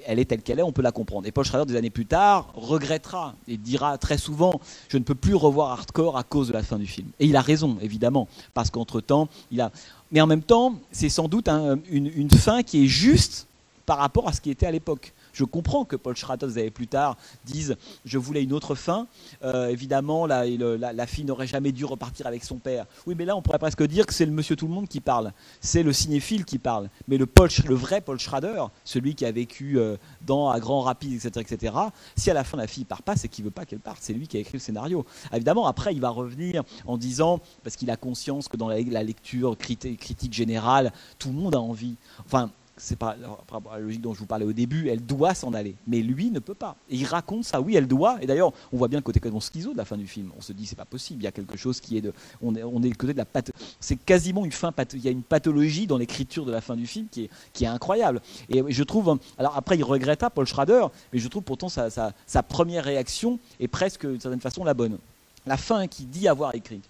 elle, 0.06 0.20
est 0.20 0.26
telle 0.26 0.42
qu'elle 0.42 0.60
est, 0.60 0.64
on 0.64 0.72
peut 0.72 0.82
la 0.82 0.92
comprendre. 0.92 1.28
Et 1.28 1.32
Paul 1.32 1.46
Schrader, 1.46 1.66
des 1.72 1.78
années 1.78 1.90
plus 1.92 2.06
tard, 2.06 2.52
regrettera 2.56 3.36
et 3.48 3.58
dira 3.58 3.98
très 3.98 4.18
souvent 4.18 4.60
Je 4.90 4.98
ne 4.98 5.04
peux 5.04 5.16
plus 5.16 5.36
revoir 5.36 5.72
Hardcore 5.72 6.18
à 6.18 6.24
cause 6.24 6.48
de 6.48 6.54
la 6.54 6.64
fin 6.64 6.78
du 6.78 6.88
film. 6.88 7.10
Et 7.20 7.26
il 7.28 7.36
a 7.36 7.42
raison, 7.42 7.78
évidemment, 7.82 8.28
parce 8.54 8.70
qu'entre-temps, 8.72 9.30
il 9.52 9.62
a. 9.62 9.72
Mais 10.12 10.22
en 10.22 10.28
même 10.28 10.42
temps, 10.42 10.76
c'est 10.92 11.10
sans 11.10 11.28
doute 11.28 11.48
un- 11.48 11.80
une, 11.90 12.08
une 12.08 12.32
fin 12.32 12.64
qui 12.64 12.86
est 12.86 12.88
juste 12.88 13.46
par 13.86 13.98
rapport 14.00 14.28
à 14.28 14.34
ce 14.34 14.42
qui 14.42 14.50
était 14.50 14.66
à 14.66 14.72
l'époque. 14.72 15.14
Je 15.38 15.44
comprends 15.44 15.86
que 15.86 15.96
Paul 15.96 16.16
Schrader, 16.16 16.48
des 16.48 16.58
années 16.58 16.72
plus 16.72 16.88
tard, 16.88 17.16
dise 17.46 17.76
Je 18.06 18.18
voulais 18.18 18.42
une 18.42 18.54
autre 18.54 18.74
fin. 18.74 19.06
Euh, 19.44 19.68
évidemment, 19.68 20.26
la, 20.26 20.48
le- 20.48 20.78
la- 20.78 20.94
la 20.94 21.06
fille 21.06 21.26
n'aurait 21.26 21.46
jamais 21.46 21.72
dû 21.72 21.86
repartir 21.86 22.26
avec 22.26 22.44
son 22.44 22.56
père. 22.58 22.88
Oui, 23.06 23.14
mais 23.16 23.24
là, 23.24 23.36
on 23.36 23.44
pourrait 23.44 23.60
presque 23.60 23.84
dire 23.84 24.08
que 24.08 24.16
c'est 24.16 24.26
le 24.26 24.32
monsieur 24.32 24.56
tout 24.56 24.66
le 24.68 24.74
monde 24.74 24.88
qui 24.88 25.00
parle. 25.00 25.32
C'est 25.62 25.84
le 25.84 25.94
cinéphile 25.94 26.44
qui 26.44 26.58
parle. 26.58 26.90
Mais 27.08 27.18
le, 27.20 27.28
Paul, 27.28 27.50
le 27.68 27.76
vrai 27.76 28.02
Paul 28.02 28.20
Schrader, 28.20 28.64
celui 28.84 29.14
qui 29.14 29.26
a 29.26 29.32
vécu 29.32 29.78
euh, 29.78 29.96
dans 30.26 30.50
à 30.50 30.60
Grand 30.60 30.82
Rapide, 30.82 31.14
etc., 31.14 31.46
etc., 31.48 31.76
si 32.16 32.32
à 32.32 32.34
la 32.34 32.44
fin 32.44 32.58
la 32.58 32.66
fille 32.66 32.86
part 32.86 33.04
pas, 33.04 33.16
c'est 33.16 33.28
qu'il 33.28 33.46
veut 33.46 33.52
pas 33.52 33.66
qu'elle 33.66 33.80
parte. 33.80 34.00
C'est 34.02 34.14
lui 34.14 34.28
qui 34.28 34.38
a 34.38 34.40
écrit 34.40 34.54
le 34.54 34.60
scénario. 34.60 35.06
Évidemment, 35.32 35.68
après, 35.68 35.94
il 35.94 36.02
va 36.02 36.10
revenir 36.10 36.64
en 36.88 36.98
disant, 36.98 37.40
parce 37.64 37.76
qu'il 37.76 37.92
a 37.92 37.96
conscience 37.96 38.48
que 38.48 38.58
dans 38.58 38.68
la, 38.70 38.82
la 38.82 39.04
lecture 39.04 39.56
criti- 39.56 39.98
critique 39.98 40.34
générale, 40.34 40.92
tout 41.20 41.28
le 41.30 41.36
monde 41.36 41.54
a 41.54 41.62
envie. 41.62 41.96
Enfin, 42.26 42.50
c'est 42.78 42.96
pas 42.96 43.16
par 43.48 43.62
la 43.74 43.80
logique 43.80 44.02
dont 44.02 44.14
je 44.14 44.20
vous 44.20 44.26
parlais 44.26 44.46
au 44.46 44.54
début, 44.54 44.90
elle 44.90 45.06
doit 45.06 45.34
s'en 45.34 45.54
aller, 45.54 45.76
mais 45.88 46.02
lui 46.02 46.32
ne 46.32 46.40
peut 46.40 46.54
pas. 46.54 46.76
Et 46.90 46.96
il 46.96 47.06
raconte 47.06 47.44
ça, 47.44 47.60
oui, 47.62 47.76
elle 47.76 47.88
doit. 47.88 48.18
Et 48.22 48.28
d'ailleurs, 48.28 48.54
on 48.72 48.78
voit 48.78 48.88
bien 48.88 49.00
le 49.00 49.04
côté 49.04 49.20
quasiment 49.20 49.40
schizo 49.40 49.74
de 49.74 49.78
la 49.78 49.86
fin 49.86 49.98
du 49.98 50.08
film. 50.08 50.32
On 50.38 50.42
se 50.42 50.54
dit 50.54 50.66
c'est 50.66 50.76
pas 50.76 50.86
possible, 50.86 51.22
il 51.22 51.26
y 51.26 51.28
a 51.28 51.32
quelque 51.32 51.58
chose 51.58 51.80
qui 51.80 51.98
est 51.98 52.02
de, 52.02 52.14
on 52.42 52.56
est, 52.56 52.64
on 52.64 52.80
le 52.80 52.94
côté 52.96 53.14
de 53.14 53.18
la 53.18 53.26
path- 53.26 53.52
c'est 53.80 53.96
quasiment 53.96 54.46
une 54.46 54.52
fin, 54.52 54.74
il 54.94 55.04
y 55.04 55.08
a 55.08 55.12
une 55.12 55.24
pathologie 55.24 55.88
dans 55.88 55.98
l'écriture 55.98 56.46
de 56.46 56.52
la 56.52 56.62
fin 56.62 56.76
du 56.76 56.88
film 56.88 57.08
qui 57.10 57.24
est, 57.24 57.30
qui 57.54 57.64
est 57.64 57.68
incroyable. 57.68 58.22
Et 58.50 58.64
je 58.68 58.84
trouve, 58.84 59.18
alors 59.38 59.58
après 59.58 59.76
il 59.78 59.84
regretta 59.84 60.30
Paul 60.30 60.46
Schrader, 60.46 60.86
mais 61.12 61.20
je 61.20 61.28
trouve 61.28 61.44
pourtant 61.44 61.70
sa, 61.70 61.90
sa- 61.90 62.44
première 62.44 62.84
réaction 62.84 63.40
est 63.60 63.68
presque 63.68 64.06
d'une 64.08 64.20
certaine 64.22 64.40
façon 64.42 64.64
la 64.64 64.74
bonne. 64.74 64.98
La 65.46 65.58
fin 65.58 65.88
qu'il 65.88 66.10
dit 66.10 66.28
avoir 66.28 66.56
écrite. 66.56 66.84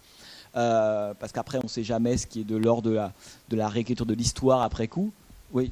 Euh, 0.55 1.13
parce 1.19 1.31
qu'après 1.31 1.59
on 1.59 1.63
ne 1.63 1.67
sait 1.67 1.83
jamais 1.83 2.17
ce 2.17 2.25
qui 2.25 2.41
est 2.41 2.43
de 2.43 2.55
l'ordre 2.55 2.89
de 2.89 2.95
la, 2.95 3.13
de 3.49 3.55
la 3.55 3.67
réécriture 3.67 4.05
de 4.05 4.13
l'histoire 4.13 4.61
après 4.63 4.87
coup. 4.87 5.11
Oui. 5.53 5.71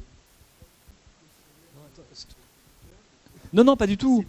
Non, 3.53 3.63
non, 3.63 3.75
pas 3.77 3.87
du 3.87 3.97
tout. 3.97 4.23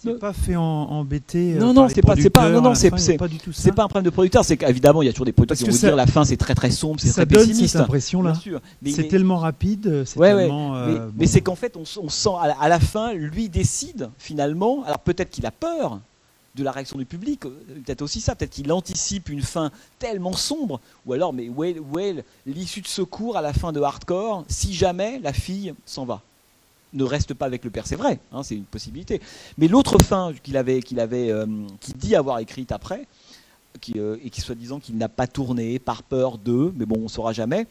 C'est 0.00 0.16
pas 0.20 0.32
fait 0.32 0.54
en, 0.54 0.62
embêter. 0.62 1.54
euh, 1.54 1.58
Non, 1.58 1.72
non, 1.72 1.88
c'est 1.88 2.02
pas- 2.02 2.14
c'est 2.14 2.30
pas- 2.30 2.48
non, 2.50 2.62
non, 2.62 2.74
c'est- 2.76 2.88
pas 3.18 3.26
du 3.26 3.38
tout 3.38 3.52
ça. 3.52 3.62
C'est 3.62 3.72
pas 3.72 3.82
un 3.82 3.88
problème 3.88 4.04
de 4.04 4.10
producteur, 4.10 4.44
c'est 4.44 4.56
qu'évidemment 4.56 5.02
il 5.02 5.06
y 5.06 5.08
a 5.08 5.12
toujours 5.12 5.26
des 5.26 5.32
producteurs 5.32 5.56
qui 5.58 5.64
vont 5.64 5.76
dire 5.88 5.96
la 5.96 6.06
fin 6.06 6.24
c'est 6.24 6.36
très 6.36 6.54
très 6.54 6.70
sombre, 6.70 7.00
c'est 7.00 7.08
ça 7.08 7.26
très 7.26 7.26
donne 7.26 7.46
pessimiste. 7.48 7.72
cette. 7.72 7.86
Mais 8.80 8.90
il 8.90 8.94
C'est 8.94 9.06
est- 9.06 9.08
tellement 9.08 9.38
rapide, 9.38 10.04
c'est 10.06 10.16
tellement. 10.38 10.70
Mais, 10.72 10.78
euh, 10.94 11.10
mais 11.16 11.26
c'est 11.26 11.40
qu'en 11.40 11.56
fait, 11.56 11.76
on, 11.76 11.84
sent 12.08 12.28
à 12.40 12.46
la, 12.46 12.54
à 12.60 12.68
la 12.68 12.78
fin, 12.78 13.12
lui 13.12 13.48
décide 13.48 14.08
finalement. 14.18 14.84
Alors 14.84 15.00
peut-être 15.00 15.30
qu'il 15.30 15.44
a 15.46 15.50
peur 15.50 15.98
de 16.58 16.64
la 16.64 16.72
réaction 16.72 16.98
du 16.98 17.04
public, 17.04 17.46
euh, 17.46 17.50
peut-être 17.84 18.02
aussi 18.02 18.20
ça, 18.20 18.34
peut-être 18.34 18.50
qu'il 18.50 18.70
anticipe 18.72 19.28
une 19.28 19.42
fin 19.42 19.70
tellement 19.98 20.32
sombre, 20.34 20.80
ou 21.06 21.12
alors, 21.12 21.32
mais 21.32 21.48
où 21.48 21.64
est, 21.64 22.24
l'issue 22.46 22.80
de 22.80 22.86
secours 22.86 23.36
à 23.36 23.42
la 23.42 23.52
fin 23.52 23.72
de 23.72 23.80
Hardcore 23.80 24.44
si 24.48 24.74
jamais 24.74 25.18
la 25.20 25.32
fille 25.32 25.74
s'en 25.86 26.04
va? 26.04 26.22
Ne 26.94 27.04
reste 27.04 27.34
pas 27.34 27.46
avec 27.46 27.64
le 27.64 27.70
père, 27.70 27.86
c'est 27.86 27.96
vrai, 27.96 28.18
hein, 28.32 28.42
c'est 28.42 28.54
une 28.54 28.64
possibilité. 28.64 29.20
Mais 29.58 29.68
l'autre 29.68 29.98
fin 30.02 30.32
qu'il 30.42 30.56
avait, 30.56 30.80
qu'il 30.80 31.00
avait, 31.00 31.30
euh, 31.30 31.46
dit 31.96 32.16
avoir 32.16 32.38
écrite 32.38 32.72
après, 32.72 33.06
euh, 33.96 34.16
et 34.24 34.30
qui 34.30 34.40
soi-disant 34.40 34.80
qu'il 34.80 34.96
n'a 34.96 35.08
pas 35.08 35.26
tourné 35.26 35.78
par 35.78 36.02
peur 36.02 36.38
d'eux, 36.38 36.72
mais 36.76 36.86
bon, 36.86 37.00
on 37.04 37.08
saura 37.08 37.32
jamais. 37.32 37.66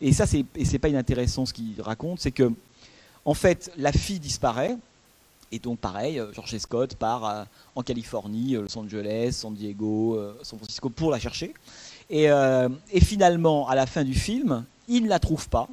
Et 0.00 0.12
ça, 0.12 0.26
c'est 0.26 0.44
et 0.56 0.64
c'est 0.64 0.78
pas 0.78 0.88
inintéressant 0.88 1.44
ce 1.44 1.52
qu'il 1.52 1.80
raconte, 1.80 2.20
c'est 2.20 2.30
que 2.30 2.50
en 3.24 3.34
fait, 3.34 3.70
la 3.76 3.92
fille 3.92 4.18
disparaît. 4.18 4.76
Et 5.54 5.58
donc, 5.58 5.78
pareil, 5.78 6.18
euh, 6.18 6.32
George 6.32 6.56
Scott 6.56 6.94
part 6.96 7.24
euh, 7.26 7.44
en 7.76 7.82
Californie, 7.82 8.56
euh, 8.56 8.62
Los 8.62 8.78
Angeles, 8.78 9.32
San 9.32 9.54
Diego, 9.54 10.18
San 10.42 10.58
Francisco 10.58 10.88
pour 10.88 11.10
la 11.10 11.20
chercher. 11.20 11.52
Et, 12.08 12.28
finalement, 13.00 13.68
à 13.68 13.74
la 13.74 13.86
fin 13.86 14.02
du 14.02 14.14
film, 14.14 14.64
il 14.88 15.04
ne 15.04 15.08
la 15.08 15.18
trouve 15.18 15.48
pas. 15.48 15.68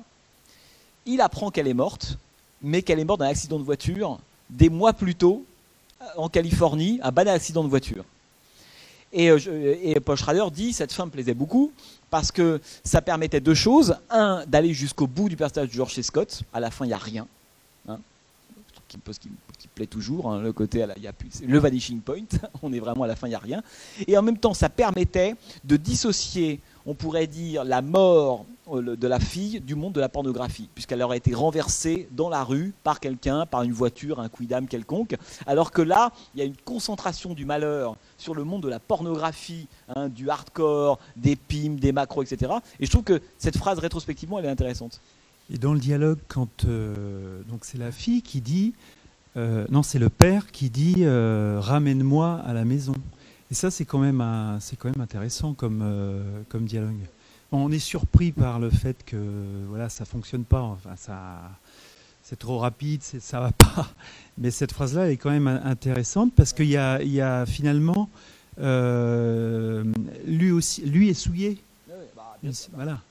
Il 1.05 1.21
apprend 1.21 1.49
qu'elle 1.49 1.67
est 1.67 1.73
morte, 1.73 2.17
mais 2.61 2.81
qu'elle 2.81 2.99
est 2.99 3.05
morte 3.05 3.21
d'un 3.21 3.27
accident 3.27 3.57
de 3.57 3.63
voiture 3.63 4.19
des 4.49 4.69
mois 4.69 4.93
plus 4.93 5.15
tôt 5.15 5.45
en 6.15 6.29
Californie, 6.29 6.99
un 7.03 7.11
banal 7.11 7.35
accident 7.35 7.63
de 7.63 7.69
voiture. 7.69 8.03
Et, 9.11 9.27
et 9.27 9.99
Paul 9.99 10.17
Schrader 10.17 10.45
dit 10.51 10.71
cette 10.71 10.93
fin 10.93 11.05
me 11.05 11.11
plaisait 11.11 11.33
beaucoup 11.33 11.71
parce 12.09 12.31
que 12.31 12.61
ça 12.83 13.01
permettait 13.01 13.41
deux 13.41 13.55
choses. 13.55 13.95
Un, 14.09 14.45
d'aller 14.45 14.73
jusqu'au 14.73 15.07
bout 15.07 15.29
du 15.29 15.35
personnage 15.35 15.69
de 15.69 15.73
George. 15.73 15.99
Scott. 16.01 16.43
À 16.53 16.59
la 16.59 16.71
fin, 16.71 16.85
il 16.85 16.89
n'y 16.89 16.93
a 16.93 16.97
rien. 16.97 17.27
Qui, 18.89 18.97
me 18.97 19.69
plaît 19.75 19.85
toujours. 19.85 20.31
hein, 20.31 20.41
le 20.41 20.51
côté, 20.51 20.81
à 20.81 20.87
la- 20.87 20.97
y 20.97 21.05
a 21.07 21.13
le 21.45 21.59
vanishing 21.59 22.01
point. 22.01 22.23
On 22.63 22.73
est 22.73 22.79
vraiment 22.79 23.03
à 23.03 23.07
la 23.07 23.15
fin, 23.15 23.27
il 23.27 23.31
n'y 23.31 23.35
a 23.35 23.39
rien. 23.39 23.61
Et 24.07 24.17
en 24.17 24.23
même 24.23 24.37
temps, 24.37 24.55
ça 24.55 24.67
permettait 24.67 25.35
de 25.63 25.77
dissocier, 25.77 26.59
on 26.87 26.95
pourrait 26.95 27.27
dire, 27.27 27.63
la 27.63 27.83
mort 27.83 28.45
euh, 28.71 28.95
de 28.95 29.07
la 29.07 29.19
fille 29.19 29.59
du 29.61 29.75
monde 29.75 29.93
de 29.93 29.99
la 29.99 30.09
pornographie, 30.09 30.69
puisqu'elle 30.73 31.03
aurait 31.03 31.17
été 31.17 31.35
renversée 31.35 32.09
dans 32.11 32.29
la 32.29 32.43
rue 32.43 32.73
par 32.83 32.99
quelqu'un, 32.99 33.45
par 33.45 33.61
une 33.61 33.73
voiture, 33.73 34.19
un 34.19 34.27
quidam 34.29 34.67
quelconque. 34.67 35.15
Alors 35.45 35.69
que 35.71 35.83
là, 35.83 36.11
il 36.33 36.39
y 36.39 36.41
a 36.41 36.45
une 36.45 36.57
concentration 36.57 37.35
du 37.35 37.45
malheur 37.45 37.95
sur 38.17 38.33
le 38.33 38.43
monde 38.43 38.63
de 38.63 38.69
la 38.69 38.79
pornographie, 38.79 39.67
hein, 39.95 40.09
du 40.09 40.31
hardcore, 40.31 40.97
des 41.15 41.35
pimes, 41.35 41.79
des 41.79 41.91
macros, 41.91 42.23
etc. 42.23 42.53
Et 42.79 42.87
je 42.87 42.91
trouve 42.91 43.03
que 43.03 43.21
cette 43.37 43.57
phrase 43.57 43.77
rétrospectivement, 43.77 44.39
elle 44.39 44.45
est 44.45 44.49
intéressante. 44.49 44.99
Et 45.51 45.57
dans 45.57 45.73
le 45.73 45.79
dialogue, 45.79 46.19
quand 46.27 46.65
euh, 46.65 47.41
donc 47.49 47.65
c'est 47.65 47.77
la 47.77 47.91
fille 47.91 48.21
qui 48.21 48.41
dit, 48.41 48.73
euh, 49.37 49.65
non, 49.69 49.83
c'est 49.83 49.99
le 49.99 50.09
père 50.09 50.51
qui 50.51 50.69
dit, 50.69 50.95
euh, 50.99 51.57
ramène-moi 51.59 52.41
à 52.45 52.53
la 52.53 52.65
maison. 52.65 52.93
Et 53.51 53.55
ça, 53.55 53.71
c'est 53.71 53.85
quand 53.85 53.97
même 53.97 54.23
c'est 54.59 54.77
quand 54.77 54.89
même 54.91 55.01
intéressant 55.01 55.53
comme 55.53 55.83
comme 56.49 56.65
dialogue. 56.65 56.99
On 57.51 57.71
est 57.71 57.79
surpris 57.79 58.31
par 58.31 58.59
le 58.59 58.69
fait 58.69 58.97
que 59.03 59.17
voilà, 59.67 59.89
ça 59.89 60.05
fonctionne 60.05 60.43
pas. 60.43 60.61
Enfin, 60.61 60.95
ça, 60.95 61.41
c'est 62.21 62.37
trop 62.37 62.59
rapide, 62.59 63.01
ça 63.01 63.39
va 63.39 63.51
pas. 63.51 63.89
Mais 64.37 64.51
cette 64.51 64.71
phrase-là 64.71 65.07
elle 65.07 65.13
est 65.13 65.17
quand 65.17 65.31
même 65.31 65.47
intéressante 65.47 66.31
parce 66.35 66.53
qu'il 66.53 66.69
y 66.69 66.77
a, 66.77 67.01
il 67.01 67.11
y 67.11 67.21
a 67.21 67.47
finalement 67.47 68.07
euh, 68.59 69.83
lui 70.25 70.51
aussi, 70.51 70.81
lui 70.81 71.09
est 71.09 71.13
souillé. 71.13 71.57
bah, 72.15 72.37
voilà. 72.73 73.01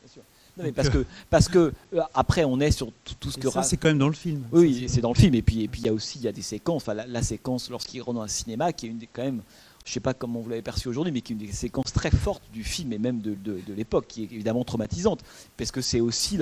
Non, 0.59 0.65
mais 0.65 0.73
parce 0.73 0.91
que 0.91 1.05
parce 1.31 1.49
que 1.49 1.73
euh, 1.95 2.01
après 2.15 2.45
on 2.45 2.59
est 2.61 2.73
sur 2.73 2.91
tout, 3.21 3.31
ce 3.31 3.39
Et 3.39 3.41
que 3.41 3.51
ça, 3.51 3.63
c'est 3.63 3.77
quand 3.77 3.89
même 3.89 3.99
dans 3.99 4.09
le 4.09 4.15
film. 4.15 4.43
Oui, 4.53 4.87
c'est 4.89 5.01
dans 5.01 5.13
le 5.13 5.19
film. 5.19 5.35
Et 5.35 5.43
puis, 5.43 5.63
et 5.63 5.69
puis 5.69 5.83
il 5.83 5.87
y 5.87 5.89
a 5.89 5.93
aussi 5.93 6.19
il 6.19 6.25
y 6.25 6.29
a 6.29 6.33
des 6.33 6.43
séquences. 6.43 6.83
Enfin, 6.83 6.95
la, 6.95 7.07
la 7.07 7.23
séquence 7.23 7.71
lorsqu'il 7.71 8.03
rentre 8.03 8.19
dans 8.19 8.25
un 8.25 8.29
cinéma, 8.29 8.73
qui 8.73 8.87
est 8.87 8.89
une 8.89 8.99
des 8.99 9.09
quand 9.11 9.23
même, 9.23 9.43
je 9.89 9.95
sais 9.95 10.01
pas 10.01 10.13
comment 10.13 10.41
vous 10.41 10.51
l'avez 10.51 10.61
perçu 10.61 10.89
aujourd'hui, 10.89 11.13
mais 11.13 11.23
qui 11.23 11.33
est 11.33 11.37
une 11.37 11.47
des 11.47 11.53
séquences 11.53 11.95
très 11.95 12.11
fortes 12.11 12.43
du 12.53 12.63
film 12.63 12.93
et 12.93 12.99
même 12.99 13.21
de, 13.23 13.35
l'époque, 13.75 14.05
qui 14.07 14.23
est 14.25 14.33
évidemment 14.33 14.63
traumatisante, 14.63 15.25
parce 15.57 15.73
que 15.73 15.81
c'est 15.81 16.01
aussi 16.01 16.39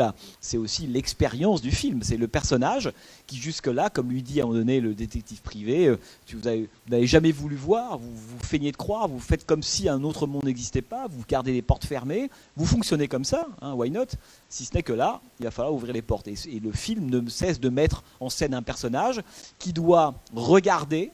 aussi 0.56 0.86
l'expérience 0.88 1.62
du 1.62 1.70
film. 1.70 2.00
C'est 2.02 2.16
le 2.16 2.26
personnage 2.26 2.90
qui 3.28 3.36
jusque 3.36 3.68
là, 3.68 3.88
comme 3.88 4.10
lui 4.10 4.22
dit 4.22 4.40
à 4.40 4.44
un 4.44 4.46
moment 4.46 4.58
donné 4.58 4.80
le 4.80 4.94
détective 4.94 5.42
privé, 5.42 5.86
euh, 5.86 5.96
tu 6.26 6.34
vous 6.36 6.48
avez- 6.48 6.62
vous 6.62 6.90
n'avez 6.90 7.06
jamais 7.06 7.30
voulu 7.30 7.54
voir, 7.54 7.98
vous 7.98 8.10
vous 8.14 8.44
feignez 8.44 8.72
de 8.72 8.76
croire, 8.76 9.06
vous 9.06 9.20
faites 9.20 9.46
comme 9.46 9.62
si 9.62 9.88
un 9.88 10.02
autre 10.02 10.26
monde 10.26 10.44
n'existait 10.44 10.82
pas, 10.82 11.06
vous 11.08 11.22
gardez 11.28 11.52
les 11.52 11.62
portes 11.62 11.84
fermées, 11.84 12.30
vous 12.56 12.66
fonctionnez 12.66 13.06
comme 13.06 13.24
ça, 13.24 13.46
hein, 13.62 13.74
why 13.74 13.90
not? 13.90 14.06
Si 14.48 14.64
ce 14.64 14.74
n'est 14.74 14.82
que 14.82 14.92
là, 14.92 15.20
il 15.38 15.44
va 15.44 15.52
falloir 15.52 15.72
ouvrir 15.74 15.92
les 15.92 16.02
portes. 16.02 16.26
Et 16.26 16.60
le 16.60 16.72
film 16.72 17.08
ne 17.08 17.28
cesse 17.28 17.60
de 17.60 17.68
mettre 17.68 18.02
en 18.18 18.28
scène 18.28 18.54
un 18.54 18.62
personnage 18.62 19.20
qui 19.58 19.72
doit 19.72 20.14
regarder, 20.34 21.12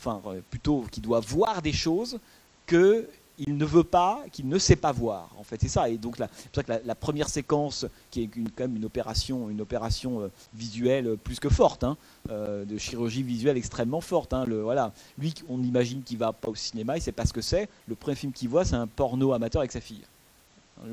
enfin 0.00 0.20
euh, 0.26 0.40
plutôt 0.50 0.84
qui 0.90 1.00
doit 1.00 1.20
voir 1.20 1.62
des 1.62 1.72
choses 1.72 2.18
que 2.66 3.08
il 3.46 3.56
ne 3.56 3.64
veut 3.64 3.84
pas, 3.84 4.22
qu'il 4.32 4.48
ne 4.48 4.58
sait 4.58 4.76
pas 4.76 4.92
voir. 4.92 5.30
En 5.38 5.44
fait, 5.44 5.58
c'est 5.60 5.68
ça. 5.68 5.88
Et 5.88 5.96
donc, 5.96 6.16
c'est 6.18 6.26
pour 6.26 6.54
ça 6.54 6.62
que 6.62 6.86
la, 6.86 6.94
première 6.94 7.28
séquence, 7.30 7.86
qui 8.10 8.24
est 8.24 8.30
quand 8.54 8.64
même 8.64 8.76
une 8.76 8.84
opération, 8.84 9.48
une 9.48 9.62
opération 9.62 10.20
euh, 10.20 10.28
visuelle 10.52 11.16
plus 11.16 11.40
que 11.40 11.48
forte, 11.48 11.82
hein, 11.82 11.96
euh, 12.28 12.66
de 12.66 12.76
chirurgie 12.76 13.22
visuelle 13.22 13.56
extrêmement 13.56 14.02
forte. 14.02 14.34
hein, 14.34 14.44
voilà. 14.46 14.92
Lui, 15.18 15.34
on 15.48 15.62
imagine 15.62 16.02
qu'il 16.02 16.18
va 16.18 16.34
pas 16.34 16.50
au 16.50 16.54
cinéma, 16.54 16.98
il 16.98 17.00
sait 17.00 17.12
pas 17.12 17.24
ce 17.24 17.32
que 17.32 17.40
c'est. 17.40 17.68
Le 17.88 17.94
premier 17.94 18.14
film 18.14 18.32
qu'il 18.32 18.50
voit, 18.50 18.66
c'est 18.66 18.76
un 18.76 18.86
porno 18.86 19.32
amateur 19.32 19.60
avec 19.60 19.72
sa 19.72 19.80
fille. 19.80 20.02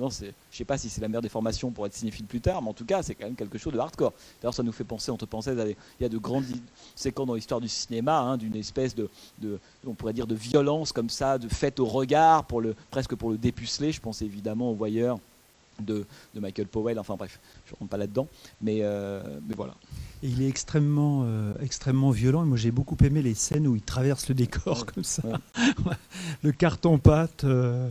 C'est- 0.09 0.33
je 0.51 0.57
sais 0.57 0.65
pas 0.65 0.77
si 0.77 0.89
c'est 0.89 1.01
la 1.01 1.07
meilleure 1.07 1.21
des 1.21 1.29
formations 1.29 1.71
pour 1.71 1.85
être 1.85 1.93
cinéphile 1.93 2.25
plus 2.25 2.41
tard, 2.41 2.61
mais 2.61 2.69
en 2.69 2.73
tout 2.73 2.85
cas, 2.85 3.01
c'est 3.03 3.15
quand 3.15 3.25
même 3.25 3.35
quelque 3.35 3.57
chose 3.57 3.73
de 3.73 3.79
hardcore. 3.79 4.13
D'ailleurs, 4.41 4.53
ça 4.53 4.63
nous 4.63 4.71
fait 4.71 4.83
penser, 4.83 5.11
parenthèses, 5.29 5.59
à 5.59 5.65
des- 5.65 5.77
il 5.99 6.03
y 6.03 6.05
a 6.05 6.09
de 6.09 6.17
grandes 6.17 6.45
séquences 6.95 7.27
dans 7.27 7.35
l'histoire 7.35 7.61
du 7.61 7.67
cinéma, 7.69 8.19
hein, 8.19 8.37
d'une 8.37 8.55
espèce 8.55 8.95
de, 8.95 9.09
on 9.85 9.93
pourrait 9.93 10.13
dire, 10.13 10.27
de 10.27 10.35
violence 10.35 10.91
comme 10.91 11.09
ça, 11.09 11.37
de 11.37 11.47
faite 11.47 11.79
au 11.79 11.85
regard, 11.85 12.45
pour 12.45 12.61
le, 12.61 12.75
presque 12.91 13.15
pour 13.15 13.29
le 13.29 13.37
dépuceler. 13.37 13.91
Je 13.91 14.01
pense 14.01 14.21
évidemment 14.21 14.71
au 14.71 14.75
voyeur 14.75 15.19
de, 15.81 16.05
de 16.33 16.39
Michael 16.39 16.67
Powell. 16.67 16.99
Enfin 16.99 17.15
bref, 17.15 17.39
je 17.65 17.73
rentre 17.75 17.89
pas 17.89 17.97
là-dedans, 17.97 18.27
mais, 18.61 18.79
euh, 18.81 19.21
mais 19.47 19.55
voilà. 19.55 19.75
Et 20.23 20.27
il 20.29 20.41
est 20.41 20.47
extrêmement, 20.47 21.23
euh, 21.25 21.53
extrêmement 21.61 22.11
violent. 22.11 22.43
Et 22.43 22.47
moi, 22.47 22.57
j'ai 22.57 22.71
beaucoup 22.71 22.97
aimé 23.03 23.21
les 23.21 23.35
scènes 23.35 23.67
où 23.67 23.75
il 23.75 23.81
traverse 23.81 24.27
le 24.29 24.35
décor 24.35 24.85
comme 24.85 25.03
ça. 25.03 25.23
le 26.43 26.51
carton-pâte. 26.51 27.43
euh, 27.43 27.87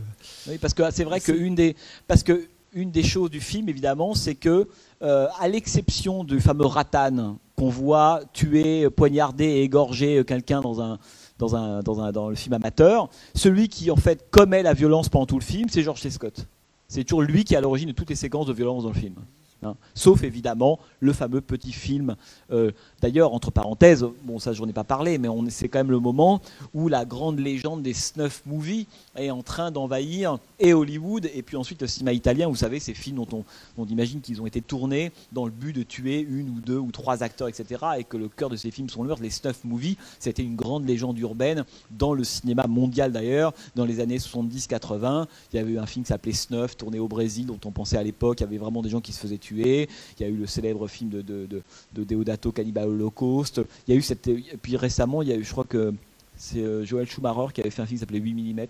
Oui, 0.47 0.57
parce 0.57 0.73
que 0.73 0.83
c'est 0.91 1.03
vrai 1.03 1.19
qu'une 1.21 1.55
des, 1.55 1.75
parce 2.07 2.23
que 2.23 2.47
une 2.73 2.91
des 2.91 3.03
choses 3.03 3.29
du 3.31 3.39
film, 3.39 3.69
évidemment, 3.69 4.13
c'est 4.13 4.35
que, 4.35 4.67
à 5.01 5.47
l'exception 5.47 6.23
du 6.23 6.39
fameux 6.39 6.65
Ratan 6.65 7.37
qu'on 7.55 7.69
voit 7.69 8.21
tuer, 8.33 8.89
poignarder 8.89 9.45
et 9.45 9.63
égorger 9.63 10.23
quelqu'un 10.25 10.61
dans 10.61 10.79
un, 10.81 10.99
dans, 11.39 11.55
un, 11.55 11.81
dans, 11.81 12.01
un, 12.01 12.11
dans 12.11 12.29
le 12.29 12.35
film 12.35 12.53
amateur, 12.53 13.09
celui 13.33 13.67
qui 13.69 13.89
en 13.89 13.95
fait 13.95 14.29
commet 14.29 14.61
la 14.61 14.73
violence 14.73 15.09
pendant 15.09 15.25
tout 15.25 15.39
le 15.39 15.43
film, 15.43 15.69
c'est 15.69 15.81
George 15.81 16.01
C. 16.01 16.09
Scott. 16.11 16.45
C'est 16.87 17.03
toujours 17.03 17.21
lui 17.21 17.43
qui 17.43 17.53
est 17.53 17.57
à 17.57 17.61
l'origine 17.61 17.89
de 17.89 17.93
toutes 17.93 18.09
les 18.09 18.15
séquences 18.15 18.47
de 18.47 18.53
violence 18.53 18.83
dans 18.83 18.89
le 18.89 18.95
film. 18.95 19.15
Hein. 19.63 19.75
Sauf 19.95 20.23
évidemment 20.23 20.79
le 20.99 21.13
fameux 21.13 21.41
petit 21.41 21.71
film. 21.71 22.15
euh, 22.51 22.71
D'ailleurs, 23.01 23.33
entre 23.33 23.51
parenthèses, 23.51 24.05
bon 24.23 24.39
ça 24.39 24.53
j'en 24.53 24.67
ai 24.67 24.73
pas 24.73 24.83
parlé, 24.83 25.17
mais 25.17 25.27
c'est 25.49 25.67
quand 25.69 25.79
même 25.79 25.91
le 25.91 25.99
moment 25.99 26.41
où 26.73 26.87
la 26.87 27.05
grande 27.05 27.39
légende 27.39 27.83
des 27.83 27.93
snuff 27.93 28.41
movies 28.45 28.87
est 29.15 29.29
en 29.29 29.43
train 29.43 29.71
d'envahir 29.71 30.37
et 30.59 30.73
Hollywood 30.73 31.29
et 31.33 31.41
puis 31.43 31.57
ensuite 31.57 31.81
le 31.81 31.87
cinéma 31.87 32.13
italien. 32.13 32.47
Vous 32.47 32.55
savez, 32.55 32.79
ces 32.79 32.93
films 32.93 33.17
dont 33.17 33.27
on, 33.31 33.43
on 33.77 33.85
imagine 33.85 34.21
qu'ils 34.21 34.41
ont 34.41 34.47
été 34.47 34.61
tournés 34.61 35.11
dans 35.31 35.45
le 35.45 35.51
but 35.51 35.73
de 35.73 35.83
tuer 35.83 36.19
une 36.19 36.49
ou 36.49 36.59
deux 36.59 36.77
ou 36.77 36.91
trois 36.91 37.23
acteurs, 37.23 37.47
etc. 37.47 37.83
Et 37.99 38.03
que 38.03 38.17
le 38.17 38.29
cœur 38.29 38.49
de 38.49 38.55
ces 38.55 38.71
films 38.71 38.89
sont 38.89 39.03
le 39.03 39.07
meurtre. 39.09 39.23
Les 39.23 39.29
snuff 39.29 39.63
movies, 39.63 39.97
c'était 40.19 40.43
une 40.43 40.55
grande 40.55 40.87
légende 40.87 41.17
urbaine 41.19 41.65
dans 41.91 42.13
le 42.13 42.23
cinéma 42.23 42.65
mondial 42.67 43.11
d'ailleurs, 43.11 43.53
dans 43.75 43.85
les 43.85 43.99
années 43.99 44.17
70-80. 44.17 45.25
Il 45.53 45.57
y 45.57 45.59
avait 45.59 45.71
eu 45.71 45.79
un 45.79 45.85
film 45.85 46.03
qui 46.03 46.09
s'appelait 46.09 46.33
Snuff, 46.33 46.75
tourné 46.77 46.99
au 46.99 47.07
Brésil, 47.07 47.45
dont 47.45 47.59
on 47.65 47.71
pensait 47.71 47.97
à 47.97 48.03
l'époque. 48.03 48.39
Il 48.39 48.43
y 48.43 48.47
avait 48.47 48.57
vraiment 48.57 48.81
des 48.81 48.89
gens 48.89 49.01
qui 49.01 49.13
se 49.13 49.19
faisaient 49.19 49.37
tuer. 49.37 49.46
Il 49.55 49.87
y 50.19 50.23
a 50.23 50.27
eu 50.27 50.35
le 50.35 50.47
célèbre 50.47 50.87
film 50.87 51.09
de, 51.09 51.21
de, 51.21 51.45
de, 51.45 51.61
de 51.93 52.03
Deodato 52.03 52.51
Cannibal 52.51 52.87
Holocaust. 52.87 53.61
Il 53.87 53.93
y 53.93 53.97
a 53.97 53.99
eu 53.99 54.37
puis 54.61 54.77
récemment, 54.77 55.21
il 55.21 55.29
y 55.29 55.31
a 55.31 55.35
eu, 55.35 55.43
je 55.43 55.51
crois 55.51 55.65
que 55.65 55.93
c'est 56.37 56.59
euh, 56.59 56.85
Joel 56.85 57.07
Schumacher 57.07 57.53
qui 57.53 57.61
avait 57.61 57.69
fait 57.69 57.81
un 57.81 57.85
film 57.85 57.97
qui 57.97 58.01
s'appelait 58.01 58.19
8 58.19 58.33
mm. 58.33 58.67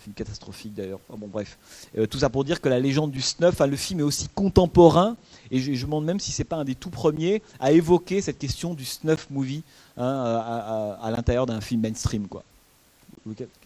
Film 0.00 0.14
catastrophique 0.14 0.74
d'ailleurs. 0.74 0.98
Enfin, 1.08 1.18
bon, 1.18 1.28
bref. 1.28 1.58
Euh, 1.98 2.06
tout 2.06 2.18
ça 2.18 2.30
pour 2.30 2.44
dire 2.44 2.62
que 2.62 2.70
la 2.70 2.80
légende 2.80 3.10
du 3.10 3.20
snuff, 3.20 3.50
enfin, 3.50 3.66
le 3.66 3.76
film 3.76 4.00
est 4.00 4.04
aussi 4.04 4.28
contemporain, 4.34 5.16
et 5.50 5.60
je, 5.60 5.70
me 5.70 5.76
demande 5.76 6.06
même 6.06 6.20
si 6.20 6.32
c'est 6.32 6.44
pas 6.44 6.56
un 6.56 6.64
des 6.64 6.74
tout 6.74 6.88
premiers 6.88 7.42
à 7.58 7.72
évoquer 7.72 8.22
cette 8.22 8.38
question 8.38 8.72
du 8.72 8.86
snuff 8.86 9.28
movie 9.28 9.62
hein, 9.98 10.96
à, 11.02 11.10
l'intérieur 11.10 11.44
d'un 11.44 11.60
film 11.60 11.82
mainstream. 11.82 12.28
Quoi. 12.28 12.42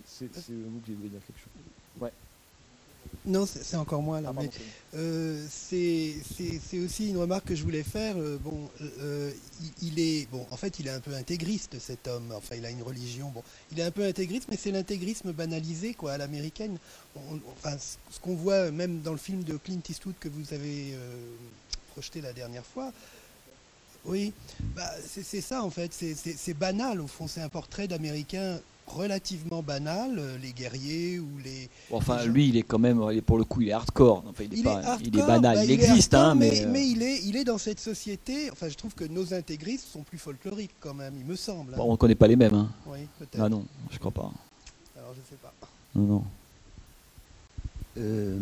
C'est 0.06 0.26
vous 0.48 0.80
qui 0.84 0.92
voulez 0.94 1.08
dire 1.08 1.20
quelque 1.24 1.38
chose. 1.38 1.53
Non, 3.26 3.46
c'est 3.46 3.76
encore 3.76 4.02
moi 4.02 4.20
là. 4.20 4.32
Ah, 4.36 4.40
mais, 4.42 4.50
euh, 4.96 5.46
c'est 5.50 6.14
aussi 6.78 7.08
une 7.08 7.16
remarque 7.16 7.46
que 7.46 7.54
je 7.54 7.62
voulais 7.62 7.82
faire. 7.82 8.16
euh, 8.18 8.36
bon, 8.38 8.68
euh, 9.00 9.32
il, 9.80 9.88
il 9.88 10.00
est 10.00 10.28
bon. 10.30 10.46
En 10.50 10.58
fait, 10.58 10.78
il 10.78 10.86
est 10.88 10.90
un 10.90 11.00
peu 11.00 11.14
intégriste 11.14 11.78
cet 11.78 12.06
homme. 12.06 12.32
Enfin, 12.36 12.56
il 12.56 12.66
a 12.66 12.70
une 12.70 12.82
religion. 12.82 13.30
Bon, 13.30 13.42
il 13.72 13.80
est 13.80 13.82
un 13.82 13.90
peu 13.90 14.04
intégriste, 14.04 14.48
mais 14.50 14.58
c'est 14.58 14.72
l'intégrisme 14.72 15.32
banalisé, 15.32 15.94
quoi, 15.94 16.12
à 16.12 16.18
l'américaine. 16.18 16.76
Enfin, 17.56 17.76
ce 17.78 18.20
qu'on 18.20 18.34
voit 18.34 18.70
même 18.70 19.00
dans 19.00 19.12
le 19.12 19.18
film 19.18 19.42
de 19.42 19.56
Clint 19.56 19.80
Eastwood 19.88 20.16
que 20.20 20.28
vous 20.28 20.52
avez 20.52 20.94
projeté 21.92 22.20
la 22.20 22.32
dernière 22.34 22.66
fois. 22.66 22.92
Oui, 24.04 24.34
bah, 24.76 24.90
c'est 25.08 25.40
ça 25.40 25.62
en 25.62 25.70
fait. 25.70 25.90
C'est 25.94 26.54
banal 26.54 27.00
au 27.00 27.06
fond. 27.06 27.26
C'est 27.26 27.40
un 27.40 27.48
portrait 27.48 27.88
d'Américain 27.88 28.60
relativement 28.86 29.62
banal, 29.62 30.18
euh, 30.18 30.36
les 30.38 30.52
guerriers 30.52 31.18
ou 31.18 31.28
les, 31.42 31.68
Bon, 31.90 31.96
enfin, 31.96 32.18
Les 32.18 32.24
gens- 32.26 32.30
lui, 32.32 32.48
il 32.48 32.56
est 32.56 32.62
quand 32.62 32.78
même, 32.78 33.00
pour 33.22 33.38
le 33.38 33.44
coup, 33.44 33.60
il 33.62 33.68
est 33.68 33.72
hardcore. 33.72 34.24
Enfin, 34.28 34.44
il 34.44 34.54
est, 34.54 34.56
il, 34.58 34.62
pas, 34.62 34.72
est 34.72 34.84
hardcore, 34.84 35.00
il 35.02 35.18
est 35.18 35.26
banal. 35.26 35.56
bah, 35.56 35.64
il 35.64 35.70
existe, 35.70 36.14
hardcore, 36.14 36.30
hein, 36.30 36.34
mais, 36.34 36.50
mais, 36.50 36.64
euh, 36.64 36.68
mais 36.70 36.88
il, 36.88 37.02
est, 37.02 37.22
il 37.24 37.36
est 37.36 37.44
dans 37.44 37.58
cette 37.58 37.80
société. 37.80 38.50
Enfin, 38.50 38.68
je 38.68 38.74
trouve 38.74 38.94
que 38.94 39.04
nos 39.04 39.32
intégristes 39.34 39.86
sont 39.92 40.02
plus 40.02 40.18
folkloriques 40.18 40.74
quand 40.80 40.94
même, 40.94 41.14
il 41.18 41.24
me 41.24 41.36
semble. 41.36 41.72
hein. 41.74 41.76
bon, 41.76 41.84
on 41.88 41.92
ne 41.92 41.96
connaît 41.96 42.14
pas 42.14 42.28
les 42.28 42.36
mêmes. 42.36 42.54
Hein. 42.54 42.70
Oui, 42.86 42.98
peut-être. 43.18 43.40
Ah 43.42 43.48
non, 43.48 43.64
je 43.90 43.98
crois 43.98 44.10
pas. 44.12 44.30
Alors, 44.96 45.12
je 45.14 45.20
sais 45.30 45.40
pas. 45.42 45.52
Non, 45.94 46.02
non. 46.06 46.24
Euh, 47.98 48.36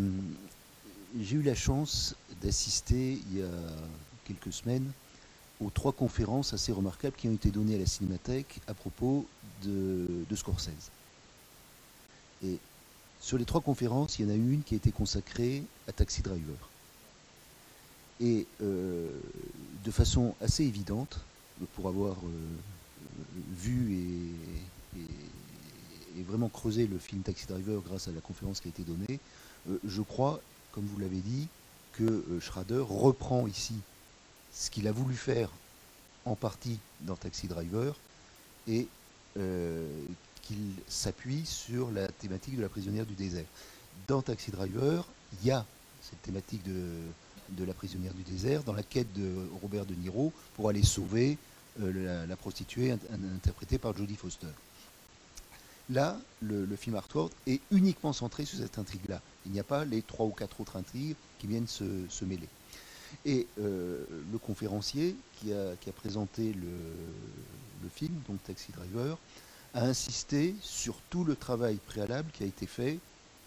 J'ai 1.21 1.35
eu 1.35 1.41
la 1.43 1.55
chance 1.55 2.15
d'assister 2.41 3.19
il 3.31 3.37
y 3.39 3.41
a 3.43 3.47
quelques 4.25 4.51
semaines 4.51 4.91
aux 5.65 5.69
trois 5.69 5.93
conférences 5.93 6.53
assez 6.53 6.71
remarquables 6.71 7.15
qui 7.15 7.27
ont 7.27 7.33
été 7.33 7.49
données 7.49 7.75
à 7.75 7.79
la 7.79 7.85
Cinémathèque 7.85 8.59
à 8.67 8.73
propos 8.73 9.25
de, 9.63 10.25
de 10.29 10.35
Scorsese. 10.35 10.91
Et 12.43 12.59
sur 13.23 13.37
les 13.37 13.45
trois 13.45 13.61
conférences, 13.61 14.19
il 14.19 14.25
y 14.25 14.29
en 14.29 14.33
a 14.33 14.35
une 14.35 14.63
qui 14.63 14.73
a 14.73 14.77
été 14.77 14.91
consacrée 14.91 15.63
à 15.87 15.93
Taxi 15.93 16.21
Driver. 16.21 16.57
Et 18.19 18.45
euh, 18.61 19.07
de 19.83 19.91
façon 19.91 20.35
assez 20.41 20.63
évidente, 20.63 21.19
pour 21.75 21.87
avoir 21.87 22.17
euh, 22.17 22.29
vu 23.55 23.97
et, 24.97 25.03
vraiment 26.27 26.49
creusé 26.49 26.85
le 26.85 26.97
film 26.99 27.21
Taxi 27.21 27.47
Driver 27.47 27.81
grâce 27.81 28.07
à 28.07 28.11
la 28.11 28.21
conférence 28.21 28.59
qui 28.59 28.67
a 28.67 28.69
été 28.69 28.83
donnée, 28.83 29.19
euh, 29.69 29.79
je 29.85 30.01
crois, 30.01 30.41
comme 30.71 30.85
vous 30.85 30.99
l'avez 30.99 31.21
dit, 31.21 31.47
que 31.93 32.25
Schrader 32.39 32.83
reprend 32.87 33.47
ici 33.47 33.75
ce 34.53 34.69
qu'il 34.69 34.87
a 34.87 34.91
voulu 34.91 35.15
faire 35.15 35.49
en 36.25 36.35
partie 36.35 36.79
dans 37.01 37.15
Taxi 37.15 37.47
Driver 37.47 37.95
et 38.67 38.87
euh, 39.37 39.87
qu'il 40.43 40.73
s'appuie 40.87 41.45
sur 41.45 41.91
la 41.91 42.07
thématique 42.07 42.55
de 42.55 42.61
la 42.61 42.69
prisonnière 42.69 43.05
du 43.05 43.15
désert. 43.15 43.45
Dans 44.07 44.21
Taxi 44.21 44.51
Driver, 44.51 45.05
il 45.41 45.47
y 45.47 45.51
a 45.51 45.65
cette 46.01 46.21
thématique 46.21 46.63
de, 46.63 47.65
la 47.65 47.73
prisonnière 47.73 48.13
du 48.13 48.23
désert 48.23 48.63
dans 48.63 48.73
la 48.73 48.83
quête 48.83 49.11
de 49.13 49.47
Robert 49.61 49.85
De 49.85 49.95
Niro 49.95 50.31
pour 50.55 50.69
aller 50.69 50.83
sauver 50.83 51.37
euh, 51.81 52.27
la, 52.27 52.35
prostituée 52.35 52.91
int- 52.91 53.35
interprétée 53.35 53.77
par 53.77 53.95
Jodie 53.95 54.15
Foster. 54.15 54.47
Là, 55.89 56.17
le, 56.41 56.75
film 56.77 56.95
Artward 56.95 57.31
est 57.45 57.59
uniquement 57.71 58.13
centré 58.13 58.45
sur 58.45 58.57
cette 58.57 58.79
intrigue-là. 58.79 59.19
Il 59.45 59.51
n'y 59.51 59.59
a 59.59 59.63
pas 59.63 59.83
les 59.83 60.01
trois 60.01 60.25
ou 60.25 60.31
quatre 60.31 60.61
autres 60.61 60.77
intrigues 60.77 61.15
qui 61.39 61.47
viennent 61.47 61.67
se 61.67 62.25
mêler. 62.25 62.47
Et 63.25 63.47
euh, 63.59 64.03
le 64.31 64.37
conférencier 64.37 65.15
qui 65.39 65.53
a, 65.53 65.75
présenté 65.95 66.53
le, 66.53 67.89
film, 67.93 68.13
donc 68.27 68.41
Taxi 68.43 68.71
Driver, 68.71 69.17
a 69.73 69.83
insisté 69.85 70.55
sur 70.61 70.95
tout 71.09 71.23
le 71.23 71.35
travail 71.35 71.75
préalable 71.75 72.29
qui 72.31 72.43
a 72.43 72.45
été 72.45 72.65
fait, 72.65 72.97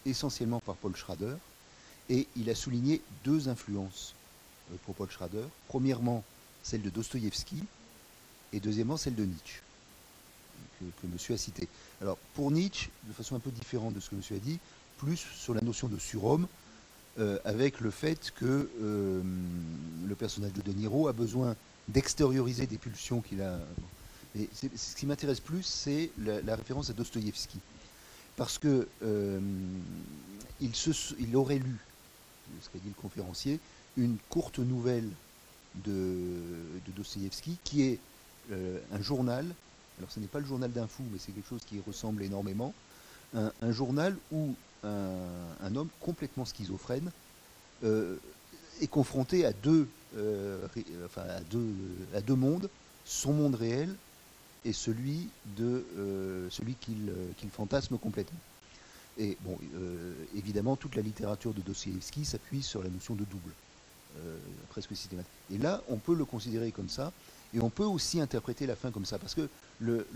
essentiellement 0.05 0.61
par 0.61 0.77
Paul 0.77 0.95
Schrader, 0.95 1.35
et 2.09 2.29
il 2.37 2.49
a 2.51 2.55
souligné 2.55 3.01
deux 3.25 3.49
influences 3.49 4.15
euh, 4.71 4.77
pour 4.85 4.95
Paul 4.95 5.11
Schrader. 5.11 5.45
Premièrement, 5.69 6.23
celle 6.63 6.83
de 6.83 6.91
Dostoïevski, 6.91 7.63
et 8.53 8.61
deuxièmement, 8.61 8.97
celle 8.97 9.15
de 9.15 9.25
Nietzsche. 9.25 9.61
que 10.81 11.07
monsieur 11.07 11.35
a 11.35 11.39
cité. 11.39 11.69
Alors, 12.01 12.19
pour 12.35 12.51
Nietzsche, 12.51 12.91
de 13.05 13.13
façon 13.13 13.37
un 13.37 13.41
peu 13.41 13.51
différente 13.51 13.95
de 13.95 14.01
ce 14.01 14.11
que 14.11 14.17
monsieur 14.17 14.37
a 14.37 14.41
dit, 14.41 14.59
plus 14.99 15.17
sur 15.17 15.55
la 15.55 15.61
notion 15.61 15.89
de 15.89 15.99
surhomme, 15.99 16.47
euh, 17.19 17.39
avec 17.47 17.81
le 17.81 17.91
fait 17.91 18.31
que 18.39 18.69
euh, 18.83 19.23
le 20.07 20.15
personnage 20.15 20.53
de 20.53 20.61
De 20.61 20.73
Niro 20.73 21.09
a 21.09 21.15
besoin 21.15 21.57
d'extérioriser 21.89 22.67
des 22.67 22.77
pulsions 22.77 23.23
qu'il 23.23 23.41
a. 23.41 23.59
Et 24.39 24.51
ce 24.53 24.95
qui 24.95 25.07
m'intéresse 25.07 25.41
plus, 25.41 25.63
c'est 25.63 26.11
la, 26.19 26.57
référence 26.57 26.91
à 26.91 26.93
Dostoïevski. 26.93 27.59
Parce 28.37 28.59
que 28.59 28.87
euh, 29.03 29.41
il, 30.61 31.37
aurait 31.37 31.59
lu, 31.59 31.79
ce 32.61 32.69
qu'a 32.69 32.79
dit 32.81 32.89
le 32.89 33.01
conférencier, 33.01 33.61
une 33.97 34.19
courte 34.29 34.59
nouvelle 34.59 35.09
de, 35.87 36.19
de 36.87 36.93
Dostoïevski 36.95 37.57
qui 37.65 37.83
est 37.85 37.99
un 38.53 39.01
journal. 39.01 39.47
Alors, 39.99 40.11
ce 40.11 40.21
n'est 40.21 40.27
pas 40.27 40.41
le 40.41 40.47
journal 40.47 40.71
d'un 40.71 40.87
fou, 40.87 41.03
mais 41.11 41.19
c'est 41.19 41.33
quelque 41.33 41.49
chose 41.49 41.65
qui 41.67 41.81
ressemble 41.87 42.23
énormément. 42.23 42.75
Un 43.35 43.73
journal 43.73 44.15
où 44.31 44.55
un, 45.61 45.77
homme 45.77 45.89
complètement 46.01 46.45
schizophrène 46.45 47.11
euh, 47.85 48.17
est 48.81 48.87
confronté 48.87 49.45
à 49.45 49.53
deux, 49.53 49.89
euh, 50.17 50.67
enfin, 51.05 51.23
à, 51.23 51.41
deux, 51.41 51.75
à 52.15 52.21
deux 52.21 52.35
mondes, 52.35 52.69
son 53.05 53.33
monde 53.33 53.55
réel 53.55 53.95
et 54.65 54.73
celui, 54.73 55.29
euh, 55.61 56.49
celui 56.51 56.75
qu'il 56.75 57.51
fantasme 57.51 57.99
complètement. 57.99 58.39
Et 59.19 59.39
bon, 59.41 59.57
évidemment, 60.37 60.77
toute 60.77 60.95
la 60.95 61.01
littérature 61.01 61.55
de 61.55 61.63
Dostoïevski 61.63 62.27
s'appuie 62.27 62.63
sur 62.63 62.83
la 62.83 62.91
notion 62.91 63.15
de 63.15 63.25
double, 63.25 63.53
presque 64.69 64.95
systématique. 64.95 65.33
Et 65.55 65.57
là, 65.57 65.83
on 65.89 65.97
peut 65.97 66.15
le 66.15 66.27
considérer 66.27 66.71
comme 66.71 66.91
ça, 66.91 67.13
et 67.55 67.61
on 67.61 67.71
peut 67.71 67.85
aussi 67.85 68.21
interpréter 68.21 68.67
la 68.67 68.77
fin 68.77 68.91
comme 68.91 69.07
ça, 69.07 69.19
parce 69.19 69.35
que 69.35 69.49
le- 69.81 70.07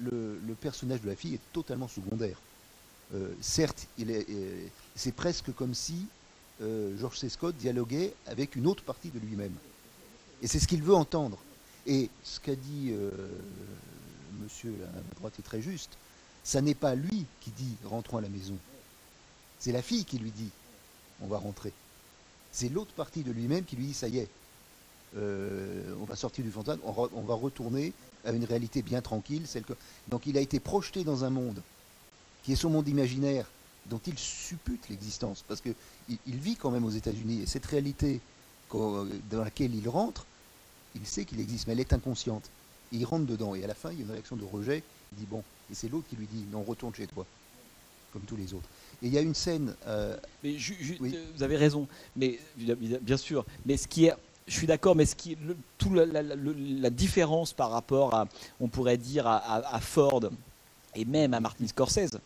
le 0.00 0.54
personnage 0.60 1.00
de 1.00 1.08
la 1.08 1.16
fille 1.16 1.34
est 1.34 1.52
totalement 1.52 1.88
secondaire. 1.88 2.38
Euh, 3.14 3.32
certes, 3.40 3.86
euh, 4.00 4.66
c'est 4.96 5.12
presque 5.12 5.54
comme 5.54 5.74
si 5.74 6.06
euh, 6.60 6.96
George 6.98 7.18
C. 7.18 7.28
Scott 7.28 7.56
dialoguait 7.56 8.12
avec 8.26 8.56
une 8.56 8.66
autre 8.66 8.82
partie 8.82 9.10
de 9.10 9.18
lui-même. 9.18 9.54
Et 10.42 10.46
c'est 10.46 10.58
ce 10.58 10.66
qu'il 10.66 10.82
veut 10.82 10.94
entendre. 10.94 11.38
Et 11.86 12.10
ce 12.24 12.40
qu'a 12.40 12.56
dit 12.56 12.90
euh, 12.90 13.10
monsieur 14.42 14.74
à 14.88 14.96
ma 14.96 15.14
droite 15.16 15.34
est 15.38 15.42
très 15.42 15.62
juste. 15.62 15.96
Ça 16.42 16.60
n'est 16.60 16.74
pas 16.74 16.94
lui 16.94 17.26
qui 17.40 17.50
dit 17.50 17.76
rentrons 17.84 18.18
à 18.18 18.20
la 18.20 18.28
maison. 18.28 18.56
C'est 19.58 19.72
la 19.72 19.82
fille 19.82 20.04
qui 20.04 20.18
lui 20.18 20.30
dit 20.30 20.50
on 21.20 21.28
va 21.28 21.38
rentrer. 21.38 21.72
C'est 22.52 22.68
l'autre 22.68 22.92
partie 22.92 23.22
de 23.22 23.30
lui-même 23.30 23.64
qui 23.64 23.76
lui 23.76 23.86
dit 23.86 23.94
ça 23.94 24.08
y 24.08 24.18
est, 24.18 24.28
on 25.14 26.04
va 26.06 26.16
sortir 26.16 26.44
du 26.44 26.50
fantasme, 26.50 26.80
on, 26.84 27.22
va 27.22 27.34
retourner 27.34 27.92
à 28.24 28.32
une 28.32 28.44
réalité 28.44 28.82
bien 28.82 29.00
tranquille. 29.00 29.46
Celle. 29.46 29.64
Donc 30.08 30.26
il 30.26 30.36
a 30.36 30.40
été 30.40 30.60
projeté 30.60 31.04
dans 31.04 31.24
un 31.24 31.30
monde 31.30 31.62
qui 32.46 32.52
est 32.52 32.56
son 32.56 32.70
monde 32.70 32.86
imaginaire, 32.88 33.44
dont 33.90 34.00
il 34.06 34.16
suppute 34.16 34.88
l'existence, 34.88 35.44
parce 35.48 35.60
qu'il 35.60 35.74
il 36.08 36.36
vit 36.36 36.54
quand 36.54 36.70
même 36.70 36.84
aux 36.84 36.90
États-Unis, 36.90 37.42
et 37.42 37.46
cette 37.46 37.66
réalité 37.66 38.20
dans 38.72 39.42
laquelle 39.42 39.74
il 39.74 39.88
rentre, 39.88 40.24
il 40.94 41.04
sait 41.04 41.24
qu'il 41.24 41.40
existe, 41.40 41.66
mais 41.66 41.72
elle 41.72 41.80
est 41.80 41.92
inconsciente. 41.92 42.44
Et 42.92 42.98
il 42.98 43.04
rentre 43.04 43.26
dedans, 43.26 43.56
et 43.56 43.64
à 43.64 43.66
la 43.66 43.74
fin, 43.74 43.90
il 43.90 43.98
y 43.98 44.02
a 44.02 44.04
une 44.04 44.12
réaction 44.12 44.36
de 44.36 44.44
rejet, 44.44 44.84
il 45.12 45.18
dit 45.18 45.26
bon, 45.28 45.42
et 45.70 45.74
c'est 45.74 45.88
l'autre 45.88 46.06
qui 46.08 46.14
lui 46.14 46.28
dit 46.32 46.44
non, 46.52 46.62
retourne 46.62 46.94
chez 46.94 47.08
toi, 47.08 47.26
comme 48.12 48.22
tous 48.22 48.36
les 48.36 48.54
autres. 48.54 48.68
Et 49.02 49.08
il 49.08 49.12
y 49.12 49.18
a 49.18 49.22
une 49.22 49.34
scène, 49.34 49.74
euh, 49.88 50.16
Mais 50.44 50.56
ju- 50.56 50.76
ju- 50.80 50.96
Oui. 51.00 51.12
euh, 51.16 51.24
vous 51.36 51.42
avez 51.42 51.56
raison, 51.56 51.88
mais 52.14 52.38
bien 52.56 53.16
sûr. 53.16 53.44
Mais 53.66 53.76
ce 53.76 53.88
qui 53.88 54.04
est, 54.06 54.14
je 54.46 54.52
suis 54.56 54.68
d'accord, 54.68 54.94
mais 54.94 55.04
ce 55.06 55.16
qui 55.16 55.32
est 55.32 55.38
le- 55.44 55.56
tout 55.78 55.92
la, 55.92 56.06
la- 56.06 56.22
la- 56.22 56.36
le- 56.36 56.54
la 56.54 56.90
différence 56.90 57.52
par 57.52 57.72
rapport 57.72 58.14
à, 58.14 58.28
on 58.60 58.68
pourrait 58.68 58.98
dire 58.98 59.26
à, 59.26 59.36
à- 59.38 59.74
à 59.74 59.80
Ford 59.80 60.20
et 60.94 61.04
même 61.04 61.34
à 61.34 61.40
Martin 61.40 61.66
Scorsese, 61.66 62.18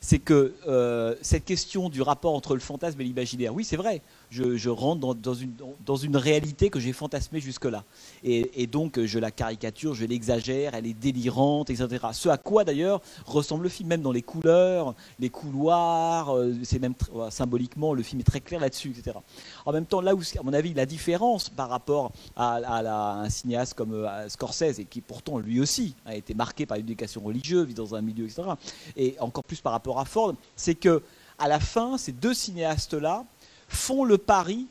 c'est 0.00 0.18
que 0.18 0.54
euh, 0.66 1.14
cette 1.22 1.44
question 1.44 1.88
du 1.88 2.02
rapport 2.02 2.34
entre 2.34 2.54
le 2.54 2.60
fantasme 2.60 3.00
et 3.00 3.04
l'imaginaire, 3.04 3.54
oui, 3.54 3.64
c'est 3.64 3.76
vrai. 3.76 4.02
Je, 4.30 4.68
rentre 4.68 5.14
dans, 5.14 5.34
une, 5.34 5.54
une 6.02 6.16
réalité 6.16 6.70
que 6.70 6.78
j'ai 6.78 6.92
fantasmée 6.92 7.40
jusque-là. 7.40 7.84
Et, 8.24 8.66
donc, 8.66 9.02
je 9.02 9.18
la 9.18 9.30
caricature, 9.30 9.94
je 9.94 10.04
l'exagère, 10.04 10.74
elle 10.74 10.86
est 10.86 10.94
délirante, 10.94 11.70
etc. 11.70 11.88
Ce 12.12 12.28
à 12.28 12.36
quoi, 12.36 12.64
d'ailleurs, 12.64 13.00
ressemble 13.26 13.64
le 13.64 13.68
film, 13.68 13.88
même 13.88 14.02
dans 14.02 14.12
les 14.12 14.22
couleurs, 14.22 14.94
les 15.18 15.30
couloirs, 15.30 16.36
euh, 16.36 16.54
c'est 16.62 16.78
même 16.78 16.94
symboliquement, 17.30 17.94
le 17.94 18.02
film 18.02 18.20
est 18.20 18.24
très 18.24 18.40
clair 18.40 18.60
là-dessus, 18.60 18.94
etc. 18.96 19.16
En 19.64 19.72
même 19.72 19.86
temps, 19.86 20.00
là 20.00 20.14
où, 20.14 20.20
à 20.38 20.42
mon 20.42 20.52
avis, 20.52 20.74
la 20.74 20.86
différence 20.86 21.48
par 21.48 21.68
rapport 21.68 22.12
à, 22.36 23.22
un 23.22 23.30
cinéaste 23.30 23.74
comme 23.74 23.94
euh, 23.94 24.28
Scorsese, 24.28 24.78
et 24.78 24.84
qui 24.84 25.00
pourtant 25.00 25.38
lui 25.38 25.60
aussi 25.60 25.94
a 26.04 26.14
été 26.14 26.34
marqué 26.34 26.66
par 26.66 26.76
l'éducation 26.76 27.20
religieuse, 27.22 27.66
vit 27.66 27.74
dans 27.74 27.94
un 27.94 28.02
milieu, 28.02 28.24
etc., 28.24 28.42
et 28.96 29.16
encore 29.20 29.44
plus 29.44 29.60
par 29.60 29.72
rapport 29.72 29.98
à 29.98 30.04
Ford, 30.04 30.34
c'est 30.56 30.74
que 30.74 31.02
à 31.38 31.46
la 31.46 31.60
fin, 31.60 31.96
ces 31.98 32.12
deux 32.12 32.34
cinéastes-là 32.34 33.24
font 33.68 34.04
le 34.04 34.18
pari 34.18 34.66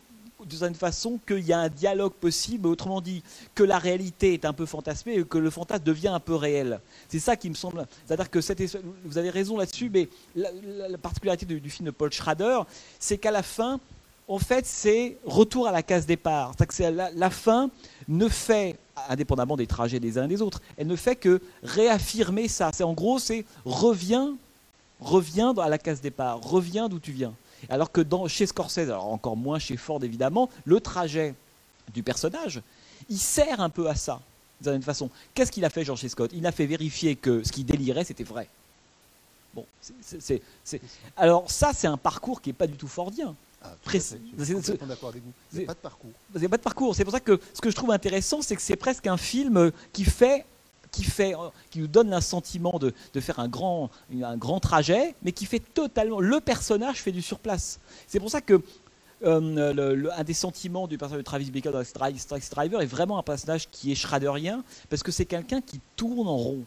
de 0.45 0.55
certaine 0.55 0.75
façon 0.75 1.19
qu'il 1.27 1.39
y 1.45 1.51
a 1.51 1.59
un 1.59 1.69
dialogue 1.69 2.13
possible, 2.13 2.67
autrement 2.67 3.01
dit 3.01 3.23
que 3.55 3.63
la 3.63 3.79
réalité 3.79 4.33
est 4.33 4.45
un 4.45 4.53
peu 4.53 4.65
fantasmée 4.65 5.15
et 5.15 5.23
que 5.25 5.37
le 5.37 5.49
fantasme 5.49 5.83
devient 5.83 6.07
un 6.09 6.19
peu 6.19 6.35
réel. 6.35 6.79
C'est 7.09 7.19
ça 7.19 7.35
qui 7.35 7.49
me 7.49 7.55
semble. 7.55 7.85
C'est-à-dire 8.05 8.29
que 8.29 8.39
vous 9.05 9.17
avez 9.17 9.29
raison 9.29 9.57
là-dessus, 9.57 9.89
mais 9.93 10.07
la, 10.35 10.49
la- 10.63 10.89
la 10.89 10.97
particularité 10.97 11.45
du, 11.45 11.69
film 11.69 11.87
de 11.87 11.91
Paul 11.91 12.11
Schrader, 12.11 12.61
c'est 12.99 13.17
qu'à 13.17 13.31
la 13.31 13.43
fin, 13.43 13.79
en 14.27 14.39
fait, 14.39 14.65
c'est 14.65 15.17
retour 15.25 15.67
à 15.67 15.71
la 15.71 15.83
case 15.83 16.05
départ. 16.05 16.53
C'est-à-dire 16.57 17.07
que 17.11 17.19
la, 17.19 17.29
fin 17.29 17.69
ne 18.07 18.27
fait, 18.27 18.77
indépendamment 19.09 19.57
des 19.57 19.67
trajets 19.67 19.99
des 19.99 20.17
uns 20.17 20.25
et 20.25 20.27
des 20.29 20.41
autres, 20.41 20.61
elle 20.77 20.87
ne 20.87 20.95
fait 20.95 21.15
que 21.15 21.41
réaffirmer 21.63 22.47
ça. 22.47 22.71
C'est 22.73 22.83
en 22.83 22.93
gros, 22.93 23.19
c'est 23.19 23.45
reviens, 23.65 24.35
reviens 24.99 25.53
à 25.57 25.69
la 25.69 25.77
case 25.77 26.01
départ, 26.01 26.41
reviens 26.41 26.89
d'où 26.89 26.99
tu 26.99 27.11
viens. 27.11 27.33
Alors 27.69 27.91
que 27.91 28.01
dans, 28.01 28.27
chez 28.27 28.45
Scorsese, 28.45 28.79
alors 28.89 29.05
encore 29.07 29.35
moins 29.37 29.59
chez 29.59 29.77
Ford 29.77 30.03
évidemment, 30.03 30.49
le 30.65 30.79
trajet 30.79 31.33
du 31.93 32.03
personnage, 32.03 32.61
il 33.09 33.17
sert 33.17 33.59
un 33.61 33.69
peu 33.69 33.87
à 33.89 33.95
ça, 33.95 34.19
d'une 34.59 34.65
certaine 34.65 34.83
façon. 34.83 35.09
Qu'est-ce 35.33 35.51
qu'il 35.51 35.63
a 35.65 35.69
fait, 35.69 35.83
George. 35.85 36.05
Scott? 36.07 36.31
Il 36.33 36.45
a 36.45 36.51
fait 36.51 36.65
vérifier 36.65 37.15
que 37.15 37.43
ce 37.43 37.51
qu'il 37.51 37.65
délirait, 37.65 38.03
c'était 38.03 38.23
vrai. 38.23 38.47
Bon, 39.53 39.65
c'est- 40.01 40.41
alors 41.15 41.49
ça, 41.49 41.71
c'est 41.73 41.87
un 41.87 41.97
parcours 41.97 42.41
qui 42.41 42.49
n'est 42.49 42.53
pas 42.53 42.67
du 42.67 42.75
tout 42.75 42.87
fordien. 42.87 43.35
ah, 43.63 43.71
je 43.87 43.91
C'est- 43.97 44.17
suis 44.19 44.53
complètement 44.53 44.87
d'accord 44.87 45.09
avec 45.09 45.23
vous. 45.23 45.31
Il 45.53 45.59
n'y 45.59 45.59
c'est- 45.59 45.63
a 45.63 45.67
pas 45.67 45.73
de 45.73 45.79
parcours. 45.79 46.11
Il 46.35 46.39
n'y 46.41 46.45
a 46.45 46.49
pas 46.49 46.57
de 46.57 46.61
parcours. 46.61 46.95
C'est 46.95 47.03
pour 47.03 47.13
ça 47.13 47.19
que 47.19 47.39
ce 47.53 47.59
que 47.61 47.69
je 47.71 47.75
trouve 47.75 47.91
intéressant, 47.91 48.41
c'est 48.43 48.55
que 48.55 48.61
c'est 48.61 48.75
presque 48.75 49.07
un 49.07 49.17
film 49.17 49.71
qui 49.93 50.03
fait, 50.05 50.45
qui 50.97 51.03
fait, 51.03 51.35
euh, 51.35 51.49
qui 51.69 51.79
nous 51.79 51.87
donne 51.87 52.11
un 52.11 52.21
sentiment 52.21 52.79
de, 52.79 52.91
de 53.13 53.19
faire 53.19 53.39
un 53.39 53.47
grand, 53.47 53.91
un 54.21 54.37
grand 54.37 54.59
trajet, 54.59 55.13
mais 55.21 55.31
qui 55.31 55.45
fait 55.45 55.59
totalement. 55.59 56.19
Le 56.19 56.39
personnage 56.39 56.97
fait 57.03 57.11
du 57.11 57.21
surplace. 57.21 57.79
C'est 58.07 58.19
pour 58.19 58.31
ça 58.31 58.41
que 58.41 58.61
euh, 59.23 60.09
un 60.15 60.23
des 60.23 60.33
sentiments 60.33 60.87
du 60.87 60.97
personnage 60.97 61.21
de 61.21 61.25
Travis 61.25 61.51
Bickle 61.51 61.71
dans 61.71 61.83
Taxi 61.83 62.49
Driver 62.49 62.81
est 62.81 62.87
vraiment 62.87 63.19
un 63.19 63.23
personnage 63.23 63.69
qui 63.69 63.91
est 63.91 63.95
schraderien, 63.95 64.63
parce 64.89 65.03
que 65.03 65.11
c'est 65.11 65.25
quelqu'un 65.25 65.61
qui 65.61 65.79
tourne 65.95 66.27
en 66.27 66.37
rond. 66.37 66.63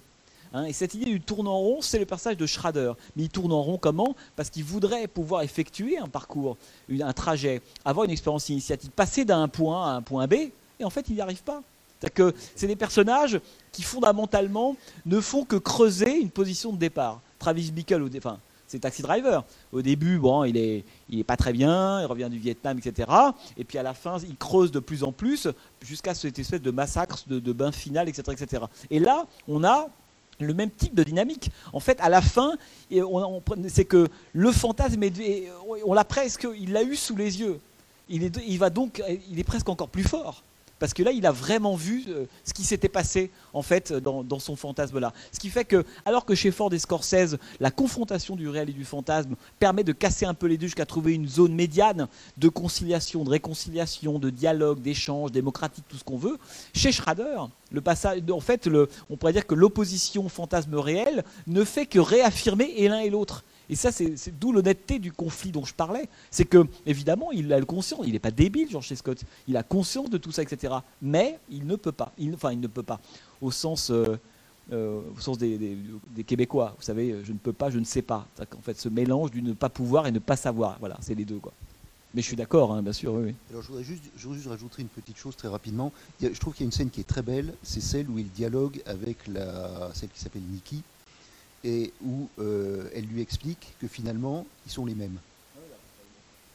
Hein, 0.53 0.65
et 0.65 0.73
cette 0.73 0.95
idée 0.95 1.07
du 1.07 1.21
tourne 1.21 1.49
en 1.49 1.59
rond, 1.59 1.81
c'est 1.81 1.99
le 1.99 2.07
personnage 2.07 2.37
de 2.37 2.47
Schrader. 2.47 2.93
Mais 3.15 3.25
il 3.25 3.29
tourne 3.29 3.53
en 3.53 3.63
rond 3.63 3.79
comment? 3.79 4.17
Parce 4.35 4.51
qu'il 4.51 4.65
voudrait 4.65 5.07
pouvoir 5.07 5.43
effectuer 5.43 5.99
un 5.99 6.09
parcours, 6.09 6.57
un 6.91 7.13
trajet, 7.13 7.63
avoir 7.85 8.05
une 8.05 8.11
expérience 8.11 8.49
initiatique, 8.49 8.91
passer 8.93 9.25
d'un 9.25 9.47
point 9.47 9.89
à 9.89 9.91
un 9.91 10.03
point 10.03 10.27
B, 10.27 10.35
et 10.81 10.85
en 10.85 10.91
fait, 10.91 11.07
il 11.09 11.15
n'y 11.15 11.21
arrive 11.21 11.43
pas. 11.43 11.63
C'est-à-dire 12.01 12.33
que 12.33 12.39
c'est 12.57 12.67
des 12.67 12.77
personnages 12.77 13.41
qui 13.73 13.83
fondamentalement 13.83 14.77
ne 15.07 15.21
font 15.21 15.45
que 15.45 15.57
creuser 15.57 16.19
une 16.21 16.31
position 16.31 16.73
de 16.73 16.79
départ. 16.79 17.21
Travis 17.39 17.71
Bickle, 17.71 18.09
enfin, 18.17 18.39
c'est 18.67 18.79
Taxi 18.81 19.03
Driver. 19.03 19.45
Au 19.73 19.83
début, 19.83 20.21
il 20.47 20.57
est, 20.57 21.25
pas 21.25 21.37
très 21.37 21.53
bien, 21.53 22.01
il 22.01 22.07
revient 22.07 22.29
du 22.31 22.39
Vietnam, 22.39 22.79
etc. 22.79 23.11
Et 23.59 23.65
puis 23.65 23.79
à 23.79 23.83
la 23.83 23.95
fin, 23.95 24.17
il 24.19 24.37
creuse 24.37 24.71
de 24.71 24.79
plus 24.81 25.05
en 25.05 25.13
plus 25.13 25.49
jusqu'à 25.83 26.15
cette 26.15 26.39
espèce 26.39 26.63
de 26.63 26.71
massacre, 26.71 27.19
de, 27.27 27.39
de 27.39 27.53
bain 27.53 27.73
final, 27.73 28.09
etc., 28.09 28.23
etc. 28.41 28.65
Et 28.91 28.99
là, 28.99 29.27
on 29.49 29.63
a 29.65 29.89
le 30.39 30.55
même 30.55 30.71
type 30.71 30.95
de 30.95 31.03
dynamique. 31.03 31.51
En 31.75 31.81
fait, 31.81 31.99
à 32.01 32.09
la 32.09 32.23
fin, 32.23 32.53
on- 32.93 33.43
c'est 33.69 33.85
que 33.85 34.09
le 34.33 34.53
fantasme, 34.53 35.03
on 35.85 35.93
l'a 35.93 36.05
presque, 36.05 36.47
il 36.59 36.73
l'a 36.73 36.83
eu 36.83 36.97
sous 36.97 37.17
les 37.17 37.41
yeux. 37.41 37.61
Il 38.09 38.59
va 38.59 38.71
donc, 38.71 39.03
il 39.31 39.39
est 39.39 39.45
presque 39.45 39.69
encore 39.69 39.89
plus 39.89 40.05
fort. 40.05 40.45
Parce 40.81 40.95
que 40.95 41.05
là, 41.05 41.13
il 41.13 41.27
a 41.27 41.31
vraiment 41.31 41.77
vu 41.77 42.05
euh, 42.09 42.25
ce 42.45 42.53
qui 42.53 42.65
s'était 42.65 42.89
passé 42.89 43.31
en 43.53 43.63
fait 43.63 43.93
dans, 43.93 44.25
dans 44.25 44.41
son 44.41 44.57
fantasme-là. 44.57 45.13
Ce 45.31 45.39
qui 45.39 45.51
fait 45.51 45.65
que, 45.65 45.85
alors 46.05 46.25
que 46.25 46.35
chez 46.35 46.51
Ford 46.51 46.73
et 46.73 46.79
Scorsese, 46.81 47.37
la 47.61 47.71
confrontation 47.71 48.35
du 48.35 48.49
réel 48.49 48.71
et 48.71 48.73
du 48.73 48.85
fantasme 48.85 49.37
permet 49.61 49.85
de 49.85 49.93
casser 49.93 50.27
un 50.27 50.35
peu 50.35 50.47
les 50.47 50.59
deux 50.59 50.67
jusqu'à 50.67 50.87
trouver 50.87 51.13
une 51.15 51.29
zone 51.29 51.55
médiane 51.55 52.09
de 52.39 52.49
conciliation, 52.49 53.23
de 53.23 53.31
réconciliation, 53.31 54.19
de 54.19 54.31
dialogue, 54.31 54.81
d'échange, 54.81 55.31
démocratique, 55.31 55.85
tout 55.89 55.99
ce 55.99 56.05
qu'on 56.05 56.17
veut. 56.17 56.39
Chez 56.75 56.93
Schrader, 56.93 57.43
le 57.71 57.81
passage, 57.81 58.23
on 58.29 59.17
pourrait 59.17 59.33
dire 59.33 59.47
que 59.47 59.55
l'opposition 59.55 60.29
fantasme-réel 60.29 61.25
ne 61.47 61.63
fait 61.65 61.87
que 61.87 61.99
réaffirmer 61.99 62.73
et 62.77 62.89
l'un 62.89 63.01
et 63.01 63.11
l'autre. 63.11 63.45
Et 63.71 63.77
ça, 63.77 63.93
c'est 63.93 64.39
d'où 64.39 64.53
l'honnêteté 64.53 64.99
du 64.99 65.13
conflit 65.13 65.53
dont 65.53 65.65
je 65.65 65.73
parlais. 65.73 66.09
C'est 66.31 66.45
que, 66.45 66.67
évidemment, 66.85 67.31
il 67.31 67.53
a 67.53 67.59
le 67.59 67.65
conscience, 67.65 68.01
il 68.05 68.13
n'est 68.13 68.19
pas 68.19 68.33
débile, 68.33 68.69
George. 68.69 68.93
Scott. 68.93 69.23
Il 69.47 69.57
a 69.57 69.63
conscience 69.63 70.11
de 70.11 70.19
tout 70.19 70.33
ça, 70.33 70.43
etc. 70.43 70.75
Mais 71.01 71.39
il 71.49 71.67
ne 71.67 71.77
peut 71.77 71.93
pas. 71.93 72.13
Enfin, 72.35 72.53
il 72.53 72.61
ne 72.61 72.67
peut 72.67 72.83
pas. 72.83 73.01
Au 73.41 73.51
sens. 73.53 73.91
euh, 73.91 74.17
euh, 74.73 75.01
des, 75.39 76.25
Québécois. 76.25 76.75
Vous 76.77 76.83
savez, 76.83 77.17
je 77.25 77.33
ne 77.33 77.39
peux 77.39 77.53
pas, 77.53 77.71
je 77.71 77.79
ne 77.79 77.85
sais 77.85 78.03
pas. 78.03 78.27
En 78.57 78.61
fait, 78.63 78.79
ce 78.79 78.89
mélange 78.89 79.31
du 79.31 79.43
ne 79.43 79.53
pas 79.53 79.69
pouvoir 79.69 80.07
et 80.07 80.13
ne 80.13 80.19
pas 80.19 80.37
savoir. 80.37 80.77
Voilà, 80.81 80.97
c'est 81.01 81.15
les 81.15 81.25
deux. 81.25 81.39
Quoi. 81.39 81.53
Mais 82.15 82.23
je 82.23 82.27
suis 82.27 82.37
d'accord, 82.37 82.73
hein, 82.73 82.83
bien 82.83 82.93
sûr. 82.93 83.17
Alors 83.51 83.63
je 83.63 83.69
voudrais 83.69 83.85
juste, 83.85 84.47
rajouter 84.47 84.83
une 84.83 84.89
petite 84.89 85.17
chose 85.17 85.37
très 85.37 85.49
rapidement. 85.49 85.93
Je 86.21 86.29
trouve 86.39 86.55
qu'il 86.55 86.65
y 86.65 86.67
a 86.67 86.69
une 86.69 86.73
scène 86.73 86.91
qui 86.91 87.01
est 87.01 87.09
très 87.09 87.23
belle, 87.23 87.55
c'est 87.63 87.81
celle 87.81 88.09
où 88.11 88.19
il 88.19 88.31
dialogue 88.31 88.83
avec 88.87 89.19
celle 89.95 90.09
qui 90.09 90.21
s'appelle 90.21 90.43
Nikki, 90.43 90.83
et 91.65 91.93
où 92.05 92.29
euh, 92.39 92.89
elle 92.95 93.05
lui 93.07 93.21
explique 93.21 93.75
que 93.81 93.87
finalement, 93.87 94.47
ils 94.67 94.73
sont 94.73 94.87
les 94.87 94.95
mêmes. 94.95 95.19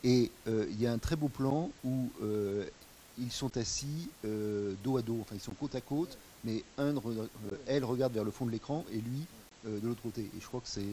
Et 0.03 0.29
euh, 0.47 0.67
il 0.69 0.79
y 0.79 0.85
a 0.85 0.91
un 0.91 0.97
très 0.97 1.15
beau 1.15 1.29
plan 1.29 1.69
où 1.83 2.09
euh, 2.21 2.65
ils 3.17 3.31
sont 3.31 3.57
assis 3.57 4.09
dos 4.83 4.97
à 4.97 5.01
dos, 5.01 5.17
enfin 5.21 5.35
ils 5.35 5.41
sont 5.41 5.53
côte 5.53 5.75
à 5.75 5.81
côte, 5.81 6.17
mais 6.43 6.63
un, 6.77 6.93
elle 7.65 7.83
regarde 7.83 8.13
vers 8.13 8.23
le 8.23 8.31
fond 8.31 8.45
de 8.45 8.51
l'écran 8.51 8.85
et 8.91 8.97
lui 8.97 9.25
de 9.65 9.87
l'autre 9.87 10.01
côté. 10.03 10.21
Et 10.21 10.39
je 10.39 10.45
crois 10.45 10.59
que 10.59 10.67
c'est 10.67 10.83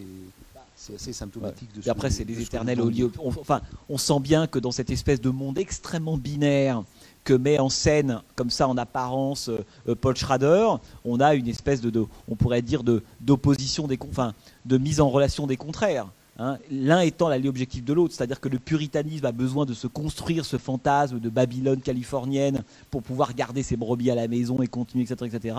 c'est 0.76 0.94
assez 0.94 1.12
symptomatique 1.12 1.72
de 1.74 1.80
Et 1.80 1.82
ce 1.84 1.90
après, 1.90 2.08
que- 2.08 2.14
c'est 2.14 2.24
les 2.24 2.40
éternels 2.40 2.78
nous 2.78 2.86
au 2.86 2.90
lieu. 2.90 3.10
on- 3.18 3.28
Enfin, 3.28 3.60
on 3.88 3.98
sent 3.98 4.20
bien 4.20 4.46
que 4.46 4.58
dans 4.58 4.72
cette 4.72 4.90
espèce 4.90 5.20
de 5.20 5.30
monde 5.30 5.58
extrêmement 5.58 6.16
binaire 6.16 6.82
que 7.24 7.34
met 7.34 7.58
en 7.60 7.68
scène, 7.68 8.20
comme 8.34 8.50
ça 8.50 8.66
en 8.66 8.76
apparence, 8.76 9.48
euh, 9.48 9.64
euh, 9.88 9.94
Paul 9.94 10.16
Schrader, 10.16 10.66
on 11.04 11.20
a 11.20 11.34
une 11.34 11.46
espèce 11.46 11.80
de, 11.80 11.90
de- 11.90 12.04
on 12.26 12.34
pourrait 12.34 12.62
dire, 12.62 12.82
de 12.82 13.02
d'opposition 13.20 13.86
des, 13.86 13.98
enfin, 14.10 14.34
de 14.64 14.76
mise 14.78 15.00
en 15.00 15.08
relation 15.08 15.46
des 15.46 15.56
contraires. 15.56 16.08
Hein. 16.42 16.58
L'un 16.70 17.00
étant 17.00 17.28
l'allié 17.28 17.48
objectif 17.48 17.84
de 17.84 17.92
l'autre, 17.92 18.14
c'est-à-dire 18.14 18.40
que 18.40 18.48
le 18.48 18.58
puritanisme 18.58 19.24
a 19.26 19.32
besoin 19.32 19.64
de 19.64 19.74
se 19.74 19.86
construire 19.86 20.44
ce 20.44 20.58
fantasme 20.58 21.20
de 21.20 21.28
Babylone 21.28 21.80
californienne 21.80 22.64
pour 22.90 23.02
pouvoir 23.02 23.34
garder 23.34 23.62
ses 23.62 23.76
brebis 23.76 24.10
à 24.10 24.14
la 24.14 24.28
maison 24.28 24.60
et 24.62 24.66
continuer, 24.66 25.04
etc., 25.04 25.30
etc. 25.34 25.56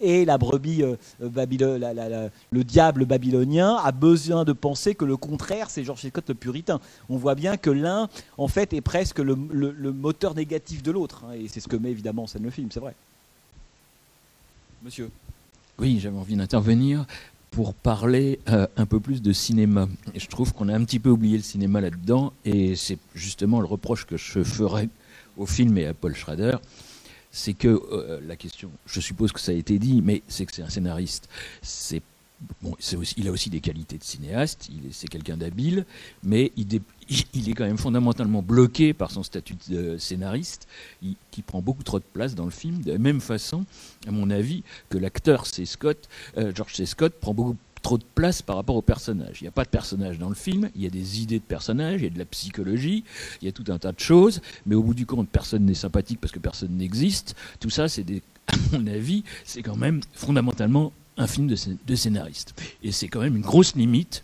Et 0.00 0.24
la 0.24 0.38
brebis, 0.38 0.82
euh, 0.82 0.96
euh, 1.22 1.28
Babylo- 1.28 1.78
la- 1.78 1.94
la- 1.94 2.08
la- 2.08 2.28
le 2.50 2.64
diable 2.64 3.04
babylonien 3.06 3.76
a 3.76 3.92
besoin 3.92 4.44
de 4.44 4.52
penser 4.52 4.94
que 4.94 5.04
le 5.04 5.16
contraire, 5.16 5.70
c'est 5.70 5.82
George 5.84 6.06
Scott 6.06 6.28
le 6.28 6.34
puritain. 6.34 6.80
On 7.08 7.16
voit 7.16 7.34
bien 7.34 7.56
que 7.56 7.70
l'un, 7.70 8.08
en 8.38 8.48
fait, 8.48 8.72
est 8.72 8.80
presque 8.82 9.18
le, 9.18 9.36
le- 9.50 9.72
le 9.72 9.92
moteur 9.92 10.34
négatif 10.34 10.82
de 10.82 10.90
l'autre. 10.90 11.24
hein, 11.28 11.32
et 11.32 11.48
c'est 11.48 11.60
ce 11.60 11.68
que 11.68 11.76
met 11.76 11.90
évidemment 11.90 12.24
en 12.24 12.26
scène 12.26 12.42
le 12.42 12.50
film, 12.50 12.68
c'est 12.70 12.80
vrai. 12.80 12.94
Monsieur. 14.82 15.10
Oui, 15.78 15.98
j'avais 16.00 16.16
envie 16.18 16.36
d'intervenir 16.36 17.04
pour 17.56 17.72
parler 17.72 18.38
euh, 18.50 18.66
un 18.76 18.84
peu 18.84 19.00
plus 19.00 19.22
de 19.22 19.32
cinéma. 19.32 19.88
Je 20.14 20.26
trouve 20.26 20.52
qu'on 20.52 20.68
a 20.68 20.74
un 20.74 20.84
petit 20.84 20.98
peu 20.98 21.08
oublié 21.08 21.38
le 21.38 21.42
cinéma 21.42 21.80
là-dedans, 21.80 22.34
et 22.44 22.76
c'est 22.76 22.98
justement 23.14 23.60
le 23.60 23.66
reproche 23.66 24.04
que 24.04 24.18
je 24.18 24.42
ferais 24.42 24.90
au 25.38 25.46
film 25.46 25.78
et 25.78 25.86
à 25.86 25.94
Paul 25.94 26.14
Schrader, 26.14 26.58
c'est 27.30 27.54
que 27.54 27.68
euh, 27.68 28.20
la 28.26 28.36
question, 28.36 28.70
je 28.84 29.00
suppose 29.00 29.32
que 29.32 29.40
ça 29.40 29.52
a 29.52 29.54
été 29.54 29.78
dit, 29.78 30.02
mais 30.04 30.22
c'est 30.28 30.44
que 30.44 30.52
c'est 30.54 30.60
un 30.60 30.68
scénariste. 30.68 31.30
C'est 31.62 32.02
il 33.16 33.28
a 33.28 33.30
aussi 33.30 33.50
des 33.50 33.60
qualités 33.60 33.98
de 33.98 34.04
cinéaste, 34.04 34.70
c'est 34.90 35.08
quelqu'un 35.08 35.36
d'habile, 35.36 35.86
mais 36.22 36.52
il, 36.56 36.74
est 36.74 37.52
quand 37.52 37.64
même 37.64 37.78
fondamentalement 37.78 38.42
bloqué 38.42 38.92
par 38.92 39.10
son 39.10 39.22
statut 39.22 39.56
de 39.68 39.96
scénariste, 39.98 40.66
qui 41.30 41.42
prend 41.42 41.62
beaucoup 41.62 41.82
trop 41.82 41.98
de 41.98 42.04
place 42.04 42.34
dans 42.34 42.44
le 42.44 42.50
film, 42.50 42.82
de 42.82 42.92
la 42.92 42.98
même 42.98 43.20
façon, 43.20 43.64
à 44.06 44.10
mon 44.10 44.30
avis, 44.30 44.62
que 44.90 44.98
l'acteur 44.98 45.46
C. 45.46 45.64
Scott, 45.64 46.08
euh, 46.36 46.52
George 46.54 46.74
C. 46.74 46.86
Scott, 46.86 47.14
prend 47.20 47.34
beaucoup 47.34 47.56
trop 47.82 47.98
de 47.98 48.04
place 48.16 48.42
par 48.42 48.56
rapport 48.56 48.74
au 48.74 48.82
personnage. 48.82 49.40
Il 49.40 49.44
n'y 49.44 49.48
a 49.48 49.52
pas 49.52 49.64
de 49.64 49.68
personnage 49.68 50.18
dans 50.18 50.28
le 50.28 50.34
film, 50.34 50.70
il 50.74 50.82
y 50.82 50.86
a 50.86 50.90
des 50.90 51.22
idées 51.22 51.38
de 51.38 51.44
personnages, 51.44 52.00
il 52.00 52.04
y 52.04 52.08
a 52.08 52.10
de 52.10 52.18
la 52.18 52.24
psychologie, 52.24 53.04
il 53.40 53.44
y 53.44 53.48
a 53.48 53.52
tout 53.52 53.64
un 53.68 53.78
tas 53.78 53.92
de 53.92 54.00
choses, 54.00 54.40
mais 54.66 54.74
au 54.74 54.82
bout 54.82 54.94
du 54.94 55.06
compte, 55.06 55.28
personne 55.28 55.64
n'est 55.64 55.74
sympathique 55.74 56.20
parce 56.20 56.32
que 56.32 56.40
personne 56.40 56.76
n'existe. 56.76 57.36
Tout 57.60 57.70
ça, 57.70 57.88
c'est 57.88 58.04
à 58.48 58.56
mon 58.72 58.86
avis, 58.88 59.22
c'est 59.44 59.62
quand 59.62 59.76
même 59.76 60.00
fondamentalement 60.14 60.92
un 61.16 61.26
film 61.26 61.46
de, 61.46 61.56
scé- 61.56 61.76
de 61.86 61.94
scénariste. 61.94 62.54
Et 62.82 62.92
c'est 62.92 63.08
quand 63.08 63.20
même 63.20 63.36
une 63.36 63.42
grosse 63.42 63.74
limite. 63.74 64.22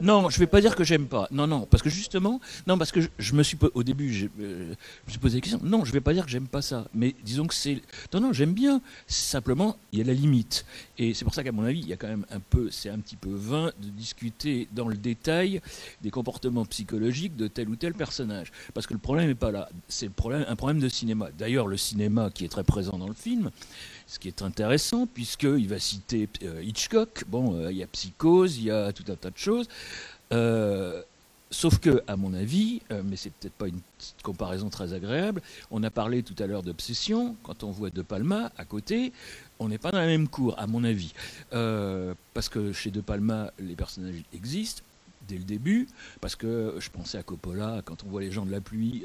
Non, 0.00 0.30
je 0.30 0.38
vais 0.38 0.46
pas 0.46 0.60
dire 0.60 0.74
que 0.74 0.84
j'aime 0.84 1.06
pas. 1.06 1.28
Non, 1.30 1.46
non, 1.46 1.66
parce 1.70 1.82
que 1.82 1.90
justement, 1.90 2.40
non, 2.66 2.76
parce 2.76 2.92
que 2.92 3.00
je, 3.18 3.34
me 3.34 3.42
suis 3.42 3.56
au 3.74 3.82
début, 3.82 4.12
je, 4.12 4.26
euh, 4.40 4.74
je 5.02 5.06
me 5.06 5.10
suis 5.10 5.18
posé 5.18 5.36
la 5.36 5.40
question. 5.40 5.60
Non, 5.62 5.84
je 5.84 5.92
vais 5.92 6.00
pas 6.00 6.12
dire 6.12 6.24
que 6.24 6.30
j'aime 6.30 6.48
pas 6.48 6.62
ça, 6.62 6.88
mais 6.92 7.14
disons 7.24 7.46
que 7.46 7.54
c'est. 7.54 7.80
Non, 8.12 8.20
non, 8.20 8.32
j'aime 8.32 8.52
bien. 8.52 8.80
Simplement, 9.06 9.76
il 9.92 9.98
y 10.00 10.02
a 10.02 10.04
la 10.04 10.12
limite, 10.14 10.64
et 10.98 11.14
c'est 11.14 11.24
pour 11.24 11.34
ça 11.34 11.44
qu'à 11.44 11.52
mon 11.52 11.62
avis, 11.64 11.80
il 11.80 11.88
y 11.88 11.92
a 11.92 11.96
quand 11.96 12.08
même 12.08 12.26
un 12.30 12.40
peu, 12.40 12.70
c'est 12.70 12.88
un 12.88 12.98
petit 12.98 13.16
peu 13.16 13.30
vain 13.32 13.70
de 13.80 13.88
discuter 13.90 14.66
dans 14.72 14.88
le 14.88 14.96
détail 14.96 15.60
des 16.02 16.10
comportements 16.10 16.64
psychologiques 16.64 17.36
de 17.36 17.46
tel 17.46 17.68
ou 17.68 17.76
tel 17.76 17.94
personnage, 17.94 18.52
parce 18.74 18.86
que 18.86 18.94
le 18.94 18.98
problème 19.00 19.28
n'est 19.28 19.34
pas 19.34 19.50
là. 19.52 19.68
C'est 19.88 20.06
un 20.06 20.56
problème 20.56 20.80
de 20.80 20.88
cinéma. 20.88 21.28
D'ailleurs, 21.38 21.66
le 21.68 21.76
cinéma 21.76 22.30
qui 22.34 22.44
est 22.44 22.48
très 22.48 22.64
présent 22.64 22.98
dans 22.98 23.08
le 23.08 23.14
film, 23.14 23.50
ce 24.06 24.18
qui 24.18 24.28
est 24.28 24.42
intéressant, 24.42 25.06
puisqu'il 25.06 25.68
va 25.68 25.78
citer 25.78 26.28
euh, 26.44 26.62
Hitchcock, 26.62 27.24
bon, 27.26 27.56
euh, 27.56 27.72
il 27.72 27.78
y 27.78 27.82
a 27.82 27.86
Psychose, 27.86 28.58
il 28.58 28.64
y 28.64 28.70
a 28.70 28.92
tout 28.92 29.04
un 29.08 29.16
tas 29.16 29.30
de 29.30 29.36
choses. 29.36 29.68
Euh, 30.32 31.02
sauf 31.50 31.78
que, 31.78 32.02
à 32.06 32.16
mon 32.16 32.32
avis, 32.32 32.82
euh, 32.92 33.02
mais 33.04 33.16
c'est 33.16 33.30
peut-être 33.30 33.54
pas 33.54 33.66
une 33.66 33.80
comparaison 34.22 34.70
très 34.70 34.92
agréable, 34.92 35.42
on 35.72 35.82
a 35.82 35.90
parlé 35.90 36.22
tout 36.22 36.40
à 36.40 36.46
l'heure 36.46 36.62
d'obsession, 36.62 37.36
quand 37.42 37.64
on 37.64 37.72
voit 37.72 37.90
De 37.90 38.02
Palma 38.02 38.52
à 38.56 38.64
côté, 38.64 39.12
on 39.58 39.68
n'est 39.68 39.78
pas 39.78 39.90
dans 39.90 39.98
la 39.98 40.06
même 40.06 40.28
cour, 40.28 40.54
à 40.58 40.68
mon 40.68 40.84
avis. 40.84 41.12
Parce 41.50 42.48
que 42.48 42.72
chez 42.72 42.90
De 42.90 43.00
Palma, 43.00 43.52
les 43.58 43.74
personnages 43.74 44.22
existent 44.32 44.82
dès 45.26 45.38
le 45.38 45.44
début, 45.44 45.88
parce 46.20 46.36
que 46.36 46.76
je 46.78 46.90
pensais 46.90 47.18
à 47.18 47.24
Coppola, 47.24 47.82
quand 47.84 48.04
on 48.04 48.08
voit 48.08 48.20
les 48.20 48.30
gens 48.30 48.46
de 48.46 48.52
la 48.52 48.60
pluie, 48.60 49.02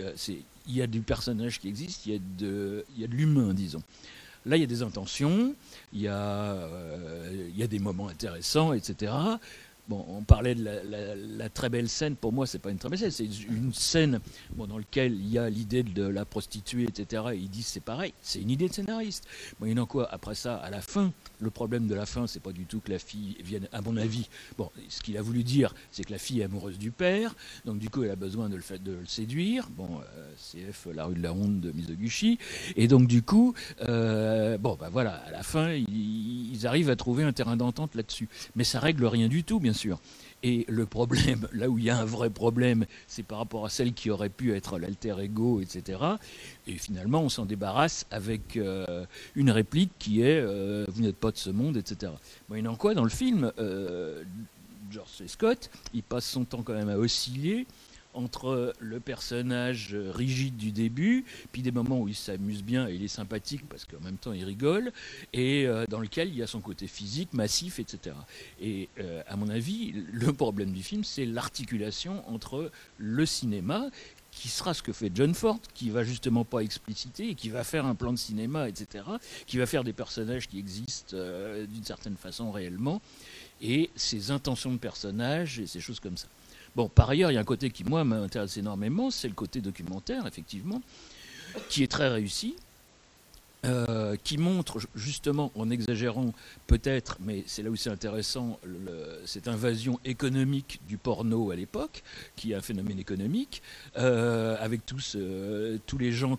il 0.67 0.75
y 0.75 0.81
a 0.83 0.87
du 0.87 1.01
personnage 1.01 1.59
qui 1.59 1.67
existe, 1.67 2.05
il 2.05 2.13
y 2.13 2.15
a 2.15 2.19
de 3.07 3.15
l'humain, 3.15 3.53
disons. 3.55 3.81
Là, 4.45 4.57
il 4.57 4.61
y 4.61 4.63
a 4.63 4.67
des 4.67 4.81
intentions, 4.81 5.55
il 5.93 6.01
y 6.01 6.07
a, 6.07 6.15
euh, 6.15 7.67
des 7.67 7.79
moments 7.79 8.07
intéressants, 8.07 8.73
etc. 8.73 9.13
On 9.91 10.23
parlait 10.23 10.55
de 10.55 10.63
la, 10.63 11.49
très 11.49 11.69
belle 11.69 11.89
scène. 11.89 12.15
Pour 12.15 12.33
moi, 12.33 12.47
c'est 12.47 12.59
pas 12.59 12.71
une 12.71 12.77
très 12.77 12.89
belle 12.89 12.99
scène. 12.99 13.11
C'est 13.11 13.25
une 13.25 13.73
scène 13.73 14.19
dans 14.55 14.77
laquelle 14.77 15.13
il 15.13 15.29
y 15.29 15.37
a 15.37 15.49
l'idée 15.49 15.83
de 15.83 16.03
la 16.03 16.25
prostituée, 16.25 16.83
etc. 16.83 17.23
Et 17.33 17.37
ils 17.37 17.49
disent 17.49 17.67
c'est 17.67 17.83
pareil. 17.83 18.13
C'est 18.21 18.41
une 18.41 18.49
idée 18.49 18.69
de 18.69 18.73
scénariste. 18.73 19.27
Moyennant 19.59 19.85
quoi, 19.85 20.07
après 20.11 20.35
ça, 20.35 20.55
à 20.55 20.69
la 20.69 20.81
fin, 20.81 21.11
le 21.39 21.49
problème 21.49 21.87
de 21.87 21.95
la 21.95 22.05
fin, 22.05 22.27
c'est 22.27 22.39
pas 22.39 22.51
du 22.51 22.65
tout 22.65 22.79
que 22.79 22.91
la 22.91 22.99
fille 22.99 23.37
vienne. 23.43 23.67
À 23.71 23.81
mon 23.81 23.97
avis, 23.97 24.29
bon, 24.57 24.69
ce 24.89 25.01
qu'il 25.01 25.17
a 25.17 25.21
voulu 25.21 25.43
dire, 25.43 25.73
c'est 25.91 26.03
que 26.03 26.11
la 26.11 26.17
fille 26.17 26.41
est 26.41 26.45
amoureuse 26.45 26.77
du 26.77 26.91
père. 26.91 27.35
Donc 27.65 27.79
du 27.79 27.89
coup, 27.89 28.03
elle 28.03 28.11
a 28.11 28.15
besoin 28.15 28.49
de 28.49 28.55
le, 28.55 28.79
de 28.79 28.91
le 28.91 29.05
séduire. 29.05 29.67
Bon, 29.71 30.01
euh, 30.17 30.33
CF, 30.35 30.87
la 30.93 31.05
rue 31.05 31.15
de 31.15 31.23
la 31.23 31.31
Ronde 31.31 31.59
de 31.59 31.71
Mizoguchi. 31.71 32.37
Et 32.75 32.87
donc 32.87 33.07
du 33.07 33.23
coup, 33.23 33.53
euh, 33.81 34.57
bon, 34.57 34.75
bah 34.79 34.89
voilà, 34.91 35.15
à 35.27 35.31
la 35.31 35.43
fin, 35.43 35.73
ils, 35.73 36.53
ils 36.53 36.67
arrivent 36.67 36.89
à 36.89 36.95
trouver 36.95 37.23
un 37.23 37.33
terrain 37.33 37.57
d'entente 37.57 37.95
là-dessus. 37.95 38.29
Mais 38.55 38.63
ça 38.63 38.79
règle 38.79 39.05
rien 39.05 39.27
du 39.27 39.43
tout, 39.43 39.59
bien 39.59 39.73
sûr. 39.73 39.80
Et 40.43 40.65
le 40.67 40.85
problème, 40.85 41.47
là 41.53 41.69
où 41.69 41.77
il 41.77 41.85
y 41.85 41.89
a 41.89 41.97
un 41.97 42.05
vrai 42.05 42.29
problème, 42.29 42.85
c'est 43.07 43.23
par 43.23 43.37
rapport 43.37 43.65
à 43.65 43.69
celle 43.69 43.93
qui 43.93 44.09
aurait 44.09 44.29
pu 44.29 44.53
être 44.55 44.79
l'alter 44.79 45.15
ego, 45.19 45.61
etc. 45.61 45.99
Et 46.67 46.77
finalement, 46.77 47.21
on 47.21 47.29
s'en 47.29 47.45
débarrasse 47.45 48.05
avec 48.11 48.57
euh, 48.57 49.05
une 49.35 49.51
réplique 49.51 49.91
qui 49.99 50.21
est 50.21 50.39
euh, 50.39 50.85
Vous 50.89 51.01
n'êtes 51.01 51.17
pas 51.17 51.31
de 51.31 51.37
ce 51.37 51.49
monde, 51.49 51.77
etc. 51.77 52.11
Moyennant 52.49 52.75
quoi, 52.75 52.93
dans 52.93 53.03
le 53.03 53.09
film, 53.09 53.51
euh, 53.59 54.23
George. 54.89 55.09
Scott, 55.27 55.69
il 55.93 56.03
passe 56.03 56.25
son 56.25 56.43
temps 56.43 56.63
quand 56.63 56.73
même 56.73 56.89
à 56.89 56.97
osciller 56.97 57.65
entre 58.13 58.73
le 58.79 58.99
personnage 58.99 59.95
rigide 59.95 60.57
du 60.57 60.71
début, 60.71 61.25
puis 61.51 61.61
des 61.61 61.71
moments 61.71 61.99
où 61.99 62.07
il 62.07 62.15
s'amuse 62.15 62.63
bien 62.63 62.87
et 62.87 62.95
il 62.95 63.03
est 63.03 63.07
sympathique 63.07 63.67
parce 63.69 63.85
qu'en 63.85 63.99
même 64.01 64.17
temps 64.17 64.33
il 64.33 64.43
rigole, 64.43 64.91
et 65.33 65.65
euh, 65.65 65.85
dans 65.87 65.99
lequel 65.99 66.29
il 66.29 66.35
y 66.35 66.43
a 66.43 66.47
son 66.47 66.61
côté 66.61 66.87
physique, 66.87 67.33
massif, 67.33 67.79
etc. 67.79 68.15
Et 68.61 68.89
euh, 68.99 69.21
à 69.27 69.35
mon 69.35 69.49
avis, 69.49 69.93
le 70.11 70.33
problème 70.33 70.71
du 70.71 70.83
film, 70.83 71.03
c'est 71.03 71.25
l'articulation 71.25 72.23
entre 72.29 72.71
le 72.97 73.25
cinéma, 73.25 73.89
qui 74.31 74.47
sera 74.47 74.73
ce 74.73 74.81
que 74.81 74.93
fait 74.93 75.11
John 75.13 75.33
Ford, 75.33 75.59
qui 75.73 75.89
va 75.89 76.03
justement 76.03 76.45
pas 76.45 76.59
expliciter, 76.59 77.29
et 77.29 77.35
qui 77.35 77.49
va 77.49 77.63
faire 77.63 77.85
un 77.85 77.95
plan 77.95 78.13
de 78.13 78.17
cinéma, 78.17 78.69
etc., 78.69 79.03
qui 79.45 79.57
va 79.57 79.65
faire 79.65 79.83
des 79.83 79.93
personnages 79.93 80.47
qui 80.47 80.57
existent 80.57 81.15
euh, 81.15 81.65
d'une 81.65 81.83
certaine 81.83 82.15
façon 82.15 82.51
réellement, 82.51 83.01
et 83.61 83.89
ses 83.95 84.31
intentions 84.31 84.71
de 84.71 84.77
personnages 84.77 85.59
et 85.59 85.67
ces 85.67 85.79
choses 85.79 85.99
comme 85.99 86.17
ça. 86.17 86.27
Bon, 86.75 86.87
par 86.87 87.09
ailleurs, 87.09 87.31
il 87.31 87.35
y 87.35 87.37
a 87.37 87.41
un 87.41 87.45
côté 87.45 87.69
qui, 87.69 87.83
moi, 87.83 88.03
m'intéresse 88.03 88.57
énormément, 88.57 89.11
c'est 89.11 89.27
le 89.27 89.33
côté 89.33 89.61
documentaire, 89.61 90.25
effectivement, 90.25 90.81
qui 91.69 91.83
est 91.83 91.91
très 91.91 92.07
réussi, 92.07 92.55
euh, 93.65 94.15
qui 94.23 94.37
montre 94.37 94.79
ju- 94.79 94.87
justement, 94.95 95.51
en 95.55 95.69
exagérant 95.69 96.33
peut-être, 96.67 97.17
mais 97.21 97.43
c'est 97.45 97.61
là 97.61 97.69
où 97.69 97.75
c'est 97.75 97.89
intéressant, 97.91 98.59
cette 99.25 99.47
invasion 99.47 99.99
économique 100.03 100.79
du 100.87 100.97
porno 100.97 101.51
à 101.51 101.55
l'époque, 101.55 102.03
qui 102.35 102.51
est 102.51 102.55
un 102.55 102.61
phénomène 102.61 102.97
économique, 102.97 103.61
euh, 103.97 104.55
avec 104.59 104.85
tous, 104.85 105.15
euh, 105.15 105.77
tous 105.85 105.97
les 105.97 106.11
gens 106.11 106.37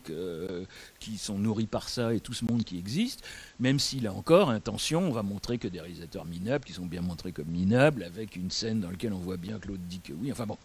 qui 0.98 1.18
sont 1.18 1.38
nourris 1.38 1.66
par 1.66 1.88
ça 1.88 2.12
et 2.14 2.20
tout 2.20 2.32
ce 2.32 2.44
monde 2.44 2.64
qui 2.64 2.78
existe, 2.78 3.22
même 3.60 3.78
si 3.78 4.00
là 4.00 4.12
encore, 4.12 4.50
intention, 4.50 5.06
on 5.06 5.12
va 5.12 5.22
montrer 5.22 5.58
que 5.58 5.68
des 5.68 5.80
réalisateurs 5.80 6.24
minables, 6.24 6.64
qui 6.64 6.72
sont 6.72 6.86
bien 6.86 7.02
montrés 7.02 7.32
comme 7.32 7.46
minables, 7.48 8.02
avec 8.02 8.36
une 8.36 8.50
scène 8.50 8.80
dans 8.80 8.90
laquelle 8.90 9.12
on 9.12 9.18
voit 9.18 9.36
bien 9.36 9.58
que 9.58 9.68
l'autre 9.68 9.82
dit 9.88 10.00
que 10.00 10.12
oui, 10.12 10.32
enfin 10.32 10.46
bon. 10.46 10.58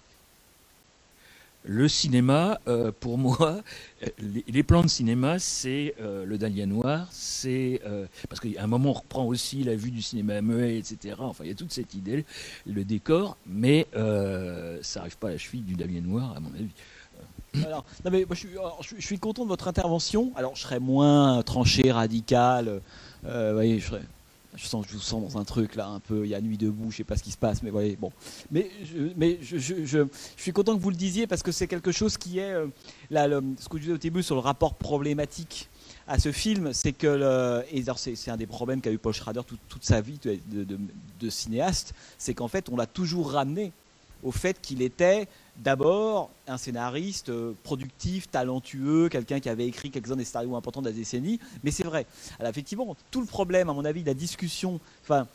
Le 1.67 1.87
cinéma, 1.87 2.59
euh, 2.67 2.91
pour 2.97 3.17
moi, 3.17 3.61
les, 4.19 4.63
plans 4.63 4.81
de 4.81 4.87
cinéma, 4.87 5.37
c'est 5.37 5.93
euh, 6.01 6.25
le 6.25 6.37
Dahlia 6.37 6.65
noir, 6.65 7.07
c'est 7.11 7.81
euh, 7.85 8.07
parce 8.29 8.39
qu'à 8.39 8.63
un 8.63 8.67
moment 8.67 8.89
on 8.89 8.93
reprend 8.93 9.25
aussi 9.25 9.63
la 9.63 9.75
vue 9.75 9.91
du 9.91 10.01
cinéma 10.01 10.41
muet, 10.41 10.77
etc. 10.77 11.15
Enfin, 11.19 11.43
il 11.43 11.49
y 11.49 11.53
a 11.53 11.55
toute 11.55 11.71
cette 11.71 11.93
idée, 11.93 12.25
le 12.65 12.83
décor, 12.83 13.37
mais 13.45 13.87
ça 13.93 14.99
n'arrive 14.99 15.17
pas 15.17 15.27
à 15.27 15.31
la 15.31 15.37
cheville 15.37 15.61
du 15.61 15.75
Dahlia 15.75 16.01
noir, 16.01 16.33
à 16.35 16.39
mon 16.39 16.49
avis. 16.53 16.71
Alors, 17.65 17.85
non, 18.05 18.11
mais 18.11 18.25
je, 18.31 18.99
suis, 18.99 19.19
content 19.19 19.43
de 19.43 19.49
votre 19.49 19.67
intervention. 19.67 20.31
Alors, 20.35 20.55
je 20.55 20.61
serais 20.61 20.79
moins 20.79 21.41
tranché, 21.43 21.91
radical. 21.91 22.81
Euh, 23.25 23.53
voyez, 23.53 23.79
je 23.79 23.87
serais. 23.87 24.01
Je 24.57 24.65
sens, 24.67 24.85
je 24.89 24.93
vous 24.93 24.99
sens 24.99 25.21
dans 25.33 25.39
un 25.39 25.45
truc 25.45 25.75
là, 25.75 25.87
un 25.87 25.99
peu. 25.99 26.25
Il 26.25 26.29
y 26.29 26.35
a 26.35 26.41
nuit 26.41 26.57
debout, 26.57 26.91
je 26.91 26.97
sais 26.97 27.03
pas 27.03 27.15
ce 27.15 27.23
qui 27.23 27.31
se 27.31 27.37
passe, 27.37 27.61
mais 27.63 27.69
voyez, 27.69 27.95
bon. 27.95 28.11
Mais, 28.51 28.69
je, 28.83 29.09
mais 29.15 29.37
je, 29.41 29.57
je, 29.57 29.85
je- 29.85 30.07
suis 30.35 30.51
content 30.51 30.75
que 30.75 30.81
vous 30.81 30.89
le 30.89 30.95
disiez 30.95 31.27
parce 31.27 31.43
que 31.43 31.51
c'est 31.51 31.67
quelque 31.67 31.91
chose 31.91 32.17
qui 32.17 32.39
est 32.39 32.51
euh, 32.53 32.67
là, 33.11 33.27
ce 33.59 33.69
que 33.69 33.77
je 33.77 33.83
disais 33.83 33.93
au 33.93 33.97
début 33.97 34.23
sur 34.23 34.35
le 34.35 34.41
rapport 34.41 34.73
problématique 34.73 35.69
à 36.07 36.17
ce 36.19 36.31
film, 36.31 36.73
c'est 36.73 36.93
que 36.93 37.07
le, 37.07 37.63
et 37.71 37.83
c'est 37.97 38.31
un 38.31 38.37
des 38.37 38.47
problèmes 38.47 38.81
qu'a 38.81 38.91
eu 38.91 38.97
Paul 38.97 39.13
Schrader 39.13 39.41
toute, 39.45 39.59
toute 39.69 39.83
sa 39.85 40.01
vie 40.01 40.19
de- 40.23 40.39
de 41.19 41.29
cinéaste, 41.29 41.93
c'est 42.17 42.33
qu'en 42.33 42.47
fait, 42.47 42.69
on 42.69 42.77
l'a 42.77 42.87
toujours 42.87 43.31
ramené 43.31 43.71
au 44.23 44.31
fait 44.31 44.59
qu'il 44.61 44.81
était 44.81 45.27
d'abord 45.57 46.29
un 46.47 46.57
scénariste 46.57 47.29
euh, 47.29 47.53
productif, 47.63 48.29
talentueux, 48.29 49.09
quelqu'un 49.09 49.39
qui 49.39 49.49
avait 49.49 49.67
écrit 49.67 49.89
quelques-uns 49.89 50.15
des 50.15 50.25
scénarios 50.25 50.55
importants 50.55 50.81
de 50.81 50.87
la 50.87 50.93
décennie. 50.93 51.39
Mais 51.63 51.71
c'est 51.71 51.83
vrai. 51.83 52.05
Alors 52.39 52.49
effectivement, 52.49 52.95
tout 53.11 53.21
le 53.21 53.27
problème, 53.27 53.69
à 53.69 53.73
mon 53.73 53.85
avis, 53.85 54.01
de 54.01 54.07
la 54.07 54.13
discussion, 54.13 54.79
enfin, 55.03 55.27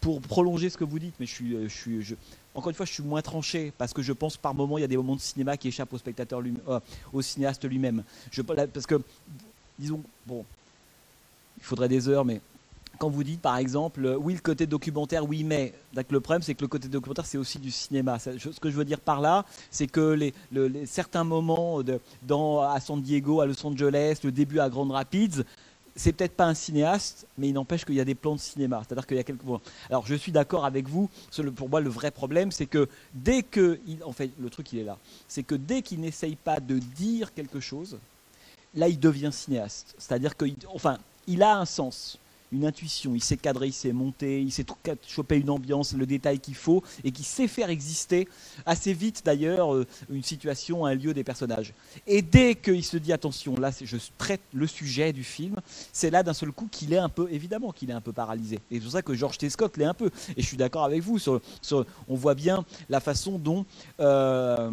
pour 0.00 0.20
prolonger 0.20 0.70
ce 0.70 0.76
que 0.76 0.84
vous 0.84 0.98
dites, 0.98 1.14
mais 1.18 1.26
je 1.26 1.32
suis, 1.32 1.54
euh, 1.54 1.68
je 1.68 1.74
suis, 1.74 2.16
encore 2.54 2.70
une 2.70 2.76
fois, 2.76 2.86
je 2.86 2.92
suis 2.92 3.02
moins 3.02 3.22
tranché 3.22 3.72
parce 3.76 3.92
que 3.92 4.02
je 4.02 4.12
pense 4.12 4.36
par 4.36 4.54
moment, 4.54 4.78
il 4.78 4.82
y 4.82 4.84
a 4.84 4.88
des 4.88 4.96
moments 4.96 5.16
de 5.16 5.20
cinéma 5.20 5.56
qui 5.56 5.68
échappent 5.68 5.92
au 5.92 5.98
spectateur, 5.98 6.40
lui, 6.40 6.54
euh, 6.68 6.80
au 7.12 7.22
cinéaste 7.22 7.64
lui-même. 7.64 8.02
Parce 8.46 8.86
que, 8.86 9.00
disons, 9.78 10.02
bon, 10.26 10.44
il 11.58 11.64
faudrait 11.64 11.88
des 11.88 12.08
heures, 12.08 12.24
mais 12.24 12.40
quand 13.00 13.08
vous 13.08 13.24
dites 13.24 13.40
par 13.40 13.56
exemple, 13.56 14.04
euh, 14.04 14.16
oui, 14.16 14.34
le 14.34 14.40
côté 14.40 14.66
documentaire, 14.66 15.26
oui, 15.26 15.42
mais. 15.42 15.72
Le 16.10 16.20
problème, 16.20 16.42
c'est 16.42 16.54
que 16.54 16.60
le 16.60 16.68
côté 16.68 16.86
documentaire, 16.86 17.24
c'est 17.26 17.38
aussi 17.38 17.58
du 17.58 17.70
cinéma. 17.70 18.18
Ce 18.18 18.30
que 18.60 18.70
je 18.70 18.76
veux 18.76 18.84
dire 18.84 19.00
par 19.00 19.20
là, 19.22 19.44
c'est 19.70 19.86
que 19.86 20.12
les, 20.12 20.34
le- 20.52 20.68
les- 20.68 20.86
certains 20.86 21.24
moments 21.24 21.82
de, 21.82 21.98
dans, 22.22 22.60
à 22.60 22.78
San 22.78 23.00
Diego, 23.00 23.40
à 23.40 23.46
Los 23.46 23.66
Angeles, 23.66 24.18
le 24.22 24.30
début 24.30 24.60
à 24.60 24.68
Grand 24.68 24.86
Rapids, 24.86 25.42
c'est 25.96 26.12
peut-être 26.12 26.36
pas 26.36 26.44
un 26.44 26.54
cinéaste, 26.54 27.26
mais 27.38 27.48
il 27.48 27.54
n'empêche 27.54 27.84
qu'il 27.86 27.94
y 27.94 28.00
a 28.00 28.04
des 28.04 28.14
plans 28.14 28.34
de 28.36 28.40
cinéma. 28.40 28.82
C'est-à-dire 28.86 29.06
qu'il 29.06 29.16
y 29.16 29.20
a 29.20 29.24
quelques. 29.24 29.40
Alors, 29.88 30.06
je 30.06 30.14
suis 30.14 30.30
d'accord 30.30 30.66
avec 30.66 30.86
vous. 30.86 31.08
Pour 31.56 31.70
moi, 31.70 31.80
le 31.80 31.88
vrai 31.90 32.10
problème, 32.10 32.52
c'est 32.52 32.66
que 32.66 32.86
dès 33.14 33.42
que. 33.42 33.80
il- 33.88 34.04
en 34.04 34.12
fait, 34.12 34.30
le 34.38 34.50
truc, 34.50 34.72
il 34.74 34.78
est 34.80 34.84
là. 34.84 34.98
C'est 35.26 35.42
que 35.42 35.54
dès 35.54 35.80
qu'il 35.80 36.00
n'essaye 36.00 36.36
pas 36.36 36.60
de 36.60 36.78
dire 36.78 37.32
quelque 37.32 37.60
chose, 37.60 37.96
là, 38.74 38.88
il 38.88 39.00
devient 39.00 39.30
cinéaste. 39.32 39.94
C'est-à-dire 39.96 40.36
qu'il. 40.36 40.54
Enfin, 40.74 40.98
il 41.26 41.42
a 41.42 41.56
un 41.56 41.64
sens 41.64 42.18
une 42.52 42.64
intuition, 42.64 43.14
il 43.14 43.22
sait 43.22 43.36
cadrer, 43.36 43.68
il 43.68 43.72
sait 43.72 43.92
monter, 43.92 44.40
il 44.40 44.50
sait 44.52 44.64
choper 45.06 45.36
une 45.36 45.50
ambiance, 45.50 45.92
le 45.94 46.06
détail 46.06 46.40
qu'il 46.40 46.54
faut, 46.54 46.82
et 47.04 47.12
qui 47.12 47.22
sait 47.22 47.48
faire 47.48 47.70
exister 47.70 48.28
assez 48.66 48.92
vite 48.92 49.22
d'ailleurs 49.24 49.74
euh, 49.74 49.86
une 50.10 50.22
situation, 50.22 50.86
un 50.86 50.94
lieu, 50.94 51.14
des 51.14 51.24
personnages. 51.24 51.72
Et 52.06 52.22
dès 52.22 52.54
qu'il 52.54 52.84
se 52.84 52.96
dit 52.96 53.12
attention, 53.12 53.56
là 53.56 53.70
je 53.82 53.96
traite 54.18 54.40
le 54.52 54.66
sujet 54.66 55.12
du 55.12 55.24
film, 55.24 55.56
c'est 55.92 56.10
là 56.10 56.22
d'un 56.22 56.32
seul 56.32 56.52
coup 56.52 56.68
qu'il 56.70 56.92
est 56.92 56.98
un 56.98 57.08
peu, 57.08 57.28
évidemment 57.30 57.72
qu'il 57.72 57.90
est 57.90 57.94
un 57.94 58.00
peu 58.00 58.12
paralysé. 58.12 58.56
Et 58.70 58.76
c'est 58.76 58.80
pour 58.80 58.92
ça 58.92 59.02
que 59.02 59.14
George 59.14 59.38
T. 59.38 59.48
Scott 59.50 59.76
l'est 59.76 59.84
un 59.84 59.94
peu. 59.94 60.10
Et 60.36 60.42
je 60.42 60.46
suis 60.46 60.56
d'accord 60.56 60.84
avec 60.84 61.02
vous, 61.02 61.18
on 62.08 62.14
voit 62.14 62.34
bien 62.34 62.64
la 62.88 63.00
façon 63.00 63.38
dont 63.38 63.64
euh, 64.00 64.70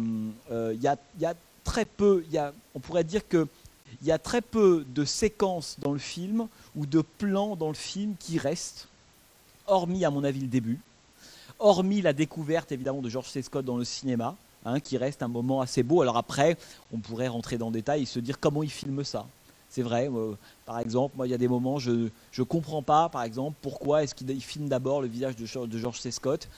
euh, 0.50 0.74
il 0.74 0.82
y, 0.82 0.86
a, 0.86 1.34
très 1.64 1.84
peu, 1.84 2.24
y 2.30 2.38
a, 2.38 2.52
on 2.74 2.80
pourrait 2.80 3.04
dire 3.04 3.26
que 3.28 3.46
il 4.00 4.06
y 4.06 4.12
a 4.12 4.18
très 4.18 4.40
peu 4.40 4.84
de 4.94 5.04
séquences 5.04 5.76
dans 5.80 5.92
le 5.92 5.98
film 5.98 6.48
ou 6.76 6.86
de 6.86 7.00
plans 7.00 7.56
dans 7.56 7.68
le 7.68 7.74
film 7.74 8.14
qui 8.18 8.38
restent, 8.38 8.88
hormis 9.66 10.04
à 10.04 10.10
mon 10.10 10.24
avis 10.24 10.40
le 10.40 10.46
début, 10.46 10.80
hormis 11.58 12.00
la 12.00 12.12
découverte 12.12 12.72
évidemment 12.72 13.02
de 13.02 13.08
George 13.08 13.28
C. 13.28 13.42
Scott 13.42 13.64
dans 13.64 13.76
le 13.76 13.84
cinéma, 13.84 14.36
hein, 14.64 14.80
qui 14.80 14.96
reste 14.96 15.22
un 15.22 15.28
moment 15.28 15.60
assez 15.60 15.82
beau. 15.82 16.02
Alors 16.02 16.16
après, 16.16 16.56
on 16.92 16.98
pourrait 16.98 17.28
rentrer 17.28 17.58
dans 17.58 17.66
le 17.66 17.72
détail 17.72 18.02
et 18.02 18.06
se 18.06 18.20
dire 18.20 18.38
comment 18.38 18.62
il 18.62 18.70
filme 18.70 19.04
ça. 19.04 19.26
C'est 19.70 19.82
vrai, 19.82 20.08
euh, 20.08 20.34
par 20.64 20.78
exemple, 20.78 21.16
moi 21.16 21.26
il 21.26 21.30
y 21.30 21.34
a 21.34 21.38
des 21.38 21.48
moments, 21.48 21.78
je 21.78 22.08
ne 22.38 22.44
comprends 22.44 22.82
pas, 22.82 23.08
par 23.10 23.22
exemple, 23.22 23.56
pourquoi 23.60 24.02
est-ce 24.02 24.14
qu'il 24.14 24.30
il 24.30 24.42
filme 24.42 24.68
d'abord 24.68 25.02
le 25.02 25.08
visage 25.08 25.36
de, 25.36 25.66
de 25.66 25.78
George 25.78 26.00
C. 26.00 26.10
Scott 26.10 26.48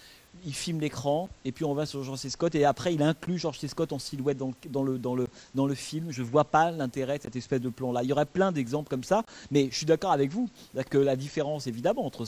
il 0.46 0.54
filme 0.54 0.80
l'écran 0.80 1.28
et 1.44 1.52
puis 1.52 1.64
on 1.64 1.74
va 1.74 1.86
sur 1.86 2.02
George 2.02 2.18
C. 2.18 2.30
Scott 2.30 2.54
et 2.54 2.64
après 2.64 2.94
il 2.94 3.02
inclut 3.02 3.38
George 3.38 3.58
C. 3.58 3.68
Scott 3.68 3.92
en 3.92 3.98
silhouette 3.98 4.38
dans 4.38 4.48
le, 4.48 4.70
dans 4.70 4.82
le, 4.82 4.98
dans 4.98 5.14
le, 5.14 5.28
dans 5.54 5.66
le 5.66 5.74
film. 5.74 6.10
Je 6.10 6.22
ne 6.22 6.26
vois 6.26 6.44
pas 6.44 6.70
l'intérêt 6.70 7.18
de 7.18 7.22
cette 7.22 7.36
espèce 7.36 7.60
de 7.60 7.68
plan-là. 7.68 8.02
Il 8.02 8.08
y 8.08 8.12
aurait 8.12 8.26
plein 8.26 8.52
d'exemples 8.52 8.88
comme 8.88 9.04
ça, 9.04 9.24
mais 9.50 9.68
je 9.70 9.76
suis 9.76 9.86
d'accord 9.86 10.12
avec 10.12 10.30
vous 10.30 10.48
que 10.88 10.98
la 10.98 11.16
différence 11.16 11.66
évidemment 11.66 12.06
entre, 12.06 12.24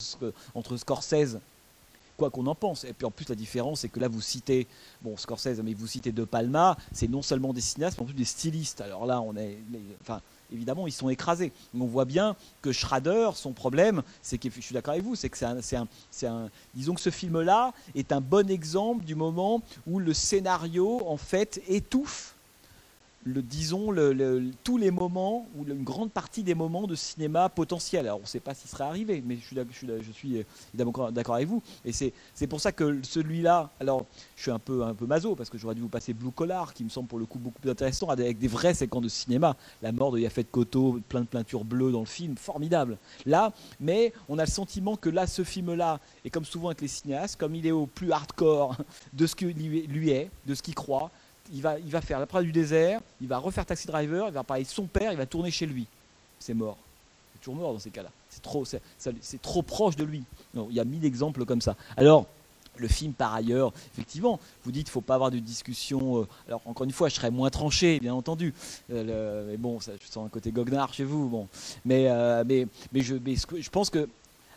entre 0.53 0.77
Scorsese 0.77 1.37
quoi 2.17 2.29
qu'on 2.29 2.47
en 2.47 2.55
pense. 2.55 2.83
Et 2.83 2.93
puis 2.93 3.05
en 3.05 3.11
plus, 3.11 3.27
la 3.29 3.35
différence, 3.35 3.81
c'est 3.81 3.89
que 3.89 3.99
là, 3.99 4.07
vous 4.07 4.21
citez, 4.21 4.67
bon, 5.01 5.17
Scorsese, 5.17 5.61
mais 5.63 5.73
vous 5.73 5.87
citez 5.87 6.11
De 6.11 6.23
Palma, 6.25 6.77
c'est 6.91 7.09
non 7.09 7.21
seulement 7.21 7.53
des 7.53 7.61
cinéastes, 7.61 7.97
mais 7.97 8.03
en 8.03 8.05
plus 8.05 8.13
des 8.13 8.25
stylistes. 8.25 8.81
Alors 8.81 9.05
là, 9.05 9.21
on 9.21 9.35
est. 9.35 9.57
enfin, 10.01 10.21
évidemment, 10.53 10.87
ils 10.87 10.91
sont 10.91 11.09
écrasés. 11.09 11.51
Mais 11.73 11.83
on 11.83 11.87
voit 11.87 12.05
bien 12.05 12.35
que 12.61 12.71
Schrader, 12.71 13.31
son 13.35 13.51
problème, 13.51 14.03
c'est 14.21 14.37
que, 14.37 14.49
je 14.49 14.61
suis 14.61 14.73
d'accord 14.73 14.93
avec 14.93 15.03
vous, 15.03 15.15
c'est 15.15 15.29
que 15.29 15.37
Disons 16.73 16.93
que 16.93 17.01
ce 17.01 17.09
film-là 17.09 17.73
est 17.95 18.11
un 18.11 18.21
bon 18.21 18.49
exemple 18.49 19.03
du 19.03 19.15
moment 19.15 19.61
où 19.87 19.99
le 19.99 20.13
scénario, 20.13 21.01
en 21.07 21.17
fait, 21.17 21.61
étouffe. 21.67 22.32
Le, 23.25 23.41
disons 23.41 23.93
tous 24.63 24.77
les 24.77 24.91
moments 24.91 25.47
ou 25.55 25.65
une 25.65 25.83
grande 25.83 26.11
partie 26.11 26.43
des 26.43 26.55
moments 26.55 26.87
de 26.87 26.95
cinéma 26.95 27.49
potentiel. 27.49 28.05
Alors 28.05 28.19
on 28.19 28.23
ne 28.23 28.27
sait 28.27 28.39
pas 28.39 28.53
s'il 28.53 28.69
serait 28.69 28.83
arrivé, 28.83 29.23
mais 29.25 29.37
je 29.37 30.11
suis, 30.13 30.37
euh, 30.37 30.43
évidemment 30.73 31.11
d'accord 31.11 31.35
avec 31.35 31.47
vous. 31.47 31.61
Et 31.85 31.91
c'est 31.91 32.47
pour 32.47 32.59
ça 32.59 32.71
que 32.71 32.99
celui-là, 33.03 33.69
alors 33.79 34.05
je 34.35 34.43
suis 34.43 34.51
un 34.51 34.59
peu, 34.59 34.83
un 34.83 34.93
peu 34.93 35.05
maso 35.05 35.35
parce 35.35 35.49
que 35.49 35.57
j'aurais 35.57 35.75
dû 35.75 35.81
vous 35.81 35.89
passer 35.89 36.13
Blue 36.13 36.31
Collar, 36.31 36.73
qui 36.73 36.83
me 36.83 36.89
semble 36.89 37.07
pour 37.07 37.19
le 37.19 37.25
coup 37.25 37.39
beaucoup 37.39 37.61
plus 37.61 37.71
intéressant, 37.71 38.09
avec 38.09 38.37
des 38.37 38.47
vraies 38.47 38.73
séquences 38.73 39.03
de 39.03 39.09
cinéma. 39.09 39.55
La 39.81 39.91
mort 39.91 40.11
de 40.11 40.19
Yafet 40.19 40.43
Koto, 40.45 40.99
plein 41.07 41.21
de 41.21 41.27
peintures 41.27 41.63
bleues 41.63 41.91
dans 41.91 42.01
le 42.01 42.05
film, 42.05 42.37
formidable. 42.37 42.97
Là, 43.25 43.53
mais 43.79 44.13
on 44.29 44.37
a 44.39 44.45
le 44.45 44.51
sentiment 44.51 44.95
que 44.95 45.09
là, 45.09 45.27
ce 45.27 45.43
film-là, 45.43 45.99
et 46.25 46.29
comme 46.29 46.45
souvent 46.45 46.67
avec 46.67 46.81
les 46.81 46.87
cinéastes, 46.87 47.39
comme 47.39 47.55
il 47.55 47.65
est 47.65 47.71
au 47.71 47.85
plus 47.85 48.11
hardcore 48.11 48.75
de 49.13 49.27
ce 49.27 49.35
lui 49.43 49.87
lui 49.87 50.09
est, 50.09 50.29
de 50.45 50.55
ce 50.55 50.61
qu'il 50.61 50.75
croit, 50.75 51.11
il 51.53 51.61
va, 51.61 52.01
faire 52.01 52.19
la 52.19 52.25
preuve 52.25 52.45
du 52.45 52.51
désert, 52.51 52.99
il 53.21 53.27
va 53.27 53.37
refaire 53.37 53.65
Taxi 53.65 53.85
Driver, 53.87 54.27
il 54.27 54.33
va 54.33 54.43
parler 54.43 54.63
de 54.63 54.69
son 54.69 54.85
père, 54.85 55.11
il 55.11 55.17
va 55.17 55.27
tourner 55.27 55.51
chez 55.51 55.67
lui. 55.67 55.85
C'est 56.39 56.55
mort. 56.55 56.77
C'est 57.33 57.41
toujours 57.41 57.55
mort 57.55 57.73
dans 57.73 57.79
ces 57.79 57.91
cas-là. 57.91 58.09
C'est 58.29 58.41
trop, 59.41 59.61
proche 59.61 59.95
de 59.95 60.03
lui. 60.03 60.23
Il 60.55 60.73
y 60.73 60.79
a 60.79 60.83
mille 60.83 61.05
exemples 61.05 61.45
comme 61.45 61.61
ça. 61.61 61.75
Alors, 61.95 62.25
le 62.77 62.87
film, 62.87 63.13
par 63.13 63.35
ailleurs, 63.35 63.71
effectivement, 63.93 64.39
vous 64.63 64.71
dites 64.71 64.85
qu'il 64.85 64.89
ne 64.89 64.93
faut 64.93 65.01
pas 65.01 65.13
avoir 65.13 65.29
de 65.29 65.37
discussion. 65.37 66.21
euh, 66.21 66.27
alors, 66.47 66.61
encore 66.65 66.85
une 66.85 66.91
fois, 66.91 67.07
je 67.07 67.15
serais 67.15 67.29
moins 67.29 67.51
tranché, 67.51 67.99
bien 67.99 68.15
entendu. 68.15 68.51
Euh, 68.91 69.45
mais 69.47 69.57
bon, 69.57 69.79
ça, 69.79 69.91
je 70.01 70.11
sens 70.11 70.25
un 70.25 70.29
côté 70.29 70.51
goguenard 70.51 70.91
chez 70.91 71.03
vous. 71.03 71.29
Bon. 71.29 71.47
Mais, 71.85 72.09
euh, 72.09 72.43
je, 72.95 73.69
pense 73.69 73.91
que. 73.91 74.09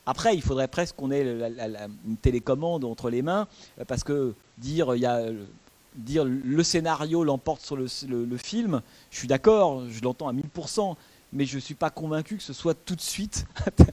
Après, 0.06 0.34
il 0.34 0.40
faudrait 0.40 0.68
presque 0.68 0.96
qu'on 0.96 1.10
ait 1.10 1.22
une 2.06 2.16
télécommande 2.16 2.84
entre 2.84 3.10
les 3.10 3.22
mains, 3.22 3.48
parce 3.88 4.04
que 4.04 4.34
dire 4.56 4.94
il 4.94 5.02
y 5.02 5.06
a 5.06 5.20
dire 5.96 6.24
le 6.24 6.62
scénario 6.62 7.24
l'emporte 7.24 7.62
sur 7.62 7.76
le, 7.76 7.86
film, 8.36 8.82
je 9.10 9.18
suis 9.18 9.28
d'accord, 9.28 9.88
je 9.88 10.02
l'entends 10.02 10.28
à 10.28 10.32
1000%, 10.32 10.94
mais 11.32 11.44
je 11.44 11.56
ne 11.56 11.60
suis 11.60 11.74
pas 11.74 11.90
convaincu 11.90 12.36
que 12.36 12.42
ce 12.42 12.52
soit 12.52 12.74
tout 12.74 12.96
de 12.96 13.00
suite 13.00 13.46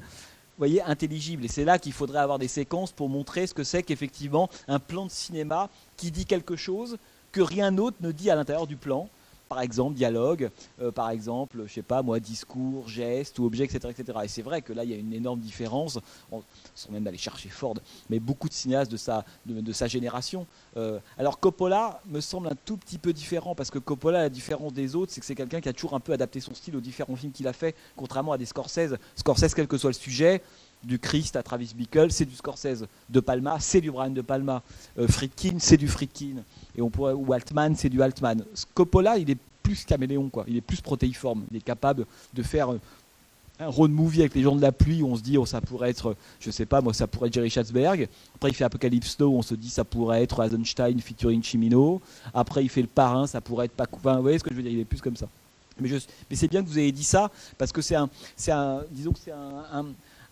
intelligible. 0.86 1.46
Et 1.46 1.48
c'est 1.48 1.66
là 1.66 1.80
qu'il 1.80 1.94
faudrait 1.94 2.20
avoir 2.20 2.40
des 2.40 2.48
séquences 2.48 2.92
pour 2.92 3.10
montrer 3.10 3.48
ce 3.48 3.54
que 3.54 3.64
c'est 3.64 3.84
qu'effectivement 3.84 4.50
un 4.68 4.80
plan 4.80 5.06
de 5.06 5.12
cinéma 5.12 5.70
qui 5.98 6.12
dit 6.12 6.26
quelque 6.26 6.56
chose 6.56 6.98
que 7.32 7.42
rien 7.42 7.72
d'autre 7.72 7.98
ne 8.02 8.12
dit 8.12 8.30
à 8.30 8.36
l'intérieur 8.36 8.68
du 8.68 8.78
plan. 8.78 9.10
Par 9.54 9.62
exemple, 9.62 9.94
dialogue, 9.94 10.50
euh, 10.82 10.92
par 10.92 11.12
exemple, 11.12 11.66
je 11.68 11.74
sais 11.74 11.84
pas 11.84 12.02
moi, 12.02 12.20
discours, 12.20 12.88
gestes 12.90 13.38
ou 13.38 13.46
objets, 13.46 13.66
etc., 13.66 13.94
etc. 13.96 14.18
Et 14.24 14.28
c'est 14.28 14.42
vrai 14.42 14.64
que 14.64 14.74
là, 14.74 14.84
il 14.84 14.90
y 14.90 14.96
a 14.96 14.98
une 14.98 15.14
énorme 15.14 15.40
différence, 15.40 16.00
on- 16.32 16.42
sans 16.74 16.92
même 16.92 17.06
aller 17.06 17.20
chercher 17.20 17.50
Ford, 17.50 17.76
mais 18.10 18.20
beaucoup 18.20 18.50
de 18.50 18.54
cinéastes 18.56 18.92
de 18.92 18.98
sa, 18.98 19.24
de, 19.46 19.62
de 19.62 19.72
sa 19.72 19.86
génération. 19.86 20.48
Euh, 20.76 21.00
alors 21.20 21.40
Coppola 21.40 22.02
me 22.08 22.20
semble 22.20 22.48
un 22.48 22.56
tout 22.66 22.78
petit 22.78 22.98
peu 22.98 23.14
différent, 23.14 23.54
parce 23.54 23.70
que 23.70 23.78
Coppola, 23.78 24.24
la 24.24 24.30
différence 24.30 24.74
des 24.74 24.96
autres, 24.96 25.12
c'est 25.12 25.20
que 25.22 25.28
c'est 25.28 25.36
quelqu'un 25.36 25.62
qui 25.62 25.70
a 25.70 25.74
toujours 25.74 25.94
un 25.94 26.00
peu 26.00 26.14
adapté 26.14 26.40
son 26.40 26.56
style 26.56 26.76
aux 26.76 26.82
différents 26.82 27.16
films 27.16 27.32
qu'il 27.32 27.48
a 27.48 27.54
fait, 27.54 27.76
contrairement 27.96 28.32
à 28.32 28.40
des 28.40 28.48
Scorsese. 28.48 28.96
Scorsese, 29.16 29.54
quel 29.54 29.68
que 29.68 29.78
soit 29.78 29.92
le 29.92 29.94
sujet, 29.94 30.42
du 30.84 31.00
Christ 31.00 31.36
à 31.36 31.44
Travis 31.44 31.74
Bickle, 31.76 32.12
c'est 32.12 32.26
du 32.26 32.36
Scorsese. 32.36 32.86
De 33.10 33.20
Palma, 33.20 33.58
c'est 33.60 33.82
du 33.82 33.92
Brian 33.92 34.12
De 34.12 34.22
Palma. 34.22 34.62
Euh, 34.98 35.08
c'est 35.60 35.78
du 35.78 35.88
Friedkin. 35.88 36.44
Et 36.76 36.82
on 36.82 36.90
pourrait, 36.90 37.14
ou 37.14 37.32
Altman, 37.34 37.76
c'est 37.76 37.90
du 37.90 38.02
Altman. 38.02 38.44
Coppola, 38.74 39.18
il 39.18 39.30
est 39.30 39.38
plus 39.62 39.86
caméléon, 39.86 40.30
quoi. 40.30 40.44
Il 40.48 40.58
est 40.58 40.62
plus 40.62 40.82
protéiforme. 40.82 41.44
Il 41.52 41.58
est 41.58 41.62
capable 41.62 42.06
de 42.34 42.44
faire 42.44 42.74
euh, 42.74 42.80
un 43.60 43.68
road 43.68 43.92
movie 43.92 44.22
avec 44.22 44.36
les 44.36 44.42
gens 44.42 44.56
de 44.56 44.62
la 44.62 44.72
pluie 44.72 45.02
où 45.02 45.08
on 45.08 45.16
se 45.16 45.22
dit 45.22 45.38
oh 45.38 45.46
ça 45.46 45.62
pourrait 45.62 45.92
être 45.92 46.16
je 46.40 46.50
sais 46.50 46.66
pas 46.66 46.82
moi 46.82 46.92
ça 46.94 47.06
pourrait 47.06 47.28
être 47.28 47.36
Jerry 47.36 47.52
Schatzberg 47.52 48.10
après 48.36 48.50
il 48.50 48.56
fait 48.56 48.64
Apocalypse 48.64 49.20
Now 49.20 49.38
on 49.38 49.44
se 49.44 49.54
dit 49.54 49.70
ça 49.70 49.84
pourrait 49.84 50.24
être 50.24 50.44
Eisenstein 50.44 51.00
featuring 51.00 51.44
Chimino 51.44 52.02
après 52.34 52.64
il 52.64 52.70
fait 52.70 52.82
le 52.82 52.88
parrain 52.88 53.28
ça 53.28 53.42
pourrait 53.42 53.68
être 53.68 53.74
pas 53.74 53.86
enfin, 53.92 54.16
vous 54.16 54.24
voyez 54.24 54.40
ce 54.40 54.44
que 54.44 54.50
je 54.50 54.56
veux 54.56 54.64
dire 54.64 54.72
il 54.72 54.80
est 54.80 54.86
plus 54.86 55.02
comme 55.02 55.16
ça 55.16 55.28
mais, 55.80 55.90
c'est 56.36 56.48
bien 56.48 56.64
que 56.64 56.68
vous 56.68 56.78
ayez 56.78 56.92
dit 56.92 57.04
ça 57.04 57.32
parce 57.58 57.72
que 57.72 57.82
c'est 57.82 57.96
un 57.96 58.10
un 58.50 58.82
disons 58.92 59.12
que 59.12 59.20
c'est 59.20 59.32
un, 59.32 59.86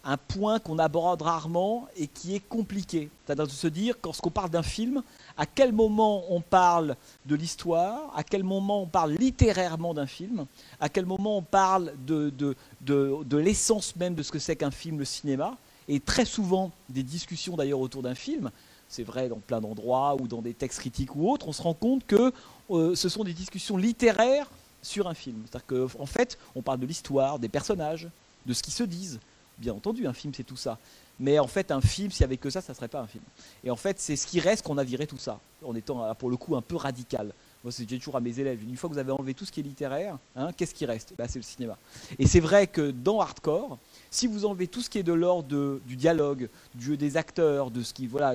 un 0.04 0.18
point 0.18 0.60
qu'on 0.60 0.80
aborde 0.80 1.22
rarement 1.22 1.88
et 1.96 2.08
qui 2.08 2.36
est 2.36 2.40
compliqué 2.40 3.10
c'est-à-dire 3.32 3.48
de 3.48 3.52
se 3.52 3.68
dire 3.68 3.96
lorsqu'on 4.04 4.30
parle 4.30 4.50
d'un 4.50 4.64
film 4.64 5.04
à 5.38 5.46
quel 5.46 5.72
moment 5.72 6.26
on 6.30 6.42
parle 6.42 6.98
de 7.26 7.36
l'histoire, 7.36 8.12
à 8.16 8.24
quel 8.24 8.44
moment 8.44 8.84
on 8.84 8.88
parle 8.88 9.14
littérairement 9.14 9.94
d'un 9.94 10.06
film, 10.06 10.46
à 10.80 10.90
quel 10.90 11.06
moment 11.06 11.38
on 11.38 11.42
parle 11.42 11.94
de, 12.06 12.30
de, 12.30 12.56
de, 12.82 13.38
l'essence 13.38 13.96
même 13.96 14.16
de 14.16 14.24
ce 14.24 14.32
que 14.32 14.40
c'est 14.40 14.58
qu'un 14.58 14.72
film, 14.72 15.00
le 15.00 15.06
cinéma, 15.06 15.58
et 15.88 16.00
très 16.00 16.26
souvent 16.26 16.72
des 16.90 17.04
discussions 17.04 17.56
d'ailleurs 17.56 17.80
autour 17.80 18.02
d'un 18.02 18.16
film, 18.16 18.52
c'est 18.90 19.04
vrai 19.04 19.30
dans 19.30 19.40
plein 19.40 19.62
d'endroits 19.62 20.18
ou 20.20 20.28
dans 20.28 20.42
des 20.42 20.54
textes 20.54 20.80
critiques 20.80 21.16
ou 21.16 21.32
autres, 21.32 21.48
on 21.48 21.54
se 21.54 21.62
rend 21.62 21.74
compte 21.74 22.06
que 22.06 22.34
euh, 22.70 22.96
ce 22.96 23.08
sont 23.08 23.24
des 23.24 23.34
discussions 23.34 23.78
littéraires 23.78 24.50
sur 24.82 25.08
un 25.08 25.14
film. 25.14 25.42
C'est-à-dire 25.50 25.68
qu'en 25.68 26.04
en 26.04 26.06
fait, 26.06 26.38
on 26.56 26.62
parle 26.62 26.80
de 26.80 26.86
l'histoire, 26.86 27.40
des 27.40 27.50
personnages, 27.50 28.10
de 28.46 28.54
ce 28.54 28.62
qu'ils 28.62 28.74
se 28.74 28.84
disent. 28.84 29.20
Bien 29.62 29.74
entendu, 29.74 30.08
un 30.08 30.14
film, 30.14 30.34
c'est 30.36 30.44
tout 30.44 30.58
ça. 30.58 30.80
Mais 31.20 31.38
en 31.38 31.46
fait, 31.46 31.70
un 31.70 31.82
film, 31.82 32.10
s'il 32.10 32.24
n'y 32.24 32.30
avait 32.30 32.38
que 32.38 32.50
ça, 32.50 32.62
ça 32.62 32.74
ne 32.74 32.76
serait 32.76 32.88
pas 32.88 33.00
un 33.00 33.06
film. 33.06 33.24
Et 33.64 33.70
en 33.70 33.76
fait, 33.76 34.00
c'est 34.00 34.16
ce 34.16 34.26
qui 34.26 34.40
reste 34.40 34.66
qu'on 34.66 34.80
a 34.80 34.84
viré 34.84 35.06
tout 35.06 35.20
ça, 35.20 35.40
en 35.64 35.76
étant 35.76 36.16
pour 36.16 36.32
le 36.32 36.36
coup 36.36 36.56
un 36.56 36.64
peu 36.64 36.76
radical. 36.76 37.32
Moi, 37.64 37.72
c'est 37.72 37.86
toujours 37.86 38.16
à 38.16 38.22
mes 38.22 38.40
élèves. 38.40 38.64
Une 38.64 38.76
fois 38.76 38.90
que 38.90 38.96
vous 38.96 39.00
avez 39.00 39.12
enlevé 39.12 39.36
tout 39.36 39.46
ce 39.46 39.52
qui 39.52 39.60
est 39.60 39.64
littéraire, 39.64 40.18
hein, 40.36 40.50
qu'est-ce 40.58 40.74
qui 40.74 40.84
reste? 40.88 41.14
Bah, 41.16 41.28
C'est 41.28 41.38
le 41.38 41.44
cinéma. 41.44 41.78
Et 42.18 42.26
c'est 42.26 42.40
vrai 42.40 42.66
que 42.66 42.90
dans 42.90 43.20
Hardcore, 43.20 43.78
si 44.10 44.26
vous 44.26 44.46
enlevez 44.46 44.66
tout 44.66 44.82
ce 44.82 44.90
qui 44.90 44.98
est 44.98 45.04
de 45.04 45.14
l'ordre 45.14 45.80
du 45.86 45.96
dialogue, 45.96 46.50
du 46.74 46.86
jeu 46.86 46.98
des 46.98 47.18
acteurs, 47.18 47.70
de 47.70 47.84
ce 47.84 47.94
qui. 47.94 48.08
Voilà, 48.08 48.34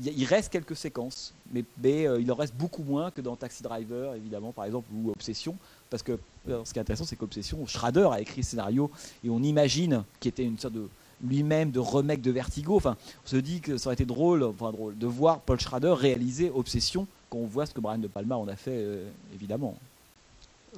il 0.00 0.24
reste 0.24 0.50
quelques 0.50 0.74
séquences, 0.74 1.34
mais, 1.52 1.64
mais 1.80 2.08
euh, 2.08 2.20
il 2.20 2.30
en 2.32 2.34
reste 2.34 2.54
beaucoup 2.54 2.82
moins 2.82 3.12
que 3.12 3.20
dans 3.20 3.36
Taxi 3.36 3.62
Driver, 3.62 4.14
évidemment, 4.16 4.52
par 4.52 4.64
exemple, 4.64 4.88
ou 4.92 5.10
Obsession. 5.10 5.56
Parce 5.90 6.02
que 6.02 6.18
ce 6.46 6.72
qui 6.72 6.78
est 6.78 6.82
intéressant, 6.82 7.04
c'est 7.04 7.16
qu'Obsession, 7.16 7.66
Schrader 7.66 8.08
a 8.12 8.20
écrit 8.20 8.38
le 8.38 8.46
scénario 8.46 8.90
et 9.24 9.30
on 9.30 9.42
imagine 9.42 10.04
qu'il 10.20 10.30
était 10.30 10.44
une 10.44 10.58
sorte 10.58 10.74
de 10.74 10.88
lui-même 11.24 11.70
de 11.70 11.80
remake 11.80 12.20
de 12.20 12.30
Vertigo. 12.30 12.76
Enfin, 12.76 12.96
on 13.24 13.28
se 13.28 13.36
dit 13.36 13.60
que 13.60 13.76
ça 13.76 13.88
aurait 13.88 13.94
été 13.94 14.04
drôle, 14.04 14.42
enfin 14.42 14.70
drôle, 14.70 14.96
de 14.96 15.06
voir 15.06 15.40
Paul 15.40 15.58
Schrader 15.58 15.94
réaliser 15.98 16.50
Obsession 16.50 17.06
quand 17.30 17.38
on 17.38 17.46
voit 17.46 17.66
ce 17.66 17.74
que 17.74 17.80
Brian 17.80 17.98
De 17.98 18.06
Palma 18.06 18.36
en 18.36 18.48
a 18.48 18.56
fait, 18.56 18.70
euh, 18.72 19.08
évidemment. 19.34 19.76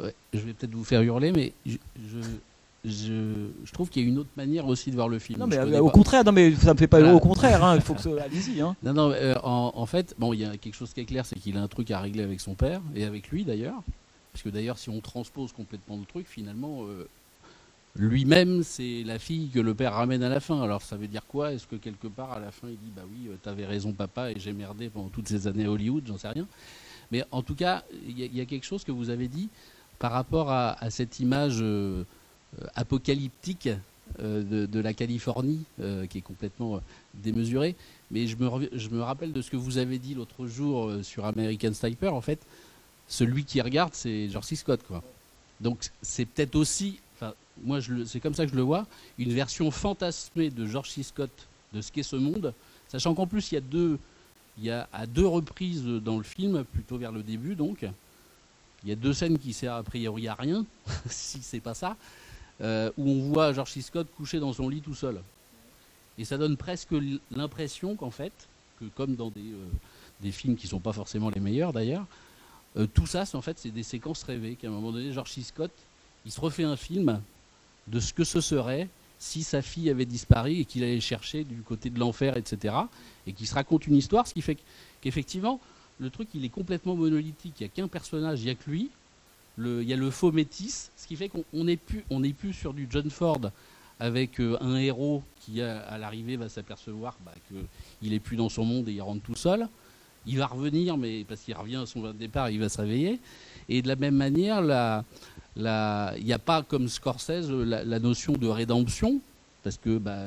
Ouais, 0.00 0.14
je 0.32 0.40
vais 0.40 0.52
peut-être 0.52 0.74
vous 0.74 0.84
faire 0.84 1.02
hurler, 1.02 1.32
mais 1.32 1.52
je, 1.66 1.76
je, 2.84 3.18
je, 3.64 3.72
trouve 3.72 3.90
qu'il 3.90 4.02
y 4.02 4.06
a 4.06 4.08
une 4.08 4.18
autre 4.18 4.30
manière 4.36 4.66
aussi 4.66 4.90
de 4.90 4.96
voir 4.96 5.08
le 5.08 5.18
film. 5.18 5.38
Non, 5.38 5.46
mais 5.46 5.58
euh, 5.58 5.80
au 5.80 5.90
contraire, 5.90 6.24
non, 6.24 6.32
mais 6.32 6.54
ça 6.54 6.72
me 6.72 6.78
fait 6.78 6.86
pas 6.86 7.00
voilà. 7.00 7.14
au 7.14 7.20
contraire. 7.20 7.62
Hein, 7.64 7.74
il 7.76 7.82
faut 7.82 7.94
que 7.94 8.00
ça, 8.02 8.10
allez-y. 8.22 8.60
Hein. 8.60 8.76
Non, 8.82 8.92
non, 8.92 9.12
euh, 9.12 9.34
en, 9.42 9.72
en, 9.74 9.86
fait, 9.86 10.14
bon, 10.18 10.32
il 10.32 10.40
y 10.40 10.44
a 10.44 10.56
quelque 10.56 10.74
chose 10.74 10.92
qui 10.94 11.00
est 11.00 11.04
clair, 11.04 11.26
c'est 11.26 11.38
qu'il 11.38 11.56
a 11.56 11.62
un 11.62 11.68
truc 11.68 11.90
à 11.90 12.00
régler 12.00 12.22
avec 12.22 12.40
son 12.40 12.54
père 12.54 12.80
et 12.94 13.04
avec 13.04 13.28
lui 13.28 13.44
d'ailleurs, 13.44 13.82
parce 14.32 14.42
que 14.42 14.48
d'ailleurs, 14.48 14.78
si 14.78 14.90
on 14.90 15.00
transpose 15.00 15.52
complètement 15.52 15.96
le 15.96 16.04
truc, 16.04 16.26
finalement, 16.26 16.84
euh, 16.84 17.08
lui-même, 17.96 18.62
c'est 18.62 19.02
la 19.04 19.18
fille 19.18 19.48
que 19.48 19.60
le 19.60 19.74
père 19.74 19.94
ramène 19.94 20.22
à 20.22 20.28
la 20.28 20.40
fin. 20.40 20.62
Alors 20.62 20.82
ça 20.82 20.96
veut 20.96 21.08
dire 21.08 21.26
quoi? 21.26 21.52
Est-ce 21.52 21.66
que 21.66 21.76
quelque 21.76 22.06
part, 22.06 22.32
à 22.32 22.40
la 22.40 22.50
fin, 22.50 22.68
il 22.68 22.78
dit 22.78 22.92
Bah 22.94 23.02
oui, 23.10 23.30
t'avais 23.42 23.66
raison, 23.66 23.92
papa, 23.92 24.30
et 24.30 24.38
j'ai 24.38 24.52
merdé 24.52 24.88
pendant 24.88 25.08
toutes 25.08 25.28
ces 25.28 25.46
années 25.46 25.64
à 25.64 25.70
Hollywood 25.70 26.04
J'en 26.06 26.18
sais 26.18 26.28
rien. 26.28 26.46
Mais 27.10 27.24
en 27.30 27.42
tout 27.42 27.54
cas, 27.54 27.82
il 28.06 28.18
y, 28.18 28.40
a 28.40 28.44
quelque 28.44 28.64
chose 28.64 28.84
que 28.84 28.92
vous 28.92 29.10
avez 29.10 29.28
dit 29.28 29.48
par 29.98 30.12
rapport 30.12 30.50
à, 30.50 30.90
cette 30.90 31.20
image 31.20 31.58
euh, 31.60 32.04
apocalyptique 32.74 33.68
euh, 34.20 34.66
de, 34.66 34.80
la 34.80 34.94
Californie, 34.94 35.64
euh, 35.80 36.06
qui 36.06 36.18
est 36.18 36.22
complètement 36.22 36.80
démesurée. 37.14 37.74
Mais 38.10 38.26
je 38.26 38.36
me, 38.36 39.00
rappelle 39.00 39.32
de 39.32 39.42
ce 39.42 39.50
que 39.50 39.56
vous 39.56 39.78
avez 39.78 39.98
dit 39.98 40.14
l'autre 40.14 40.46
jour 40.46 40.90
sur 41.02 41.26
American 41.26 41.72
Sniper. 41.72 42.14
En 42.14 42.20
fait, 42.20 42.40
celui 43.10 43.44
qui 43.44 43.60
regarde, 43.60 43.92
c'est 43.92 44.30
George. 44.30 44.46
Scott. 44.46 44.80
Quoi. 44.86 45.02
Donc 45.60 45.90
c'est 46.00 46.24
peut-être 46.24 46.56
aussi 46.56 47.00
moi 47.62 47.78
c'est 48.06 48.20
comme 48.20 48.34
ça 48.34 48.44
que 48.46 48.52
je 48.52 48.56
le 48.56 48.62
vois, 48.62 48.86
une 49.18 49.32
version 49.32 49.70
fantasmée 49.70 50.50
de 50.50 50.66
George. 50.66 50.90
Scott 51.02 51.30
de 51.72 51.80
ce 51.80 51.92
qu'est 51.92 52.02
ce 52.02 52.16
monde, 52.16 52.52
sachant 52.88 53.14
qu'en 53.14 53.26
plus 53.26 53.52
il 53.52 53.54
y 53.54 53.58
a 53.58 53.60
deux, 53.60 53.98
il 54.58 54.64
y 54.64 54.70
a 54.70 54.88
à 54.92 55.06
deux 55.06 55.26
reprises 55.26 55.84
dans 55.84 56.16
le 56.16 56.24
film, 56.24 56.64
plutôt 56.64 56.98
vers 56.98 57.12
le 57.12 57.22
début 57.22 57.54
donc, 57.54 57.86
il 58.82 58.88
y 58.88 58.92
a 58.92 58.96
deux 58.96 59.12
scènes 59.12 59.38
qui 59.38 59.52
servent 59.52 59.78
a 59.78 59.82
priori 59.82 60.26
à 60.26 60.34
rien, 60.34 60.64
si 61.06 61.42
c'est 61.42 61.60
pas 61.60 61.74
ça, 61.74 61.96
euh, 62.60 62.90
où 62.96 63.08
on 63.08 63.32
voit 63.32 63.52
George. 63.52 63.72
Scott 63.80 64.08
couché 64.16 64.40
dans 64.40 64.52
son 64.52 64.68
lit 64.68 64.80
tout 64.80 64.94
seul. 64.94 65.20
Et 66.18 66.24
ça 66.24 66.36
donne 66.38 66.56
presque 66.56 66.94
l'impression 67.30 67.94
qu'en 67.94 68.10
fait, 68.10 68.32
que 68.78 68.86
comme 68.96 69.14
dans 69.14 69.30
des, 69.30 69.40
euh, 69.40 69.66
des 70.20 70.32
films 70.32 70.56
qui 70.56 70.66
sont 70.66 70.80
pas 70.80 70.92
forcément 70.92 71.30
les 71.30 71.40
meilleurs 71.40 71.72
d'ailleurs, 71.72 72.06
euh, 72.76 72.86
tout 72.86 73.06
ça, 73.06 73.24
en 73.34 73.40
fait, 73.42 73.58
c'est 73.58 73.70
des 73.70 73.82
séquences 73.82 74.22
rêvées. 74.22 74.56
Qu'à 74.56 74.68
un 74.68 74.70
moment 74.70 74.92
donné, 74.92 75.12
George. 75.12 75.32
Scott, 75.42 75.72
il 76.24 76.32
se 76.32 76.40
refait 76.40 76.64
un 76.64 76.76
film 76.76 77.20
de 77.88 78.00
ce 78.00 78.12
que 78.12 78.24
ce 78.24 78.40
serait 78.40 78.88
si 79.18 79.42
sa 79.42 79.60
fille 79.60 79.90
avait 79.90 80.06
disparu 80.06 80.52
et 80.52 80.64
qu'il 80.64 80.82
allait 80.82 81.00
chercher 81.00 81.44
du 81.44 81.62
côté 81.62 81.90
de 81.90 81.98
l'enfer, 81.98 82.36
etc. 82.36 82.74
Et 83.26 83.32
qu'il 83.32 83.46
se 83.46 83.54
raconte 83.54 83.86
une 83.86 83.96
histoire, 83.96 84.26
ce 84.26 84.32
qui 84.32 84.40
fait 84.40 84.56
qu'effectivement, 85.02 85.60
le 85.98 86.08
truc, 86.08 86.28
il 86.34 86.44
est 86.44 86.50
complètement 86.50 86.96
monolithique. 86.96 87.54
Il 87.60 87.64
n'y 87.64 87.66
a 87.66 87.68
qu'un 87.68 87.88
personnage, 87.88 88.40
il 88.40 88.46
n'y 88.46 88.50
a 88.50 88.54
que 88.54 88.70
lui. 88.70 88.90
Il 89.58 89.82
y 89.82 89.92
a 89.92 89.96
le 89.96 90.10
faux 90.10 90.32
métis, 90.32 90.90
ce 90.96 91.06
qui 91.06 91.16
fait 91.16 91.28
qu'on 91.28 91.44
n'est 91.64 91.76
plus, 91.76 92.54
sur 92.54 92.72
du 92.72 92.86
John 92.88 93.10
Ford 93.10 93.40
avec 93.98 94.40
euh, 94.40 94.56
un 94.62 94.76
héros 94.76 95.22
qui, 95.40 95.60
à, 95.60 95.80
à 95.80 95.98
l'arrivée, 95.98 96.36
va 96.36 96.48
s'apercevoir 96.48 97.18
bah, 97.22 97.34
qu'il 98.00 98.10
n'est 98.10 98.20
plus 98.20 98.38
dans 98.38 98.48
son 98.48 98.64
monde 98.64 98.88
et 98.88 98.92
il 98.92 99.02
rentre 99.02 99.20
tout 99.20 99.34
seul. 99.34 99.68
Il 100.26 100.38
va 100.38 100.46
revenir, 100.46 100.96
mais 100.96 101.24
parce 101.24 101.40
qu'il 101.40 101.54
revient 101.54 101.76
à 101.76 101.86
son 101.86 102.12
départ, 102.12 102.50
il 102.50 102.60
va 102.60 102.68
se 102.68 102.80
réveiller. 102.80 103.20
Et 103.68 103.82
de 103.82 103.88
la 103.88 103.96
même 103.96 104.16
manière, 104.16 104.60
il 105.56 106.24
n'y 106.24 106.32
a 106.32 106.38
pas 106.38 106.62
comme 106.62 106.88
Scorsese 106.88 107.50
la, 107.50 107.98
notion 107.98 108.34
de 108.34 108.46
rédemption, 108.46 109.20
parce 109.62 109.78
que 109.78 109.98
bah, 109.98 110.26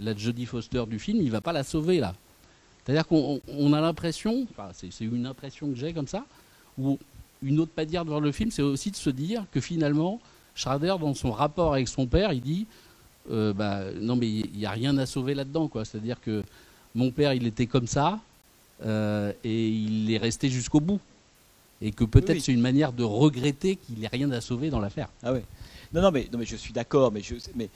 la 0.00 0.16
Jodie 0.16 0.46
Foster 0.46 0.84
du 0.86 0.98
film, 0.98 1.18
il 1.18 1.26
ne 1.26 1.30
va 1.30 1.40
pas 1.40 1.52
la 1.52 1.64
sauver 1.64 2.00
là. 2.00 2.14
C'est-à-dire 2.84 3.06
qu'on 3.06 3.40
on 3.48 3.72
a 3.74 3.80
l'impression, 3.80 4.46
c'est 4.72 5.04
une 5.04 5.26
impression 5.26 5.68
que 5.68 5.76
j'ai 5.76 5.92
comme 5.92 6.08
ça, 6.08 6.24
ou 6.78 6.98
une 7.42 7.60
autre 7.60 7.72
manière 7.76 8.04
de 8.04 8.10
voir 8.10 8.20
le 8.20 8.32
film, 8.32 8.50
c'est 8.50 8.62
aussi 8.62 8.90
de 8.90 8.96
se 8.96 9.10
dire 9.10 9.44
que 9.52 9.60
finalement, 9.60 10.20
Schrader, 10.54 10.96
dans 10.98 11.14
son 11.14 11.30
rapport 11.30 11.74
avec 11.74 11.86
son 11.86 12.06
père, 12.06 12.32
il 12.32 12.40
dit 12.40 12.66
euh, 13.30 13.52
bah, 13.52 13.82
non 14.00 14.16
mais 14.16 14.28
il 14.28 14.56
n'y 14.56 14.66
a 14.66 14.70
rien 14.70 14.96
à 14.98 15.06
sauver 15.06 15.34
là-dedans. 15.34 15.70
C'est-à-dire 15.84 16.20
que 16.20 16.42
mon 16.94 17.10
père, 17.10 17.34
il 17.34 17.46
était 17.46 17.66
comme 17.66 17.86
ça, 17.86 18.18
euh, 18.84 19.32
et 19.44 19.68
il 19.68 20.12
est 20.12 20.18
resté 20.18 20.48
jusqu'au 20.48 20.80
bout 20.80 21.00
et 21.80 21.92
que 21.92 22.04
peut-être 22.04 22.36
oui. 22.36 22.40
c'est 22.40 22.52
une 22.52 22.60
manière 22.60 22.92
de 22.92 23.04
regretter 23.04 23.76
qu'il 23.76 23.98
n'ait 24.00 24.08
rien 24.08 24.30
à 24.32 24.40
sauver 24.40 24.70
dans 24.70 24.80
l'affaire. 24.80 25.08
Ah. 25.22 25.32
Non, 25.92 26.02
non, 26.02 26.10
mais, 26.10 26.28
non, 26.32 26.38
mais 26.38 26.44
je 26.44 26.56
suis 26.56 26.72
d'accord, 26.72 27.12
mais, 27.12 27.22
je, 27.22 27.36
mais 27.54 27.68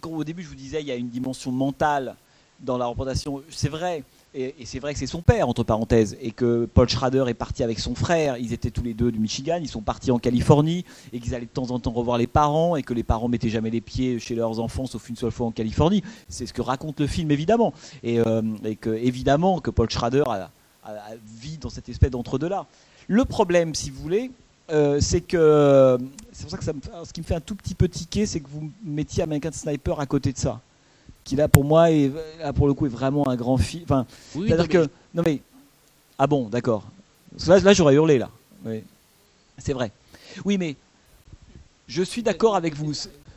quand 0.00 0.10
au 0.10 0.24
début 0.24 0.42
je 0.42 0.48
vous 0.48 0.54
disais 0.54 0.80
il 0.80 0.86
y 0.86 0.90
a 0.90 0.96
une 0.96 1.10
dimension 1.10 1.52
mentale 1.52 2.16
dans 2.60 2.78
la 2.78 2.86
représentation, 2.86 3.42
c'est 3.50 3.68
vrai, 3.68 4.04
et, 4.32 4.54
c'est 4.64 4.78
vrai 4.78 4.92
que 4.92 4.98
c'est 4.98 5.06
son 5.06 5.22
père, 5.22 5.48
entre 5.48 5.64
parenthèses, 5.64 6.16
et 6.20 6.30
que 6.30 6.68
Paul 6.72 6.88
Schrader 6.88 7.24
est 7.26 7.34
parti 7.34 7.64
avec 7.64 7.80
son 7.80 7.96
frère, 7.96 8.36
ils 8.36 8.52
étaient 8.52 8.70
tous 8.70 8.82
les 8.82 8.94
deux 8.94 9.10
du 9.10 9.18
Michigan, 9.18 9.58
ils 9.60 9.68
sont 9.68 9.80
partis 9.80 10.12
en 10.12 10.18
Californie, 10.18 10.84
et 11.12 11.18
qu'ils 11.18 11.34
allaient 11.34 11.46
de 11.46 11.50
temps 11.50 11.70
en 11.72 11.80
temps 11.80 11.90
revoir 11.90 12.16
les 12.16 12.28
parents, 12.28 12.76
et 12.76 12.82
que 12.82 12.94
les 12.94 13.02
parents 13.02 13.28
mettaient 13.28 13.48
jamais 13.48 13.70
les 13.70 13.80
pieds 13.80 14.20
chez 14.20 14.36
leurs 14.36 14.60
enfants, 14.60 14.86
sauf 14.86 15.08
une 15.08 15.16
seule 15.16 15.32
fois 15.32 15.48
en 15.48 15.50
Californie. 15.50 16.04
C'est 16.28 16.46
ce 16.46 16.52
que 16.52 16.62
raconte 16.62 17.00
le 17.00 17.08
film, 17.08 17.30
évidemment. 17.32 17.74
Et, 18.04 18.20
euh, 18.20 18.42
que, 18.80 18.90
évidemment, 18.90 19.60
que 19.60 19.70
Paul 19.70 19.90
Schrader 19.90 20.24
a, 20.28 20.50
vit 21.40 21.58
dans 21.58 21.70
cette 21.70 21.88
espèce 21.88 22.10
d'entre-deux-là. 22.10 22.66
Le 23.08 23.24
problème, 23.24 23.74
si 23.74 23.90
vous 23.90 24.00
voulez, 24.00 24.30
euh, 24.70 24.98
c'est 25.00 25.20
que 25.20 25.98
c'est 26.32 26.42
pour 26.42 26.50
ça 26.50 26.56
que 26.58 26.64
ce 27.04 27.12
qui 27.12 27.20
me 27.20 27.26
fait 27.26 27.34
un 27.34 27.40
tout 27.40 27.56
petit 27.56 27.74
peu 27.74 27.88
tiquer, 27.88 28.26
c'est 28.26 28.40
que 28.40 28.48
vous 28.48 28.70
mettiez 28.84 29.22
American 29.22 29.50
Sniper 29.52 29.98
à 29.98 30.06
côté 30.06 30.32
de 30.32 30.38
ça, 30.38 30.60
qui 31.30 31.36
là 31.36 31.46
pour 31.46 31.62
moi 31.62 31.92
est 31.92 32.10
là 32.40 32.52
pour 32.52 32.66
le 32.66 32.74
coup 32.74 32.86
est 32.86 32.96
vraiment 33.00 33.28
un 33.28 33.36
grand 33.36 33.56
film. 33.56 33.84
Enfin, 33.84 34.04
oui, 34.34 34.48
c'est-à-dire 34.48 34.68
que 34.68 34.82
je... 34.82 34.88
non 35.14 35.22
mais 35.24 35.40
ah 36.18 36.26
bon, 36.26 36.48
d'accord. 36.48 36.82
Là, 37.46 37.60
là 37.60 37.72
j'aurais 37.72 37.94
hurlé 37.94 38.18
là. 38.18 38.30
Oui. 38.64 38.82
C'est 39.56 39.72
vrai. 39.72 39.92
Oui, 40.44 40.58
mais 40.58 40.74
je 41.86 42.02
suis 42.02 42.24
d'accord 42.24 42.56
avec 42.56 42.74
vous. 42.74 42.92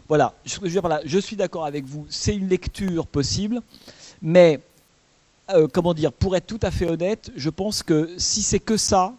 Voilà, 0.07 0.33
je, 0.43 0.57
je, 0.63 0.79
là, 0.79 1.01
je 1.05 1.19
suis 1.19 1.35
d'accord 1.35 1.65
avec 1.65 1.85
vous. 1.85 2.07
C'est 2.09 2.35
une 2.35 2.49
lecture 2.49 3.05
possible, 3.05 3.61
mais 4.23 4.59
euh, 5.51 5.67
comment 5.71 5.93
dire, 5.93 6.11
pour 6.11 6.35
être 6.35 6.47
tout 6.47 6.59
à 6.63 6.71
fait 6.71 6.89
honnête, 6.89 7.31
je 7.35 7.51
pense 7.51 7.83
que 7.83 8.09
si 8.17 8.41
c'est 8.41 8.59
que 8.59 8.75
ça, 8.75 9.13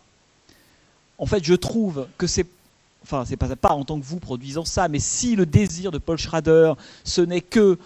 en 1.19 1.27
fait, 1.27 1.45
je 1.45 1.55
trouve 1.55 2.09
que 2.19 2.27
c'est 2.27 2.47
enfin 3.05 3.25
c'est 3.27 3.37
pas, 3.37 3.71
en 3.71 3.85
tant 3.85 4.01
que 4.01 4.05
vous 4.05 4.19
produisant 4.19 4.65
ça, 4.65 4.89
mais 4.89 4.99
si 4.99 5.37
le 5.37 5.47
désir 5.47 5.93
de 5.93 5.99
Paul 5.99 6.19
Schrader, 6.19 6.73
ce 7.05 7.21
n'est 7.21 7.41
que 7.41 7.79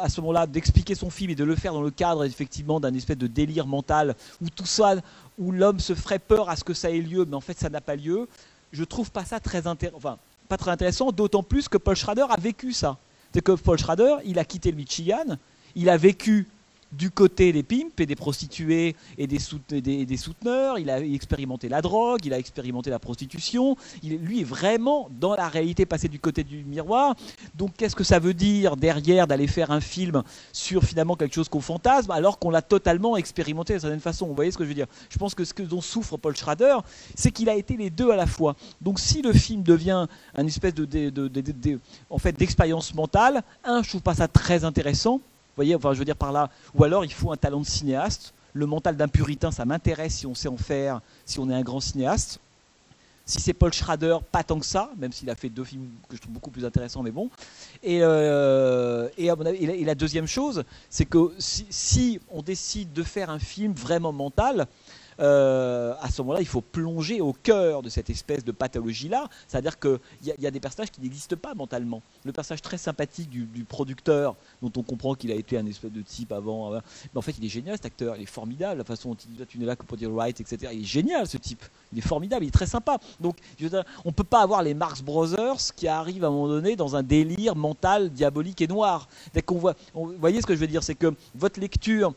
à 0.00 0.08
ce 0.08 0.20
moment-là 0.20 0.46
d'expliquer 0.46 0.94
son 0.94 1.10
film 1.10 1.30
et 1.30 1.34
de 1.34 1.44
le 1.44 1.54
faire 1.54 1.72
dans 1.74 1.82
le 1.82 1.90
cadre 1.90 2.24
effectivement 2.24 2.80
d'un 2.80 2.94
espèce 2.94 3.18
de 3.18 3.26
délire 3.26 3.66
mental 3.66 4.16
où 4.40 4.48
tout 4.48 4.66
ça, 4.66 4.96
où 5.38 5.52
l'homme 5.52 5.78
se 5.78 5.94
ferait 5.94 6.18
peur 6.18 6.48
à 6.48 6.56
ce 6.56 6.64
que 6.64 6.74
ça 6.74 6.90
ait 6.90 7.00
lieu, 7.00 7.24
mais 7.24 7.36
en 7.36 7.40
fait 7.40 7.58
ça 7.58 7.68
n'a 7.68 7.80
pas 7.80 7.96
lieu, 7.96 8.26
je 8.72 8.84
trouve 8.84 9.10
pas 9.10 9.24
ça 9.24 9.38
très 9.38 9.66
intéressant, 9.66 9.98
enfin 9.98 10.18
pas 10.48 10.56
très 10.56 10.70
intéressant, 10.70 11.12
d'autant 11.12 11.42
plus 11.42 11.68
que 11.68 11.78
Paul 11.78 11.96
Schrader 11.96 12.26
a 12.28 12.38
vécu 12.38 12.72
ça. 12.72 12.96
C'est 13.32 13.40
que 13.40 13.52
Paul 13.52 13.78
Schrader, 13.78 14.16
il 14.24 14.38
a 14.38 14.44
quitté 14.44 14.70
le 14.70 14.76
Michigan, 14.76 15.38
il 15.74 15.88
a 15.88 15.96
vécu 15.96 16.48
du 16.92 17.10
côté 17.10 17.52
des 17.52 17.62
pimps 17.62 17.98
et 17.98 18.06
des 18.06 18.14
prostituées 18.16 18.94
et 19.18 19.26
des, 19.26 19.38
soute- 19.38 19.72
des- 19.74 20.04
des 20.04 20.16
souteneurs, 20.16 20.78
il 20.78 20.90
a 20.90 21.00
expérimenté 21.00 21.68
la 21.68 21.80
drogue, 21.80 22.20
il 22.24 22.32
a 22.34 22.38
expérimenté 22.38 22.90
la 22.90 22.98
prostitution, 22.98 23.76
lui 24.02 24.40
est 24.40 24.44
vraiment 24.44 25.08
dans 25.18 25.34
la 25.34 25.48
réalité 25.48 25.86
passé 25.86 26.08
du 26.08 26.18
côté 26.18 26.44
du 26.44 26.64
miroir. 26.64 27.14
Donc 27.54 27.72
qu'est-ce 27.76 27.96
que 27.96 28.04
ça 28.04 28.18
veut 28.18 28.34
dire 28.34 28.76
derrière 28.76 29.26
d'aller 29.26 29.46
faire 29.46 29.70
un 29.70 29.80
film 29.80 30.22
sur 30.52 30.84
finalement 30.84 31.16
quelque 31.16 31.34
chose 31.34 31.48
qu'on 31.48 31.60
fantasme 31.60 32.10
alors 32.10 32.38
qu'on 32.38 32.50
l'a 32.50 32.62
totalement 32.62 33.16
expérimenté 33.16 33.72
d'une 33.72 33.80
certaine 33.80 34.00
façon? 34.00 34.26
Vous 34.26 34.34
voyez 34.34 34.50
ce 34.50 34.58
que 34.58 34.64
je 34.64 34.68
veux 34.68 34.74
dire? 34.74 34.86
Je 35.08 35.18
pense 35.18 35.34
que 35.34 35.44
ce 35.44 35.52
dont 35.62 35.80
souffre 35.80 36.16
Paul 36.16 36.36
Schrader, 36.36 36.76
c'est 37.14 37.30
qu'il 37.30 37.48
a 37.48 37.54
été 37.54 37.76
les 37.76 37.90
deux 37.90 38.10
à 38.10 38.16
la 38.16 38.26
fois. 38.26 38.54
Donc 38.80 39.00
si 39.00 39.22
le 39.22 39.32
film 39.32 39.62
devient 39.62 40.06
un 40.34 40.46
espèce 40.46 40.74
de- 40.74 41.80
en 42.10 42.18
fait 42.18 42.32
d'expérience 42.38 42.94
mentale, 42.94 43.42
un, 43.64 43.82
je 43.82 43.88
trouve 43.88 44.02
pas 44.02 44.14
ça 44.14 44.28
très 44.28 44.64
intéressant. 44.64 45.20
Voyez, 45.56 45.76
je 45.80 45.98
veux 45.98 46.04
dire 46.04 46.16
par 46.16 46.32
là, 46.32 46.50
ou 46.74 46.84
alors 46.84 47.04
il 47.04 47.12
faut 47.12 47.32
un 47.32 47.36
talent 47.36 47.60
de 47.60 47.66
cinéaste. 47.66 48.32
Le 48.54 48.66
mental 48.66 48.96
d'un 48.96 49.08
puritain, 49.08 49.50
ça 49.50 49.64
m'intéresse 49.64 50.16
si 50.16 50.26
on 50.26 50.34
sait 50.34 50.48
en 50.48 50.58
faire, 50.58 51.00
si 51.24 51.38
on 51.38 51.48
est 51.50 51.54
un 51.54 51.62
grand 51.62 51.80
cinéaste. 51.80 52.38
Si 53.24 53.40
c'est 53.40 53.52
Paul 53.52 53.72
Schrader, 53.72 54.18
pas 54.32 54.42
tant 54.42 54.58
que 54.58 54.66
ça, 54.66 54.90
même 54.98 55.12
s'il 55.12 55.30
a 55.30 55.36
fait 55.36 55.48
deux 55.48 55.64
films 55.64 55.88
que 56.08 56.16
je 56.16 56.20
trouve 56.20 56.34
beaucoup 56.34 56.50
plus 56.50 56.64
intéressants, 56.64 57.02
mais 57.02 57.12
bon. 57.12 57.30
Et, 57.82 58.00
euh, 58.02 59.08
la, 59.16 59.94
deuxième 59.94 60.26
chose, 60.26 60.64
c'est 60.90 61.04
que 61.04 61.32
si 61.38 62.20
on 62.30 62.42
décide 62.42 62.92
de 62.92 63.02
faire 63.02 63.30
un 63.30 63.38
film 63.38 63.72
vraiment 63.74 64.12
mental, 64.12 64.66
euh, 65.20 65.94
à 66.00 66.10
ce 66.10 66.22
moment-là, 66.22 66.40
il 66.40 66.46
faut 66.46 66.60
plonger 66.60 67.20
au 67.20 67.32
cœur 67.32 67.82
de 67.82 67.88
cette 67.88 68.10
espèce 68.10 68.44
de 68.44 68.52
pathologie-là. 68.52 69.28
C'est-à-dire 69.48 69.78
qu'il 69.78 69.98
y, 70.24 70.46
a- 70.46 70.50
des 70.50 70.60
personnages 70.60 70.90
qui 70.90 71.00
n'existent 71.00 71.36
pas 71.36 71.54
mentalement. 71.54 72.02
Le 72.24 72.32
personnage 72.32 72.62
très 72.62 72.78
sympathique 72.78 73.30
du, 73.30 73.44
du 73.44 73.64
producteur, 73.64 74.34
dont 74.60 74.72
on 74.76 74.82
comprend 74.82 75.14
qu'il 75.14 75.30
a 75.32 75.34
été 75.34 75.56
un 75.58 75.66
espèce 75.66 75.92
de 75.92 76.02
type 76.02 76.32
avant, 76.32 76.74
euh, 76.74 76.80
mais 77.12 77.18
en 77.18 77.22
fait, 77.22 77.34
il 77.38 77.44
est 77.44 77.48
génial 77.48 77.76
cet 77.76 77.86
acteur. 77.86 78.16
Il 78.16 78.22
est 78.22 78.26
formidable. 78.26 78.78
La 78.78 78.84
façon 78.84 79.10
dont 79.10 79.16
il 79.38 79.46
tu 79.46 79.58
n'es 79.58 79.66
là 79.66 79.76
que 79.76 79.84
pour 79.84 79.96
dire 79.96 80.14
right, 80.14 80.38
etc. 80.40 80.72
Il 80.72 80.82
est 80.82 80.84
génial 80.84 81.26
ce 81.26 81.36
type. 81.36 81.64
Il 81.92 81.98
est 81.98 82.02
formidable. 82.06 82.44
Il 82.44 82.48
est 82.48 82.52
très 82.52 82.66
sympa. 82.66 82.98
Donc, 83.20 83.36
on 84.04 84.12
peut 84.12 84.24
pas 84.24 84.40
avoir 84.42 84.62
les 84.62 84.74
Marx 84.74 85.02
Brothers 85.02 85.74
qui 85.76 85.88
arrivent 85.88 86.24
à 86.24 86.28
un 86.28 86.30
moment 86.30 86.48
donné 86.48 86.76
dans 86.76 86.96
un 86.96 87.02
délire 87.02 87.56
mental 87.56 88.10
diabolique 88.10 88.60
et 88.60 88.66
noir. 88.68 89.08
Vous 89.94 90.14
voyez 90.18 90.40
ce 90.40 90.46
que 90.46 90.54
je 90.54 90.60
veux 90.60 90.66
dire, 90.66 90.82
c'est 90.82 90.94
que 90.94 91.14
votre 91.34 91.60
lecture 91.60 92.12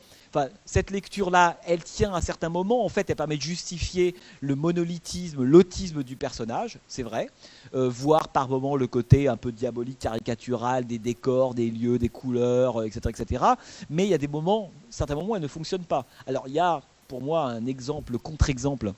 Cette 0.65 0.91
lecture-là, 0.91 1.59
elle 1.65 1.83
tient 1.83 2.13
à 2.13 2.21
certains 2.21 2.49
moments. 2.49 2.85
En 2.85 2.89
fait, 2.89 3.09
elle 3.09 3.15
permet 3.15 3.37
de 3.37 3.41
justifier 3.41 4.15
le 4.41 4.55
monolithisme, 4.55 5.43
l'autisme 5.43 6.03
du 6.03 6.15
personnage, 6.15 6.79
c'est 6.87 7.03
vrai. 7.03 7.29
Euh, 7.73 7.89
voir 7.89 8.29
par 8.29 8.47
moments 8.47 8.75
le 8.75 8.87
côté 8.87 9.27
un 9.27 9.37
peu 9.37 9.51
diabolique, 9.51 9.99
caricatural 9.99 10.85
des 10.85 10.99
décors, 10.99 11.53
des 11.53 11.69
lieux, 11.69 11.97
des 11.97 12.09
couleurs, 12.09 12.81
euh, 12.81 12.85
etc., 12.85 13.01
etc. 13.09 13.43
Mais 13.89 14.05
il 14.05 14.09
y 14.09 14.13
a 14.13 14.17
des 14.17 14.27
moments, 14.27 14.71
certains 14.89 15.15
moments, 15.15 15.35
elle 15.35 15.41
ne 15.41 15.47
fonctionne 15.47 15.83
pas. 15.83 16.05
Alors, 16.27 16.47
il 16.47 16.53
y 16.53 16.59
a 16.59 16.81
pour 17.07 17.21
moi 17.21 17.45
un 17.45 17.65
exemple, 17.65 18.11
le 18.11 18.17
contre-exemple 18.17 18.93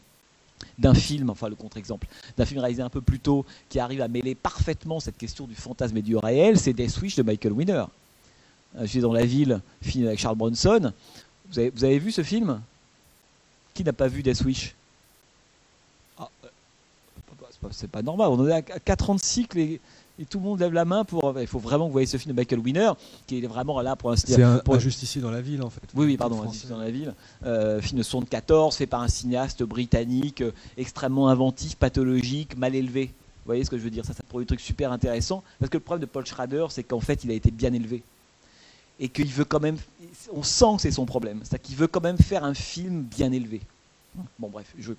d'un 0.80 0.94
film, 0.94 1.30
enfin 1.30 1.50
le 1.50 1.56
contre-exemple, 1.56 2.08
d'un 2.36 2.46
film 2.46 2.62
réalisé 2.62 2.82
un 2.82 2.90
peu 2.90 3.02
plus 3.02 3.20
tôt, 3.20 3.46
qui 3.70 3.80
arrive 3.80 4.02
à 4.02 4.08
mêler 4.08 4.36
parfaitement 4.36 5.00
cette 5.00 5.18
question 5.18 5.46
du 5.46 5.56
fantasme 5.56 5.98
et 5.98 6.02
du 6.02 6.18
réel, 6.18 6.60
c'est 6.60 6.74
Death 6.74 7.00
Wish 7.02 7.16
de 7.16 7.24
Michael 7.24 7.54
Winner. 7.54 7.84
Euh, 8.76 8.82
Je 8.82 8.86
suis 8.88 9.00
dans 9.00 9.14
la 9.14 9.26
ville, 9.26 9.62
film 9.82 10.08
avec 10.08 10.20
Charles 10.20 10.36
Bronson. 10.36 10.94
Vous 11.52 11.60
avez, 11.60 11.70
vous 11.70 11.84
avez 11.84 12.00
vu 12.00 12.12
ce 12.12 12.24
film? 12.24 12.62
Qui 13.74 13.84
n'a 13.84 13.94
pas 13.94 14.08
vu 14.08 14.24
Death 14.24 14.42
Wish? 14.42 14.76
Ah, 16.18 16.30
euh, 16.44 16.48
c'est 17.72 17.90
pas- 17.90 18.02
normal, 18.02 18.30
on 18.32 18.48
est 18.48 18.52
à 18.54 18.62
4 18.62 19.10
ans 19.10 19.16
de 19.16 19.20
cycle 19.22 19.60
et, 19.60 19.80
et 20.20 20.26
tout 20.26 20.40
le 20.40 20.46
monde 20.46 20.60
lève 20.60 20.74
la 20.74 20.86
main 20.86 21.04
pour. 21.04 21.36
Il 21.40 21.48
faut 21.48 21.60
vraiment 21.60 21.86
que 21.86 21.90
vous 21.90 21.94
voyez 21.94 22.08
ce 22.08 22.18
film 22.18 22.34
de 22.34 22.40
Michael 22.40 22.60
Winner, 22.60 22.92
qui 23.28 23.38
est 23.44 23.48
vraiment 23.48 23.80
là 23.82 23.96
pour 23.96 24.12
un 24.12 24.16
C'est 24.16 24.42
un, 24.42 24.58
pour- 24.60 24.76
un 24.76 24.80
justicier 24.80 25.22
dans 25.22 25.32
la 25.32 25.42
ville 25.42 25.62
en 25.62 25.70
fait. 25.70 25.82
oui, 25.96 26.06
oui, 26.06 26.18
pardon, 26.18 26.38
français. 26.42 26.68
dans 26.70 26.78
la 26.80 26.90
ville. 26.92 27.14
Euh, 27.46 27.80
film 27.82 27.98
de 28.00 28.04
74, 28.04 28.76
fait 28.76 28.88
par 28.88 29.02
un 29.02 29.08
cinéaste 29.08 29.64
britannique, 29.64 30.42
euh, 30.42 30.52
extrêmement 30.78 31.30
inventif, 31.30 31.76
pathologique, 31.76 32.58
mal 32.58 32.74
élevé. 32.76 33.06
Vous 33.06 33.50
voyez 33.52 33.64
ce 33.64 33.70
que 33.70 33.78
je 33.78 33.84
veux 33.84 33.90
dire? 33.92 34.04
Ça, 34.06 34.14
ça 34.14 34.24
produit 34.28 34.46
des 34.46 34.50
trucs 34.56 34.60
super 34.62 34.92
intéressants. 34.92 35.42
Parce 35.60 35.70
que 35.70 35.78
le 35.78 35.84
problème 35.84 36.02
de 36.02 36.12
Paul 36.12 36.26
Schrader, 36.26 36.66
c'est 36.70 36.84
qu'en 36.84 37.00
fait, 37.00 37.24
il 37.24 37.32
a 37.32 37.34
été 37.34 37.50
bien 37.52 37.72
élevé. 37.74 38.04
Et 39.00 39.10
qu'il 39.10 39.28
veut 39.28 39.46
quand 39.46 39.60
même. 39.60 39.78
On 40.34 40.44
sent 40.44 40.76
que 40.76 40.82
c'est 40.82 40.92
son 40.92 41.06
problème. 41.06 41.40
C'est-à-dire 41.44 41.68
qu'il 41.68 41.76
veut 41.76 41.88
quand 41.88 42.02
même 42.02 42.18
faire 42.18 42.44
un 42.44 42.54
film 42.54 43.04
bien 43.04 43.32
élevé. 43.32 43.62
Bon, 44.40 44.50
bref. 44.50 44.74
Je... 44.80 44.94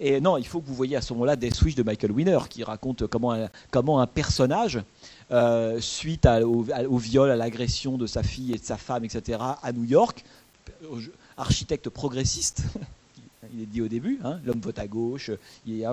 Et 0.00 0.20
non, 0.20 0.36
il 0.36 0.46
faut 0.46 0.60
que 0.60 0.66
vous 0.66 0.74
voyez 0.74 0.96
à 0.96 1.02
ce 1.02 1.12
moment-là 1.12 1.36
Death 1.36 1.60
Wish 1.62 1.74
de 1.74 1.82
Michael 1.82 2.12
Winner, 2.12 2.38
qui 2.48 2.64
raconte 2.64 3.06
comment 3.06 3.32
un, 3.32 3.48
comment 3.70 4.00
un 4.00 4.06
personnage, 4.06 4.80
euh, 5.30 5.80
suite 5.80 6.26
au 6.26 6.98
viol, 6.98 7.30
à 7.30 7.36
l'agression 7.36 7.98
de 7.98 8.06
sa 8.06 8.22
fille 8.22 8.52
et 8.52 8.58
de 8.58 8.64
sa 8.64 8.76
femme, 8.76 9.04
etc., 9.04 9.38
à 9.62 9.72
New 9.72 9.84
York, 9.84 10.24
euh, 10.84 11.00
architecte 11.36 11.88
progressiste, 11.88 12.62
il 13.52 13.62
est 13.62 13.66
dit 13.66 13.82
au 13.82 13.88
début, 13.88 14.18
hein, 14.24 14.40
l'homme 14.44 14.60
vote 14.60 14.78
à 14.78 14.86
gauche, 14.86 15.30
il 15.66 15.86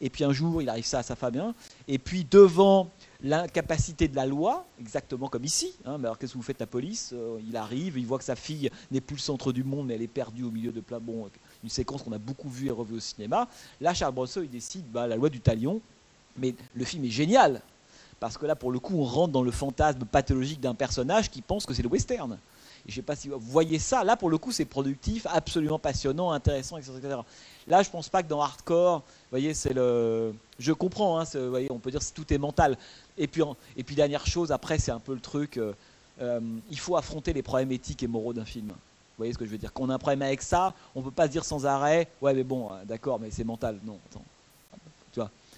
et 0.00 0.10
puis 0.10 0.24
un 0.24 0.32
jour 0.32 0.62
il 0.62 0.68
arrive 0.68 0.84
ça 0.84 0.98
à 0.98 1.02
sa 1.02 1.16
femme, 1.16 1.36
hein, 1.36 1.54
et 1.88 1.98
puis 1.98 2.26
devant 2.30 2.90
l'incapacité 3.22 4.08
de 4.08 4.16
la 4.16 4.26
loi, 4.26 4.66
exactement 4.80 5.28
comme 5.28 5.44
ici, 5.44 5.74
hein, 5.86 5.96
mais 5.98 6.06
alors 6.06 6.18
qu'est-ce 6.18 6.32
que 6.32 6.38
vous 6.38 6.44
faites 6.44 6.60
la 6.60 6.66
police 6.66 7.12
Euh, 7.14 7.38
Il 7.46 7.56
arrive, 7.56 7.96
il 7.96 8.06
voit 8.06 8.18
que 8.18 8.24
sa 8.24 8.36
fille 8.36 8.70
n'est 8.90 9.00
plus 9.00 9.16
le 9.16 9.20
centre 9.20 9.52
du 9.52 9.64
monde, 9.64 9.86
mais 9.86 9.94
elle 9.94 10.02
est 10.02 10.06
perdue 10.06 10.44
au 10.44 10.50
milieu 10.50 10.72
de 10.72 10.80
plein, 10.80 11.00
bon, 11.00 11.30
une 11.62 11.70
séquence 11.70 12.02
qu'on 12.02 12.12
a 12.12 12.18
beaucoup 12.18 12.48
vue 12.48 12.68
et 12.68 12.70
revue 12.70 12.96
au 12.96 13.00
cinéma. 13.00 13.48
Là, 13.80 13.94
Charles 13.94 14.14
Bronson, 14.14 14.42
il 14.42 14.50
décide, 14.50 14.84
bah, 14.92 15.06
la 15.06 15.16
loi 15.16 15.30
du 15.30 15.40
talion, 15.40 15.80
mais 16.36 16.54
le 16.74 16.84
film 16.84 17.04
est 17.04 17.10
génial, 17.10 17.62
parce 18.20 18.36
que 18.36 18.46
là, 18.46 18.56
pour 18.56 18.70
le 18.72 18.78
coup, 18.78 18.98
on 18.98 19.04
rentre 19.04 19.32
dans 19.32 19.42
le 19.42 19.50
fantasme 19.50 20.04
pathologique 20.04 20.60
d'un 20.60 20.74
personnage 20.74 21.30
qui 21.30 21.40
pense 21.42 21.66
que 21.66 21.74
c'est 21.74 21.82
le 21.82 21.88
western. 21.88 22.38
Je 22.86 22.94
sais 22.94 23.02
pas 23.02 23.16
si 23.16 23.28
vous 23.28 23.38
voyez 23.38 23.78
ça. 23.78 24.04
Là, 24.04 24.16
pour 24.16 24.28
le 24.28 24.36
coup, 24.36 24.52
c'est 24.52 24.66
productif, 24.66 25.26
absolument 25.30 25.78
passionnant, 25.78 26.32
intéressant, 26.32 26.76
etc. 26.76 27.16
Là, 27.66 27.82
je 27.82 27.90
pense 27.90 28.08
pas 28.08 28.22
que 28.22 28.28
dans 28.28 28.40
Hardcore, 28.40 28.98
vous 28.98 29.04
voyez, 29.30 29.54
c'est 29.54 29.72
le. 29.72 30.34
Je 30.58 30.72
comprends, 30.72 31.18
hein, 31.18 31.24
vous 31.32 31.50
voyez, 31.50 31.72
on 31.72 31.78
peut 31.78 31.90
dire 31.90 32.00
que 32.00 32.14
tout 32.14 32.32
est 32.32 32.38
mental. 32.38 32.76
Et 33.16 33.26
puis, 33.26 33.42
et 33.76 33.84
puis 33.84 33.94
dernière 33.94 34.26
chose, 34.26 34.52
après, 34.52 34.78
c'est 34.78 34.90
un 34.90 35.00
peu 35.00 35.14
le 35.14 35.20
truc. 35.20 35.56
euh, 35.56 35.72
euh, 36.20 36.40
il 36.70 36.78
faut 36.78 36.96
affronter 36.96 37.32
les 37.32 37.42
problèmes 37.42 37.72
éthiques 37.72 38.02
et 38.02 38.06
moraux 38.06 38.32
d'un 38.32 38.44
film. 38.44 38.68
Vous 38.68 39.18
voyez 39.18 39.32
ce 39.32 39.38
que 39.38 39.44
je 39.44 39.50
veux 39.50 39.58
dire? 39.58 39.72
Qu'on 39.72 39.90
a 39.90 39.94
un 39.94 39.98
problème 39.98 40.22
avec 40.22 40.42
ça, 40.42 40.74
on 40.94 41.02
peut 41.02 41.10
pas 41.10 41.26
se 41.26 41.32
dire 41.32 41.44
sans 41.44 41.66
arrêt, 41.66 42.08
ouais, 42.20 42.34
mais 42.34 42.44
bon, 42.44 42.70
euh, 42.70 42.84
d'accord, 42.84 43.18
mais 43.20 43.30
c'est 43.30 43.44
mental. 43.44 43.78
Non, 43.84 43.98
attends. 44.10 44.24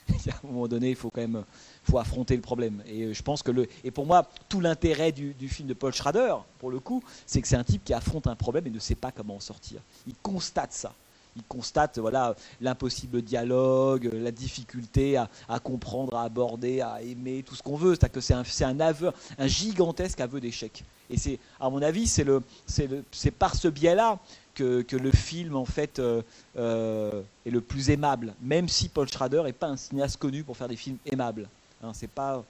À 0.27 0.47
un 0.47 0.49
moment 0.49 0.69
donné, 0.69 0.91
il 0.91 0.97
faut 0.97 1.11
quand 1.11 1.20
même 1.20 1.45
faut 1.85 1.99
affronter 1.99 2.35
le 2.35 2.43
problème. 2.43 2.83
Et 2.87 3.05
euh, 3.05 3.12
je 3.15 3.23
pense 3.23 3.43
que 3.43 3.51
le 3.51 3.69
et 3.85 3.91
pour 3.91 4.07
moi 4.07 4.28
tout 4.49 4.61
l'intérêt 4.61 5.12
du, 5.12 5.35
du 5.35 5.49
film 5.49 5.69
de 5.69 5.74
Paul 5.74 5.93
Schrader, 5.93 6.35
pour 6.59 6.70
le 6.70 6.81
coup, 6.81 7.03
c'est 7.27 7.41
que 7.41 7.49
c'est 7.49 7.57
un 7.57 7.65
type 7.65 7.85
qui 7.85 7.95
affronte 7.95 8.27
un 8.27 8.37
problème 8.37 8.66
et 8.66 8.70
ne 8.70 8.78
sait 8.78 8.95
pas 8.95 9.12
comment 9.12 9.37
en 9.37 9.41
sortir. 9.41 9.81
Il 10.07 10.15
constate 10.23 10.73
ça. 10.73 10.93
Il 11.37 11.43
constate 11.43 11.99
voilà 11.99 12.35
l'impossible 12.61 13.20
dialogue, 13.20 14.11
la 14.12 14.31
difficulté 14.33 15.16
à, 15.19 15.28
à 15.49 15.59
comprendre, 15.59 16.16
à 16.16 16.23
aborder, 16.23 16.81
à 16.81 17.03
aimer, 17.03 17.43
tout 17.43 17.55
ce 17.55 17.62
qu'on 17.62 17.77
veut. 17.77 17.95
C'est 17.95 18.33
un, 18.33 18.43
c'est 18.45 18.65
un 18.65 18.81
aveu, 18.81 19.12
un 19.39 19.47
gigantesque 19.47 20.20
aveu 20.20 20.41
d'échec. 20.41 20.83
Et 21.11 21.19
c'est, 21.19 21.39
à 21.61 21.69
mon 21.69 21.83
avis, 21.83 22.07
c'est 22.07 22.24
le, 22.24 22.43
c'est 22.66 22.87
le, 22.87 23.05
c'est 23.12 23.31
par 23.31 23.55
ce 23.55 23.69
biais-là 23.69 24.19
que, 24.57 24.97
le 24.97 25.12
film 25.12 25.55
en 25.57 25.65
fait 25.65 25.99
euh, 25.99 26.23
euh, 26.57 27.23
est 27.45 27.51
le 27.51 27.61
plus 27.61 27.91
aimable. 27.91 28.35
Même 28.43 28.69
si 28.69 28.89
Paul 28.89 29.09
Schrader 29.09 29.43
n'est 29.45 29.53
pas 29.53 29.69
un 29.69 29.77
cinéaste 29.77 30.16
connu 30.16 30.43
pour 30.43 30.57
faire 30.57 30.69
des 30.69 30.77
films 30.77 30.99
aimables. 31.07 31.49
Hein, 31.83 31.93
c'est 31.95 32.11
pas 32.11 32.45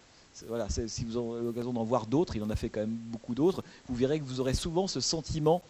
voilà, 0.49 0.69
si 0.69 1.05
vous 1.05 1.17
avez 1.17 1.47
l'occasion 1.47 1.73
d'en 1.73 1.85
voir 1.85 2.07
d'autres, 2.07 2.37
il 2.37 2.43
en 2.43 2.51
a 2.51 2.57
fait 2.57 2.69
quand 2.69 2.81
même 2.81 2.99
beaucoup 3.07 3.35
d'autres, 3.35 3.65
vous 3.89 3.95
verrez 3.95 4.21
que 4.21 4.25
vous 4.25 4.39
aurez 4.39 4.53
souvent 4.53 4.87
ce 4.87 5.01
sentiment 5.01 5.63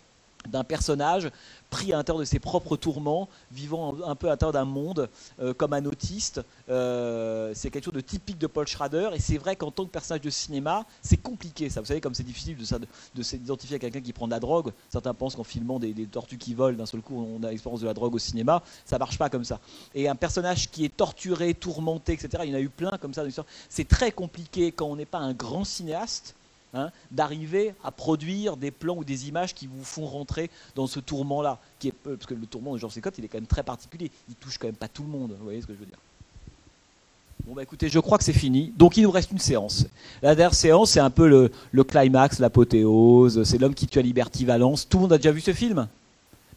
d'un 0.47 0.65
personnage 0.65 1.31
pris 1.71 1.93
à 1.93 1.97
l'intérieur 1.97 2.21
de 2.21 2.25
ses 2.25 2.39
propres 2.39 2.77
tourments, 2.77 3.29
vivant 3.51 3.97
un, 4.05 4.15
peu 4.15 4.29
à 4.29 4.31
l'intérieur 4.31 4.53
d'un 4.53 4.65
monde 4.65 5.09
euh, 5.41 5.53
comme 5.53 5.73
un 5.73 5.85
autiste. 5.85 6.41
Euh, 6.69 7.53
c'est 7.55 7.71
quelque 7.71 7.85
chose 7.85 7.95
de 7.95 8.01
typique 8.01 8.39
de 8.39 8.47
Paul 8.47 8.67
Schrader, 8.67 9.11
et 9.15 9.19
c'est 9.19 9.39
vrai 9.39 9.57
qu'en 9.57 9.71
tant 9.71 9.85
que 9.85 9.91
personnage 9.91 10.23
de 10.23 10.31
cinéma, 10.31 10.87
c'est 11.03 11.17
compliqué 11.17 11.69
ça. 11.69 11.81
Vous 11.81 11.87
savez, 11.87 12.01
comme 12.01 12.15
c'est 12.15 12.23
difficile 12.23 12.57
de, 12.57 13.23
s'identifier 13.23 13.77
à 13.77 13.79
quelqu'un 13.79 14.01
qui 14.01 14.13
prend 14.13 14.27
de 14.27 14.33
la 14.33 14.41
drogue. 14.41 14.73
Certains 14.91 15.15
pensent 15.15 15.37
qu'en 15.37 15.45
filmant 15.45 15.79
des, 15.79 15.95
tortues 16.07 16.39
qui 16.39 16.55
volent, 16.55 16.77
d'un 16.77 16.87
seul 16.87 17.01
coup, 17.01 17.27
on 17.39 17.43
a 17.43 17.51
l'expérience 17.51 17.81
de 17.81 17.87
la 17.87 17.95
drogue 17.95 18.15
au 18.15 18.19
cinéma. 18.19 18.63
Ça 18.85 18.99
marche 18.99 19.19
pas 19.19 19.29
comme 19.29 19.45
ça. 19.45 19.61
Et 19.95 20.09
un 20.09 20.15
personnage 20.15 20.71
qui 20.71 20.85
est 20.85 20.97
torturé, 20.97 21.55
tourmenté, 21.55 22.13
etc. 22.13 22.45
Il 22.45 22.51
y 22.51 22.53
en 22.53 22.59
a 22.59 22.61
eu 22.61 22.69
plein 22.69 22.97
comme 23.01 23.15
ça. 23.15 23.25
C'est 23.69 23.89
très 23.89 24.13
compliqué 24.13 24.73
quand 24.73 24.87
on 24.87 24.97
n'est 24.97 25.07
pas 25.07 25.19
un 25.19 25.33
grand 25.33 25.65
cinéaste 25.65 26.35
hein, 26.77 26.91
d'arriver 27.11 27.75
à 27.83 27.91
produire 27.91 28.57
des 28.57 28.71
plans 28.71 28.97
ou 28.97 29.05
des 29.05 29.29
images 29.29 29.55
qui 29.55 29.67
vous 29.67 29.85
font 29.85 30.07
rentrer 30.07 30.51
dans 30.75 30.87
ce 30.87 31.01
tourment-là. 31.01 31.59
Qui 31.79 31.89
est, 31.89 31.93
parce 31.93 32.27
que 32.27 32.35
le 32.35 32.47
tourment 32.47 32.75
de 32.75 32.79
George 32.79 32.95
Scott, 32.95 33.15
il 33.19 33.25
est 33.25 33.29
quand 33.29 33.39
même 33.39 33.47
très 33.47 33.63
particulier. 33.63 34.11
Il 34.29 34.35
touche 34.37 34.59
quand 34.59 34.69
même 34.69 34.77
pas 34.77 34.89
tout 34.89 35.03
le 35.03 35.09
monde. 35.09 35.35
Vous 35.39 35.45
voyez 35.45 35.61
ce 35.61 35.67
que 35.67 35.75
je 35.75 35.79
veux 35.79 35.87
dire 35.87 35.99
Bon 37.47 37.55
bah 37.55 37.63
écoutez, 37.63 37.89
je 37.89 38.01
crois 38.01 38.19
que 38.19 38.25
c'est 38.25 38.33
fini. 38.33 38.73
Donc 38.77 38.97
il 38.97 39.05
nous 39.05 39.11
reste 39.11 39.31
une 39.31 39.39
séance. 39.39 39.87
La 40.21 40.35
dernière 40.35 40.55
séance, 40.55 40.91
c'est 40.91 41.01
un 41.01 41.11
peu 41.11 41.29
le, 41.29 41.53
le 41.71 41.85
climax, 41.85 42.41
l'apothéose. 42.41 43.45
C'est 43.45 43.59
l'homme 43.59 43.75
qui 43.75 43.87
tue 43.87 44.01
à 44.01 44.03
Liberty 44.03 44.45
Valence. 44.45 44.89
Tout 44.89 44.99
le 44.99 45.03
monde 45.03 45.13
a 45.13 45.19
déjà 45.19 45.31
vu 45.31 45.41
ce 45.41 45.53
film? 45.53 45.87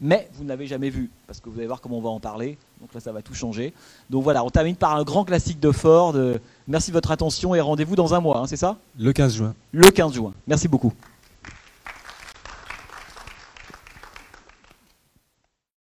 Mais 0.02 0.30
vous 0.34 0.44
ne 0.46 0.50
l'avez 0.50 0.66
jamais 0.66 0.90
vu, 0.90 1.10
parce 1.28 1.40
que 1.40 1.50
vous 1.50 1.58
allez 1.58 1.68
voir 1.68 1.82
comment 1.82 1.98
on 1.98 2.02
va 2.02 2.10
en 2.10 2.20
parler. 2.20 2.58
Donc 2.80 2.94
là, 2.94 3.00
ça 3.00 3.12
va 3.12 3.22
tout 3.22 3.34
changer. 3.34 3.74
Donc 4.10 4.24
voilà, 4.24 4.44
on 4.44 4.50
termine 4.50 4.76
par 4.76 4.96
un 4.96 5.04
grand 5.04 5.26
classique 5.26 5.60
de 5.60 5.72
Ford. 5.72 6.14
Euh, 6.16 6.38
Merci 6.68 6.92
de 6.92 6.94
votre 6.94 7.12
attention 7.12 7.56
et 7.56 7.62
rendez-vous 7.62 7.96
dans 7.96 8.14
un 8.14 8.20
mois, 8.20 8.38
hein, 8.38 8.48
c'est 8.48 8.56
ça? 8.56 8.78
Le 8.98 9.12
15 9.12 9.34
juin. 9.36 9.56
Le 9.72 9.90
15 9.90 10.14
juin. 10.14 10.34
Merci 10.48 10.68
beaucoup. 10.68 10.94